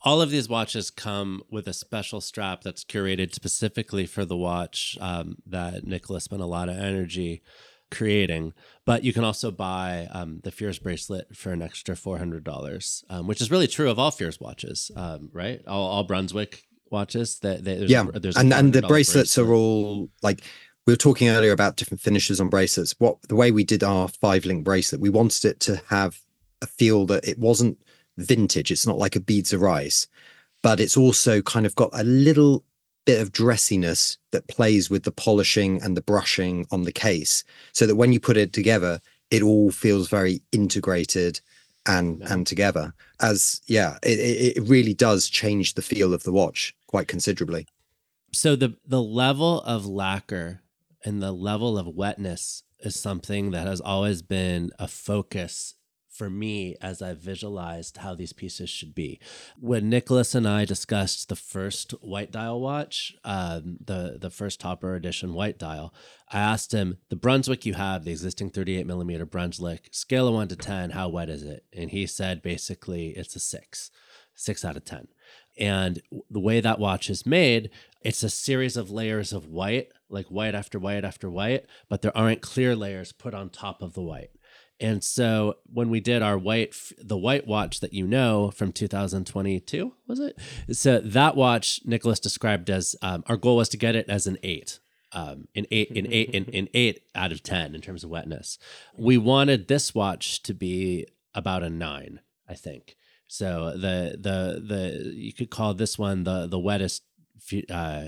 all 0.02 0.22
of 0.22 0.30
these 0.30 0.48
watches 0.48 0.90
come 0.90 1.42
with 1.50 1.68
a 1.68 1.74
special 1.74 2.22
strap 2.22 2.62
that's 2.62 2.84
curated 2.84 3.34
specifically 3.34 4.06
for 4.06 4.26
the 4.26 4.38
watch 4.38 4.98
um, 5.02 5.38
that 5.46 5.86
Nicholas 5.86 6.26
spent 6.26 6.42
a 6.42 6.46
lot 6.46 6.70
of 6.70 6.78
energy 6.78 7.42
creating. 7.90 8.54
But 8.86 9.04
you 9.04 9.14
can 9.14 9.24
also 9.24 9.52
buy 9.52 10.08
um, 10.12 10.42
the 10.44 10.52
Fears 10.52 10.80
bracelet 10.80 11.36
for 11.36 11.52
an 11.52 11.62
extra 11.62 11.96
four 11.96 12.18
hundred 12.18 12.44
dollars, 12.44 13.04
um, 13.10 13.28
which 13.28 13.42
is 13.42 13.52
really 13.52 13.68
true 13.68 13.90
of 13.90 13.98
all 13.98 14.12
Fears 14.12 14.40
watches, 14.40 14.92
um, 14.96 15.30
right? 15.34 15.62
All, 15.68 15.88
all 15.88 16.04
Brunswick 16.04 16.64
watches. 16.92 17.40
That 17.40 17.64
they, 17.64 17.76
there's, 17.76 17.92
yeah, 17.92 18.06
there's 18.14 18.38
and 18.38 18.54
and 18.54 18.74
the 18.74 18.82
$400 18.82 18.88
bracelets 18.88 19.38
are 19.38 19.52
all 19.52 20.10
like 20.22 20.42
we 20.88 20.94
were 20.94 20.98
talking 20.98 21.28
earlier 21.28 21.52
about 21.52 21.76
different 21.76 22.02
finishes 22.02 22.40
on 22.40 22.48
bracelets. 22.48 22.96
What 22.98 23.22
the 23.28 23.36
way 23.36 23.52
we 23.52 23.66
did 23.66 23.84
our 23.84 24.08
five 24.08 24.46
link 24.46 24.64
bracelet, 24.64 25.02
we 25.02 25.10
wanted 25.10 25.44
it 25.46 25.60
to 25.62 25.82
have 25.90 26.20
a 26.62 26.66
feel 26.66 27.06
that 27.08 27.28
it 27.28 27.38
wasn't 27.38 27.78
vintage. 28.18 28.72
It's 28.72 28.88
not 28.88 28.98
like 28.98 29.16
a 29.16 29.20
beads 29.20 29.52
of 29.54 29.62
rice, 29.62 30.08
but 30.64 30.80
it's 30.80 30.96
also 30.98 31.42
kind 31.42 31.66
of 31.66 31.76
got 31.76 31.90
a 31.94 32.04
little 32.06 32.64
bit 33.06 33.22
of 33.22 33.32
dressiness 33.34 34.18
that 34.32 34.48
plays 34.48 34.90
with 34.90 35.04
the 35.04 35.12
polishing 35.12 35.82
and 35.84 35.96
the 35.96 36.02
brushing 36.02 36.66
on 36.72 36.84
the 36.84 36.92
case, 36.92 37.44
so 37.74 37.86
that 37.86 37.96
when 37.96 38.12
you 38.14 38.20
put 38.20 38.38
it 38.38 38.54
together, 38.54 39.00
it 39.30 39.44
all 39.44 39.72
feels 39.72 40.08
very 40.10 40.42
integrated 40.54 41.42
and 41.86 42.20
Yeah. 42.22 42.34
and 42.34 42.48
together. 42.48 42.94
As 43.20 43.62
yeah, 43.68 43.98
it, 44.04 44.20
it 44.20 44.58
it 44.58 44.64
really 44.68 44.94
does 44.94 45.30
change 45.30 45.74
the 45.74 45.82
feel 45.82 46.14
of 46.14 46.24
the 46.24 46.32
watch 46.32 46.74
quite 46.88 47.08
considerably. 47.10 47.68
so 48.34 48.56
the 48.56 48.76
the 48.86 49.02
level 49.02 49.62
of 49.62 49.86
lacquer 49.86 50.62
and 51.08 51.22
the 51.22 51.32
level 51.32 51.78
of 51.78 51.88
wetness 51.88 52.64
is 52.82 53.00
something 53.00 53.52
that 53.52 53.66
has 53.66 53.80
always 53.80 54.22
been 54.22 54.72
a 54.78 54.90
focus 54.90 55.76
for 56.10 56.30
me 56.30 56.76
as 56.82 57.02
I 57.02 57.14
visualized 57.14 57.98
how 57.98 58.14
these 58.14 58.34
pieces 58.34 58.70
should 58.70 58.94
be. 58.94 59.18
When 59.58 59.90
Nicholas 59.90 60.36
and 60.36 60.46
I 60.46 60.66
discussed 60.66 61.30
the 61.30 61.38
first 61.38 61.92
white 62.02 62.32
dial 62.32 62.60
watch, 62.60 63.16
um, 63.24 63.78
the 63.86 64.18
the 64.20 64.30
first 64.30 64.60
Topper 64.60 64.96
edition 64.96 65.34
white 65.34 65.58
dial, 65.58 65.94
I 66.30 66.40
asked 66.40 66.74
him 66.74 66.98
the 67.10 67.16
Brunswick 67.16 67.66
you 67.66 67.76
have, 67.76 68.04
the 68.04 68.12
existing 68.12 68.50
38 68.50 68.86
millimeter 68.86 69.26
Brunswick, 69.26 69.88
scale 69.94 70.28
of 70.28 70.34
one 70.34 70.50
to 70.50 70.58
ten, 70.58 70.90
how 70.90 71.08
wet 71.08 71.30
is 71.30 71.44
it? 71.44 71.64
And 71.72 71.92
he 71.92 72.06
said 72.06 72.42
basically 72.42 73.12
it's 73.12 73.36
a 73.38 73.40
six, 73.40 73.92
six 74.36 74.66
out 74.66 74.76
of 74.76 74.84
ten. 74.84 75.08
And 75.60 76.02
the 76.30 76.40
way 76.40 76.62
that 76.62 76.80
watch 76.80 77.10
is 77.10 77.26
made, 77.26 77.70
it's 78.02 78.24
a 78.24 78.30
series 78.30 78.78
of 78.78 78.92
layers 78.92 79.34
of 79.34 79.48
white, 79.48 79.92
like 80.10 80.28
white 80.28 80.56
after 80.56 80.80
white 80.80 81.04
after 81.04 81.30
white, 81.30 81.66
but 81.90 82.02
there 82.02 82.16
aren't 82.16 82.42
clear 82.42 82.76
layers 82.76 83.12
put 83.12 83.34
on 83.34 83.50
top 83.50 83.82
of 83.82 83.94
the 83.94 84.02
white. 84.02 84.32
And 84.80 85.04
so 85.04 85.56
when 85.72 85.90
we 85.90 86.00
did 86.00 86.22
our 86.22 86.38
white, 86.38 86.76
the 87.00 87.18
white 87.18 87.48
watch 87.48 87.80
that 87.80 87.94
you 87.94 88.06
know 88.06 88.52
from 88.52 88.72
2022, 88.72 89.94
was 90.08 90.20
it? 90.20 90.38
So 90.72 91.00
that 91.00 91.36
watch 91.36 91.82
Nicholas 91.84 92.20
described 92.20 92.70
as 92.70 92.96
um, 93.02 93.24
our 93.28 93.38
goal 93.38 93.58
was 93.58 93.70
to 93.70 93.78
get 93.78 93.96
it 93.96 94.08
as 94.08 94.28
an 94.28 94.38
eight, 94.44 94.80
um, 95.14 95.48
an 95.56 95.66
eight, 95.72 95.90
an 95.92 96.06
eight, 96.12 96.36
an, 96.36 96.54
an 96.54 96.70
eight 96.76 97.02
out 97.16 97.32
of 97.32 97.42
10 97.42 97.74
in 97.74 97.82
terms 97.82 98.04
of 98.04 98.12
wetness. 98.12 98.60
We 98.96 99.18
wanted 99.18 99.68
this 99.68 99.96
watch 99.96 100.44
to 100.44 100.54
be 100.54 101.08
about 101.34 101.64
a 101.64 101.70
nine, 101.70 102.20
I 102.48 102.54
think. 102.54 102.96
So 103.28 103.74
the 103.74 104.18
the 104.20 104.62
the 104.66 105.14
you 105.16 105.34
could 105.34 105.50
call 105.50 105.74
this 105.74 105.98
one 105.98 106.24
the 106.24 106.48
the 106.48 106.60
wettest, 106.60 107.02
uh, 107.70 108.06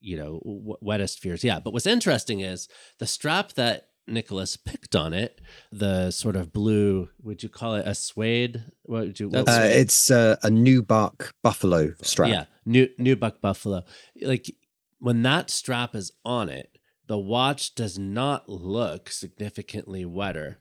you 0.00 0.16
know, 0.16 0.40
wettest 0.82 1.18
fears. 1.20 1.42
Yeah. 1.42 1.60
But 1.60 1.72
what's 1.72 1.86
interesting 1.86 2.40
is 2.40 2.68
the 2.98 3.06
strap 3.06 3.54
that 3.54 3.88
Nicholas 4.06 4.56
picked 4.56 4.96
on 4.96 5.12
it, 5.12 5.40
the 5.70 6.10
sort 6.10 6.36
of 6.36 6.52
blue. 6.52 7.08
Would 7.22 7.42
you 7.42 7.48
call 7.48 7.74
it 7.76 7.86
a 7.86 7.94
suede? 7.94 8.64
What 8.82 9.00
would 9.06 9.20
you? 9.20 9.28
What 9.28 9.48
uh, 9.48 9.62
it's 9.62 10.10
uh, 10.10 10.36
a 10.42 10.48
nubuck 10.48 11.32
buffalo 11.42 11.92
strap. 12.02 12.30
Yeah, 12.30 12.44
new 12.64 12.88
nubuck 12.98 13.40
buffalo. 13.40 13.84
Like 14.20 14.50
when 14.98 15.22
that 15.22 15.50
strap 15.50 15.94
is 15.94 16.12
on 16.24 16.48
it, 16.48 16.78
the 17.06 17.18
watch 17.18 17.74
does 17.74 17.98
not 17.98 18.48
look 18.48 19.10
significantly 19.10 20.04
wetter 20.04 20.58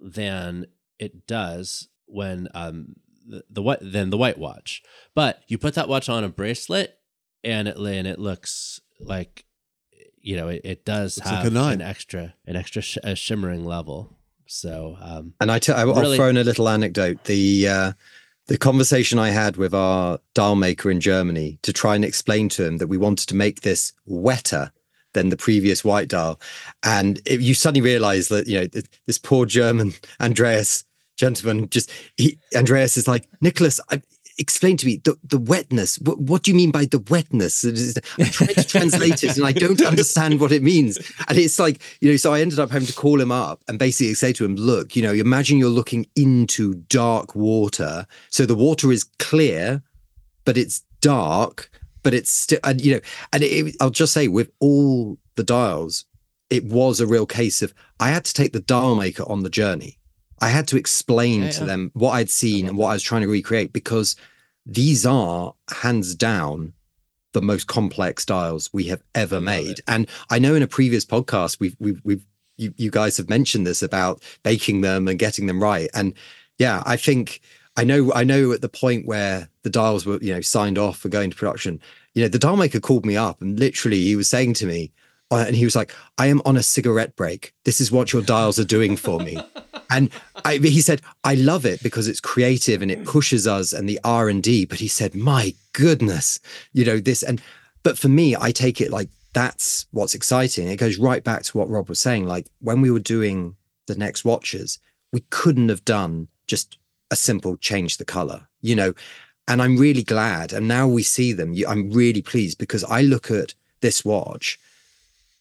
than 0.00 0.66
it 0.98 1.26
does 1.26 1.88
when 2.06 2.48
um 2.54 2.94
the, 3.26 3.44
the 3.50 3.62
what 3.62 3.80
than 3.82 4.10
the 4.10 4.18
white 4.18 4.38
watch. 4.38 4.82
But 5.14 5.42
you 5.48 5.58
put 5.58 5.74
that 5.74 5.88
watch 5.88 6.08
on 6.08 6.24
a 6.24 6.28
bracelet, 6.28 6.98
and 7.44 7.68
it 7.68 7.76
and 7.76 8.06
it 8.06 8.18
looks 8.18 8.80
like 9.00 9.44
you 10.24 10.36
know, 10.36 10.48
it, 10.48 10.60
it 10.64 10.84
does 10.84 11.18
Looks 11.18 11.30
have 11.30 11.52
like 11.52 11.74
an 11.74 11.80
extra, 11.82 12.34
an 12.46 12.54
extra 12.54 12.80
sh- 12.80 12.98
a 13.02 13.16
shimmering 13.16 13.64
level. 13.64 14.16
So, 14.46 14.96
um, 15.00 15.34
And 15.40 15.50
I 15.50 15.58
t- 15.58 15.72
I'll 15.72 15.92
Really- 15.94 16.16
throw 16.16 16.28
in 16.28 16.36
a 16.36 16.44
little 16.44 16.68
anecdote. 16.68 17.24
The 17.24 17.68
uh, 17.68 17.92
the 18.46 18.58
conversation 18.58 19.18
I 19.18 19.30
had 19.30 19.56
with 19.56 19.74
our 19.74 20.18
dial 20.34 20.54
maker 20.56 20.90
in 20.90 21.00
Germany 21.00 21.58
to 21.62 21.72
try 21.72 21.94
and 21.96 22.04
explain 22.04 22.48
to 22.50 22.64
him 22.64 22.78
that 22.78 22.86
we 22.88 22.98
wanted 22.98 23.28
to 23.28 23.34
make 23.36 23.62
this 23.62 23.92
wetter 24.06 24.70
than 25.14 25.28
the 25.30 25.36
previous 25.36 25.84
white 25.84 26.08
dial, 26.08 26.40
and 26.84 27.20
it, 27.26 27.40
you 27.40 27.54
suddenly 27.54 27.80
realise 27.80 28.28
that 28.28 28.46
you 28.46 28.60
know 28.60 28.66
th- 28.66 28.86
this 29.06 29.18
poor 29.18 29.44
German 29.46 29.92
Andreas 30.20 30.84
gentleman 31.16 31.68
just 31.68 31.90
he, 32.16 32.38
Andreas 32.54 32.96
is 32.96 33.08
like 33.08 33.28
Nicholas. 33.40 33.80
I, 33.90 34.02
Explain 34.38 34.78
to 34.78 34.86
me 34.86 34.96
the, 34.96 35.16
the 35.22 35.38
wetness. 35.38 35.98
What, 35.98 36.18
what 36.18 36.42
do 36.42 36.50
you 36.50 36.56
mean 36.56 36.70
by 36.70 36.86
the 36.86 36.98
wetness? 37.10 37.64
I'm 37.64 38.24
trying 38.30 38.54
to 38.54 38.64
translate 38.64 39.22
it 39.22 39.36
and 39.36 39.44
I 39.44 39.52
don't 39.52 39.80
understand 39.86 40.40
what 40.40 40.52
it 40.52 40.62
means. 40.62 40.96
And 41.28 41.36
it's 41.36 41.58
like, 41.58 41.82
you 42.00 42.10
know, 42.10 42.16
so 42.16 42.32
I 42.32 42.40
ended 42.40 42.58
up 42.58 42.70
having 42.70 42.86
to 42.86 42.94
call 42.94 43.20
him 43.20 43.30
up 43.30 43.62
and 43.68 43.78
basically 43.78 44.14
say 44.14 44.32
to 44.32 44.44
him, 44.44 44.56
look, 44.56 44.96
you 44.96 45.02
know, 45.02 45.12
imagine 45.12 45.58
you're 45.58 45.68
looking 45.68 46.06
into 46.16 46.74
dark 46.88 47.34
water. 47.34 48.06
So 48.30 48.46
the 48.46 48.54
water 48.54 48.90
is 48.90 49.04
clear, 49.18 49.82
but 50.46 50.56
it's 50.56 50.82
dark, 51.02 51.70
but 52.02 52.14
it's 52.14 52.32
still, 52.32 52.60
and 52.64 52.80
you 52.80 52.94
know, 52.94 53.00
and 53.34 53.42
it, 53.42 53.76
I'll 53.80 53.90
just 53.90 54.14
say 54.14 54.28
with 54.28 54.50
all 54.60 55.18
the 55.36 55.44
dials, 55.44 56.06
it 56.48 56.64
was 56.64 57.00
a 57.00 57.06
real 57.06 57.26
case 57.26 57.62
of 57.62 57.74
I 58.00 58.08
had 58.08 58.24
to 58.24 58.34
take 58.34 58.52
the 58.52 58.60
dial 58.60 58.94
maker 58.94 59.24
on 59.28 59.42
the 59.42 59.50
journey. 59.50 59.98
I 60.42 60.48
had 60.48 60.68
to 60.68 60.76
explain 60.76 61.42
Yeah, 61.44 61.50
to 61.52 61.60
yeah. 61.60 61.66
them 61.66 61.90
what 61.94 62.10
I'd 62.12 62.30
seen 62.30 62.66
and 62.68 62.76
what 62.76 62.88
I 62.88 62.92
was 62.94 63.02
trying 63.02 63.22
to 63.22 63.28
recreate 63.28 63.72
because 63.72 64.16
these 64.66 65.06
are 65.06 65.54
hands 65.70 66.14
down 66.14 66.72
the 67.32 67.42
most 67.42 67.66
complex 67.66 68.24
dials 68.26 68.68
we 68.72 68.84
have 68.84 69.02
ever 69.14 69.40
made. 69.40 69.78
it. 69.78 69.80
And 69.88 70.06
I 70.30 70.38
know 70.38 70.54
in 70.54 70.62
a 70.62 70.66
previous 70.66 71.04
podcast 71.06 71.60
we've 71.60 71.76
we've 71.78 72.00
we've 72.04 72.24
you, 72.58 72.74
you 72.76 72.90
guys 72.90 73.16
have 73.16 73.30
mentioned 73.30 73.66
this 73.66 73.82
about 73.82 74.22
baking 74.42 74.82
them 74.82 75.08
and 75.08 75.18
getting 75.18 75.46
them 75.46 75.62
right. 75.62 75.88
And 75.94 76.12
yeah, 76.58 76.82
I 76.84 76.96
think 76.96 77.40
I 77.76 77.84
know 77.84 78.12
I 78.12 78.24
know 78.24 78.52
at 78.52 78.60
the 78.60 78.68
point 78.68 79.06
where 79.06 79.48
the 79.62 79.70
dials 79.70 80.04
were, 80.04 80.18
you 80.20 80.34
know, 80.34 80.42
signed 80.42 80.76
off 80.76 80.98
for 80.98 81.08
going 81.08 81.30
to 81.30 81.36
production, 81.36 81.80
you 82.14 82.22
know, 82.22 82.28
the 82.28 82.38
dial 82.38 82.56
maker 82.58 82.80
called 82.80 83.06
me 83.06 83.16
up 83.16 83.40
and 83.40 83.58
literally 83.58 84.00
he 84.02 84.16
was 84.16 84.28
saying 84.28 84.54
to 84.54 84.66
me, 84.66 84.92
uh, 85.32 85.46
and 85.46 85.56
he 85.56 85.64
was 85.64 85.74
like, 85.74 85.94
I 86.18 86.26
am 86.26 86.42
on 86.44 86.58
a 86.58 86.62
cigarette 86.62 87.16
break. 87.16 87.54
This 87.64 87.80
is 87.80 87.90
what 87.90 88.12
your 88.12 88.20
dials 88.20 88.58
are 88.58 88.64
doing 88.64 88.96
for 88.96 89.18
me. 89.18 89.38
and 89.90 90.10
I, 90.44 90.58
he 90.58 90.82
said, 90.82 91.00
I 91.24 91.36
love 91.36 91.64
it 91.64 91.82
because 91.82 92.06
it's 92.06 92.20
creative 92.20 92.82
and 92.82 92.90
it 92.90 93.06
pushes 93.06 93.46
us 93.46 93.72
and 93.72 93.88
the 93.88 93.98
R 94.04 94.28
and 94.28 94.42
D. 94.42 94.66
But 94.66 94.78
he 94.78 94.88
said, 94.88 95.14
my 95.14 95.54
goodness, 95.72 96.38
you 96.74 96.84
know, 96.84 97.00
this 97.00 97.22
and, 97.22 97.40
but 97.82 97.98
for 97.98 98.08
me, 98.08 98.36
I 98.38 98.52
take 98.52 98.82
it 98.82 98.90
like 98.90 99.08
that's 99.32 99.86
what's 99.90 100.14
exciting. 100.14 100.68
It 100.68 100.76
goes 100.76 100.98
right 100.98 101.24
back 101.24 101.44
to 101.44 101.56
what 101.56 101.70
Rob 101.70 101.88
was 101.88 101.98
saying. 101.98 102.26
Like 102.26 102.46
when 102.60 102.82
we 102.82 102.90
were 102.90 103.00
doing 103.00 103.56
the 103.86 103.94
next 103.94 104.26
watches, 104.26 104.78
we 105.14 105.20
couldn't 105.30 105.70
have 105.70 105.84
done 105.86 106.28
just 106.46 106.76
a 107.10 107.16
simple 107.16 107.56
change 107.56 107.96
the 107.96 108.04
color, 108.04 108.48
you 108.60 108.76
know. 108.76 108.92
And 109.48 109.62
I'm 109.62 109.78
really 109.78 110.04
glad. 110.04 110.52
And 110.52 110.68
now 110.68 110.86
we 110.86 111.02
see 111.02 111.32
them. 111.32 111.54
I'm 111.66 111.90
really 111.90 112.22
pleased 112.22 112.58
because 112.58 112.84
I 112.84 113.00
look 113.00 113.30
at 113.30 113.54
this 113.80 114.04
watch 114.04 114.58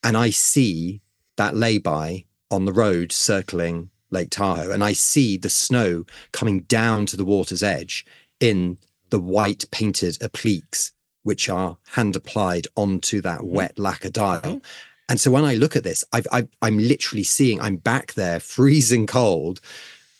and 0.03 0.17
I 0.17 0.29
see 0.29 1.01
that 1.37 1.55
lay-by 1.55 2.25
on 2.49 2.65
the 2.65 2.73
road 2.73 3.11
circling 3.11 3.89
Lake 4.11 4.29
Tahoe, 4.29 4.71
and 4.71 4.83
I 4.83 4.93
see 4.93 5.37
the 5.37 5.49
snow 5.49 6.05
coming 6.31 6.61
down 6.61 7.05
to 7.07 7.17
the 7.17 7.25
water's 7.25 7.63
edge 7.63 8.05
in 8.39 8.77
the 9.09 9.19
white 9.19 9.65
painted 9.71 10.17
appliques, 10.21 10.91
which 11.23 11.49
are 11.49 11.77
hand 11.91 12.15
applied 12.15 12.67
onto 12.75 13.21
that 13.21 13.39
mm-hmm. 13.39 13.55
wet 13.55 13.79
lacquer 13.79 14.09
dial. 14.09 14.61
And 15.07 15.19
so 15.19 15.31
when 15.31 15.45
I 15.45 15.55
look 15.55 15.75
at 15.75 15.83
this, 15.83 16.03
I've, 16.13 16.27
I've, 16.31 16.47
I'm 16.61 16.77
literally 16.77 17.23
seeing, 17.23 17.59
I'm 17.59 17.77
back 17.77 18.13
there 18.13 18.39
freezing 18.39 19.07
cold 19.07 19.59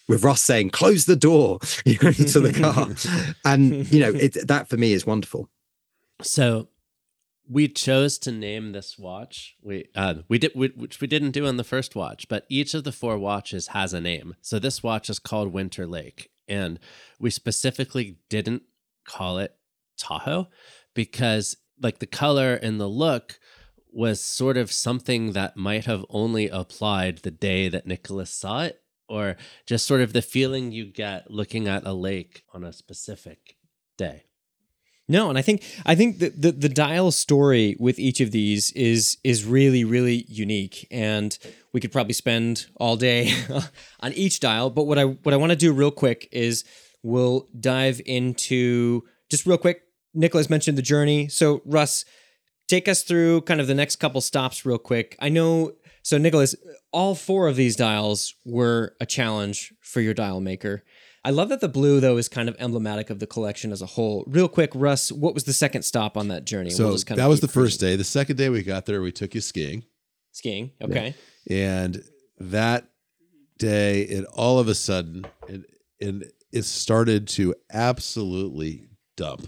with 0.07 0.23
Russ 0.23 0.41
saying, 0.41 0.71
close 0.71 1.05
the 1.05 1.15
door 1.15 1.59
you 1.85 1.97
know, 2.01 2.11
to 2.11 2.39
the 2.39 2.53
car. 2.53 3.35
and, 3.45 3.89
you 3.91 3.99
know, 4.01 4.09
it, 4.09 4.47
that 4.47 4.67
for 4.67 4.77
me 4.77 4.93
is 4.93 5.05
wonderful. 5.05 5.49
so 6.21 6.67
we 7.51 7.67
chose 7.67 8.17
to 8.17 8.31
name 8.31 8.71
this 8.71 8.97
watch. 8.97 9.57
We 9.61 9.89
uh, 9.93 10.15
we 10.29 10.37
did 10.39 10.53
we, 10.55 10.69
which 10.69 11.01
we 11.01 11.07
didn't 11.07 11.31
do 11.31 11.45
on 11.45 11.57
the 11.57 11.65
first 11.65 11.95
watch, 11.95 12.27
but 12.29 12.45
each 12.49 12.73
of 12.73 12.85
the 12.85 12.93
four 12.93 13.17
watches 13.17 13.67
has 13.67 13.93
a 13.93 13.99
name. 13.99 14.35
So 14.41 14.57
this 14.57 14.81
watch 14.81 15.09
is 15.09 15.19
called 15.19 15.51
Winter 15.51 15.85
Lake, 15.85 16.31
and 16.47 16.79
we 17.19 17.29
specifically 17.29 18.17
didn't 18.29 18.63
call 19.05 19.37
it 19.37 19.55
Tahoe 19.97 20.47
because 20.93 21.57
like 21.81 21.99
the 21.99 22.05
color 22.05 22.53
and 22.53 22.79
the 22.79 22.87
look 22.87 23.37
was 23.91 24.21
sort 24.21 24.55
of 24.55 24.71
something 24.71 25.33
that 25.33 25.57
might 25.57 25.85
have 25.85 26.05
only 26.09 26.47
applied 26.47 27.17
the 27.17 27.31
day 27.31 27.67
that 27.67 27.85
Nicholas 27.85 28.31
saw 28.31 28.63
it, 28.63 28.81
or 29.09 29.35
just 29.65 29.85
sort 29.85 29.99
of 29.99 30.13
the 30.13 30.21
feeling 30.21 30.71
you 30.71 30.85
get 30.85 31.29
looking 31.29 31.67
at 31.67 31.85
a 31.85 31.93
lake 31.93 32.43
on 32.53 32.63
a 32.63 32.71
specific 32.71 33.57
day. 33.97 34.23
No, 35.11 35.27
and 35.27 35.37
I 35.37 35.41
think 35.41 35.61
I 35.85 35.93
think 35.93 36.19
the, 36.19 36.29
the 36.29 36.51
the 36.53 36.69
dial 36.69 37.11
story 37.11 37.75
with 37.77 37.99
each 37.99 38.21
of 38.21 38.31
these 38.31 38.71
is 38.71 39.17
is 39.25 39.43
really 39.43 39.83
really 39.83 40.25
unique, 40.29 40.87
and 40.89 41.37
we 41.73 41.81
could 41.81 41.91
probably 41.91 42.13
spend 42.13 42.67
all 42.77 42.95
day 42.95 43.33
on 43.99 44.13
each 44.13 44.39
dial. 44.39 44.69
But 44.69 44.85
what 44.85 44.97
I 44.97 45.03
what 45.03 45.33
I 45.33 45.37
want 45.37 45.49
to 45.49 45.57
do 45.57 45.73
real 45.73 45.91
quick 45.91 46.29
is 46.31 46.63
we'll 47.03 47.49
dive 47.59 47.99
into 48.05 49.03
just 49.29 49.45
real 49.45 49.57
quick. 49.57 49.81
Nicholas 50.13 50.49
mentioned 50.49 50.77
the 50.77 50.81
journey, 50.81 51.27
so 51.27 51.61
Russ, 51.65 52.05
take 52.69 52.87
us 52.87 53.03
through 53.03 53.41
kind 53.41 53.59
of 53.59 53.67
the 53.67 53.75
next 53.75 53.97
couple 53.97 54.21
stops 54.21 54.65
real 54.65 54.77
quick. 54.77 55.17
I 55.19 55.27
know. 55.27 55.73
So 56.03 56.17
Nicholas, 56.17 56.55
all 56.93 57.15
four 57.15 57.49
of 57.49 57.57
these 57.57 57.75
dials 57.75 58.33
were 58.45 58.95
a 59.01 59.05
challenge 59.05 59.73
for 59.81 59.99
your 59.99 60.13
dial 60.13 60.39
maker. 60.39 60.83
I 61.23 61.29
love 61.29 61.49
that 61.49 61.61
the 61.61 61.69
blue 61.69 61.99
though 61.99 62.17
is 62.17 62.27
kind 62.27 62.49
of 62.49 62.55
emblematic 62.59 63.09
of 63.09 63.19
the 63.19 63.27
collection 63.27 63.71
as 63.71 63.81
a 63.81 63.85
whole. 63.85 64.23
Real 64.27 64.47
quick, 64.47 64.71
Russ, 64.73 65.11
what 65.11 65.33
was 65.33 65.43
the 65.43 65.53
second 65.53 65.83
stop 65.83 66.17
on 66.17 66.29
that 66.29 66.45
journey? 66.45 66.71
So 66.71 66.87
We'll 66.87 66.97
that 66.97 67.27
was 67.27 67.41
the 67.41 67.47
first 67.47 67.79
day. 67.79 67.95
The 67.95 68.03
second 68.03 68.37
day 68.37 68.49
we 68.49 68.63
got 68.63 68.85
there, 68.85 69.01
we 69.01 69.11
took 69.11 69.35
you 69.35 69.41
skiing. 69.41 69.83
skiing. 70.31 70.71
Okay. 70.81 71.13
and 71.49 72.03
that 72.39 72.87
day 73.57 74.01
it 74.01 74.25
all 74.33 74.57
of 74.57 74.67
a 74.67 74.73
sudden 74.73 75.25
it, 75.47 75.61
it 75.99 76.33
it 76.51 76.63
started 76.63 77.27
to 77.27 77.53
absolutely 77.71 78.87
dump 79.15 79.47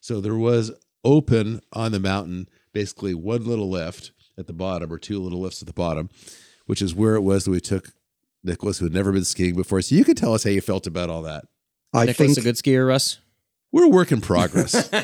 so 0.00 0.20
there 0.20 0.36
was 0.36 0.70
open 1.02 1.60
on 1.72 1.90
the 1.90 1.98
mountain 1.98 2.48
basically 2.72 3.12
one 3.14 3.44
little 3.44 3.68
lift 3.68 4.12
at 4.38 4.46
the 4.46 4.52
bottom 4.52 4.92
or 4.92 4.98
two 4.98 5.18
little 5.20 5.40
lifts 5.40 5.60
at 5.60 5.66
the 5.66 5.72
bottom 5.72 6.08
which 6.66 6.80
is 6.80 6.94
where 6.94 7.16
it 7.16 7.22
was 7.22 7.44
that 7.44 7.50
we 7.50 7.60
took 7.60 7.92
nicholas 8.46 8.78
who 8.78 8.86
had 8.86 8.94
never 8.94 9.12
been 9.12 9.24
skiing 9.24 9.54
before 9.54 9.80
so 9.82 9.94
you 9.94 10.04
could 10.04 10.16
tell 10.16 10.34
us 10.34 10.44
how 10.44 10.50
you 10.50 10.60
felt 10.60 10.86
about 10.86 11.10
all 11.10 11.22
that 11.22 11.44
I 11.92 12.04
Nicholas, 12.04 12.34
think 12.34 12.38
a 12.38 12.42
good 12.42 12.56
skier, 12.56 12.86
Russ. 12.86 13.18
we're 13.72 13.84
a 13.84 13.88
work 13.88 14.12
in 14.12 14.20
progress 14.20 14.88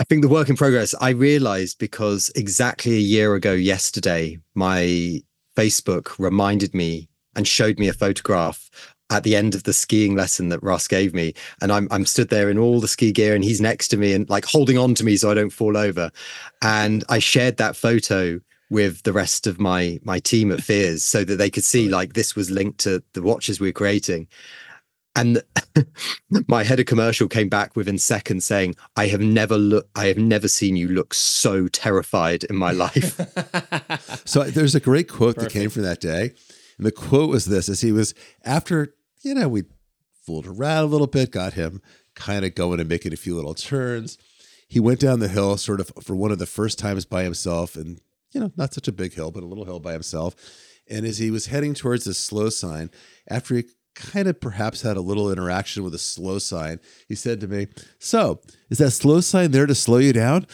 I 0.00 0.04
think 0.04 0.22
the 0.22 0.28
work 0.28 0.48
in 0.48 0.56
progress, 0.56 0.94
I 0.98 1.10
realized 1.10 1.78
because 1.78 2.30
exactly 2.34 2.94
a 2.96 3.00
year 3.00 3.34
ago 3.34 3.52
yesterday, 3.52 4.38
my 4.54 5.20
Facebook 5.56 6.18
reminded 6.18 6.74
me 6.74 7.10
and 7.36 7.46
showed 7.46 7.78
me 7.78 7.86
a 7.86 7.92
photograph 7.92 8.70
at 9.10 9.24
the 9.24 9.36
end 9.36 9.54
of 9.54 9.64
the 9.64 9.74
skiing 9.74 10.14
lesson 10.16 10.48
that 10.48 10.62
Russ 10.62 10.88
gave 10.88 11.12
me. 11.12 11.34
And 11.60 11.70
I'm 11.70 11.86
I'm 11.90 12.06
stood 12.06 12.30
there 12.30 12.48
in 12.48 12.56
all 12.58 12.80
the 12.80 12.88
ski 12.88 13.12
gear 13.12 13.34
and 13.34 13.44
he's 13.44 13.60
next 13.60 13.88
to 13.88 13.98
me 13.98 14.14
and 14.14 14.28
like 14.30 14.46
holding 14.46 14.78
on 14.78 14.94
to 14.94 15.04
me 15.04 15.18
so 15.18 15.30
I 15.30 15.34
don't 15.34 15.50
fall 15.50 15.76
over. 15.76 16.10
And 16.62 17.04
I 17.10 17.18
shared 17.18 17.58
that 17.58 17.76
photo 17.76 18.40
with 18.70 19.02
the 19.02 19.12
rest 19.12 19.46
of 19.46 19.60
my 19.60 19.98
my 20.02 20.18
team 20.18 20.50
at 20.52 20.62
Fears 20.70 21.04
so 21.04 21.24
that 21.24 21.36
they 21.36 21.50
could 21.50 21.64
see 21.64 21.88
like 21.88 22.14
this 22.14 22.34
was 22.34 22.50
linked 22.50 22.78
to 22.80 23.02
the 23.12 23.22
watches 23.22 23.60
we 23.60 23.68
were 23.68 23.72
creating. 23.72 24.28
And 25.16 25.42
my 26.46 26.62
head 26.62 26.78
of 26.78 26.86
commercial 26.86 27.26
came 27.26 27.48
back 27.48 27.74
within 27.74 27.98
seconds 27.98 28.44
saying, 28.44 28.76
I 28.94 29.08
have 29.08 29.20
never 29.20 29.58
look 29.58 29.88
I 29.94 30.06
have 30.06 30.18
never 30.18 30.48
seen 30.48 30.76
you 30.76 30.88
look 30.88 31.12
so 31.12 31.68
terrified 31.68 32.44
in 32.44 32.56
my 32.56 32.72
life. 32.72 33.20
So 34.24 34.44
there's 34.44 34.76
a 34.76 34.80
great 34.80 35.08
quote 35.08 35.36
that 35.36 35.50
came 35.50 35.70
from 35.70 35.82
that 35.82 36.00
day. 36.00 36.32
And 36.78 36.86
the 36.86 36.92
quote 36.92 37.30
was 37.30 37.46
this 37.46 37.68
as 37.68 37.80
he 37.80 37.90
was 37.90 38.14
after, 38.44 38.94
you 39.22 39.34
know, 39.34 39.48
we 39.48 39.64
fooled 40.24 40.46
around 40.46 40.84
a 40.84 40.86
little 40.86 41.08
bit, 41.08 41.32
got 41.32 41.54
him 41.54 41.82
kind 42.14 42.44
of 42.44 42.54
going 42.54 42.78
and 42.78 42.88
making 42.88 43.12
a 43.12 43.16
few 43.16 43.34
little 43.34 43.54
turns. 43.54 44.18
He 44.68 44.78
went 44.78 45.00
down 45.00 45.18
the 45.18 45.28
hill 45.28 45.56
sort 45.56 45.80
of 45.80 45.90
for 46.00 46.14
one 46.14 46.30
of 46.30 46.38
the 46.38 46.46
first 46.46 46.78
times 46.78 47.04
by 47.04 47.24
himself, 47.24 47.74
and 47.74 48.00
you 48.32 48.40
know, 48.40 48.52
not 48.56 48.74
such 48.74 48.88
a 48.88 48.92
big 48.92 49.14
hill, 49.14 49.30
but 49.30 49.42
a 49.42 49.46
little 49.46 49.64
hill 49.64 49.80
by 49.80 49.92
himself. 49.92 50.34
And 50.88 51.06
as 51.06 51.18
he 51.18 51.30
was 51.30 51.46
heading 51.46 51.74
towards 51.74 52.04
the 52.04 52.14
slow 52.14 52.48
sign, 52.48 52.90
after 53.28 53.56
he 53.56 53.64
kind 53.94 54.28
of 54.28 54.40
perhaps 54.40 54.82
had 54.82 54.96
a 54.96 55.00
little 55.00 55.30
interaction 55.30 55.84
with 55.84 55.94
a 55.94 55.98
slow 55.98 56.38
sign, 56.38 56.80
he 57.08 57.14
said 57.14 57.40
to 57.40 57.48
me, 57.48 57.68
So, 57.98 58.40
is 58.70 58.78
that 58.78 58.90
slow 58.92 59.20
sign 59.20 59.50
there 59.50 59.66
to 59.66 59.74
slow 59.74 59.98
you 59.98 60.12
down? 60.12 60.46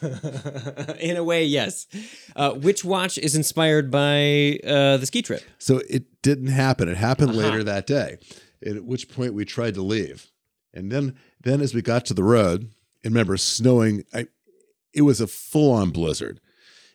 In 1.00 1.16
a 1.16 1.24
way, 1.24 1.44
yes. 1.44 1.86
Uh, 2.34 2.52
which 2.52 2.84
watch 2.84 3.18
is 3.18 3.34
inspired 3.34 3.90
by 3.90 4.58
uh, 4.66 4.96
the 4.96 5.06
ski 5.06 5.22
trip? 5.22 5.42
So 5.58 5.80
it 5.88 6.22
didn't 6.22 6.48
happen. 6.48 6.88
It 6.88 6.96
happened 6.96 7.34
later 7.34 7.62
that 7.64 7.86
day, 7.86 8.18
at 8.64 8.84
which 8.84 9.08
point 9.08 9.34
we 9.34 9.44
tried 9.44 9.74
to 9.74 9.82
leave. 9.82 10.30
And 10.72 10.90
then, 10.90 11.16
then 11.42 11.60
as 11.60 11.74
we 11.74 11.82
got 11.82 12.04
to 12.06 12.14
the 12.14 12.24
road, 12.24 12.70
and 13.04 13.12
remember, 13.12 13.36
snowing, 13.36 14.04
I, 14.12 14.26
it 14.92 15.02
was 15.02 15.20
a 15.20 15.26
full 15.26 15.72
on 15.72 15.90
blizzard. 15.90 16.40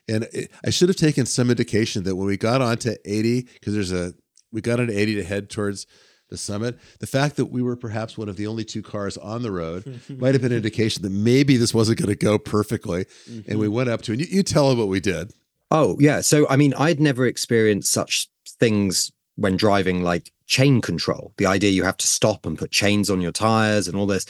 And 0.10 0.28
it, 0.34 0.52
I 0.66 0.72
should 0.72 0.90
have 0.90 0.96
taken 0.96 1.26
some 1.26 1.50
indication 1.50 2.04
that 2.04 2.16
when 2.16 2.28
we 2.28 2.38
got 2.38 2.62
onto 2.62 2.96
80, 3.06 3.42
because 3.54 3.74
there's 3.74 3.92
a, 3.92 4.14
we 4.52 4.62
got 4.62 4.80
on 4.80 4.90
80 4.90 5.16
to 5.16 5.24
head 5.24 5.50
towards 5.50 5.86
the 6.30 6.38
summit. 6.38 6.78
The 7.00 7.08
fact 7.08 7.36
that 7.38 7.46
we 7.46 7.62
were 7.62 7.76
perhaps 7.76 8.18
one 8.18 8.30
of 8.30 8.36
the 8.36 8.48
only 8.48 8.64
two 8.64 8.82
cars 8.82 9.18
on 9.18 9.42
the 9.42 9.52
road 9.52 10.02
might 10.10 10.36
have 10.36 10.42
been 10.42 10.52
an 10.52 10.58
indication 10.58 11.04
that 11.04 11.12
maybe 11.12 11.58
this 11.58 11.74
wasn't 11.74 12.00
going 12.00 12.10
to 12.10 12.16
go 12.16 12.38
perfectly. 12.38 13.06
And 13.28 13.60
we 13.60 13.66
mm-hmm. 13.68 13.76
went 13.76 13.90
up 13.90 14.02
to, 14.04 14.14
and 14.14 14.22
you, 14.22 14.28
you 14.30 14.44
tell 14.44 14.70
them 14.70 14.80
what 14.80 14.88
we 14.88 15.00
did. 15.00 15.34
Oh, 15.72 15.98
yeah. 16.00 16.22
So, 16.22 16.48
I 16.50 16.56
mean, 16.56 16.74
I'd 16.78 17.00
never 17.00 17.26
experienced 17.26 17.92
such 17.92 18.28
things 18.48 19.12
when 19.36 19.56
driving, 19.56 20.04
like 20.04 20.32
chain 20.48 20.82
control. 20.82 21.34
The 21.38 21.46
idea 21.46 21.72
you 21.72 21.84
have 21.84 21.98
to 21.98 22.08
stop 22.08 22.46
and 22.46 22.58
put 22.58 22.72
chains 22.72 23.10
on 23.10 23.22
your 23.22 23.32
tires 23.32 23.88
and 23.88 23.96
all 23.96 24.08
this. 24.08 24.26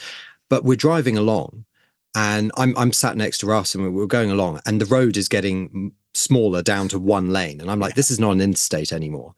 But 0.48 0.64
we're 0.64 0.76
driving 0.76 1.16
along, 1.16 1.64
and 2.14 2.50
I'm 2.56 2.76
I'm 2.76 2.92
sat 2.92 3.16
next 3.16 3.38
to 3.38 3.46
Russ, 3.46 3.74
and 3.74 3.94
we're 3.94 4.06
going 4.06 4.30
along, 4.30 4.60
and 4.66 4.80
the 4.80 4.86
road 4.86 5.16
is 5.16 5.28
getting 5.28 5.92
smaller 6.14 6.62
down 6.62 6.88
to 6.88 6.98
one 6.98 7.30
lane, 7.30 7.60
and 7.60 7.70
I'm 7.70 7.80
like, 7.80 7.94
this 7.94 8.10
is 8.10 8.18
not 8.18 8.32
an 8.32 8.40
interstate 8.40 8.92
anymore. 8.92 9.34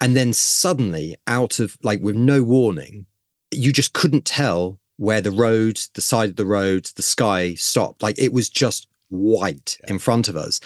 And 0.00 0.16
then 0.16 0.32
suddenly, 0.32 1.16
out 1.26 1.60
of 1.60 1.76
like 1.82 2.00
with 2.00 2.16
no 2.16 2.42
warning, 2.42 3.06
you 3.50 3.72
just 3.72 3.92
couldn't 3.92 4.24
tell 4.24 4.78
where 4.96 5.20
the 5.20 5.30
road, 5.30 5.80
the 5.94 6.00
side 6.00 6.30
of 6.30 6.36
the 6.36 6.46
road, 6.46 6.84
the 6.96 7.02
sky 7.02 7.54
stopped. 7.54 8.02
Like 8.02 8.18
it 8.18 8.32
was 8.32 8.48
just 8.48 8.86
white 9.08 9.78
in 9.88 9.98
front 9.98 10.28
of 10.28 10.36
us. 10.36 10.60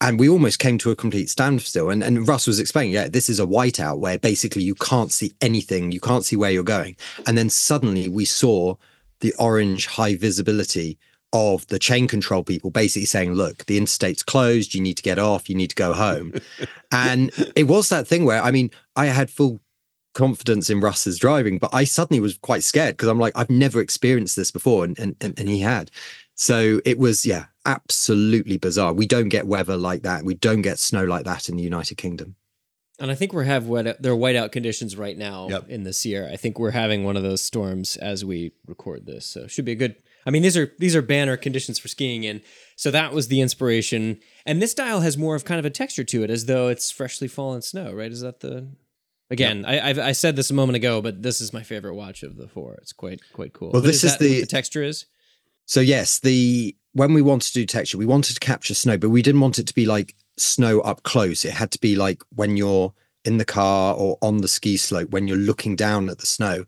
And 0.00 0.18
we 0.18 0.28
almost 0.28 0.58
came 0.58 0.76
to 0.78 0.90
a 0.90 0.96
complete 0.96 1.30
standstill. 1.30 1.90
And, 1.90 2.02
and 2.02 2.26
Russ 2.26 2.46
was 2.46 2.58
explaining, 2.58 2.92
yeah, 2.92 3.08
this 3.08 3.28
is 3.28 3.40
a 3.40 3.46
whiteout 3.46 3.98
where 3.98 4.18
basically 4.18 4.62
you 4.62 4.74
can't 4.74 5.12
see 5.12 5.32
anything, 5.40 5.92
you 5.92 6.00
can't 6.00 6.24
see 6.24 6.36
where 6.36 6.50
you're 6.50 6.62
going. 6.62 6.96
And 7.26 7.38
then 7.38 7.48
suddenly 7.48 8.08
we 8.08 8.24
saw 8.24 8.76
the 9.24 9.34
orange 9.38 9.86
high 9.86 10.14
visibility 10.14 10.98
of 11.32 11.66
the 11.68 11.78
chain 11.78 12.06
control 12.06 12.44
people 12.44 12.70
basically 12.70 13.06
saying, 13.06 13.32
look, 13.32 13.64
the 13.64 13.78
interstate's 13.78 14.22
closed, 14.22 14.74
you 14.74 14.82
need 14.82 14.98
to 14.98 15.02
get 15.02 15.18
off, 15.18 15.48
you 15.48 15.56
need 15.56 15.70
to 15.70 15.74
go 15.74 15.94
home. 15.94 16.34
and 16.92 17.30
it 17.56 17.66
was 17.66 17.88
that 17.88 18.06
thing 18.06 18.26
where, 18.26 18.42
I 18.42 18.50
mean, 18.50 18.70
I 18.96 19.06
had 19.06 19.30
full 19.30 19.62
confidence 20.12 20.68
in 20.68 20.78
Russ's 20.78 21.18
driving, 21.18 21.56
but 21.56 21.70
I 21.72 21.84
suddenly 21.84 22.20
was 22.20 22.36
quite 22.36 22.64
scared 22.64 22.98
because 22.98 23.08
I'm 23.08 23.18
like, 23.18 23.32
I've 23.34 23.48
never 23.48 23.80
experienced 23.80 24.36
this 24.36 24.50
before. 24.50 24.84
And, 24.84 24.98
and, 24.98 25.16
and 25.22 25.48
he 25.48 25.60
had. 25.60 25.90
So 26.34 26.82
it 26.84 26.98
was, 26.98 27.24
yeah, 27.24 27.46
absolutely 27.64 28.58
bizarre. 28.58 28.92
We 28.92 29.06
don't 29.06 29.30
get 29.30 29.46
weather 29.46 29.78
like 29.78 30.02
that. 30.02 30.22
We 30.22 30.34
don't 30.34 30.60
get 30.60 30.78
snow 30.78 31.04
like 31.04 31.24
that 31.24 31.48
in 31.48 31.56
the 31.56 31.62
United 31.62 31.96
Kingdom. 31.96 32.36
And 33.00 33.10
I 33.10 33.14
think 33.16 33.32
we're 33.32 33.42
have 33.44 33.66
wet, 33.66 34.00
there 34.00 34.12
are 34.12 34.16
whiteout 34.16 34.52
conditions 34.52 34.96
right 34.96 35.18
now 35.18 35.48
Yep. 35.48 35.68
in 35.68 35.82
the 35.82 35.92
Sierra. 35.92 36.32
I 36.32 36.36
think 36.36 36.58
we're 36.60 36.70
having 36.70 37.02
one 37.04 37.16
of 37.16 37.24
those 37.24 37.42
storms 37.42 37.96
as 37.96 38.24
we 38.24 38.52
record 38.66 39.04
this, 39.06 39.26
so 39.26 39.42
it 39.42 39.50
should 39.50 39.64
be 39.64 39.72
a 39.72 39.76
good. 39.76 39.96
I 40.26 40.30
mean, 40.30 40.42
these 40.42 40.56
are 40.56 40.72
these 40.78 40.94
are 40.96 41.02
banner 41.02 41.36
conditions 41.36 41.78
for 41.78 41.88
skiing, 41.88 42.24
and 42.24 42.40
so 42.76 42.90
that 42.92 43.12
was 43.12 43.28
the 43.28 43.40
inspiration. 43.40 44.20
And 44.46 44.62
this 44.62 44.74
dial 44.74 45.00
has 45.00 45.18
more 45.18 45.34
of 45.34 45.44
kind 45.44 45.58
of 45.58 45.64
a 45.64 45.70
texture 45.70 46.04
to 46.04 46.22
it, 46.22 46.30
as 46.30 46.46
though 46.46 46.68
it's 46.68 46.90
freshly 46.90 47.28
fallen 47.28 47.62
snow. 47.62 47.92
Right? 47.92 48.12
Is 48.12 48.20
that 48.20 48.40
the? 48.40 48.68
Again, 49.30 49.64
I 49.66 49.88
I've, 49.90 49.98
I 49.98 50.12
said 50.12 50.36
this 50.36 50.50
a 50.50 50.54
moment 50.54 50.76
ago, 50.76 51.00
but 51.02 51.22
this 51.22 51.40
is 51.40 51.52
my 51.52 51.62
favorite 51.62 51.94
watch 51.94 52.22
of 52.22 52.36
the 52.36 52.46
four. 52.46 52.74
It's 52.80 52.92
quite 52.92 53.20
quite 53.32 53.52
cool. 53.54 53.70
Well, 53.72 53.82
But 53.82 53.88
this 53.88 54.04
is 54.04 54.12
what 54.12 54.20
the- 54.20 54.40
the 54.40 54.46
texture 54.46 54.82
is. 54.82 55.06
So 55.66 55.80
yes, 55.80 56.20
the 56.20 56.76
when 56.92 57.12
we 57.12 57.22
wanted 57.22 57.48
to 57.48 57.54
do 57.54 57.66
texture, 57.66 57.98
we 57.98 58.06
wanted 58.06 58.34
to 58.34 58.40
capture 58.40 58.74
snow, 58.74 58.96
but 58.98 59.08
we 59.10 59.20
didn't 59.22 59.40
want 59.40 59.58
it 59.58 59.66
to 59.66 59.74
be 59.74 59.84
like 59.86 60.14
snow 60.36 60.80
up 60.80 61.02
close. 61.02 61.44
It 61.44 61.52
had 61.52 61.70
to 61.72 61.80
be 61.80 61.96
like 61.96 62.22
when 62.34 62.56
you're 62.56 62.92
in 63.24 63.38
the 63.38 63.44
car 63.44 63.94
or 63.94 64.18
on 64.20 64.38
the 64.38 64.48
ski 64.48 64.76
slope 64.76 65.10
when 65.10 65.26
you're 65.26 65.36
looking 65.36 65.76
down 65.76 66.08
at 66.08 66.18
the 66.18 66.26
snow. 66.26 66.64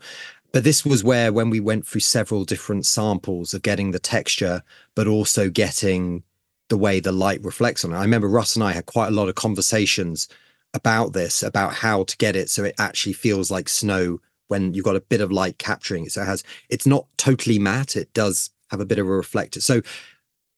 But 0.53 0.64
this 0.64 0.85
was 0.85 1.05
where 1.05 1.33
when 1.33 1.51
we 1.51 1.61
went 1.61 1.87
through 1.87 2.01
several 2.01 2.45
different 2.45 2.87
samples 2.87 3.53
of 3.53 3.62
getting 3.62 3.91
the 3.91 3.99
texture, 3.99 4.62
but 4.95 5.07
also 5.07 5.51
getting 5.51 6.23
the 6.69 6.79
way 6.79 6.99
the 6.99 7.12
light 7.12 7.43
reflects 7.45 7.85
on 7.85 7.93
it. 7.93 7.97
I 7.97 8.03
remember 8.03 8.29
Russ 8.29 8.57
and 8.57 8.64
I 8.64 8.73
had 8.73 8.87
quite 8.87 9.09
a 9.09 9.14
lot 9.14 9.29
of 9.29 9.35
conversations 9.35 10.29
about 10.75 11.12
this, 11.12 11.43
about 11.43 11.75
how 11.75 12.05
to 12.05 12.17
get 12.17 12.37
it 12.37 12.51
so 12.51 12.64
it 12.64 12.75
actually 12.79 13.12
feels 13.12 13.51
like 13.51 13.69
snow 13.69 14.21
when 14.49 14.75
you've 14.75 14.85
got 14.85 14.97
a 14.97 15.01
bit 15.01 15.21
of 15.21 15.33
light 15.33 15.59
capturing 15.59 16.07
it. 16.07 16.12
So 16.12 16.23
it 16.23 16.27
has 16.27 16.43
it's 16.69 16.87
not 16.87 17.07
totally 17.19 17.59
matte, 17.59 17.97
it 17.97 18.12
does 18.14 18.51
have 18.71 18.81
a 18.81 18.87
bit 18.87 18.99
of 18.99 19.07
a 19.07 19.11
reflector. 19.11 19.61
So 19.61 19.83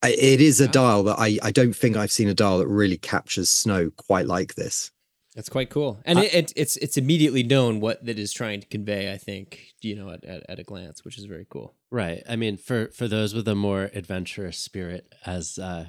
it 0.03 0.41
is 0.41 0.61
a 0.61 0.67
Wow. 0.67 0.73
dial 0.73 1.03
that 1.05 1.19
I, 1.19 1.39
I 1.43 1.51
don't 1.51 1.75
think 1.75 1.97
I've 1.97 2.13
seen 2.13 2.29
a 2.29 2.35
dial 2.35 2.59
that 2.59 2.67
really 2.69 2.99
captures 2.99 3.49
snow 3.49 3.91
quite 3.97 4.27
like 4.27 4.55
this. 4.55 4.91
That's 5.35 5.49
quite 5.49 5.71
cool, 5.71 6.01
and 6.05 6.19
it, 6.19 6.35
it, 6.35 6.53
it's 6.57 6.77
it's 6.79 6.97
immediately 6.97 7.45
known 7.45 7.79
what 7.79 8.05
that 8.05 8.19
is 8.19 8.33
trying 8.33 8.61
to 8.61 8.67
convey. 8.67 9.13
I 9.13 9.19
think 9.19 9.75
you 9.83 9.95
know 9.95 10.11
at, 10.11 10.25
at, 10.25 10.43
at 10.49 10.59
a 10.59 10.65
glance, 10.65 11.05
which 11.05 11.17
is 11.17 11.27
very 11.27 11.47
cool. 11.49 11.77
Right. 11.93 12.25
I 12.29 12.35
mean, 12.35 12.57
for 12.57 12.89
for 12.89 13.07
those 13.07 13.35
with 13.35 13.47
a 13.47 13.55
more 13.55 13.89
adventurous 13.95 14.59
spirit, 14.59 15.15
as 15.27 15.57
uh, 15.57 15.87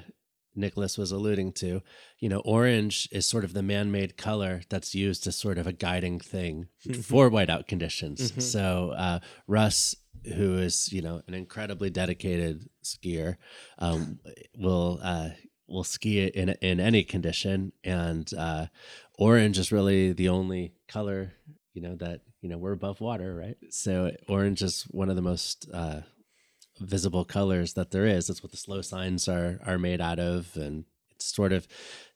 Nicholas 0.54 0.96
was 0.96 1.10
alluding 1.10 1.52
to, 1.54 1.82
you 2.20 2.28
know, 2.28 2.40
orange 2.44 3.08
is 3.10 3.26
sort 3.26 3.42
of 3.42 3.52
the 3.52 3.62
man-made 3.62 4.16
color 4.16 4.62
that's 4.68 4.94
used 4.94 5.26
as 5.26 5.34
sort 5.34 5.58
of 5.58 5.66
a 5.66 5.72
guiding 5.72 6.20
thing 6.20 6.68
for 7.02 7.28
whiteout 7.28 7.66
conditions. 7.66 8.30
Mhm. 8.30 8.42
So 8.42 8.90
uh, 8.96 9.18
Russ, 9.48 9.96
who 10.36 10.58
is 10.58 10.92
you 10.92 11.02
know 11.02 11.22
an 11.26 11.34
incredibly 11.34 11.90
dedicated 11.90 12.68
skier, 12.82 13.36
um, 13.78 14.20
will 14.56 15.00
uh, 15.02 15.30
will 15.68 15.84
ski 15.84 16.20
it 16.20 16.34
in 16.34 16.50
in 16.60 16.80
any 16.80 17.02
condition, 17.04 17.72
and 17.84 18.32
uh, 18.34 18.66
orange 19.18 19.58
is 19.58 19.72
really 19.72 20.12
the 20.12 20.28
only 20.28 20.72
color 20.88 21.32
you 21.74 21.82
know 21.82 21.96
that 21.96 22.20
you 22.40 22.48
know 22.48 22.58
we're 22.58 22.72
above 22.72 23.00
water 23.00 23.34
right? 23.34 23.56
So 23.70 24.12
orange 24.28 24.62
is 24.62 24.82
one 24.90 25.10
of 25.10 25.16
the 25.16 25.22
most 25.22 25.68
uh 25.72 26.00
visible 26.80 27.24
colors 27.24 27.74
that 27.74 27.90
there 27.90 28.06
is. 28.06 28.26
That's 28.26 28.42
what 28.42 28.52
the 28.52 28.56
slow 28.56 28.82
signs 28.82 29.28
are 29.28 29.60
are 29.64 29.78
made 29.78 30.00
out 30.00 30.18
of. 30.18 30.56
And 30.56 30.84
it's 31.10 31.34
sort 31.34 31.52
of 31.52 31.68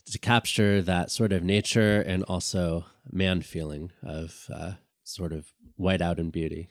to 0.07 0.19
capture 0.19 0.83
that 0.83 1.11
sort 1.11 1.33
of 1.33 1.43
nature 1.43 2.01
and 2.01 2.25
also 2.25 2.87
man 3.11 3.43
feeling 3.43 3.93
of 4.03 4.47
uh 4.53 4.73
sort 5.03 5.33
of 5.33 5.53
whiteout 5.79 6.19
and 6.19 6.33
beauty 6.33 6.69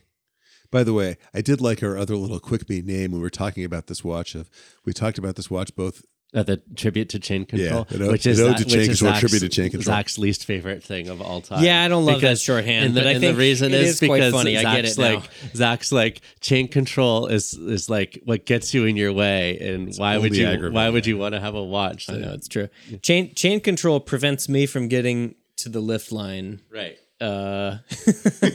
By 0.73 0.83
the 0.83 0.93
way, 0.93 1.17
I 1.33 1.41
did 1.41 1.61
like 1.61 1.81
our 1.83 1.97
other 1.97 2.15
little 2.17 2.39
quick 2.39 2.67
me 2.67 2.81
name 2.81 3.11
when 3.11 3.19
we 3.19 3.23
were 3.23 3.29
talking 3.29 3.63
about 3.63 3.87
this 3.87 4.03
watch. 4.03 4.33
Of 4.35 4.49
we 4.85 4.91
talked 4.91 5.17
about 5.19 5.35
this 5.35 5.49
watch 5.51 5.75
both 5.75 6.03
uh, 6.33 6.41
the 6.41 6.57
tribute 6.75 7.09
to 7.09 7.19
chain 7.19 7.45
control 7.45 7.85
an 7.91 8.01
ode- 8.01 8.11
which 8.11 8.25
is 8.25 8.39
an 8.39 8.47
ode 8.49 8.57
to 8.57 8.65
chain 8.65 8.79
which 8.79 8.89
is 8.89 8.99
control, 8.99 9.11
Zach's- 9.13 9.19
tribute 9.19 9.39
to 9.41 9.49
chain 9.49 9.69
control. 9.69 9.95
Zach's 9.95 10.17
least 10.17 10.45
favorite 10.45 10.83
thing 10.83 11.09
of 11.09 11.21
all 11.21 11.41
time 11.41 11.63
Yeah, 11.63 11.83
I 11.83 11.87
don't 11.87 12.05
love 12.05 12.15
that 12.21 12.21
Because- 12.21 12.41
shorthand, 12.41 12.85
and 12.87 12.95
the, 12.95 13.01
but 13.01 13.07
I 13.07 13.19
think 13.19 13.35
the 13.35 13.39
reason 13.39 13.71
it 13.71 13.81
is, 13.81 14.01
is 14.01 14.07
quite 14.09 14.17
because 14.17 14.33
funny. 14.33 14.57
I 14.57 14.63
get 14.63 14.87
Zach's 14.87 14.97
it 14.97 15.01
now. 15.01 15.13
like 15.13 15.29
Zach's 15.55 15.91
like 15.91 16.21
chain 16.41 16.67
control 16.67 17.27
is 17.27 17.53
is 17.53 17.87
like 17.87 18.19
what 18.25 18.47
gets 18.47 18.73
you 18.73 18.85
in 18.85 18.97
your 18.97 19.13
way, 19.13 19.59
and 19.59 19.93
why 19.97 20.17
would 20.17 20.35
you 20.35 20.71
why 20.71 20.89
would 20.89 21.05
you 21.05 21.19
want 21.19 21.35
to 21.35 21.39
have 21.39 21.53
a 21.53 21.63
watch? 21.63 22.09
I 22.09 22.13
know 22.17 22.33
it's 22.33 22.47
true. 22.47 22.67
Chain 23.03 23.35
chain 23.35 23.59
control 23.59 23.99
prevents 23.99 24.49
me 24.49 24.65
from 24.65 24.87
getting 24.87 25.35
to 25.57 25.69
the 25.69 25.81
lift 25.81 26.11
line. 26.11 26.61
right. 26.71 26.97
Uh, 27.23 27.77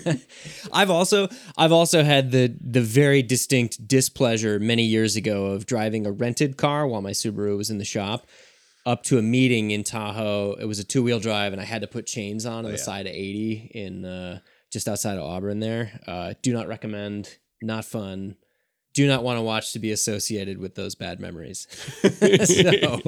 I've 0.72 0.90
also 0.90 1.28
I've 1.56 1.72
also 1.72 2.04
had 2.04 2.32
the 2.32 2.54
the 2.60 2.82
very 2.82 3.22
distinct 3.22 3.88
displeasure 3.88 4.60
many 4.60 4.84
years 4.84 5.16
ago 5.16 5.46
of 5.46 5.64
driving 5.64 6.06
a 6.06 6.12
rented 6.12 6.58
car 6.58 6.86
while 6.86 7.00
my 7.00 7.12
Subaru 7.12 7.56
was 7.56 7.70
in 7.70 7.78
the 7.78 7.84
shop 7.86 8.26
up 8.84 9.04
to 9.04 9.18
a 9.18 9.22
meeting 9.22 9.70
in 9.70 9.84
Tahoe. 9.84 10.56
It 10.60 10.66
was 10.66 10.78
a 10.78 10.84
two 10.84 11.02
wheel 11.02 11.18
drive, 11.18 11.52
and 11.52 11.62
I 11.62 11.64
had 11.64 11.80
to 11.80 11.88
put 11.88 12.06
chains 12.06 12.44
on 12.44 12.66
on 12.66 12.72
the 12.72 12.78
side 12.78 13.06
of 13.06 13.12
eighty 13.12 13.70
in 13.74 14.04
uh, 14.04 14.40
just 14.70 14.86
outside 14.86 15.16
of 15.16 15.24
Auburn. 15.24 15.60
There, 15.60 16.00
uh, 16.06 16.34
do 16.42 16.52
not 16.52 16.68
recommend. 16.68 17.38
Not 17.62 17.86
fun. 17.86 18.36
Do 18.94 19.06
not 19.06 19.22
want 19.22 19.38
to 19.38 19.42
watch 19.42 19.72
to 19.74 19.78
be 19.78 19.92
associated 19.92 20.58
with 20.58 20.74
those 20.74 20.94
bad 20.94 21.20
memories. 21.20 21.66
so, 22.02 23.00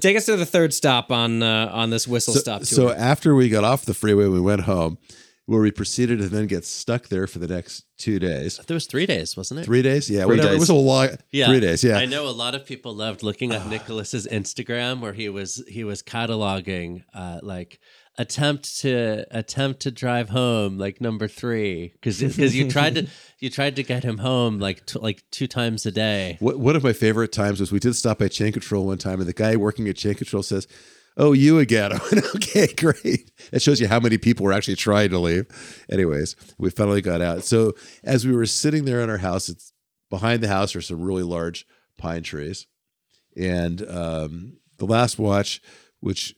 take 0.00 0.16
us 0.16 0.26
to 0.26 0.36
the 0.36 0.46
third 0.46 0.72
stop 0.72 1.10
on 1.10 1.42
uh, 1.42 1.70
on 1.72 1.90
this 1.90 2.06
whistle 2.06 2.34
so, 2.34 2.40
stop 2.40 2.58
tour. 2.60 2.66
so 2.66 2.90
after 2.92 3.34
we 3.34 3.48
got 3.48 3.64
off 3.64 3.84
the 3.84 3.94
freeway, 3.94 4.26
we 4.26 4.40
went 4.40 4.62
home, 4.62 4.98
where 5.46 5.62
we 5.62 5.70
proceeded 5.70 6.18
to 6.18 6.28
then 6.28 6.46
get 6.46 6.64
stuck 6.64 7.08
there 7.08 7.26
for 7.26 7.38
the 7.38 7.48
next 7.48 7.84
two 7.96 8.18
days, 8.18 8.58
There 8.66 8.74
was 8.74 8.86
three 8.86 9.06
days, 9.06 9.34
wasn't 9.34 9.60
it? 9.60 9.64
three 9.64 9.80
days. 9.80 10.10
Yeah, 10.10 10.24
Three 10.24 10.36
whatever. 10.36 10.54
It 10.54 10.60
was 10.60 10.68
a 10.68 10.74
long 10.74 11.08
three 11.32 11.60
days. 11.60 11.82
Yeah, 11.82 11.96
I 11.96 12.04
know 12.04 12.28
a 12.28 12.30
lot 12.30 12.54
of 12.54 12.66
people 12.66 12.94
loved 12.94 13.22
looking 13.22 13.52
at 13.52 13.66
Nicholas's 13.70 14.26
Instagram 14.26 15.00
where 15.00 15.14
he 15.14 15.30
was 15.30 15.64
he 15.66 15.84
was 15.84 16.02
cataloging 16.02 17.02
uh, 17.14 17.40
like 17.42 17.80
attempt 18.18 18.80
to 18.80 19.24
attempt 19.30 19.80
to 19.80 19.92
drive 19.92 20.28
home 20.28 20.76
like 20.76 21.00
number 21.00 21.28
three 21.28 21.92
because 21.94 22.20
because 22.20 22.54
you 22.56 22.68
tried 22.68 22.96
to 22.96 23.06
you 23.38 23.48
tried 23.48 23.76
to 23.76 23.82
get 23.84 24.02
him 24.02 24.18
home 24.18 24.58
like 24.58 24.84
t- 24.84 24.98
like 24.98 25.22
two 25.30 25.46
times 25.46 25.86
a 25.86 25.92
day. 25.92 26.36
What, 26.40 26.58
one 26.58 26.76
of 26.76 26.82
my 26.82 26.92
favorite 26.92 27.32
times 27.32 27.60
was 27.60 27.70
we 27.70 27.78
did 27.78 27.94
stop 27.94 28.18
by 28.18 28.28
Chain 28.28 28.52
Control 28.52 28.86
one 28.86 28.98
time, 28.98 29.20
and 29.20 29.28
the 29.28 29.32
guy 29.32 29.56
working 29.56 29.88
at 29.88 29.96
Chain 29.96 30.14
Control 30.14 30.42
says, 30.42 30.66
"Oh, 31.16 31.32
you 31.32 31.60
again?" 31.60 31.92
I 31.94 32.00
went, 32.12 32.26
"Okay, 32.34 32.66
great." 32.74 33.30
It 33.52 33.62
shows 33.62 33.80
you 33.80 33.86
how 33.86 34.00
many 34.00 34.18
people 34.18 34.44
were 34.44 34.52
actually 34.52 34.76
trying 34.76 35.10
to 35.10 35.18
leave. 35.18 35.46
Anyways, 35.90 36.34
we 36.58 36.70
finally 36.70 37.00
got 37.00 37.22
out. 37.22 37.44
So 37.44 37.74
as 38.02 38.26
we 38.26 38.34
were 38.34 38.46
sitting 38.46 38.84
there 38.84 39.00
in 39.00 39.10
our 39.10 39.18
house, 39.18 39.48
it's 39.48 39.72
behind 40.10 40.42
the 40.42 40.48
house 40.48 40.74
are 40.74 40.82
some 40.82 41.00
really 41.00 41.22
large 41.22 41.66
pine 41.96 42.24
trees, 42.24 42.66
and 43.36 43.88
um, 43.88 44.56
the 44.78 44.86
last 44.86 45.18
watch, 45.20 45.62
which 46.00 46.34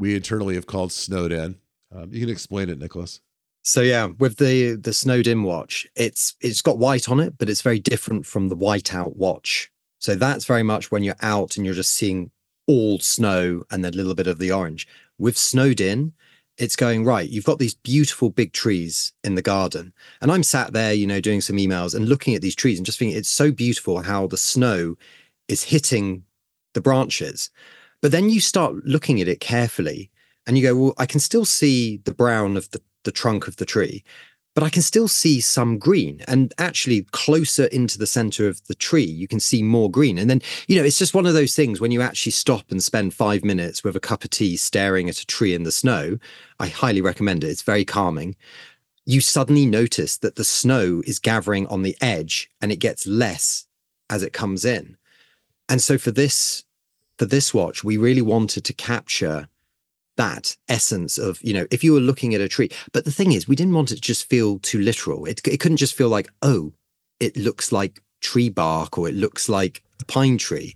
we 0.00 0.16
internally 0.16 0.54
have 0.54 0.66
called 0.66 0.90
snowed 0.90 1.30
in. 1.30 1.56
Um, 1.94 2.08
you 2.10 2.20
can 2.20 2.30
explain 2.30 2.70
it, 2.70 2.78
Nicholas. 2.78 3.20
So 3.62 3.82
yeah, 3.82 4.06
with 4.18 4.38
the 4.38 4.74
the 4.74 4.94
snowed 4.94 5.28
watch, 5.28 5.86
it's 5.94 6.34
it's 6.40 6.62
got 6.62 6.78
white 6.78 7.08
on 7.08 7.20
it, 7.20 7.36
but 7.36 7.50
it's 7.50 7.62
very 7.62 7.78
different 7.78 8.24
from 8.26 8.48
the 8.48 8.56
whiteout 8.56 9.16
watch. 9.16 9.70
So 9.98 10.14
that's 10.14 10.46
very 10.46 10.62
much 10.62 10.90
when 10.90 11.02
you're 11.04 11.14
out 11.20 11.56
and 11.56 11.66
you're 11.66 11.74
just 11.74 11.92
seeing 11.92 12.30
all 12.66 12.98
snow 12.98 13.62
and 13.70 13.84
then 13.84 13.92
a 13.92 13.96
little 13.96 14.14
bit 14.14 14.26
of 14.26 14.38
the 14.38 14.50
orange. 14.50 14.88
With 15.18 15.36
snowed 15.36 15.80
in, 15.80 16.14
it's 16.56 16.76
going 16.76 17.04
right. 17.04 17.28
You've 17.28 17.44
got 17.44 17.58
these 17.58 17.74
beautiful 17.74 18.30
big 18.30 18.54
trees 18.54 19.12
in 19.22 19.34
the 19.34 19.42
garden, 19.42 19.92
and 20.22 20.32
I'm 20.32 20.42
sat 20.42 20.72
there, 20.72 20.94
you 20.94 21.06
know, 21.06 21.20
doing 21.20 21.42
some 21.42 21.56
emails 21.56 21.94
and 21.94 22.08
looking 22.08 22.34
at 22.34 22.40
these 22.40 22.56
trees 22.56 22.78
and 22.78 22.86
just 22.86 22.98
thinking 22.98 23.18
it's 23.18 23.28
so 23.28 23.52
beautiful 23.52 24.00
how 24.00 24.26
the 24.26 24.38
snow 24.38 24.96
is 25.48 25.64
hitting 25.64 26.24
the 26.72 26.80
branches. 26.80 27.50
But 28.02 28.12
then 28.12 28.30
you 28.30 28.40
start 28.40 28.74
looking 28.84 29.20
at 29.20 29.28
it 29.28 29.40
carefully 29.40 30.10
and 30.46 30.56
you 30.56 30.62
go, 30.62 30.76
well, 30.76 30.94
I 30.98 31.06
can 31.06 31.20
still 31.20 31.44
see 31.44 31.98
the 31.98 32.14
brown 32.14 32.56
of 32.56 32.70
the, 32.70 32.80
the 33.04 33.12
trunk 33.12 33.46
of 33.46 33.56
the 33.56 33.66
tree, 33.66 34.02
but 34.54 34.64
I 34.64 34.70
can 34.70 34.82
still 34.82 35.06
see 35.06 35.40
some 35.40 35.78
green. 35.78 36.22
And 36.26 36.52
actually, 36.58 37.02
closer 37.12 37.66
into 37.66 37.98
the 37.98 38.06
center 38.06 38.48
of 38.48 38.66
the 38.66 38.74
tree, 38.74 39.04
you 39.04 39.28
can 39.28 39.38
see 39.38 39.62
more 39.62 39.90
green. 39.90 40.18
And 40.18 40.28
then, 40.28 40.42
you 40.66 40.76
know, 40.76 40.84
it's 40.84 40.98
just 40.98 41.14
one 41.14 41.26
of 41.26 41.34
those 41.34 41.54
things 41.54 41.80
when 41.80 41.92
you 41.92 42.02
actually 42.02 42.32
stop 42.32 42.70
and 42.70 42.82
spend 42.82 43.14
five 43.14 43.44
minutes 43.44 43.84
with 43.84 43.96
a 43.96 44.00
cup 44.00 44.24
of 44.24 44.30
tea 44.30 44.56
staring 44.56 45.08
at 45.08 45.20
a 45.20 45.26
tree 45.26 45.54
in 45.54 45.62
the 45.62 45.72
snow. 45.72 46.18
I 46.58 46.68
highly 46.68 47.00
recommend 47.00 47.44
it. 47.44 47.48
It's 47.48 47.62
very 47.62 47.84
calming. 47.84 48.34
You 49.06 49.20
suddenly 49.20 49.66
notice 49.66 50.18
that 50.18 50.36
the 50.36 50.44
snow 50.44 51.02
is 51.06 51.18
gathering 51.18 51.66
on 51.68 51.82
the 51.82 51.96
edge 52.00 52.50
and 52.60 52.72
it 52.72 52.76
gets 52.76 53.06
less 53.06 53.66
as 54.08 54.22
it 54.22 54.32
comes 54.32 54.64
in. 54.64 54.96
And 55.68 55.80
so 55.80 55.96
for 55.96 56.10
this 56.10 56.64
for 57.20 57.26
this 57.26 57.52
watch, 57.52 57.84
we 57.84 57.98
really 57.98 58.22
wanted 58.22 58.64
to 58.64 58.72
capture 58.72 59.46
that 60.16 60.56
essence 60.70 61.18
of, 61.18 61.38
you 61.42 61.52
know, 61.52 61.66
if 61.70 61.84
you 61.84 61.92
were 61.92 62.00
looking 62.00 62.34
at 62.34 62.40
a 62.40 62.48
tree. 62.48 62.70
But 62.92 63.04
the 63.04 63.12
thing 63.12 63.32
is, 63.32 63.46
we 63.46 63.54
didn't 63.54 63.74
want 63.74 63.92
it 63.92 63.96
to 63.96 64.00
just 64.00 64.26
feel 64.30 64.58
too 64.60 64.80
literal. 64.80 65.26
It, 65.26 65.46
it 65.46 65.60
couldn't 65.60 65.76
just 65.76 65.94
feel 65.94 66.08
like, 66.08 66.30
oh, 66.40 66.72
it 67.20 67.36
looks 67.36 67.72
like 67.72 68.02
tree 68.22 68.48
bark 68.48 68.96
or 68.96 69.06
it 69.06 69.14
looks 69.14 69.50
like 69.50 69.82
a 70.00 70.06
pine 70.06 70.38
tree. 70.38 70.74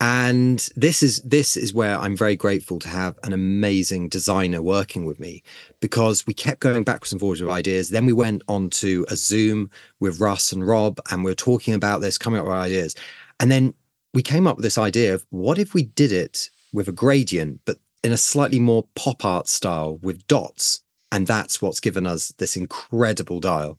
And 0.00 0.68
this 0.76 1.02
is 1.02 1.20
this 1.22 1.56
is 1.56 1.74
where 1.74 1.98
I'm 1.98 2.16
very 2.16 2.36
grateful 2.36 2.78
to 2.78 2.88
have 2.88 3.18
an 3.24 3.32
amazing 3.32 4.08
designer 4.08 4.62
working 4.62 5.04
with 5.04 5.18
me 5.18 5.42
because 5.80 6.24
we 6.28 6.34
kept 6.34 6.60
going 6.60 6.84
backwards 6.84 7.10
and 7.10 7.20
forwards 7.20 7.40
with 7.40 7.50
ideas. 7.50 7.88
Then 7.88 8.06
we 8.06 8.12
went 8.12 8.42
on 8.46 8.70
to 8.70 9.04
a 9.10 9.16
Zoom 9.16 9.68
with 9.98 10.20
Russ 10.20 10.52
and 10.52 10.64
Rob, 10.64 11.00
and 11.10 11.24
we 11.24 11.32
are 11.32 11.46
talking 11.50 11.74
about 11.74 12.02
this, 12.02 12.18
coming 12.18 12.38
up 12.38 12.46
with 12.46 12.54
ideas. 12.54 12.94
And 13.40 13.50
then 13.50 13.74
we 14.14 14.22
came 14.22 14.46
up 14.46 14.56
with 14.56 14.64
this 14.64 14.78
idea 14.78 15.14
of 15.14 15.24
what 15.30 15.58
if 15.58 15.74
we 15.74 15.82
did 15.82 16.12
it 16.12 16.50
with 16.72 16.88
a 16.88 16.92
gradient, 16.92 17.60
but 17.64 17.78
in 18.02 18.12
a 18.12 18.16
slightly 18.16 18.58
more 18.58 18.86
pop 18.94 19.24
art 19.24 19.48
style 19.48 19.98
with 20.02 20.26
dots. 20.26 20.82
And 21.10 21.26
that's 21.26 21.60
what's 21.60 21.80
given 21.80 22.06
us 22.06 22.28
this 22.38 22.56
incredible 22.56 23.40
dial. 23.40 23.78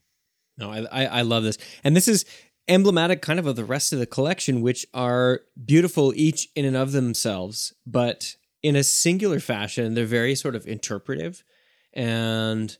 No, 0.58 0.72
I, 0.72 0.86
I, 0.92 1.06
I 1.06 1.22
love 1.22 1.44
this. 1.44 1.58
And 1.84 1.96
this 1.96 2.08
is 2.08 2.26
emblematic 2.68 3.22
kind 3.22 3.40
of 3.40 3.48
of 3.48 3.56
the 3.56 3.66
rest 3.66 3.92
of 3.92 4.00
the 4.00 4.06
collection, 4.06 4.62
which 4.62 4.86
are 4.94 5.42
beautiful 5.66 6.14
each 6.16 6.50
in 6.56 6.66
and 6.66 6.78
of 6.78 6.92
themselves, 6.92 7.74
but 7.86 8.36
in 8.62 8.76
a 8.76 8.84
singular 8.84 9.40
fashion, 9.40 9.94
they're 9.94 10.06
very 10.06 10.36
sort 10.36 10.56
of 10.56 10.66
interpretive. 10.68 11.44
And 11.92 12.76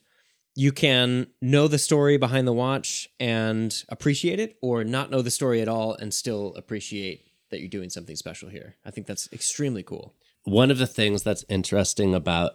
you 0.56 0.72
can 0.72 1.28
know 1.42 1.68
the 1.68 1.80
story 1.80 2.18
behind 2.18 2.48
the 2.48 2.54
watch 2.54 3.10
and 3.20 3.84
appreciate 3.90 4.40
it, 4.40 4.56
or 4.62 4.84
not 4.84 5.10
know 5.10 5.22
the 5.22 5.32
story 5.32 5.62
at 5.62 5.68
all 5.68 5.96
and 5.96 6.14
still 6.14 6.54
appreciate 6.56 7.26
that 7.54 7.60
you're 7.60 7.70
doing 7.70 7.90
something 7.90 8.16
special 8.16 8.50
here. 8.50 8.76
I 8.84 8.92
think 8.92 9.08
that's 9.08 9.30
extremely 9.32 9.84
cool. 9.84 10.16
One 10.44 10.72
of 10.72 10.80
the 10.80 10.88
things 10.88 11.24
that's 11.24 11.46
interesting 11.48 12.14
about 12.14 12.54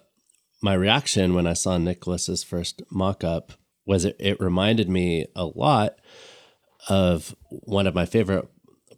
my 0.61 0.75
reaction 0.75 1.35
when 1.35 1.47
I 1.47 1.53
saw 1.53 1.79
Nicholas's 1.79 2.43
first 2.43 2.83
mock 2.91 3.23
up 3.23 3.53
was 3.87 4.05
it, 4.05 4.17
it 4.19 4.41
reminded 4.41 4.89
me 4.89 5.27
a 5.37 5.45
lot 5.47 6.01
of 6.89 7.35
one 7.49 7.87
of 7.87 7.95
my 7.95 8.05
favorite 8.05 8.49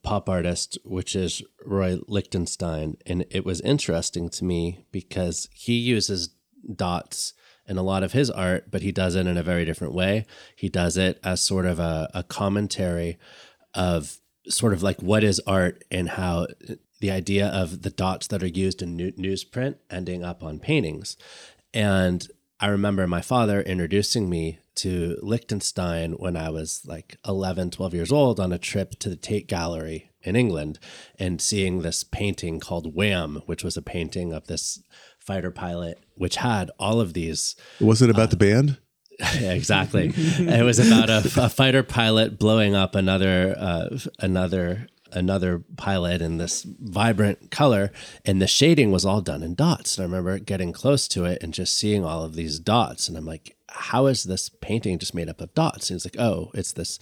pop 0.03 0.29
artists, 0.29 0.79
which 0.85 1.15
is 1.15 1.43
Roy 1.65 1.99
Lichtenstein. 2.09 2.97
And 3.05 3.27
it 3.31 3.45
was 3.45 3.61
interesting 3.61 4.31
to 4.31 4.45
me 4.45 4.87
because 4.91 5.49
he 5.53 5.75
uses 5.75 6.31
dots 6.75 7.35
in 7.69 7.77
a 7.77 7.83
lot 7.83 8.03
of 8.03 8.13
his 8.13 8.31
art, 8.31 8.71
but 8.71 8.83
he 8.83 8.91
does 8.91 9.15
it 9.15 9.27
in 9.27 9.37
a 9.37 9.43
very 9.43 9.65
different 9.67 9.95
way. 9.95 10.27
He 10.57 10.71
does 10.71 10.97
it 10.97 11.21
as 11.23 11.43
sort 11.43 11.67
of 11.67 11.79
a, 11.79 12.11
a 12.15 12.23
commentary 12.23 13.19
of 13.75 14.20
sort 14.49 14.73
of 14.73 14.83
like 14.83 15.03
what 15.03 15.25
is 15.25 15.41
art 15.47 15.85
and 15.91 16.11
how 16.11 16.47
the 17.01 17.11
idea 17.11 17.49
of 17.49 17.83
the 17.83 17.91
dots 17.91 18.27
that 18.29 18.43
are 18.43 18.49
used 18.49 18.83
in 18.83 18.97
newsprint 18.97 19.77
ending 19.91 20.23
up 20.25 20.43
on 20.43 20.59
paintings. 20.59 21.17
And 21.73 22.27
I 22.59 22.67
remember 22.67 23.07
my 23.07 23.23
father 23.23 23.63
introducing 23.63 24.29
me 24.29 24.59
to 24.77 25.19
Lichtenstein 25.23 26.13
when 26.13 26.37
I 26.37 26.51
was 26.51 26.83
like 26.87 27.17
11, 27.27 27.71
12 27.71 27.95
years 27.95 28.13
old 28.13 28.39
on 28.39 28.53
a 28.53 28.59
trip 28.59 28.99
to 29.01 29.09
the 29.09 29.17
Tate 29.17 29.47
Gallery 29.47 30.11
in 30.23 30.37
England 30.37 30.79
and 31.19 31.41
seeing 31.41 31.81
this 31.81 32.05
painting 32.05 32.61
called 32.61 32.95
Whaam, 32.95 33.47
which 33.47 33.65
was 33.65 33.77
a 33.77 33.83
painting 33.83 34.33
of 34.33 34.47
this 34.47 34.83
fighter 35.19 35.51
pilot, 35.51 35.99
which 36.15 36.37
had 36.37 36.71
all 36.79 37.01
of 37.01 37.15
these. 37.15 37.57
Was 37.81 38.03
it 38.03 38.11
about 38.11 38.29
uh, 38.29 38.33
the 38.33 38.37
band? 38.37 38.79
Yeah, 39.21 39.53
exactly. 39.53 40.13
it 40.15 40.65
was 40.65 40.79
about 40.79 41.11
a, 41.11 41.19
a, 41.45 41.49
fighter 41.49 41.83
pilot 41.83 42.39
blowing 42.39 42.75
up 42.75 42.95
another 42.95 43.55
uh, 43.59 43.99
another 44.19 44.87
another 45.13 45.63
pilot 45.77 46.23
in 46.23 46.39
this 46.39 46.63
vibrant 46.63 47.51
color, 47.51 47.93
and 48.25 48.41
the 48.41 48.47
shading 48.47 48.91
was 48.91 49.05
all 49.05 49.21
done 49.21 49.43
in 49.43 49.55
dots. 49.55 49.99
And 49.99 50.05
I 50.05 50.09
remember 50.09 50.39
getting 50.39 50.73
close 50.73 51.09
to 51.09 51.25
it 51.25 51.43
and 51.43 51.53
just 51.53 51.77
seeing 51.77 52.05
all 52.05 52.25
of 52.25 52.35
these 52.35 52.59
dots, 52.59 53.09
and 53.09 53.17
I'm 53.17 53.27
like, 53.27 53.57
"How 53.69 54.07
is 54.07 54.25
this 54.25 54.49
painting 54.49 54.99
just 54.99 55.15
made 55.15 55.29
up 55.29 55.41
of 55.41 55.55
dots?" 55.55 55.91
And 55.91 55.97
it's 55.97 56.07
like, 56.07 56.19
"Oh, 56.19 56.51
it's 56.55 56.73
this." 56.73 56.99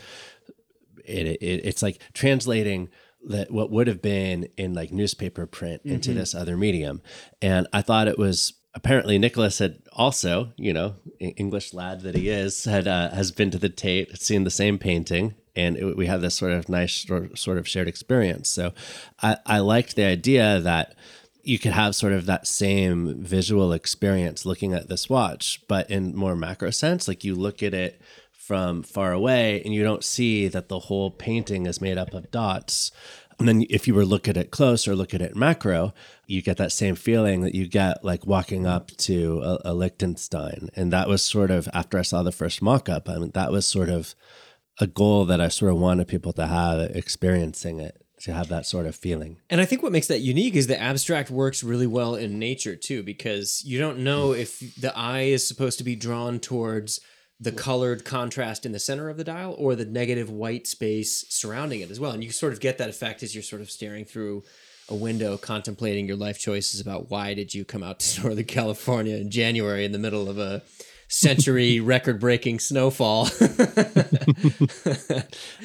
It, 1.04 1.26
it 1.26 1.60
it's 1.64 1.82
like 1.82 2.00
translating 2.12 2.90
that 3.28 3.50
what 3.50 3.70
would 3.70 3.86
have 3.86 4.02
been 4.02 4.48
in 4.56 4.74
like 4.74 4.92
newspaper 4.92 5.46
print 5.46 5.82
into 5.84 6.10
mm-hmm. 6.10 6.18
this 6.18 6.34
other 6.34 6.56
medium, 6.56 7.02
and 7.40 7.66
I 7.72 7.82
thought 7.82 8.08
it 8.08 8.18
was 8.18 8.54
apparently 8.74 9.18
Nicholas 9.18 9.58
had 9.58 9.80
also, 9.98 10.52
you 10.56 10.72
know, 10.72 10.94
English 11.18 11.74
lad 11.74 12.02
that 12.02 12.14
he 12.14 12.28
is, 12.28 12.64
had 12.64 12.86
uh, 12.86 13.10
has 13.10 13.32
been 13.32 13.50
to 13.50 13.58
the 13.58 13.68
Tate, 13.68 14.16
seen 14.16 14.44
the 14.44 14.50
same 14.50 14.78
painting, 14.78 15.34
and 15.56 15.76
it, 15.76 15.96
we 15.96 16.06
had 16.06 16.20
this 16.20 16.36
sort 16.36 16.52
of 16.52 16.68
nice 16.68 17.04
sort 17.34 17.58
of 17.58 17.68
shared 17.68 17.88
experience. 17.88 18.48
So 18.48 18.72
I, 19.20 19.38
I 19.44 19.58
liked 19.58 19.96
the 19.96 20.04
idea 20.04 20.60
that 20.60 20.94
you 21.42 21.58
could 21.58 21.72
have 21.72 21.96
sort 21.96 22.12
of 22.12 22.26
that 22.26 22.46
same 22.46 23.22
visual 23.22 23.72
experience 23.72 24.46
looking 24.46 24.72
at 24.72 24.88
this 24.88 25.10
watch, 25.10 25.62
but 25.66 25.90
in 25.90 26.14
more 26.14 26.36
macro 26.36 26.70
sense, 26.70 27.08
like 27.08 27.24
you 27.24 27.34
look 27.34 27.62
at 27.62 27.74
it 27.74 28.00
from 28.32 28.82
far 28.82 29.12
away 29.12 29.60
and 29.64 29.74
you 29.74 29.82
don't 29.82 30.04
see 30.04 30.48
that 30.48 30.68
the 30.68 30.78
whole 30.78 31.10
painting 31.10 31.66
is 31.66 31.80
made 31.80 31.98
up 31.98 32.14
of 32.14 32.30
dots. 32.30 32.92
And 33.38 33.46
then 33.46 33.64
if 33.70 33.86
you 33.86 33.94
were 33.94 34.04
look 34.04 34.26
at 34.26 34.36
it 34.36 34.50
close 34.50 34.88
or 34.88 34.96
look 34.96 35.14
at 35.14 35.22
it 35.22 35.36
macro, 35.36 35.94
you 36.26 36.42
get 36.42 36.56
that 36.56 36.72
same 36.72 36.96
feeling 36.96 37.42
that 37.42 37.54
you 37.54 37.68
get 37.68 38.04
like 38.04 38.26
walking 38.26 38.66
up 38.66 38.88
to 38.98 39.40
a, 39.42 39.58
a 39.66 39.74
Lichtenstein. 39.74 40.70
And 40.74 40.92
that 40.92 41.08
was 41.08 41.22
sort 41.22 41.50
of 41.50 41.68
after 41.72 41.98
I 41.98 42.02
saw 42.02 42.22
the 42.22 42.32
first 42.32 42.60
mock 42.60 42.88
up, 42.88 43.08
I 43.08 43.18
mean, 43.18 43.30
that 43.34 43.52
was 43.52 43.66
sort 43.66 43.90
of 43.90 44.14
a 44.80 44.86
goal 44.86 45.24
that 45.26 45.40
I 45.40 45.48
sort 45.48 45.72
of 45.72 45.78
wanted 45.78 46.08
people 46.08 46.32
to 46.34 46.46
have 46.46 46.80
experiencing 46.80 47.80
it 47.80 48.02
to 48.20 48.32
have 48.32 48.48
that 48.48 48.66
sort 48.66 48.86
of 48.86 48.96
feeling. 48.96 49.38
And 49.48 49.60
I 49.60 49.64
think 49.64 49.82
what 49.82 49.92
makes 49.92 50.08
that 50.08 50.20
unique 50.20 50.56
is 50.56 50.66
the 50.66 50.80
abstract 50.80 51.30
works 51.30 51.62
really 51.62 51.86
well 51.86 52.16
in 52.16 52.38
nature 52.38 52.74
too, 52.74 53.04
because 53.04 53.62
you 53.64 53.78
don't 53.78 54.00
know 54.00 54.32
if 54.32 54.58
the 54.76 54.96
eye 54.96 55.22
is 55.22 55.46
supposed 55.46 55.78
to 55.78 55.84
be 55.84 55.94
drawn 55.94 56.40
towards 56.40 57.00
the 57.40 57.52
colored 57.52 58.04
contrast 58.04 58.66
in 58.66 58.72
the 58.72 58.78
center 58.80 59.08
of 59.08 59.16
the 59.16 59.24
dial 59.24 59.54
or 59.58 59.76
the 59.76 59.84
negative 59.84 60.28
white 60.28 60.66
space 60.66 61.24
surrounding 61.28 61.80
it 61.80 61.90
as 61.90 62.00
well. 62.00 62.10
And 62.10 62.24
you 62.24 62.30
sort 62.30 62.52
of 62.52 62.60
get 62.60 62.78
that 62.78 62.88
effect 62.88 63.22
as 63.22 63.34
you're 63.34 63.44
sort 63.44 63.62
of 63.62 63.70
staring 63.70 64.04
through 64.04 64.42
a 64.88 64.94
window 64.94 65.36
contemplating 65.36 66.06
your 66.06 66.16
life 66.16 66.38
choices 66.38 66.80
about 66.80 67.10
why 67.10 67.34
did 67.34 67.54
you 67.54 67.64
come 67.64 67.82
out 67.82 68.00
to 68.00 68.22
Northern 68.24 68.44
California 68.44 69.16
in 69.16 69.30
January 69.30 69.84
in 69.84 69.92
the 69.92 69.98
middle 69.98 70.28
of 70.28 70.38
a 70.38 70.62
century 71.08 71.80
record 71.94 72.20
breaking 72.20 72.60
snowfall. 72.60 73.24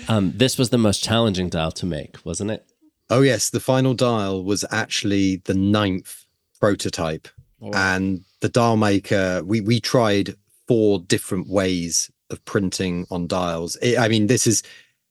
um, 0.07 0.31
this 0.35 0.57
was 0.57 0.69
the 0.69 0.77
most 0.77 1.03
challenging 1.03 1.49
dial 1.49 1.71
to 1.71 1.85
make, 1.85 2.17
wasn't 2.25 2.49
it? 2.51 2.65
Oh, 3.09 3.21
yes. 3.21 3.49
The 3.49 3.59
final 3.59 3.93
dial 3.93 4.43
was 4.43 4.65
actually 4.71 5.37
the 5.45 5.53
ninth 5.53 6.25
prototype. 6.59 7.27
Oh. 7.61 7.71
And 7.73 8.23
the 8.41 8.49
dial 8.49 8.77
maker, 8.77 9.41
we 9.45 9.61
we 9.61 9.79
tried 9.79 10.35
four 10.67 10.99
different 10.99 11.47
ways 11.47 12.11
of 12.29 12.43
printing 12.45 13.05
on 13.11 13.27
dials. 13.27 13.75
It, 13.77 13.97
I 13.97 14.07
mean, 14.07 14.27
this 14.27 14.47
is 14.47 14.63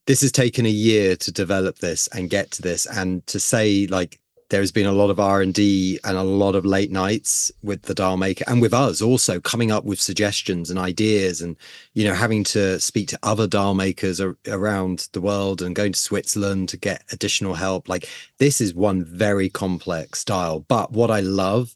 this 0.06 0.22
has 0.22 0.32
taken 0.32 0.66
a 0.66 0.70
year 0.70 1.14
to 1.16 1.30
develop 1.30 1.78
this 1.78 2.08
and 2.08 2.28
get 2.28 2.50
to 2.52 2.62
this, 2.62 2.86
and 2.86 3.26
to 3.28 3.38
say 3.38 3.86
like 3.86 4.18
there's 4.52 4.70
been 4.70 4.86
a 4.86 4.92
lot 4.92 5.08
of 5.08 5.18
r&d 5.18 5.98
and 6.04 6.16
a 6.18 6.22
lot 6.22 6.54
of 6.54 6.66
late 6.66 6.90
nights 6.92 7.50
with 7.62 7.80
the 7.82 7.94
dial 7.94 8.18
maker 8.18 8.44
and 8.46 8.60
with 8.60 8.74
us 8.74 9.00
also 9.00 9.40
coming 9.40 9.72
up 9.72 9.82
with 9.82 9.98
suggestions 9.98 10.68
and 10.68 10.78
ideas 10.78 11.40
and 11.40 11.56
you 11.94 12.04
know 12.04 12.12
having 12.12 12.44
to 12.44 12.78
speak 12.78 13.08
to 13.08 13.18
other 13.22 13.46
dial 13.46 13.72
makers 13.72 14.20
ar- 14.20 14.36
around 14.48 15.08
the 15.12 15.22
world 15.22 15.62
and 15.62 15.74
going 15.74 15.92
to 15.92 15.98
switzerland 15.98 16.68
to 16.68 16.76
get 16.76 17.02
additional 17.12 17.54
help. 17.54 17.88
Like 17.88 18.06
this 18.36 18.60
is 18.60 18.74
one 18.74 19.04
very 19.04 19.48
complex 19.48 20.22
dial. 20.22 20.60
But 20.60 20.92
what 20.92 21.10
i 21.10 21.20
love 21.20 21.74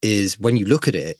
is 0.00 0.38
when 0.38 0.56
you 0.56 0.66
look 0.66 0.86
at 0.86 0.94
it 0.94 1.18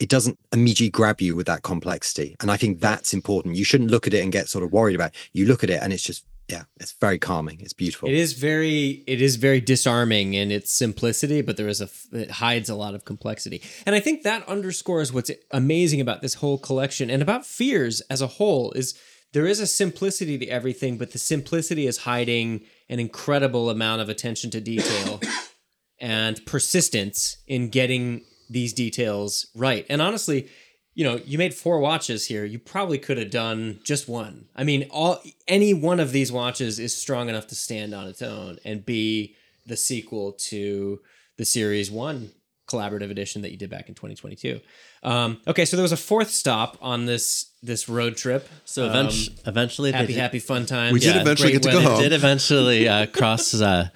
it 0.00 0.08
doesn't 0.08 0.38
immediately 0.52 0.90
grab 0.90 1.20
you 1.20 1.36
with 1.36 1.46
that 1.46 1.62
complexity 1.62 2.36
and 2.40 2.50
i 2.50 2.56
think 2.56 2.80
that's 2.80 3.12
important 3.12 3.56
you 3.56 3.64
shouldn't 3.64 3.90
look 3.90 4.06
at 4.06 4.14
it 4.14 4.22
and 4.22 4.32
get 4.32 4.48
sort 4.48 4.64
of 4.64 4.72
worried 4.72 4.94
about 4.94 5.10
it. 5.10 5.16
you 5.32 5.46
look 5.46 5.62
at 5.64 5.70
it 5.70 5.80
and 5.82 5.92
it's 5.92 6.02
just 6.02 6.24
yeah, 6.48 6.64
it's 6.78 6.92
very 6.92 7.18
calming. 7.18 7.60
It's 7.60 7.72
beautiful. 7.72 8.08
It 8.08 8.14
is 8.14 8.34
very 8.34 9.02
it 9.06 9.22
is 9.22 9.36
very 9.36 9.60
disarming 9.60 10.34
in 10.34 10.50
its 10.50 10.70
simplicity, 10.70 11.40
but 11.40 11.56
there 11.56 11.68
is 11.68 11.80
a 11.80 11.88
it 12.12 12.32
hides 12.32 12.68
a 12.68 12.74
lot 12.74 12.94
of 12.94 13.04
complexity. 13.04 13.62
And 13.86 13.94
I 13.94 14.00
think 14.00 14.22
that 14.22 14.46
underscores 14.46 15.12
what's 15.12 15.30
amazing 15.50 16.00
about 16.00 16.20
this 16.20 16.34
whole 16.34 16.58
collection 16.58 17.08
and 17.08 17.22
about 17.22 17.46
Fears 17.46 18.02
as 18.02 18.20
a 18.20 18.26
whole 18.26 18.72
is 18.72 18.98
there 19.32 19.46
is 19.46 19.58
a 19.58 19.66
simplicity 19.66 20.38
to 20.38 20.46
everything, 20.46 20.98
but 20.98 21.12
the 21.12 21.18
simplicity 21.18 21.86
is 21.86 21.98
hiding 21.98 22.60
an 22.88 23.00
incredible 23.00 23.70
amount 23.70 24.02
of 24.02 24.08
attention 24.08 24.50
to 24.50 24.60
detail 24.60 25.20
and 25.98 26.44
persistence 26.44 27.38
in 27.46 27.70
getting 27.70 28.22
these 28.54 28.72
details 28.72 29.48
right. 29.54 29.84
And 29.90 30.00
honestly, 30.00 30.48
you 30.94 31.04
know, 31.04 31.16
you 31.26 31.38
made 31.38 31.52
four 31.52 31.80
watches 31.80 32.26
here. 32.26 32.44
You 32.44 32.60
probably 32.60 32.98
could 32.98 33.18
have 33.18 33.30
done 33.30 33.80
just 33.84 34.08
one. 34.08 34.46
I 34.54 34.62
mean, 34.62 34.86
all 34.90 35.20
any 35.48 35.74
one 35.74 36.00
of 36.00 36.12
these 36.12 36.30
watches 36.30 36.78
is 36.78 36.96
strong 36.96 37.28
enough 37.28 37.48
to 37.48 37.56
stand 37.56 37.94
on 37.94 38.06
its 38.06 38.22
own 38.22 38.58
and 38.64 38.86
be 38.86 39.34
the 39.66 39.76
sequel 39.76 40.32
to 40.32 41.00
the 41.36 41.44
Series 41.44 41.90
One 41.90 42.30
collaborative 42.68 43.10
edition 43.10 43.42
that 43.42 43.50
you 43.50 43.58
did 43.58 43.68
back 43.68 43.88
in 43.88 43.94
2022. 43.94 44.60
Um, 45.02 45.40
okay, 45.46 45.64
so 45.64 45.76
there 45.76 45.82
was 45.82 45.92
a 45.92 45.98
fourth 45.98 46.30
stop 46.30 46.78
on 46.80 47.06
this 47.06 47.50
this 47.60 47.88
road 47.88 48.16
trip. 48.16 48.48
So 48.64 48.86
eventually, 48.86 49.36
um, 49.38 49.42
eventually, 49.48 49.92
happy, 49.92 50.12
happy, 50.12 50.38
fun 50.38 50.64
time. 50.64 50.92
We 50.92 51.00
did 51.00 51.16
eventually 51.16 51.52
get 51.52 51.62
to 51.64 51.68
weather. 51.70 51.82
go 51.82 51.90
home. 51.90 52.00
Did 52.02 52.12
eventually 52.12 52.88
uh, 52.88 53.06
cross. 53.06 53.52
Uh, 53.52 53.88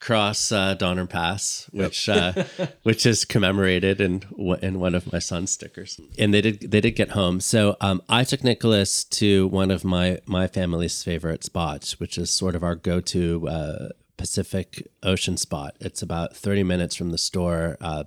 cross 0.00 0.50
uh, 0.50 0.74
Donner 0.74 1.06
Pass, 1.06 1.68
which 1.72 2.08
yep. 2.08 2.48
uh, 2.58 2.66
which 2.82 3.06
is 3.06 3.24
commemorated 3.24 4.00
in 4.00 4.22
in 4.62 4.80
one 4.80 4.94
of 4.94 5.12
my 5.12 5.18
son's 5.18 5.52
stickers. 5.52 6.00
And 6.18 6.34
they 6.34 6.40
did 6.40 6.70
they 6.70 6.80
did 6.80 6.92
get 6.92 7.10
home. 7.10 7.40
So 7.40 7.76
um, 7.80 8.02
I 8.08 8.24
took 8.24 8.42
Nicholas 8.42 9.04
to 9.04 9.46
one 9.48 9.70
of 9.70 9.84
my 9.84 10.18
my 10.26 10.46
family's 10.46 11.04
favorite 11.04 11.44
spots, 11.44 12.00
which 12.00 12.18
is 12.18 12.30
sort 12.30 12.54
of 12.54 12.64
our 12.64 12.74
go 12.74 13.00
to 13.00 13.48
uh, 13.48 13.88
Pacific 14.16 14.88
Ocean 15.02 15.36
spot. 15.36 15.76
It's 15.80 16.02
about 16.02 16.34
thirty 16.34 16.62
minutes 16.62 16.96
from 16.96 17.10
the 17.10 17.18
store. 17.18 17.76
Uh, 17.80 18.04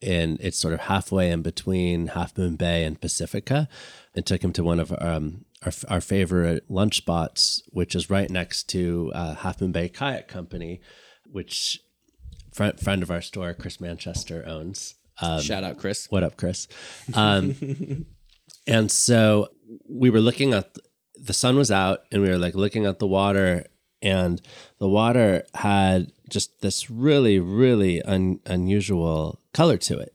and 0.00 0.38
it's 0.40 0.56
sort 0.56 0.74
of 0.74 0.80
halfway 0.80 1.28
in 1.28 1.42
between 1.42 2.06
Half 2.08 2.38
Moon 2.38 2.54
Bay 2.54 2.84
and 2.84 3.00
Pacifica, 3.00 3.68
and 4.14 4.24
took 4.24 4.44
him 4.44 4.52
to 4.52 4.62
one 4.62 4.78
of 4.78 4.92
um, 5.00 5.44
our, 5.64 5.72
our 5.88 6.00
favorite 6.00 6.70
lunch 6.70 6.98
spots, 6.98 7.64
which 7.70 7.96
is 7.96 8.08
right 8.08 8.30
next 8.30 8.68
to 8.68 9.10
uh, 9.12 9.34
Half 9.34 9.60
Moon 9.60 9.72
Bay 9.72 9.88
Kayak 9.88 10.28
Company, 10.28 10.80
which 11.30 11.80
friend 12.52 12.78
friend 12.78 13.02
of 13.02 13.10
our 13.10 13.22
store, 13.22 13.54
Chris 13.54 13.80
Manchester 13.80 14.44
owns. 14.46 14.94
Um, 15.20 15.40
Shout 15.40 15.64
out, 15.64 15.78
Chris. 15.78 16.06
What 16.10 16.22
up, 16.22 16.36
Chris? 16.36 16.68
Um, 17.14 18.06
and 18.66 18.90
so 18.90 19.48
we 19.88 20.10
were 20.10 20.20
looking 20.20 20.54
at 20.54 20.76
the 21.20 21.32
sun 21.32 21.56
was 21.56 21.70
out, 21.70 22.00
and 22.12 22.22
we 22.22 22.28
were 22.28 22.38
like 22.38 22.54
looking 22.54 22.86
at 22.86 22.98
the 22.98 23.06
water, 23.06 23.66
and 24.00 24.40
the 24.78 24.88
water 24.88 25.44
had 25.54 26.12
just 26.28 26.60
this 26.60 26.90
really, 26.90 27.38
really 27.40 28.02
un- 28.02 28.40
unusual 28.46 29.40
color 29.52 29.76
to 29.78 29.98
it. 29.98 30.14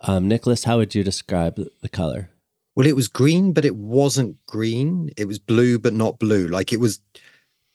Um, 0.00 0.28
Nicholas, 0.28 0.64
how 0.64 0.78
would 0.78 0.94
you 0.94 1.02
describe 1.02 1.58
the 1.80 1.88
color? 1.88 2.30
Well, 2.76 2.86
it 2.86 2.96
was 2.96 3.08
green, 3.08 3.52
but 3.52 3.64
it 3.64 3.76
wasn't 3.76 4.44
green. 4.46 5.10
It 5.16 5.26
was 5.26 5.38
blue, 5.38 5.78
but 5.78 5.94
not 5.94 6.18
blue. 6.18 6.48
Like 6.48 6.72
it 6.72 6.80
was, 6.80 7.00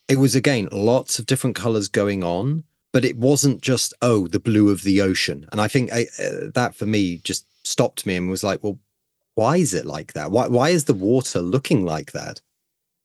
it 0.07 0.17
was 0.17 0.35
again 0.35 0.67
lots 0.71 1.17
of 1.17 1.25
different 1.25 1.55
colors 1.55 1.87
going 1.87 2.23
on, 2.23 2.65
but 2.91 3.05
it 3.05 3.17
wasn't 3.17 3.61
just 3.61 3.93
oh 4.01 4.27
the 4.27 4.39
blue 4.39 4.69
of 4.69 4.83
the 4.83 5.01
ocean. 5.01 5.47
And 5.51 5.61
i 5.61 5.67
think 5.67 5.91
I, 5.91 6.07
uh, 6.21 6.51
that 6.53 6.75
for 6.75 6.85
me 6.85 7.17
just 7.17 7.45
stopped 7.65 8.05
me 8.05 8.15
and 8.15 8.29
was 8.29 8.43
like 8.43 8.63
well 8.63 8.79
why 9.39 9.55
is 9.55 9.73
it 9.73 9.85
like 9.85 10.11
that? 10.13 10.31
Why 10.31 10.47
why 10.47 10.69
is 10.69 10.83
the 10.83 10.93
water 10.93 11.39
looking 11.39 11.85
like 11.85 12.11
that? 12.11 12.41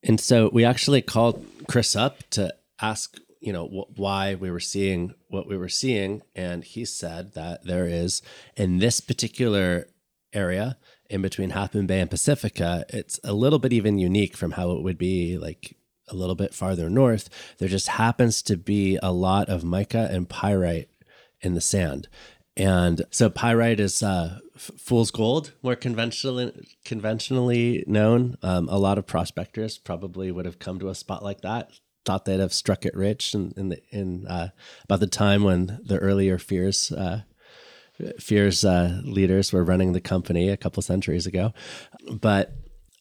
And 0.02 0.18
so 0.20 0.50
we 0.52 0.64
actually 0.64 1.00
called 1.00 1.46
chris 1.68 1.94
up 1.94 2.28
to 2.30 2.52
ask 2.80 3.18
you 3.40 3.52
know 3.52 3.66
wh- 3.68 3.98
why 3.98 4.34
we 4.34 4.50
were 4.50 4.66
seeing 4.72 5.14
what 5.28 5.46
we 5.46 5.56
were 5.56 5.68
seeing. 5.68 6.22
And 6.34 6.64
he 6.64 6.84
said 6.84 7.34
that 7.34 7.64
there 7.64 7.86
is 7.86 8.20
in 8.56 8.78
this 8.78 8.98
particular 9.00 9.86
area 10.32 10.76
in 11.08 11.22
between 11.22 11.50
half 11.50 11.72
moon 11.74 11.86
bay 11.86 12.00
and 12.00 12.10
pacifica 12.10 12.84
it's 12.88 13.20
a 13.22 13.32
little 13.32 13.60
bit 13.60 13.72
even 13.72 13.98
unique 13.98 14.36
from 14.36 14.52
how 14.52 14.72
it 14.72 14.82
would 14.82 14.98
be 14.98 15.38
like 15.38 15.76
a 16.08 16.14
little 16.14 16.34
bit 16.34 16.54
farther 16.54 16.90
north, 16.90 17.28
there 17.58 17.68
just 17.68 17.88
happens 17.88 18.42
to 18.42 18.56
be 18.56 18.98
a 19.02 19.12
lot 19.12 19.48
of 19.48 19.64
mica 19.64 20.08
and 20.10 20.28
pyrite 20.28 20.88
in 21.40 21.54
the 21.54 21.60
sand. 21.60 22.08
And 22.56 23.02
so 23.10 23.28
pyrite 23.28 23.80
is 23.80 24.02
uh, 24.02 24.38
fool's 24.56 25.10
gold, 25.10 25.52
more 25.62 25.74
conventionally 25.74 26.52
conventionally 26.84 27.84
known. 27.86 28.36
Um, 28.42 28.68
a 28.68 28.78
lot 28.78 28.98
of 28.98 29.06
prospectors 29.06 29.78
probably 29.78 30.30
would 30.30 30.46
have 30.46 30.60
come 30.60 30.78
to 30.78 30.88
a 30.88 30.94
spot 30.94 31.24
like 31.24 31.40
that, 31.40 31.70
thought 32.04 32.24
they'd 32.24 32.40
have 32.40 32.52
struck 32.52 32.86
it 32.86 32.94
rich 32.94 33.34
in 33.34 33.52
in, 33.56 33.70
the, 33.70 33.82
in 33.90 34.26
uh, 34.28 34.50
about 34.84 35.00
the 35.00 35.08
time 35.08 35.42
when 35.42 35.80
the 35.84 35.98
earlier 35.98 36.38
Fears 36.38 36.92
uh, 36.92 37.22
Fears 38.18 38.64
uh, 38.64 39.00
leaders 39.04 39.52
were 39.52 39.64
running 39.64 39.92
the 39.92 40.00
company 40.00 40.48
a 40.48 40.56
couple 40.56 40.82
centuries 40.82 41.26
ago. 41.26 41.52
But 42.10 42.52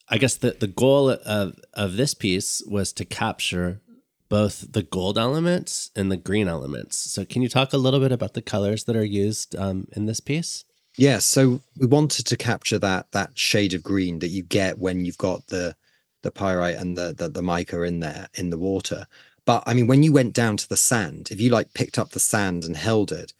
I 0.08 0.18
guess 0.18 0.36
the, 0.36 0.52
the 0.52 0.66
goal 0.66 1.10
of, 1.10 1.58
of 1.72 1.96
this 1.96 2.14
piece 2.14 2.62
was 2.66 2.92
to 2.94 3.04
capture 3.04 3.80
both 4.28 4.72
the 4.72 4.82
gold 4.82 5.16
elements 5.16 5.90
and 5.96 6.10
the 6.10 6.16
green 6.16 6.48
elements. 6.48 6.98
So, 6.98 7.24
can 7.24 7.42
you 7.42 7.48
talk 7.48 7.72
a 7.72 7.78
little 7.78 8.00
bit 8.00 8.12
about 8.12 8.34
the 8.34 8.42
colors 8.42 8.84
that 8.84 8.96
are 8.96 9.04
used 9.04 9.56
um, 9.56 9.86
in 9.92 10.06
this 10.06 10.20
piece? 10.20 10.64
Yeah, 10.96 11.18
so 11.18 11.60
we 11.78 11.86
wanted 11.86 12.26
to 12.26 12.36
capture 12.36 12.78
that 12.78 13.10
that 13.12 13.38
shade 13.38 13.74
of 13.74 13.82
green 13.82 14.20
that 14.20 14.28
you 14.28 14.42
get 14.42 14.78
when 14.78 15.04
you've 15.04 15.18
got 15.18 15.48
the 15.48 15.76
the 16.22 16.30
pyrite 16.30 16.76
and 16.76 16.96
the, 16.96 17.14
the 17.16 17.28
the 17.28 17.42
mica 17.42 17.82
in 17.82 18.00
there 18.00 18.28
in 18.34 18.50
the 18.50 18.58
water. 18.58 19.06
But 19.44 19.62
I 19.66 19.74
mean, 19.74 19.86
when 19.86 20.02
you 20.02 20.12
went 20.12 20.34
down 20.34 20.56
to 20.58 20.68
the 20.68 20.76
sand, 20.76 21.28
if 21.30 21.40
you 21.40 21.50
like 21.50 21.74
picked 21.74 21.98
up 21.98 22.10
the 22.10 22.20
sand 22.20 22.64
and 22.64 22.76
held 22.76 23.12
it, 23.12 23.32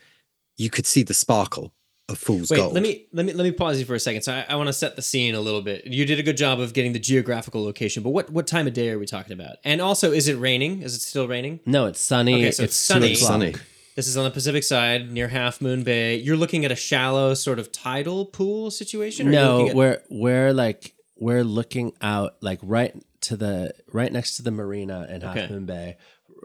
you 0.57 0.69
could 0.69 0.87
see 0.87 1.03
the 1.03 1.15
sparkle 1.15 1.73
a 2.09 2.15
fool's 2.15 2.51
Wait, 2.51 2.59
gold. 2.59 2.75
let 2.75 2.83
me 2.83 3.07
let 3.13 3.25
me 3.25 3.33
let 3.33 3.45
me 3.45 3.53
pause 3.53 3.79
you 3.79 3.87
for 3.87 3.95
a 3.95 4.01
second. 4.01 4.23
So 4.23 4.33
I, 4.33 4.45
I 4.49 4.57
want 4.57 4.67
to 4.67 4.73
set 4.73 4.95
the 4.97 5.03
scene 5.03 5.35
a 5.35 5.41
little 5.41 5.63
bit. 5.63 5.87
You 5.87 6.05
did 6.05 6.19
a 6.19 6.23
good 6.23 6.37
job 6.37 6.61
of 6.61 6.75
getting 6.75 6.93
the 6.93 6.99
geographical 6.99 7.65
location, 7.65 8.03
but 8.03 8.11
what 8.11 8.31
what 8.31 8.47
time 8.47 8.67
of 8.67 8.75
day 8.75 8.91
are 8.91 8.99
we 8.99 9.07
talking 9.07 9.33
about? 9.33 9.57
And 9.65 9.81
also, 9.81 10.13
is 10.13 10.29
it 10.29 10.35
raining? 10.35 10.83
Is 10.83 10.95
it 10.95 11.01
still 11.01 11.27
raining? 11.27 11.61
No, 11.65 11.87
it's 11.87 12.01
sunny. 12.01 12.35
Okay, 12.35 12.51
so 12.51 12.65
it's, 12.65 12.77
sunny. 12.77 13.15
sunny. 13.15 13.55
This 13.97 14.09
is 14.09 14.17
on 14.17 14.25
the 14.25 14.31
Pacific 14.31 14.65
side 14.65 15.13
near 15.13 15.29
Half 15.29 15.61
Moon 15.61 15.83
Bay. 15.85 16.17
You're 16.17 16.37
looking 16.37 16.65
at 16.65 16.73
a 16.73 16.77
shallow 16.77 17.33
sort 17.35 17.59
of 17.59 17.71
tidal 17.73 18.27
pool 18.27 18.71
situation. 18.71 19.31
no, 19.31 19.69
at- 19.69 19.75
we're 19.75 20.03
we're 20.11 20.53
like 20.53 20.95
we're 21.17 21.45
looking 21.45 21.93
out 22.03 22.35
like 22.41 22.59
right 22.63 22.95
to 23.23 23.37
the 23.37 23.73
right 23.93 24.13
next 24.13 24.37
to 24.37 24.43
the 24.43 24.51
marina 24.51 25.07
in 25.09 25.23
Half 25.23 25.49
Moon 25.49 25.65
Bay 25.65 25.97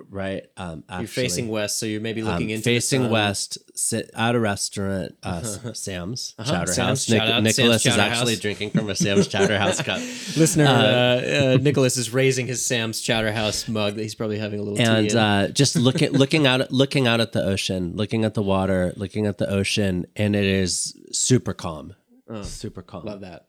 right? 0.10 0.46
Um, 0.58 0.84
actually, 0.88 1.02
you're 1.02 1.08
facing 1.08 1.48
west, 1.48 1.80
so 1.80 1.86
you're 1.86 2.02
maybe 2.02 2.22
looking 2.22 2.48
um, 2.48 2.56
into 2.56 2.64
facing 2.64 3.10
west. 3.10 3.58
Sit 3.76 4.10
at 4.14 4.36
a 4.36 4.40
restaurant, 4.40 5.18
uh, 5.24 5.42
Sam's 5.74 6.36
uh-huh. 6.38 6.52
Chowder 6.52 6.74
Sam's, 6.74 7.08
House. 7.08 7.10
Nic- 7.10 7.44
Nicholas 7.44 7.84
Sam's 7.84 7.96
is 7.96 7.98
actually 7.98 8.36
drinking 8.36 8.72
from 8.72 8.90
a 8.90 8.96
Sam's 8.96 9.28
Chowder 9.28 9.58
House 9.58 9.82
cup. 9.82 10.00
Listener, 10.38 10.66
uh, 10.66 11.54
uh, 11.54 11.58
Nicholas 11.62 11.98
is 11.98 12.14
raising 12.14 12.48
his 12.48 12.66
Sam's 12.66 13.02
Chowder 13.02 13.32
House 13.32 13.68
mug 13.68 13.96
that 13.96 14.02
he's 14.02 14.16
probably 14.16 14.40
having 14.40 14.60
a 14.60 14.64
little. 14.64 14.80
And 14.80 15.16
uh, 15.16 15.48
just 15.50 15.76
looking 15.76 16.12
looking 16.12 16.48
out 16.48 16.72
looking 16.72 17.08
out 17.08 17.20
at 17.20 17.32
the 17.32 17.44
ocean, 17.44 17.96
looking 17.96 18.26
at 18.26 18.34
the 18.34 18.44
water, 18.44 18.94
looking 18.96 19.26
at 19.26 19.38
the 19.38 19.50
ocean, 19.50 20.06
and 20.16 20.36
it 20.36 20.46
is 20.46 20.98
super 21.12 21.54
calm, 21.54 21.96
oh, 22.28 22.44
super 22.44 22.82
calm. 22.82 23.06
Love 23.06 23.22
that. 23.22 23.48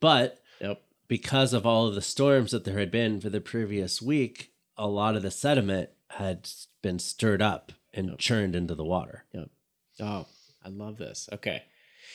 But 0.00 0.38
yep. 0.60 0.82
because 1.08 1.52
of 1.52 1.66
all 1.66 1.86
of 1.86 1.94
the 1.94 2.02
storms 2.02 2.52
that 2.52 2.64
there 2.64 2.78
had 2.78 2.90
been 2.90 3.20
for 3.20 3.30
the 3.30 3.40
previous 3.40 4.00
week, 4.00 4.52
a 4.78 4.86
lot 4.86 5.16
of 5.16 5.22
the 5.22 5.30
sediment 5.30 5.90
had 6.10 6.48
been 6.82 6.98
stirred 6.98 7.42
up 7.42 7.72
and 7.92 8.10
yep. 8.10 8.18
churned 8.18 8.54
into 8.54 8.74
the 8.74 8.84
water. 8.84 9.24
Yep. 9.32 9.50
Oh, 10.00 10.26
I 10.64 10.68
love 10.68 10.96
this. 10.96 11.28
Okay. 11.32 11.62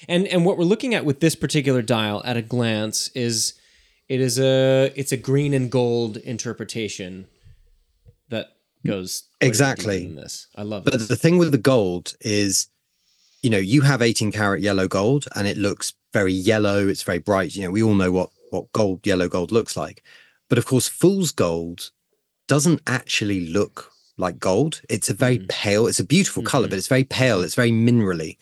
And 0.08 0.28
and 0.28 0.46
what 0.46 0.58
we're 0.58 0.64
looking 0.64 0.94
at 0.96 1.06
with 1.06 1.20
this 1.20 1.36
particular 1.36 1.82
dial 1.82 2.22
at 2.26 2.38
a 2.38 2.42
glance 2.42 3.10
is 3.10 3.54
it 4.10 4.20
is 4.20 4.40
a 4.40 4.92
it's 4.96 5.12
a 5.12 5.18
green 5.18 5.54
and 5.54 5.70
gold 5.70 6.18
interpretation 6.18 7.28
that 8.30 8.48
goes 8.86 9.24
exactly 9.42 10.06
in 10.06 10.16
this. 10.16 10.48
I 10.56 10.64
love 10.64 10.84
But 10.84 10.94
this. 10.94 11.08
the 11.08 11.16
thing 11.16 11.38
with 11.38 11.52
the 11.52 11.58
gold 11.58 12.16
is 12.22 12.68
you 13.42 13.50
know, 13.50 13.58
you 13.58 13.82
have 13.82 14.02
18 14.02 14.32
karat 14.32 14.62
yellow 14.62 14.88
gold 14.88 15.26
and 15.36 15.48
it 15.48 15.58
looks 15.58 15.94
very 16.14 16.32
yellow, 16.32 16.88
it's 16.88 17.04
very 17.04 17.20
bright. 17.20 17.56
You 17.56 17.64
know, 17.64 17.72
we 17.72 17.84
all 17.84 17.94
know 17.94 18.12
what 18.12 18.30
what 18.50 18.72
gold, 18.72 19.06
yellow 19.06 19.28
gold 19.28 19.52
looks 19.52 19.76
like. 19.76 20.04
But 20.48 20.58
of 20.58 20.66
course, 20.66 20.88
fool's 20.88 21.32
gold 21.32 21.92
doesn't 22.48 22.82
actually 22.88 23.48
look 23.48 23.92
like 24.18 24.40
gold. 24.40 24.82
It's 24.90 25.10
a 25.10 25.14
very 25.14 25.40
Mhm. 25.40 25.50
pale, 25.50 25.88
it's 25.88 26.00
a 26.00 26.04
beautiful 26.04 26.44
color, 26.44 26.68
Mhm. 26.68 26.72
but 26.72 26.78
it's 26.78 26.88
very 26.88 27.04
pale, 27.04 27.42
it's 27.42 27.56
very 27.56 27.72
minerally. 27.72 28.38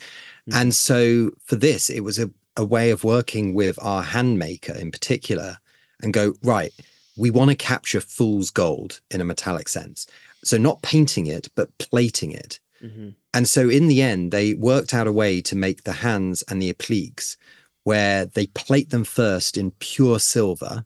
Mhm. 0.49 0.55
And 0.55 0.75
so 0.75 1.31
for 1.45 1.55
this, 1.55 1.89
it 1.89 2.01
was 2.01 2.19
a, 2.19 2.29
a 2.57 2.65
way 2.65 2.89
of 2.91 3.03
working 3.03 3.53
with 3.53 3.79
our 3.81 4.03
hand 4.03 4.37
maker 4.37 4.73
in 4.73 4.91
particular 4.91 5.59
and 6.01 6.13
go, 6.13 6.33
right, 6.43 6.73
we 7.15 7.29
want 7.29 7.49
to 7.51 7.55
capture 7.55 8.01
fool's 8.01 8.49
gold 8.49 8.99
in 9.11 9.21
a 9.21 9.25
metallic 9.25 9.69
sense. 9.69 10.07
So 10.43 10.57
not 10.57 10.81
painting 10.81 11.27
it, 11.27 11.49
but 11.55 11.77
plating 11.77 12.31
it. 12.31 12.59
Mhm. 12.83 13.15
And 13.33 13.47
so 13.47 13.69
in 13.69 13.87
the 13.87 14.01
end, 14.01 14.31
they 14.31 14.55
worked 14.55 14.93
out 14.93 15.07
a 15.07 15.11
way 15.11 15.41
to 15.43 15.55
make 15.55 15.83
the 15.83 15.93
hands 15.93 16.43
and 16.47 16.61
the 16.61 16.69
appliques 16.73 17.37
where 17.83 18.25
they 18.25 18.47
plate 18.47 18.89
them 18.89 19.03
first 19.03 19.57
in 19.57 19.71
pure 19.79 20.19
silver 20.19 20.85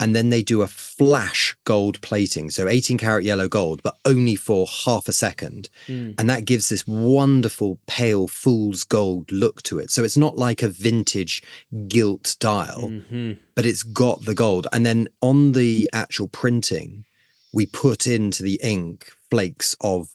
and 0.00 0.14
then 0.14 0.30
they 0.30 0.42
do 0.42 0.62
a 0.62 0.66
flash 0.66 1.56
gold 1.64 2.00
plating. 2.00 2.50
So 2.50 2.68
18 2.68 2.98
karat 2.98 3.24
yellow 3.24 3.48
gold, 3.48 3.82
but 3.82 3.96
only 4.04 4.34
for 4.36 4.66
half 4.66 5.08
a 5.08 5.12
second. 5.12 5.68
Mm. 5.86 6.14
And 6.18 6.28
that 6.28 6.44
gives 6.44 6.68
this 6.68 6.86
wonderful 6.86 7.78
pale 7.86 8.26
fool's 8.26 8.84
gold 8.84 9.30
look 9.30 9.62
to 9.64 9.78
it. 9.78 9.90
So 9.90 10.02
it's 10.04 10.16
not 10.16 10.36
like 10.36 10.62
a 10.62 10.68
vintage 10.68 11.42
gilt 11.88 12.36
dial 12.40 12.90
Mhm. 12.90 13.38
but 13.54 13.66
it's 13.66 13.82
got 13.84 14.24
the 14.24 14.34
gold. 14.34 14.66
And 14.72 14.84
then 14.84 15.08
on 15.22 15.52
the 15.52 15.88
actual 15.92 16.28
printing, 16.28 17.04
we 17.52 17.66
put 17.66 18.06
into 18.06 18.42
the 18.42 18.58
ink 18.62 19.12
flakes 19.30 19.76
of 19.80 20.08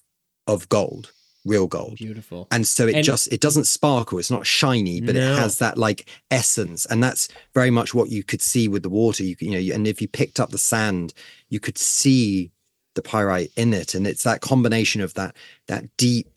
of 0.46 0.68
gold, 0.68 1.12
real 1.46 1.68
gold. 1.68 1.96
Beautiful. 1.96 2.48
And 2.52 2.68
so 2.68 2.88
it 2.88 2.96
And- 2.96 3.04
just 3.04 3.32
it 3.32 3.40
doesn't 3.42 3.66
sparkle, 3.66 4.20
it's 4.20 4.30
not 4.32 4.46
shiny, 4.46 5.00
but 5.02 5.16
No. 5.16 5.34
it 5.34 5.38
has 5.40 5.58
that 5.60 5.78
like 5.78 6.06
essence. 6.30 6.86
And 6.86 7.02
that's 7.04 7.28
very 7.54 7.70
much 7.72 7.94
what 7.94 8.10
you 8.10 8.24
could 8.24 8.42
see 8.42 8.68
with 8.68 8.84
the 8.84 8.90
water. 8.90 9.24
You, 9.24 9.36
you 9.40 9.52
know, 9.52 9.74
and 9.76 9.88
if 9.88 10.02
you 10.02 10.08
picked 10.08 10.40
up 10.40 10.52
the 10.52 10.58
sand, 10.58 11.14
you 11.50 11.60
could 11.60 11.78
see 11.78 12.52
the 12.96 13.02
pyrite 13.02 13.52
in 13.56 13.74
it. 13.74 13.96
And 13.96 14.06
it's 14.06 14.24
that 14.24 14.42
combination 14.42 15.02
of 15.02 15.14
that 15.16 15.36
that 15.68 15.86
deep 15.98 16.28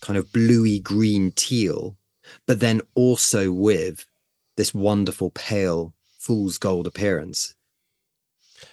kind 0.00 0.18
of 0.18 0.30
bluey 0.32 0.78
green 0.78 1.32
teal, 1.32 1.96
but 2.46 2.60
then 2.60 2.82
also 2.94 3.50
with 3.50 4.04
this 4.56 4.72
wonderful 4.74 5.30
pale 5.30 5.94
fool's 6.18 6.58
gold 6.58 6.86
appearance. 6.86 7.54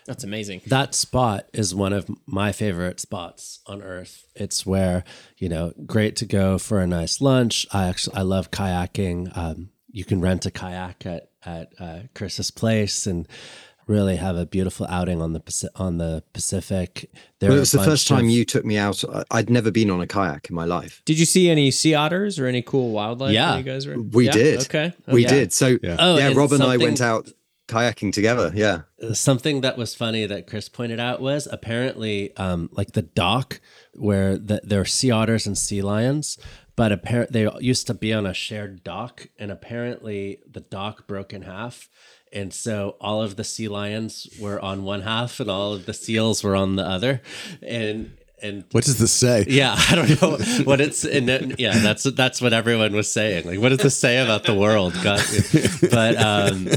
That's 0.06 0.24
amazing. 0.24 0.62
That 0.68 0.96
spot 0.96 1.48
is 1.54 1.74
one 1.76 1.94
of 1.94 2.10
my 2.26 2.52
favorite 2.52 3.00
spots 3.00 3.60
on 3.68 3.82
earth. 3.82 4.26
It's 4.36 4.66
where, 4.66 5.04
you 5.38 5.50
know, 5.50 5.74
great 5.86 6.16
to 6.18 6.26
go 6.26 6.58
for 6.58 6.80
a 6.82 6.88
nice 6.88 7.22
lunch. 7.22 7.66
I 7.74 7.88
actually 7.88 8.16
I 8.18 8.22
love 8.22 8.52
kayaking. 8.52 9.36
Um, 9.38 9.70
you 9.92 10.04
can 10.06 10.22
rent 10.22 10.46
a 10.46 10.52
kayak 10.52 11.06
at 11.06 11.30
at 11.46 11.74
uh, 11.80 12.00
Chris's 12.16 12.52
place 12.52 13.06
and 13.06 13.28
really 13.86 14.16
have 14.16 14.38
a 14.38 14.46
beautiful 14.46 14.86
outing 14.90 15.22
on 15.22 15.34
the 15.34 15.70
on 15.76 15.98
the 15.98 16.24
Pacific. 16.34 17.10
There 17.40 17.50
Well, 17.50 17.58
it 17.58 17.60
was 17.60 17.72
the 17.74 17.84
first 17.84 18.08
time 18.08 18.26
of- 18.26 18.32
you 18.32 18.46
took 18.46 18.64
me 18.64 18.78
out. 18.78 19.04
I- 19.14 19.24
I'd 19.30 19.50
never 19.50 19.72
been 19.72 19.90
on 19.92 20.00
a 20.02 20.08
kayak 20.08 20.50
in 20.50 20.56
my 20.56 20.64
life. 20.66 21.02
Did 21.06 21.20
you 21.20 21.26
see 21.26 21.50
any 21.50 21.70
sea 21.70 21.94
otters 21.94 22.40
or 22.40 22.46
any 22.48 22.62
cool 22.62 22.92
wildlife? 22.92 23.34
Yeah. 23.34 23.58
you 23.58 23.64
guys 23.64 23.86
were. 23.86 24.02
We 24.02 24.26
Yeah? 24.28 24.32
did. 24.32 24.60
Okay. 24.62 24.94
We 25.08 25.26
Okay. 25.26 25.36
did. 25.36 25.54
So 25.54 25.78
Yeah. 25.84 25.98
Oh, 26.00 26.18
yeah, 26.18 26.32
Rob 26.34 26.54
and 26.54 26.64
I 26.64 26.78
went 26.78 27.02
out 27.02 27.30
kayaking 27.68 28.14
together. 28.14 28.52
Yeah. 28.54 28.82
something 29.14 29.62
that 29.62 29.78
was 29.78 29.96
funny 29.96 30.26
that 30.26 30.48
Chris 30.48 30.70
pointed 30.70 31.00
out 31.00 31.22
was 31.22 31.48
apparently 31.52 32.36
um, 32.38 32.70
like 32.74 32.92
the 32.94 33.02
dock 33.02 33.62
where 33.94 34.38
the, 34.38 34.62
there 34.64 34.82
are 34.82 34.86
sea 34.86 35.12
otters 35.12 35.46
and 35.48 35.58
sea 35.58 35.82
lions, 35.82 36.38
but 36.76 36.92
apparently 36.92 37.46
they 37.46 37.52
used 37.60 37.88
to 37.88 37.94
be 37.94 38.12
on 38.14 38.26
a 38.26 38.34
shared 38.34 38.84
dock, 38.84 39.28
and 39.38 39.52
apparently 39.52 40.40
the 40.50 40.62
dock 40.62 41.08
broke 41.08 41.32
in 41.34 41.44
half. 41.44 41.90
And 42.32 42.52
so 42.52 42.96
all 43.00 43.22
of 43.22 43.36
the 43.36 43.44
sea 43.44 43.68
lions 43.68 44.28
were 44.40 44.60
on 44.60 44.84
one 44.84 45.02
half, 45.02 45.40
and 45.40 45.52
all 45.52 45.74
of 45.74 45.86
the 45.86 45.94
seals 45.94 46.44
were 46.44 46.56
on 46.56 46.76
the 46.78 46.84
other, 46.84 47.22
and 47.62 48.18
and 48.42 48.66
What 48.72 48.84
does 48.84 48.98
this 48.98 49.12
say? 49.12 49.46
yeah, 49.48 49.76
I 49.90 49.96
don't 49.96 50.22
know 50.22 50.38
what 50.66 50.82
it's. 50.82 51.06
And 51.06 51.30
then, 51.30 51.56
yeah, 51.60 51.78
that's 51.78 52.04
that's 52.04 52.42
what 52.42 52.52
everyone 52.52 52.94
was 52.94 53.10
saying. 53.12 53.46
Like, 53.46 53.60
what 53.60 53.70
does 53.70 53.78
this 53.78 53.96
say 53.96 54.18
about 54.18 54.44
the 54.46 54.56
world? 54.56 54.94
God, 55.04 55.22
but 55.92 56.18
um, 56.18 56.68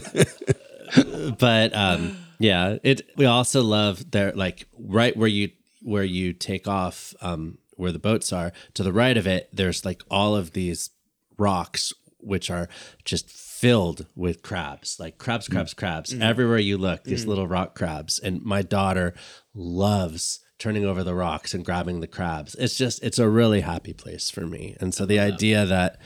but 1.39 1.75
um, 1.75 2.17
yeah, 2.39 2.79
it. 2.83 3.03
We 3.17 3.27
also 3.27 3.63
love 3.63 4.11
there, 4.11 4.33
like 4.33 4.69
right 4.79 5.17
where 5.17 5.29
you 5.29 5.51
where 5.83 6.05
you 6.05 6.33
take 6.33 6.67
off, 6.67 7.15
um, 7.21 7.59
where 7.75 7.93
the 7.93 7.99
boats 7.99 8.33
are. 8.33 8.53
To 8.75 8.83
the 8.83 8.93
right 8.93 9.17
of 9.17 9.27
it, 9.27 9.49
there's 9.53 9.85
like 9.85 10.03
all 10.11 10.35
of 10.35 10.53
these 10.53 10.91
rocks 11.39 11.93
which 12.19 12.51
are 12.51 12.69
just 13.05 13.31
filled 13.31 14.07
with 14.17 14.43
crabs, 14.43 14.99
like 14.99 15.17
crabs, 15.17 15.49
crabs, 15.49 15.75
crabs. 15.75 16.13
Everywhere 16.13 16.59
you 16.59 16.77
look, 16.77 17.05
these 17.05 17.25
little 17.25 17.47
rock 17.47 17.75
crabs. 17.75 18.19
And 18.19 18.43
my 18.43 18.63
daughter 18.63 19.15
loves 19.55 20.41
turning 20.59 20.85
over 20.85 21.05
the 21.05 21.15
rocks 21.15 21.55
and 21.55 21.65
grabbing 21.65 22.01
the 22.01 22.07
crabs. 22.07 22.55
It's 22.57 22.77
just 22.77 23.03
it's 23.03 23.19
a 23.19 23.29
really 23.29 23.61
happy 23.61 23.93
place 23.93 24.31
for 24.31 24.47
me. 24.47 24.77
And 24.81 24.95
so 24.95 25.07
the 25.07 25.21
idea 25.21 25.65
that 25.67 26.01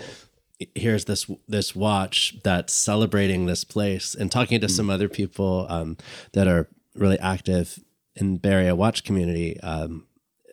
here's 0.74 1.07
this 1.07 1.31
this 1.49 1.74
watch 1.74 2.37
that's 2.43 2.73
celebrating 2.73 3.47
this 3.47 3.65
place 3.65 4.15
and 4.15 4.31
talking 4.31 4.61
to 4.61 4.69
some 4.69 4.91
other 4.91 5.09
people 5.09 5.66
um, 5.69 5.97
that 6.32 6.47
are 6.47 6.69
really 6.95 7.19
active 7.19 7.78
in 8.16 8.37
Bay 8.37 8.51
Area 8.51 8.74
watch 8.74 9.05
community. 9.05 9.59
Um, 9.61 10.07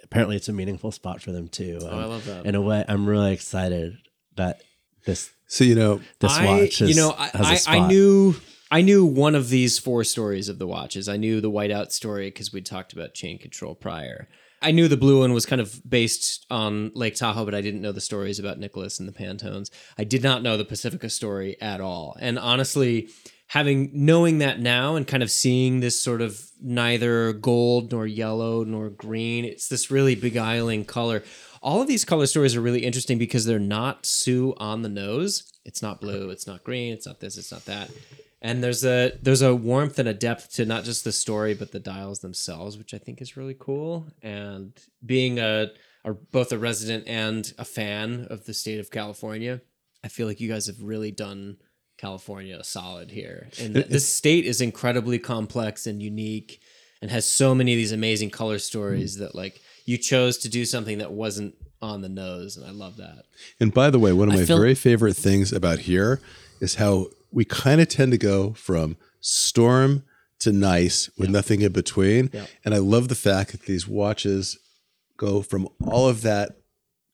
apparently, 0.04 0.36
it's 0.36 0.48
a 0.48 0.54
meaningful 0.54 0.92
spot 0.92 1.22
for 1.22 1.32
them 1.32 1.48
too. 1.48 1.80
Oh, 1.82 2.00
I 2.00 2.06
love 2.06 2.26
that. 2.26 2.46
In 2.46 2.56
a 2.56 2.62
way, 2.62 2.86
I'm 2.88 3.08
really 3.08 3.34
excited 3.34 3.98
that 4.36 4.62
this 5.06 5.32
So 5.48 5.64
you 5.64 5.76
know, 5.76 6.02
this 6.20 6.38
I, 6.38 6.46
watch 6.46 6.82
is, 6.82 6.90
you 6.90 6.96
know, 6.96 7.14
I, 7.18 7.32
I, 7.34 7.60
I 7.68 7.88
knew 7.88 8.36
I 8.70 8.82
knew 8.82 9.06
one 9.06 9.36
of 9.36 9.50
these 9.50 9.80
four 9.80 10.04
stories 10.04 10.50
of 10.50 10.60
the 10.60 10.68
watches. 10.68 11.08
I 11.08 11.18
knew 11.18 11.42
the 11.42 11.52
whiteout 11.52 11.92
story 11.92 12.28
because 12.28 12.52
we 12.52 12.62
talked 12.62 12.94
about 12.94 13.14
chain 13.14 13.38
control 13.38 13.76
prior. 13.76 14.28
I 14.62 14.72
knew 14.72 14.88
the 14.88 14.98
blue 14.98 15.20
one 15.20 15.34
was 15.34 15.46
kind 15.46 15.62
of 15.62 15.82
based 15.88 16.46
on 16.50 16.92
Lake 16.96 17.16
Tahoe, 17.16 17.46
but 17.46 17.54
I 17.54 17.62
didn't 17.62 17.82
know 17.82 17.92
the 17.92 18.02
stories 18.02 18.40
about 18.40 18.58
Nicholas 18.58 19.00
and 19.00 19.08
the 19.08 19.14
Pantones. 19.14 19.70
I 19.98 20.04
did 20.04 20.24
not 20.24 20.42
know 20.42 20.58
the 20.58 20.66
Pacifica 20.66 21.10
story 21.10 21.62
at 21.62 21.80
all. 21.80 22.18
And 22.20 22.40
honestly, 22.40 23.10
having 23.48 23.90
knowing 23.94 24.40
that 24.40 24.60
now 24.60 24.96
and 24.96 25.08
kind 25.08 25.24
of 25.24 25.32
seeing 25.32 25.80
this 25.80 26.02
sort 26.02 26.22
of 26.22 26.42
neither 26.62 27.34
gold 27.34 27.92
nor 27.92 28.08
yellow 28.08 28.64
nor 28.64 28.90
green, 28.90 29.46
it's 29.46 29.68
this 29.68 29.92
really 29.92 30.16
beguiling 30.16 30.86
color. 30.86 31.24
All 31.62 31.82
of 31.82 31.88
these 31.88 32.06
color 32.06 32.26
stories 32.26 32.56
are 32.56 32.62
really 32.62 32.84
interesting 32.84 33.18
because 33.18 33.46
they're 33.46 33.60
not 33.60 34.06
Sue 34.06 34.54
on 34.58 34.82
the 34.82 34.90
nose. 34.90 35.52
It's 35.66 35.82
not 35.82 36.02
blue, 36.02 36.30
it's 36.30 36.48
not 36.48 36.64
green, 36.64 36.94
it's 36.94 37.06
not 37.06 37.20
this, 37.20 37.38
it's 37.38 37.52
not 37.52 37.66
that. 37.66 37.92
And 38.42 38.64
there's 38.64 38.86
a 38.86 39.14
there's 39.22 39.42
a 39.42 39.56
warmth 39.56 39.98
and 39.98 40.08
a 40.08 40.14
depth 40.14 40.52
to 40.54 40.66
not 40.66 40.84
just 40.84 41.04
the 41.04 41.12
story 41.12 41.54
but 41.54 41.72
the 41.72 41.80
dials 41.80 42.20
themselves, 42.20 42.78
which 42.78 42.94
I 42.94 42.98
think 42.98 43.22
is 43.22 43.36
really 43.36 43.56
cool. 43.58 44.08
And 44.22 44.74
being 45.06 45.40
a, 45.40 45.72
a 46.06 46.14
both 46.14 46.52
a 46.52 46.58
resident 46.58 47.08
and 47.08 47.52
a 47.58 47.66
fan 47.66 48.28
of 48.30 48.46
the 48.46 48.54
state 48.54 48.80
of 48.80 48.92
California, 48.92 49.62
I 50.04 50.08
feel 50.08 50.28
like 50.28 50.40
you 50.40 50.50
guys 50.50 50.68
have 50.68 50.82
really 50.82 51.12
done 51.12 51.58
California 51.98 52.64
solid 52.64 53.10
here. 53.10 53.50
And 53.60 53.74
th- 53.74 53.88
this 53.88 54.08
state 54.08 54.46
is 54.46 54.62
incredibly 54.62 55.18
complex 55.18 55.88
and 55.88 56.02
unique 56.02 56.62
and 57.02 57.10
has 57.10 57.26
so 57.26 57.56
many 57.56 57.74
of 57.74 57.78
these 57.78 57.92
amazing 57.92 58.30
color 58.30 58.60
stories 58.60 59.18
that 59.18 59.34
like 59.34 59.60
you 59.86 59.98
chose 59.98 60.38
to 60.40 60.50
do 60.50 60.64
something 60.66 61.00
that 61.00 61.12
wasn't 61.12 61.56
on 61.82 62.02
the 62.02 62.10
nose 62.10 62.58
and 62.58 62.66
I 62.66 62.72
love 62.72 62.98
that. 62.98 63.24
and 63.60 63.74
by 63.74 63.90
the 63.90 64.00
way, 64.00 64.14
one 64.14 64.30
of 64.30 64.36
my 64.36 64.46
feel- 64.46 64.58
very 64.58 64.76
favorite 64.76 65.16
things 65.16 65.52
about 65.52 65.80
here 65.80 66.22
is 66.60 66.76
how 66.76 67.08
we 67.32 67.46
kind 67.46 67.82
of 67.82 67.88
tend 67.88 68.12
to 68.12 68.18
go 68.18 68.54
from 68.54 68.98
storm 69.20 70.04
to 70.40 70.52
nice 70.52 71.10
with 71.18 71.30
nothing 71.30 71.62
in 71.62 71.72
between. 71.72 72.30
Yeah. 72.32 72.46
And 72.64 72.74
I 72.74 72.78
love 72.78 73.08
the 73.08 73.16
fact 73.16 73.52
that 73.52 73.64
these 73.64 73.88
watches 73.88 74.58
go 75.18 75.42
from 75.42 75.68
all 75.84 76.08
of 76.08 76.22
that 76.22 76.58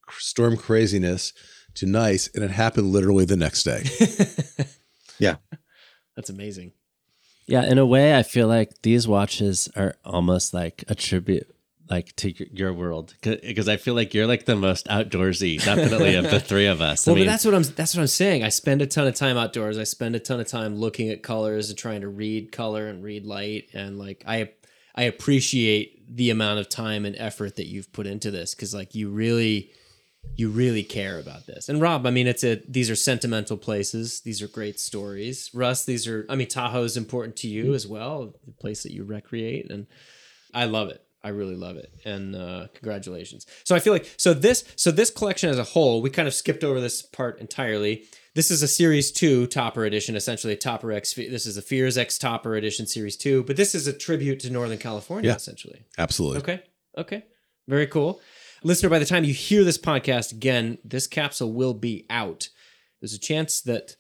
storm 0.10 0.58
craziness 0.58 1.34
to 1.76 1.86
nice, 1.86 2.30
and 2.36 2.44
it 2.44 2.52
happened 2.52 2.92
literally 2.92 3.26
the 3.26 3.38
next 3.38 3.64
day. 3.64 3.84
Yeah. 5.20 5.38
That's 6.16 6.30
amazing. 6.30 6.74
Yeah, 7.46 7.66
in 7.66 7.78
a 7.78 7.86
way, 7.86 8.18
I 8.18 8.24
feel 8.24 8.48
like 8.48 8.82
these 8.84 9.08
watches 9.08 9.70
are 9.76 9.96
almost 10.06 10.54
like 10.54 10.84
a 10.88 10.96
tribute, 10.96 11.53
like 11.90 12.16
to 12.16 12.34
your 12.56 12.72
world, 12.74 13.14
because 13.22 13.68
I 13.68 13.78
feel 13.78 13.94
like 13.94 14.14
you're 14.14 14.26
like 14.26 14.46
the 14.46 14.56
most 14.56 14.88
outdoorsy, 14.88 15.64
definitely 15.64 16.16
of 16.16 16.30
the 16.30 16.40
three 16.40 16.66
of 16.66 16.82
us. 16.82 17.06
Well, 17.06 17.16
I 17.16 17.20
mean, 17.20 17.26
but 17.26 17.32
that's 17.32 17.46
what 17.46 17.54
I'm. 17.54 17.64
That's 17.64 17.96
what 17.96 18.02
I'm 18.02 18.08
saying. 18.08 18.44
I 18.44 18.50
spend 18.50 18.82
a 18.82 18.88
ton 18.88 19.06
of 19.08 19.16
time 19.16 19.38
outdoors. 19.38 19.78
I 19.78 19.84
spend 19.84 20.16
a 20.16 20.20
ton 20.20 20.40
of 20.40 20.48
time 20.48 20.76
looking 20.76 21.10
at 21.10 21.24
colors 21.24 21.70
and 21.70 21.78
trying 21.78 22.02
to 22.02 22.08
read 22.08 22.52
color 22.52 22.88
and 22.88 23.04
read 23.04 23.26
light. 23.26 23.70
And 23.74 24.00
like 24.00 24.24
I, 24.26 24.52
I 24.96 25.04
appreciate 25.04 26.16
the 26.16 26.30
amount 26.30 26.60
of 26.60 26.70
time 26.70 27.06
and 27.06 27.16
effort 27.18 27.58
that 27.58 27.68
you've 27.68 27.92
put 27.92 28.08
into 28.08 28.32
this 28.32 28.56
because 28.56 28.74
like 28.74 28.96
you 28.96 29.10
really, 29.10 29.72
you 30.36 30.50
really 30.50 30.84
care 30.84 31.20
about 31.20 31.48
this. 31.48 31.68
And 31.68 31.82
Rob, 31.82 32.06
I 32.06 32.12
mean, 32.12 32.28
it's 32.28 32.46
a. 32.46 32.62
These 32.68 32.90
are 32.90 32.96
sentimental 32.96 33.58
places. 33.58 34.22
These 34.22 34.42
are 34.42 34.48
great 34.48 34.80
stories. 34.80 35.52
Russ, 35.54 35.84
these 35.84 36.08
are. 36.08 36.26
I 36.30 36.36
mean, 36.36 36.48
Tahoe 36.48 36.84
is 36.84 36.96
important 36.96 37.36
to 37.38 37.50
you 37.50 37.66
mm-hmm. 37.66 37.74
as 37.74 37.86
well, 37.86 38.34
the 38.46 38.54
place 38.54 38.84
that 38.84 38.94
you 38.94 39.04
recreate, 39.04 39.70
and 39.70 39.86
I 40.54 40.66
love 40.66 40.90
it. 40.90 41.03
I 41.24 41.30
really 41.30 41.56
love 41.56 41.78
it, 41.78 41.92
and 42.04 42.36
uh, 42.36 42.68
congratulations. 42.74 43.46
So 43.64 43.76
I 43.76 43.80
feel 43.80 43.94
like 43.94 44.10
so 44.18 44.34
this 44.34 44.66
so 44.76 44.92
this 44.92 45.10
collection 45.10 45.50
as 45.50 45.58
a 45.58 45.64
whole, 45.64 46.02
we 46.02 46.10
kind 46.10 46.28
of 46.28 46.34
skipped 46.34 46.64
over 46.64 46.82
this 46.82 47.02
part 47.02 47.40
entirely. 47.40 48.04
This 48.36 48.50
is 48.52 48.62
a 48.64 48.68
Series 48.68 49.12
Two 49.12 49.48
Topper 49.48 49.86
Edition, 49.86 50.16
essentially 50.16 50.54
a 50.54 50.58
Topper 50.58 50.92
X. 50.92 51.14
This 51.14 51.46
is 51.46 51.56
a 51.56 51.62
Fears 51.62 51.98
X 51.98 52.18
Topper 52.18 52.56
Edition 52.56 52.88
Series 52.88 53.16
Two, 53.16 53.44
but 53.44 53.56
this 53.56 53.74
is 53.74 53.88
a 53.88 53.94
tribute 53.94 54.40
to 54.42 54.50
Northern 54.50 54.78
California, 54.80 55.30
Yeah. 55.30 55.36
essentially. 55.36 55.86
Absolutely. 55.98 56.40
Okay. 56.40 56.64
Okay. 56.98 57.24
Very 57.68 57.88
cool. 57.88 58.20
Listener, 58.64 58.90
by 58.90 59.00
the 59.00 59.06
time 59.06 59.24
you 59.24 59.34
hear 59.34 59.64
this 59.64 59.78
podcast 59.78 60.32
again, 60.32 60.78
this 60.84 61.06
capsule 61.08 61.54
will 61.54 61.74
be 61.74 62.06
out. 62.10 62.50
There's 63.02 63.14
a 63.14 63.20
chance 63.20 63.62
that 63.62 63.96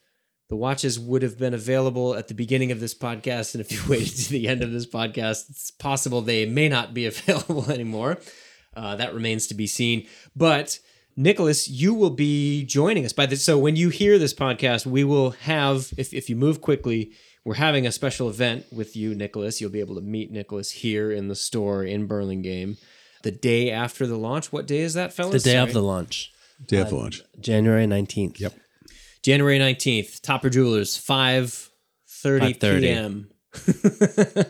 the 0.50 0.56
watches 0.56 1.00
would 1.00 1.22
have 1.22 1.38
been 1.38 1.54
available 1.54 2.16
at 2.16 2.28
the 2.28 2.34
beginning 2.34 2.72
of 2.72 2.80
this 2.80 2.94
podcast. 2.94 3.56
And 3.56 3.62
if 3.62 3.72
you 3.72 3.80
waited 3.90 4.16
to 4.16 4.30
the 4.32 4.48
end 4.48 4.62
of 4.62 4.72
this 4.72 4.86
podcast, 4.86 5.50
it's 5.50 5.72
possible 5.72 6.22
they 6.22 6.46
may 6.46 6.70
not 6.70 6.94
be 6.94 7.06
available 7.08 7.70
anymore. 7.72 8.20
Uh, 8.76 8.96
that 8.96 9.14
remains 9.14 9.48
to 9.48 9.54
be 9.54 9.68
seen. 9.68 10.08
But 10.36 10.80
Nicholas, 11.16 11.70
you 11.70 11.94
will 11.94 12.10
be 12.10 12.66
joining 12.66 13.06
us 13.06 13.14
by 13.14 13.26
this. 13.28 13.44
So 13.44 13.58
when 13.58 13.76
you 13.76 13.90
hear 13.90 14.18
this 14.18 14.34
podcast, 14.34 14.86
we 14.86 15.04
will 15.04 15.32
have, 15.32 15.94
if, 15.98 16.14
if 16.14 16.30
you 16.30 16.36
move 16.36 16.60
quickly, 16.60 17.12
we're 17.46 17.56
having 17.56 17.86
a 17.86 17.92
special 17.92 18.30
event 18.30 18.66
with 18.72 18.96
you, 18.96 19.14
Nicholas. 19.14 19.60
You'll 19.62 19.70
be 19.70 19.80
able 19.82 19.96
to 19.96 20.02
meet 20.02 20.32
Nicholas 20.32 20.72
here 20.72 21.12
in 21.12 21.28
the 21.28 21.36
store 21.36 21.84
in 21.84 22.08
Burlingame 22.08 22.78
the 23.22 23.32
day 23.32 23.70
after 23.70 24.08
the 24.08 24.18
launch. 24.18 24.52
What 24.52 24.66
day 24.66 24.80
is 24.80 24.94
that, 24.94 25.14
fellas? 25.14 25.44
The 25.44 25.50
day 25.50 25.56
Sorry. 25.58 25.68
of 25.70 25.74
the 25.74 25.82
launch, 25.84 26.32
Day 26.66 26.78
of 26.80 26.92
launch. 26.92 27.22
January 27.40 27.86
19th. 27.86 28.40
Yep. 28.40 28.54
January 29.24 29.58
19th, 29.58 30.22
Topper 30.22 30.50
Jewelers, 30.50 30.98
5.30 30.98 31.70
5:30. 32.60 32.80
p.m. 32.82 33.30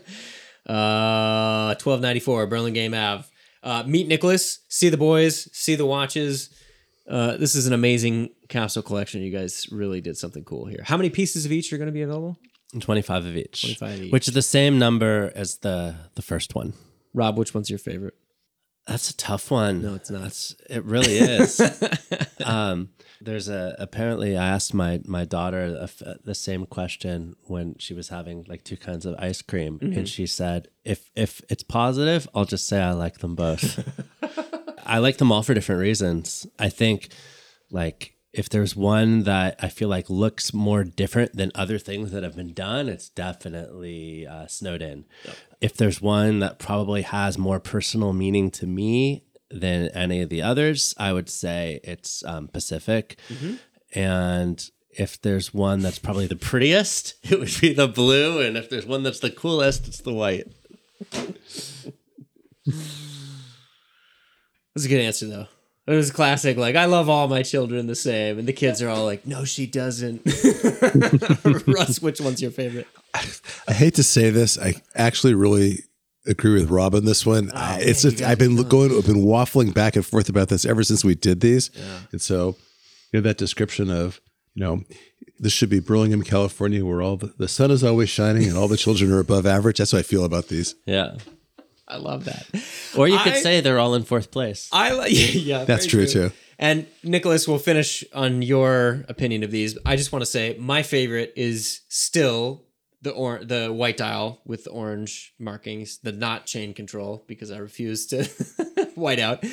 uh, 0.68 1.76
1294 1.76 2.48
Burlingame 2.48 2.94
Ave. 2.94 3.26
Uh, 3.62 3.84
meet 3.86 4.08
Nicholas, 4.08 4.60
see 4.68 4.90
the 4.90 4.98
boys, 4.98 5.48
see 5.54 5.76
the 5.76 5.86
watches. 5.86 6.50
Uh, 7.08 7.38
this 7.38 7.56
is 7.56 7.68
an 7.68 7.74
amazing 7.74 8.30
capsule 8.50 8.84
collection. 8.84 9.22
You 9.22 9.32
guys 9.32 9.68
really 9.72 10.02
did 10.02 10.18
something 10.18 10.44
cool 10.44 10.66
here. 10.66 10.84
How 10.84 10.98
many 10.98 11.10
pieces 11.10 11.45
of 11.45 11.52
each 11.52 11.72
are 11.72 11.78
going 11.78 11.88
to 11.88 11.94
be 11.94 12.02
available? 12.02 12.38
25 12.80 13.26
of 13.26 13.38
each. 13.38 13.62
25 13.62 14.02
each. 14.04 14.12
Which 14.12 14.28
is 14.28 14.34
the 14.34 14.41
same 14.41 14.80
number 14.80 15.32
as 15.36 15.58
the 15.58 15.95
the 16.16 16.22
first 16.22 16.56
one. 16.56 16.74
Rob, 17.14 17.38
which 17.38 17.54
one's 17.54 17.70
your 17.70 17.80
favorite? 17.80 18.16
That's 18.88 19.10
a 19.10 19.16
tough 19.18 19.50
one. 19.50 19.82
No, 19.82 19.96
it's 19.96 20.10
not. 20.12 20.24
That's, 20.24 20.56
it 20.70 20.84
really 20.84 21.18
is. 21.18 21.62
um, 22.46 22.90
there's 23.22 23.48
a 23.48 23.76
apparently 23.80 24.36
I 24.38 24.46
asked 24.48 24.74
my 24.74 25.00
my 25.06 25.24
daughter 25.24 25.64
a 25.80 26.16
the 26.26 26.36
same 26.36 26.66
question 26.66 27.36
when 27.44 27.76
she 27.80 27.94
was 27.94 28.10
having 28.10 28.44
like 28.50 28.64
two 28.66 28.76
kinds 28.76 29.06
of 29.06 29.16
ice 29.18 29.42
cream, 29.42 29.80
Mm-hmm. 29.80 30.00
and 30.00 30.10
she 30.10 30.28
said, 30.28 30.68
"If 30.84 31.10
if 31.16 31.42
it's 31.50 31.64
positive, 31.64 32.28
I'll 32.36 32.44
just 32.46 32.68
say 32.68 32.82
I 32.82 32.92
like 32.92 33.20
them 33.20 33.36
both. 33.36 33.80
I 34.86 34.98
like 34.98 35.18
them 35.18 35.32
all 35.32 35.44
for 35.44 35.54
different 35.54 35.80
reasons. 35.80 36.46
I 36.60 36.68
think 36.68 37.08
like 37.72 38.12
if 38.34 38.50
there's 38.50 38.76
one 38.76 39.24
that 39.24 39.56
I 39.60 39.70
feel 39.70 39.90
like 39.90 40.10
looks 40.10 40.54
more 40.54 40.84
different 40.84 41.36
than 41.36 41.52
other 41.54 41.78
things 41.78 42.12
that 42.12 42.24
have 42.24 42.36
been 42.36 42.54
done, 42.54 42.90
it's 42.90 43.10
definitely 43.10 44.26
uh, 44.26 44.48
Snowed 44.48 44.82
In. 44.82 45.06
If 45.62 45.78
there's 45.78 46.02
one 46.02 46.40
that 46.40 46.58
probably 46.58 47.04
has 47.04 47.38
more 47.38 47.60
personal 47.60 48.12
meaning 48.12 48.50
to 48.52 48.66
me 48.66 49.24
than 49.52 49.90
any 49.90 50.22
of 50.22 50.30
the 50.30 50.42
others, 50.42 50.96
I 50.98 51.14
would 51.14 51.30
say 51.30 51.80
it's 51.84 52.24
um, 52.26 52.48
Pacific. 52.48 53.20
And 53.94 54.68
if 54.90 55.22
there's 55.22 55.54
one 55.54 55.82
that's 55.82 56.00
probably 56.00 56.26
the 56.26 56.36
prettiest, 56.36 57.14
it 57.24 57.40
would 57.40 57.56
be 57.62 57.74
the 57.74 57.88
blue. 57.88 58.42
And 58.42 58.58
if 58.58 58.68
there's 58.70 58.88
one 58.88 59.04
that's 59.04 59.20
the 59.20 59.30
coolest, 59.30 59.88
it's 59.88 60.02
the 60.02 60.14
white. 60.14 60.48
That's 64.76 64.86
a 64.86 64.90
good 64.90 65.02
answer, 65.02 65.28
though. 65.28 65.48
It 65.86 65.92
was 65.96 66.12
classic. 66.12 66.56
Like, 66.58 66.76
I 66.78 66.86
love 66.86 67.10
all 67.10 67.28
my 67.28 67.44
children 67.44 67.88
the 67.88 67.96
same. 67.96 68.40
And 68.40 68.48
the 68.48 68.54
kids 68.54 68.82
are 68.82 68.88
all 68.90 69.04
like, 69.04 69.28
no, 69.28 69.44
she 69.44 69.66
doesn't. 69.68 70.22
Russ, 71.68 72.02
which 72.02 72.22
one's 72.22 72.42
your 72.42 72.52
favorite? 72.52 72.88
I 73.68 73.74
hate 73.74 73.96
to 73.96 74.04
say 74.04 74.30
this. 74.30 74.58
I 74.58 74.76
actually 74.96 75.34
really 75.34 75.80
agree 76.26 76.54
with 76.54 76.70
Rob 76.70 76.96
on 76.96 77.04
this 77.06 77.26
one. 77.26 77.52
Oh, 77.54 77.58
I- 77.58 77.80
it's 77.82 78.04
man, 78.06 78.14
guys 78.14 78.22
I've 78.24 78.40
been 78.40 78.56
going, 78.64 78.96
I've 78.98 79.06
been 79.06 79.26
waffling 79.26 79.74
back 79.74 79.96
and 79.96 80.06
forth 80.06 80.30
about 80.30 80.48
this 80.50 80.66
ever 80.66 80.84
since 80.84 81.04
we 81.04 81.16
did 81.16 81.42
these. 81.42 81.70
And 82.12 82.22
so, 82.22 82.56
you 83.12 83.20
know, 83.20 83.22
that 83.22 83.38
description 83.38 83.92
of, 83.92 84.22
you 84.56 84.64
know, 84.64 84.84
this 85.40 85.52
should 85.52 85.70
be 85.70 85.82
Burlingame, 85.82 86.24
California, 86.24 86.86
where 86.86 87.02
all 87.02 87.18
the, 87.18 87.34
the 87.38 87.48
sun 87.50 87.72
is 87.72 87.84
always 87.84 88.10
shining 88.10 88.48
and 88.48 88.58
all 88.58 88.68
the 88.70 88.78
children 88.78 89.12
are 89.12 89.20
above 89.20 89.46
average. 89.46 89.80
That's 89.80 89.92
how 89.92 89.98
I 89.98 90.04
feel 90.04 90.24
about 90.24 90.48
these. 90.48 90.76
Yeah. 90.86 91.16
I 91.88 91.98
love 91.98 92.26
that. 92.26 92.46
Or 92.98 93.08
you 93.08 93.18
could 93.20 93.34
I- 93.34 93.42
say 93.42 93.62
they're 93.62 93.80
all 93.80 93.96
in 93.96 94.04
fourth 94.04 94.32
place. 94.32 94.70
I 94.72 94.92
like, 94.94 95.12
yeah, 95.14 95.66
That's 95.66 95.86
very 95.86 96.06
true, 96.08 96.30
too. 96.30 96.36
And 96.60 96.86
Nicholas, 97.04 97.48
we'll 97.48 97.58
finish 97.58 98.04
on 98.14 98.42
your 98.42 99.04
opinion 99.10 99.44
of 99.44 99.52
these. 99.52 99.78
I 99.86 99.96
just 99.96 100.12
want 100.12 100.22
to 100.22 100.26
say 100.28 100.56
my 100.60 100.84
favorite 100.84 101.34
is 101.36 101.82
still 101.90 102.66
the 103.02 103.12
or 103.12 103.44
the 103.44 103.68
white 103.74 103.98
dial 103.98 104.40
with 104.46 104.64
the 104.64 104.70
orange 104.70 105.34
markings, 105.40 105.98
the 105.98 106.14
not 106.14 106.46
chain 106.46 106.74
control 106.74 107.26
because 107.28 107.52
I 107.52 107.58
refuse 107.58 108.06
to 108.08 108.24
white 108.96 109.20
out. 109.20 109.44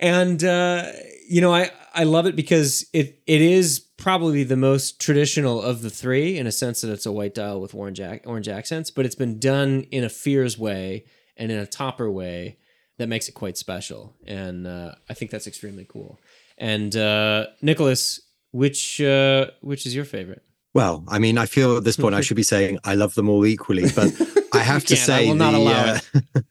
And 0.00 0.42
uh, 0.42 0.90
you 1.28 1.40
know, 1.40 1.54
I 1.54 1.70
I 1.94 2.02
love 2.02 2.26
it 2.26 2.34
because 2.34 2.84
it 2.92 3.22
it 3.28 3.40
is 3.42 3.78
probably 3.96 4.42
the 4.42 4.56
most 4.56 5.00
traditional 5.00 5.62
of 5.62 5.82
the 5.82 5.90
three 5.90 6.36
in 6.36 6.46
a 6.48 6.52
sense 6.52 6.80
that 6.80 6.90
it's 6.90 7.06
a 7.06 7.12
white 7.12 7.34
dial 7.34 7.60
with 7.60 7.74
orange 7.74 8.00
ac- 8.00 8.22
orange 8.24 8.48
accents, 8.48 8.90
but 8.90 9.06
it's 9.06 9.14
been 9.14 9.38
done 9.38 9.86
in 9.92 10.02
a 10.02 10.08
Fears 10.08 10.58
way 10.58 11.04
and 11.36 11.50
in 11.50 11.58
a 11.58 11.66
topper 11.66 12.10
way 12.10 12.58
that 12.98 13.08
makes 13.08 13.28
it 13.28 13.32
quite 13.32 13.56
special. 13.56 14.14
And 14.26 14.66
uh, 14.66 14.94
I 15.08 15.14
think 15.14 15.30
that's 15.30 15.46
extremely 15.46 15.86
cool. 15.88 16.18
And 16.58 16.96
uh, 16.96 17.46
Nicholas, 17.60 18.20
which 18.52 19.00
uh, 19.00 19.46
which 19.60 19.86
is 19.86 19.94
your 19.94 20.04
favorite? 20.04 20.42
Well, 20.72 21.04
I 21.08 21.18
mean, 21.18 21.38
I 21.38 21.46
feel 21.46 21.76
at 21.78 21.84
this 21.84 21.96
point 21.96 22.14
I 22.14 22.20
should 22.22 22.36
be 22.36 22.42
saying 22.42 22.78
I 22.84 22.94
love 22.94 23.14
them 23.14 23.28
all 23.28 23.46
equally, 23.46 23.90
but 23.94 24.12
I 24.52 24.58
have 24.58 24.84
to. 24.86 24.94
I 24.94 24.98
say, 24.98 25.32
not 25.32 25.52
the, 25.52 26.02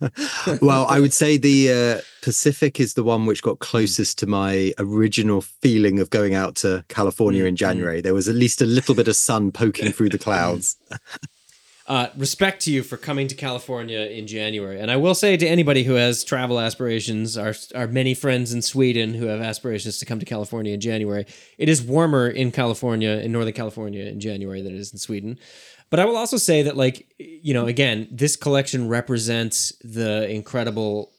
uh, 0.01 0.57
well, 0.61 0.85
I 0.87 0.99
would 0.99 1.13
say 1.13 1.37
the 1.37 1.71
uh, 1.71 2.01
Pacific 2.21 2.79
is 2.79 2.93
the 2.93 3.03
one 3.03 3.25
which 3.25 3.41
got 3.41 3.59
closest 3.59 4.17
to 4.19 4.27
my 4.27 4.73
original 4.77 5.41
feeling 5.41 5.99
of 5.99 6.09
going 6.09 6.33
out 6.33 6.55
to 6.57 6.83
California 6.87 7.45
in 7.45 7.55
January. 7.55 8.01
There 8.01 8.13
was 8.13 8.27
at 8.27 8.35
least 8.35 8.61
a 8.61 8.65
little 8.65 8.95
bit 8.95 9.07
of 9.07 9.15
sun 9.15 9.51
poking 9.51 9.91
through 9.91 10.09
the 10.09 10.17
clouds. 10.17 10.77
Uh, 11.87 12.07
respect 12.17 12.63
to 12.63 12.71
you 12.71 12.81
for 12.81 12.97
coming 12.97 13.27
to 13.27 13.35
California 13.35 13.99
in 13.99 14.25
January. 14.25 14.79
And 14.79 14.89
I 14.89 14.95
will 14.95 15.13
say 15.13 15.37
to 15.37 15.45
anybody 15.45 15.83
who 15.83 15.93
has 15.93 16.23
travel 16.23 16.59
aspirations, 16.59 17.37
our, 17.37 17.53
our 17.75 17.85
many 17.85 18.15
friends 18.15 18.53
in 18.53 18.63
Sweden 18.63 19.13
who 19.13 19.27
have 19.27 19.39
aspirations 19.39 19.99
to 19.99 20.05
come 20.05 20.17
to 20.17 20.25
California 20.25 20.73
in 20.73 20.81
January, 20.81 21.27
it 21.59 21.69
is 21.69 21.83
warmer 21.83 22.27
in 22.27 22.51
California, 22.51 23.11
in 23.11 23.31
Northern 23.31 23.53
California 23.53 24.05
in 24.05 24.19
January 24.19 24.63
than 24.63 24.73
it 24.73 24.79
is 24.79 24.93
in 24.93 24.97
Sweden. 24.97 25.37
But 25.91 25.99
I 25.99 26.05
will 26.05 26.17
also 26.17 26.37
say 26.37 26.63
that, 26.63 26.75
like, 26.75 27.13
you 27.19 27.53
know, 27.53 27.67
again, 27.67 28.07
this 28.11 28.35
collection 28.35 28.89
represents 28.89 29.71
the 29.83 30.27
incredible 30.27 31.11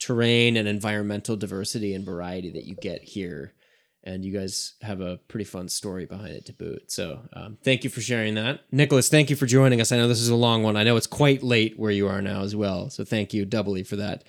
terrain 0.00 0.58
and 0.58 0.68
environmental 0.68 1.36
diversity 1.36 1.94
and 1.94 2.04
variety 2.04 2.50
that 2.50 2.64
you 2.64 2.74
get 2.74 3.02
here. 3.02 3.54
And 4.02 4.24
you 4.24 4.32
guys 4.32 4.74
have 4.80 5.00
a 5.02 5.18
pretty 5.28 5.44
fun 5.44 5.68
story 5.68 6.06
behind 6.06 6.30
it 6.30 6.46
to 6.46 6.54
boot. 6.54 6.90
So 6.90 7.20
um, 7.34 7.58
thank 7.62 7.84
you 7.84 7.90
for 7.90 8.00
sharing 8.00 8.34
that. 8.34 8.60
Nicholas, 8.72 9.10
thank 9.10 9.28
you 9.28 9.36
for 9.36 9.44
joining 9.44 9.80
us. 9.80 9.92
I 9.92 9.98
know 9.98 10.08
this 10.08 10.20
is 10.22 10.30
a 10.30 10.34
long 10.34 10.62
one. 10.62 10.76
I 10.76 10.84
know 10.84 10.96
it's 10.96 11.06
quite 11.06 11.42
late 11.42 11.78
where 11.78 11.90
you 11.90 12.08
are 12.08 12.22
now 12.22 12.40
as 12.42 12.56
well. 12.56 12.88
So 12.88 13.04
thank 13.04 13.34
you 13.34 13.44
doubly 13.44 13.82
for 13.82 13.96
that. 13.96 14.24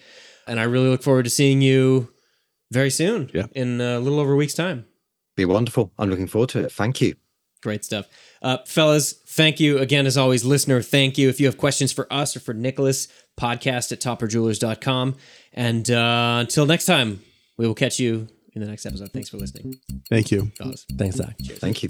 And 0.45 0.59
I 0.59 0.63
really 0.63 0.89
look 0.89 1.03
forward 1.03 1.23
to 1.23 1.29
seeing 1.29 1.61
you 1.61 2.09
very 2.71 2.89
soon. 2.89 3.31
Yeah. 3.33 3.45
In 3.53 3.79
a 3.79 3.99
little 3.99 4.19
over 4.19 4.33
a 4.33 4.35
week's 4.35 4.53
time. 4.53 4.85
Be 5.37 5.45
wonderful. 5.45 5.93
I'm 5.97 6.09
looking 6.09 6.27
forward 6.27 6.49
to 6.49 6.65
it. 6.65 6.71
Thank 6.71 6.99
you. 6.99 7.15
Great 7.61 7.85
stuff. 7.85 8.07
Uh, 8.41 8.57
fellas, 8.65 9.13
thank 9.13 9.59
you 9.59 9.77
again, 9.77 10.07
as 10.07 10.17
always. 10.17 10.43
Listener, 10.43 10.81
thank 10.81 11.17
you. 11.17 11.29
If 11.29 11.39
you 11.39 11.45
have 11.45 11.57
questions 11.57 11.93
for 11.93 12.11
us 12.11 12.35
or 12.35 12.39
for 12.39 12.53
Nicholas, 12.53 13.07
podcast 13.39 13.91
at 13.91 14.01
topperjewelers.com. 14.01 15.15
And 15.53 15.89
uh, 15.91 16.37
until 16.41 16.65
next 16.65 16.85
time, 16.85 17.21
we 17.57 17.67
will 17.67 17.75
catch 17.75 17.99
you 17.99 18.27
in 18.53 18.61
the 18.61 18.67
next 18.67 18.85
episode. 18.85 19.11
Thanks 19.11 19.29
for 19.29 19.37
listening. 19.37 19.75
Thank 20.09 20.31
you. 20.31 20.51
Thanks, 20.97 21.17
Zach. 21.17 21.35
Cheers. 21.41 21.59
Thank 21.59 21.83
you. 21.83 21.89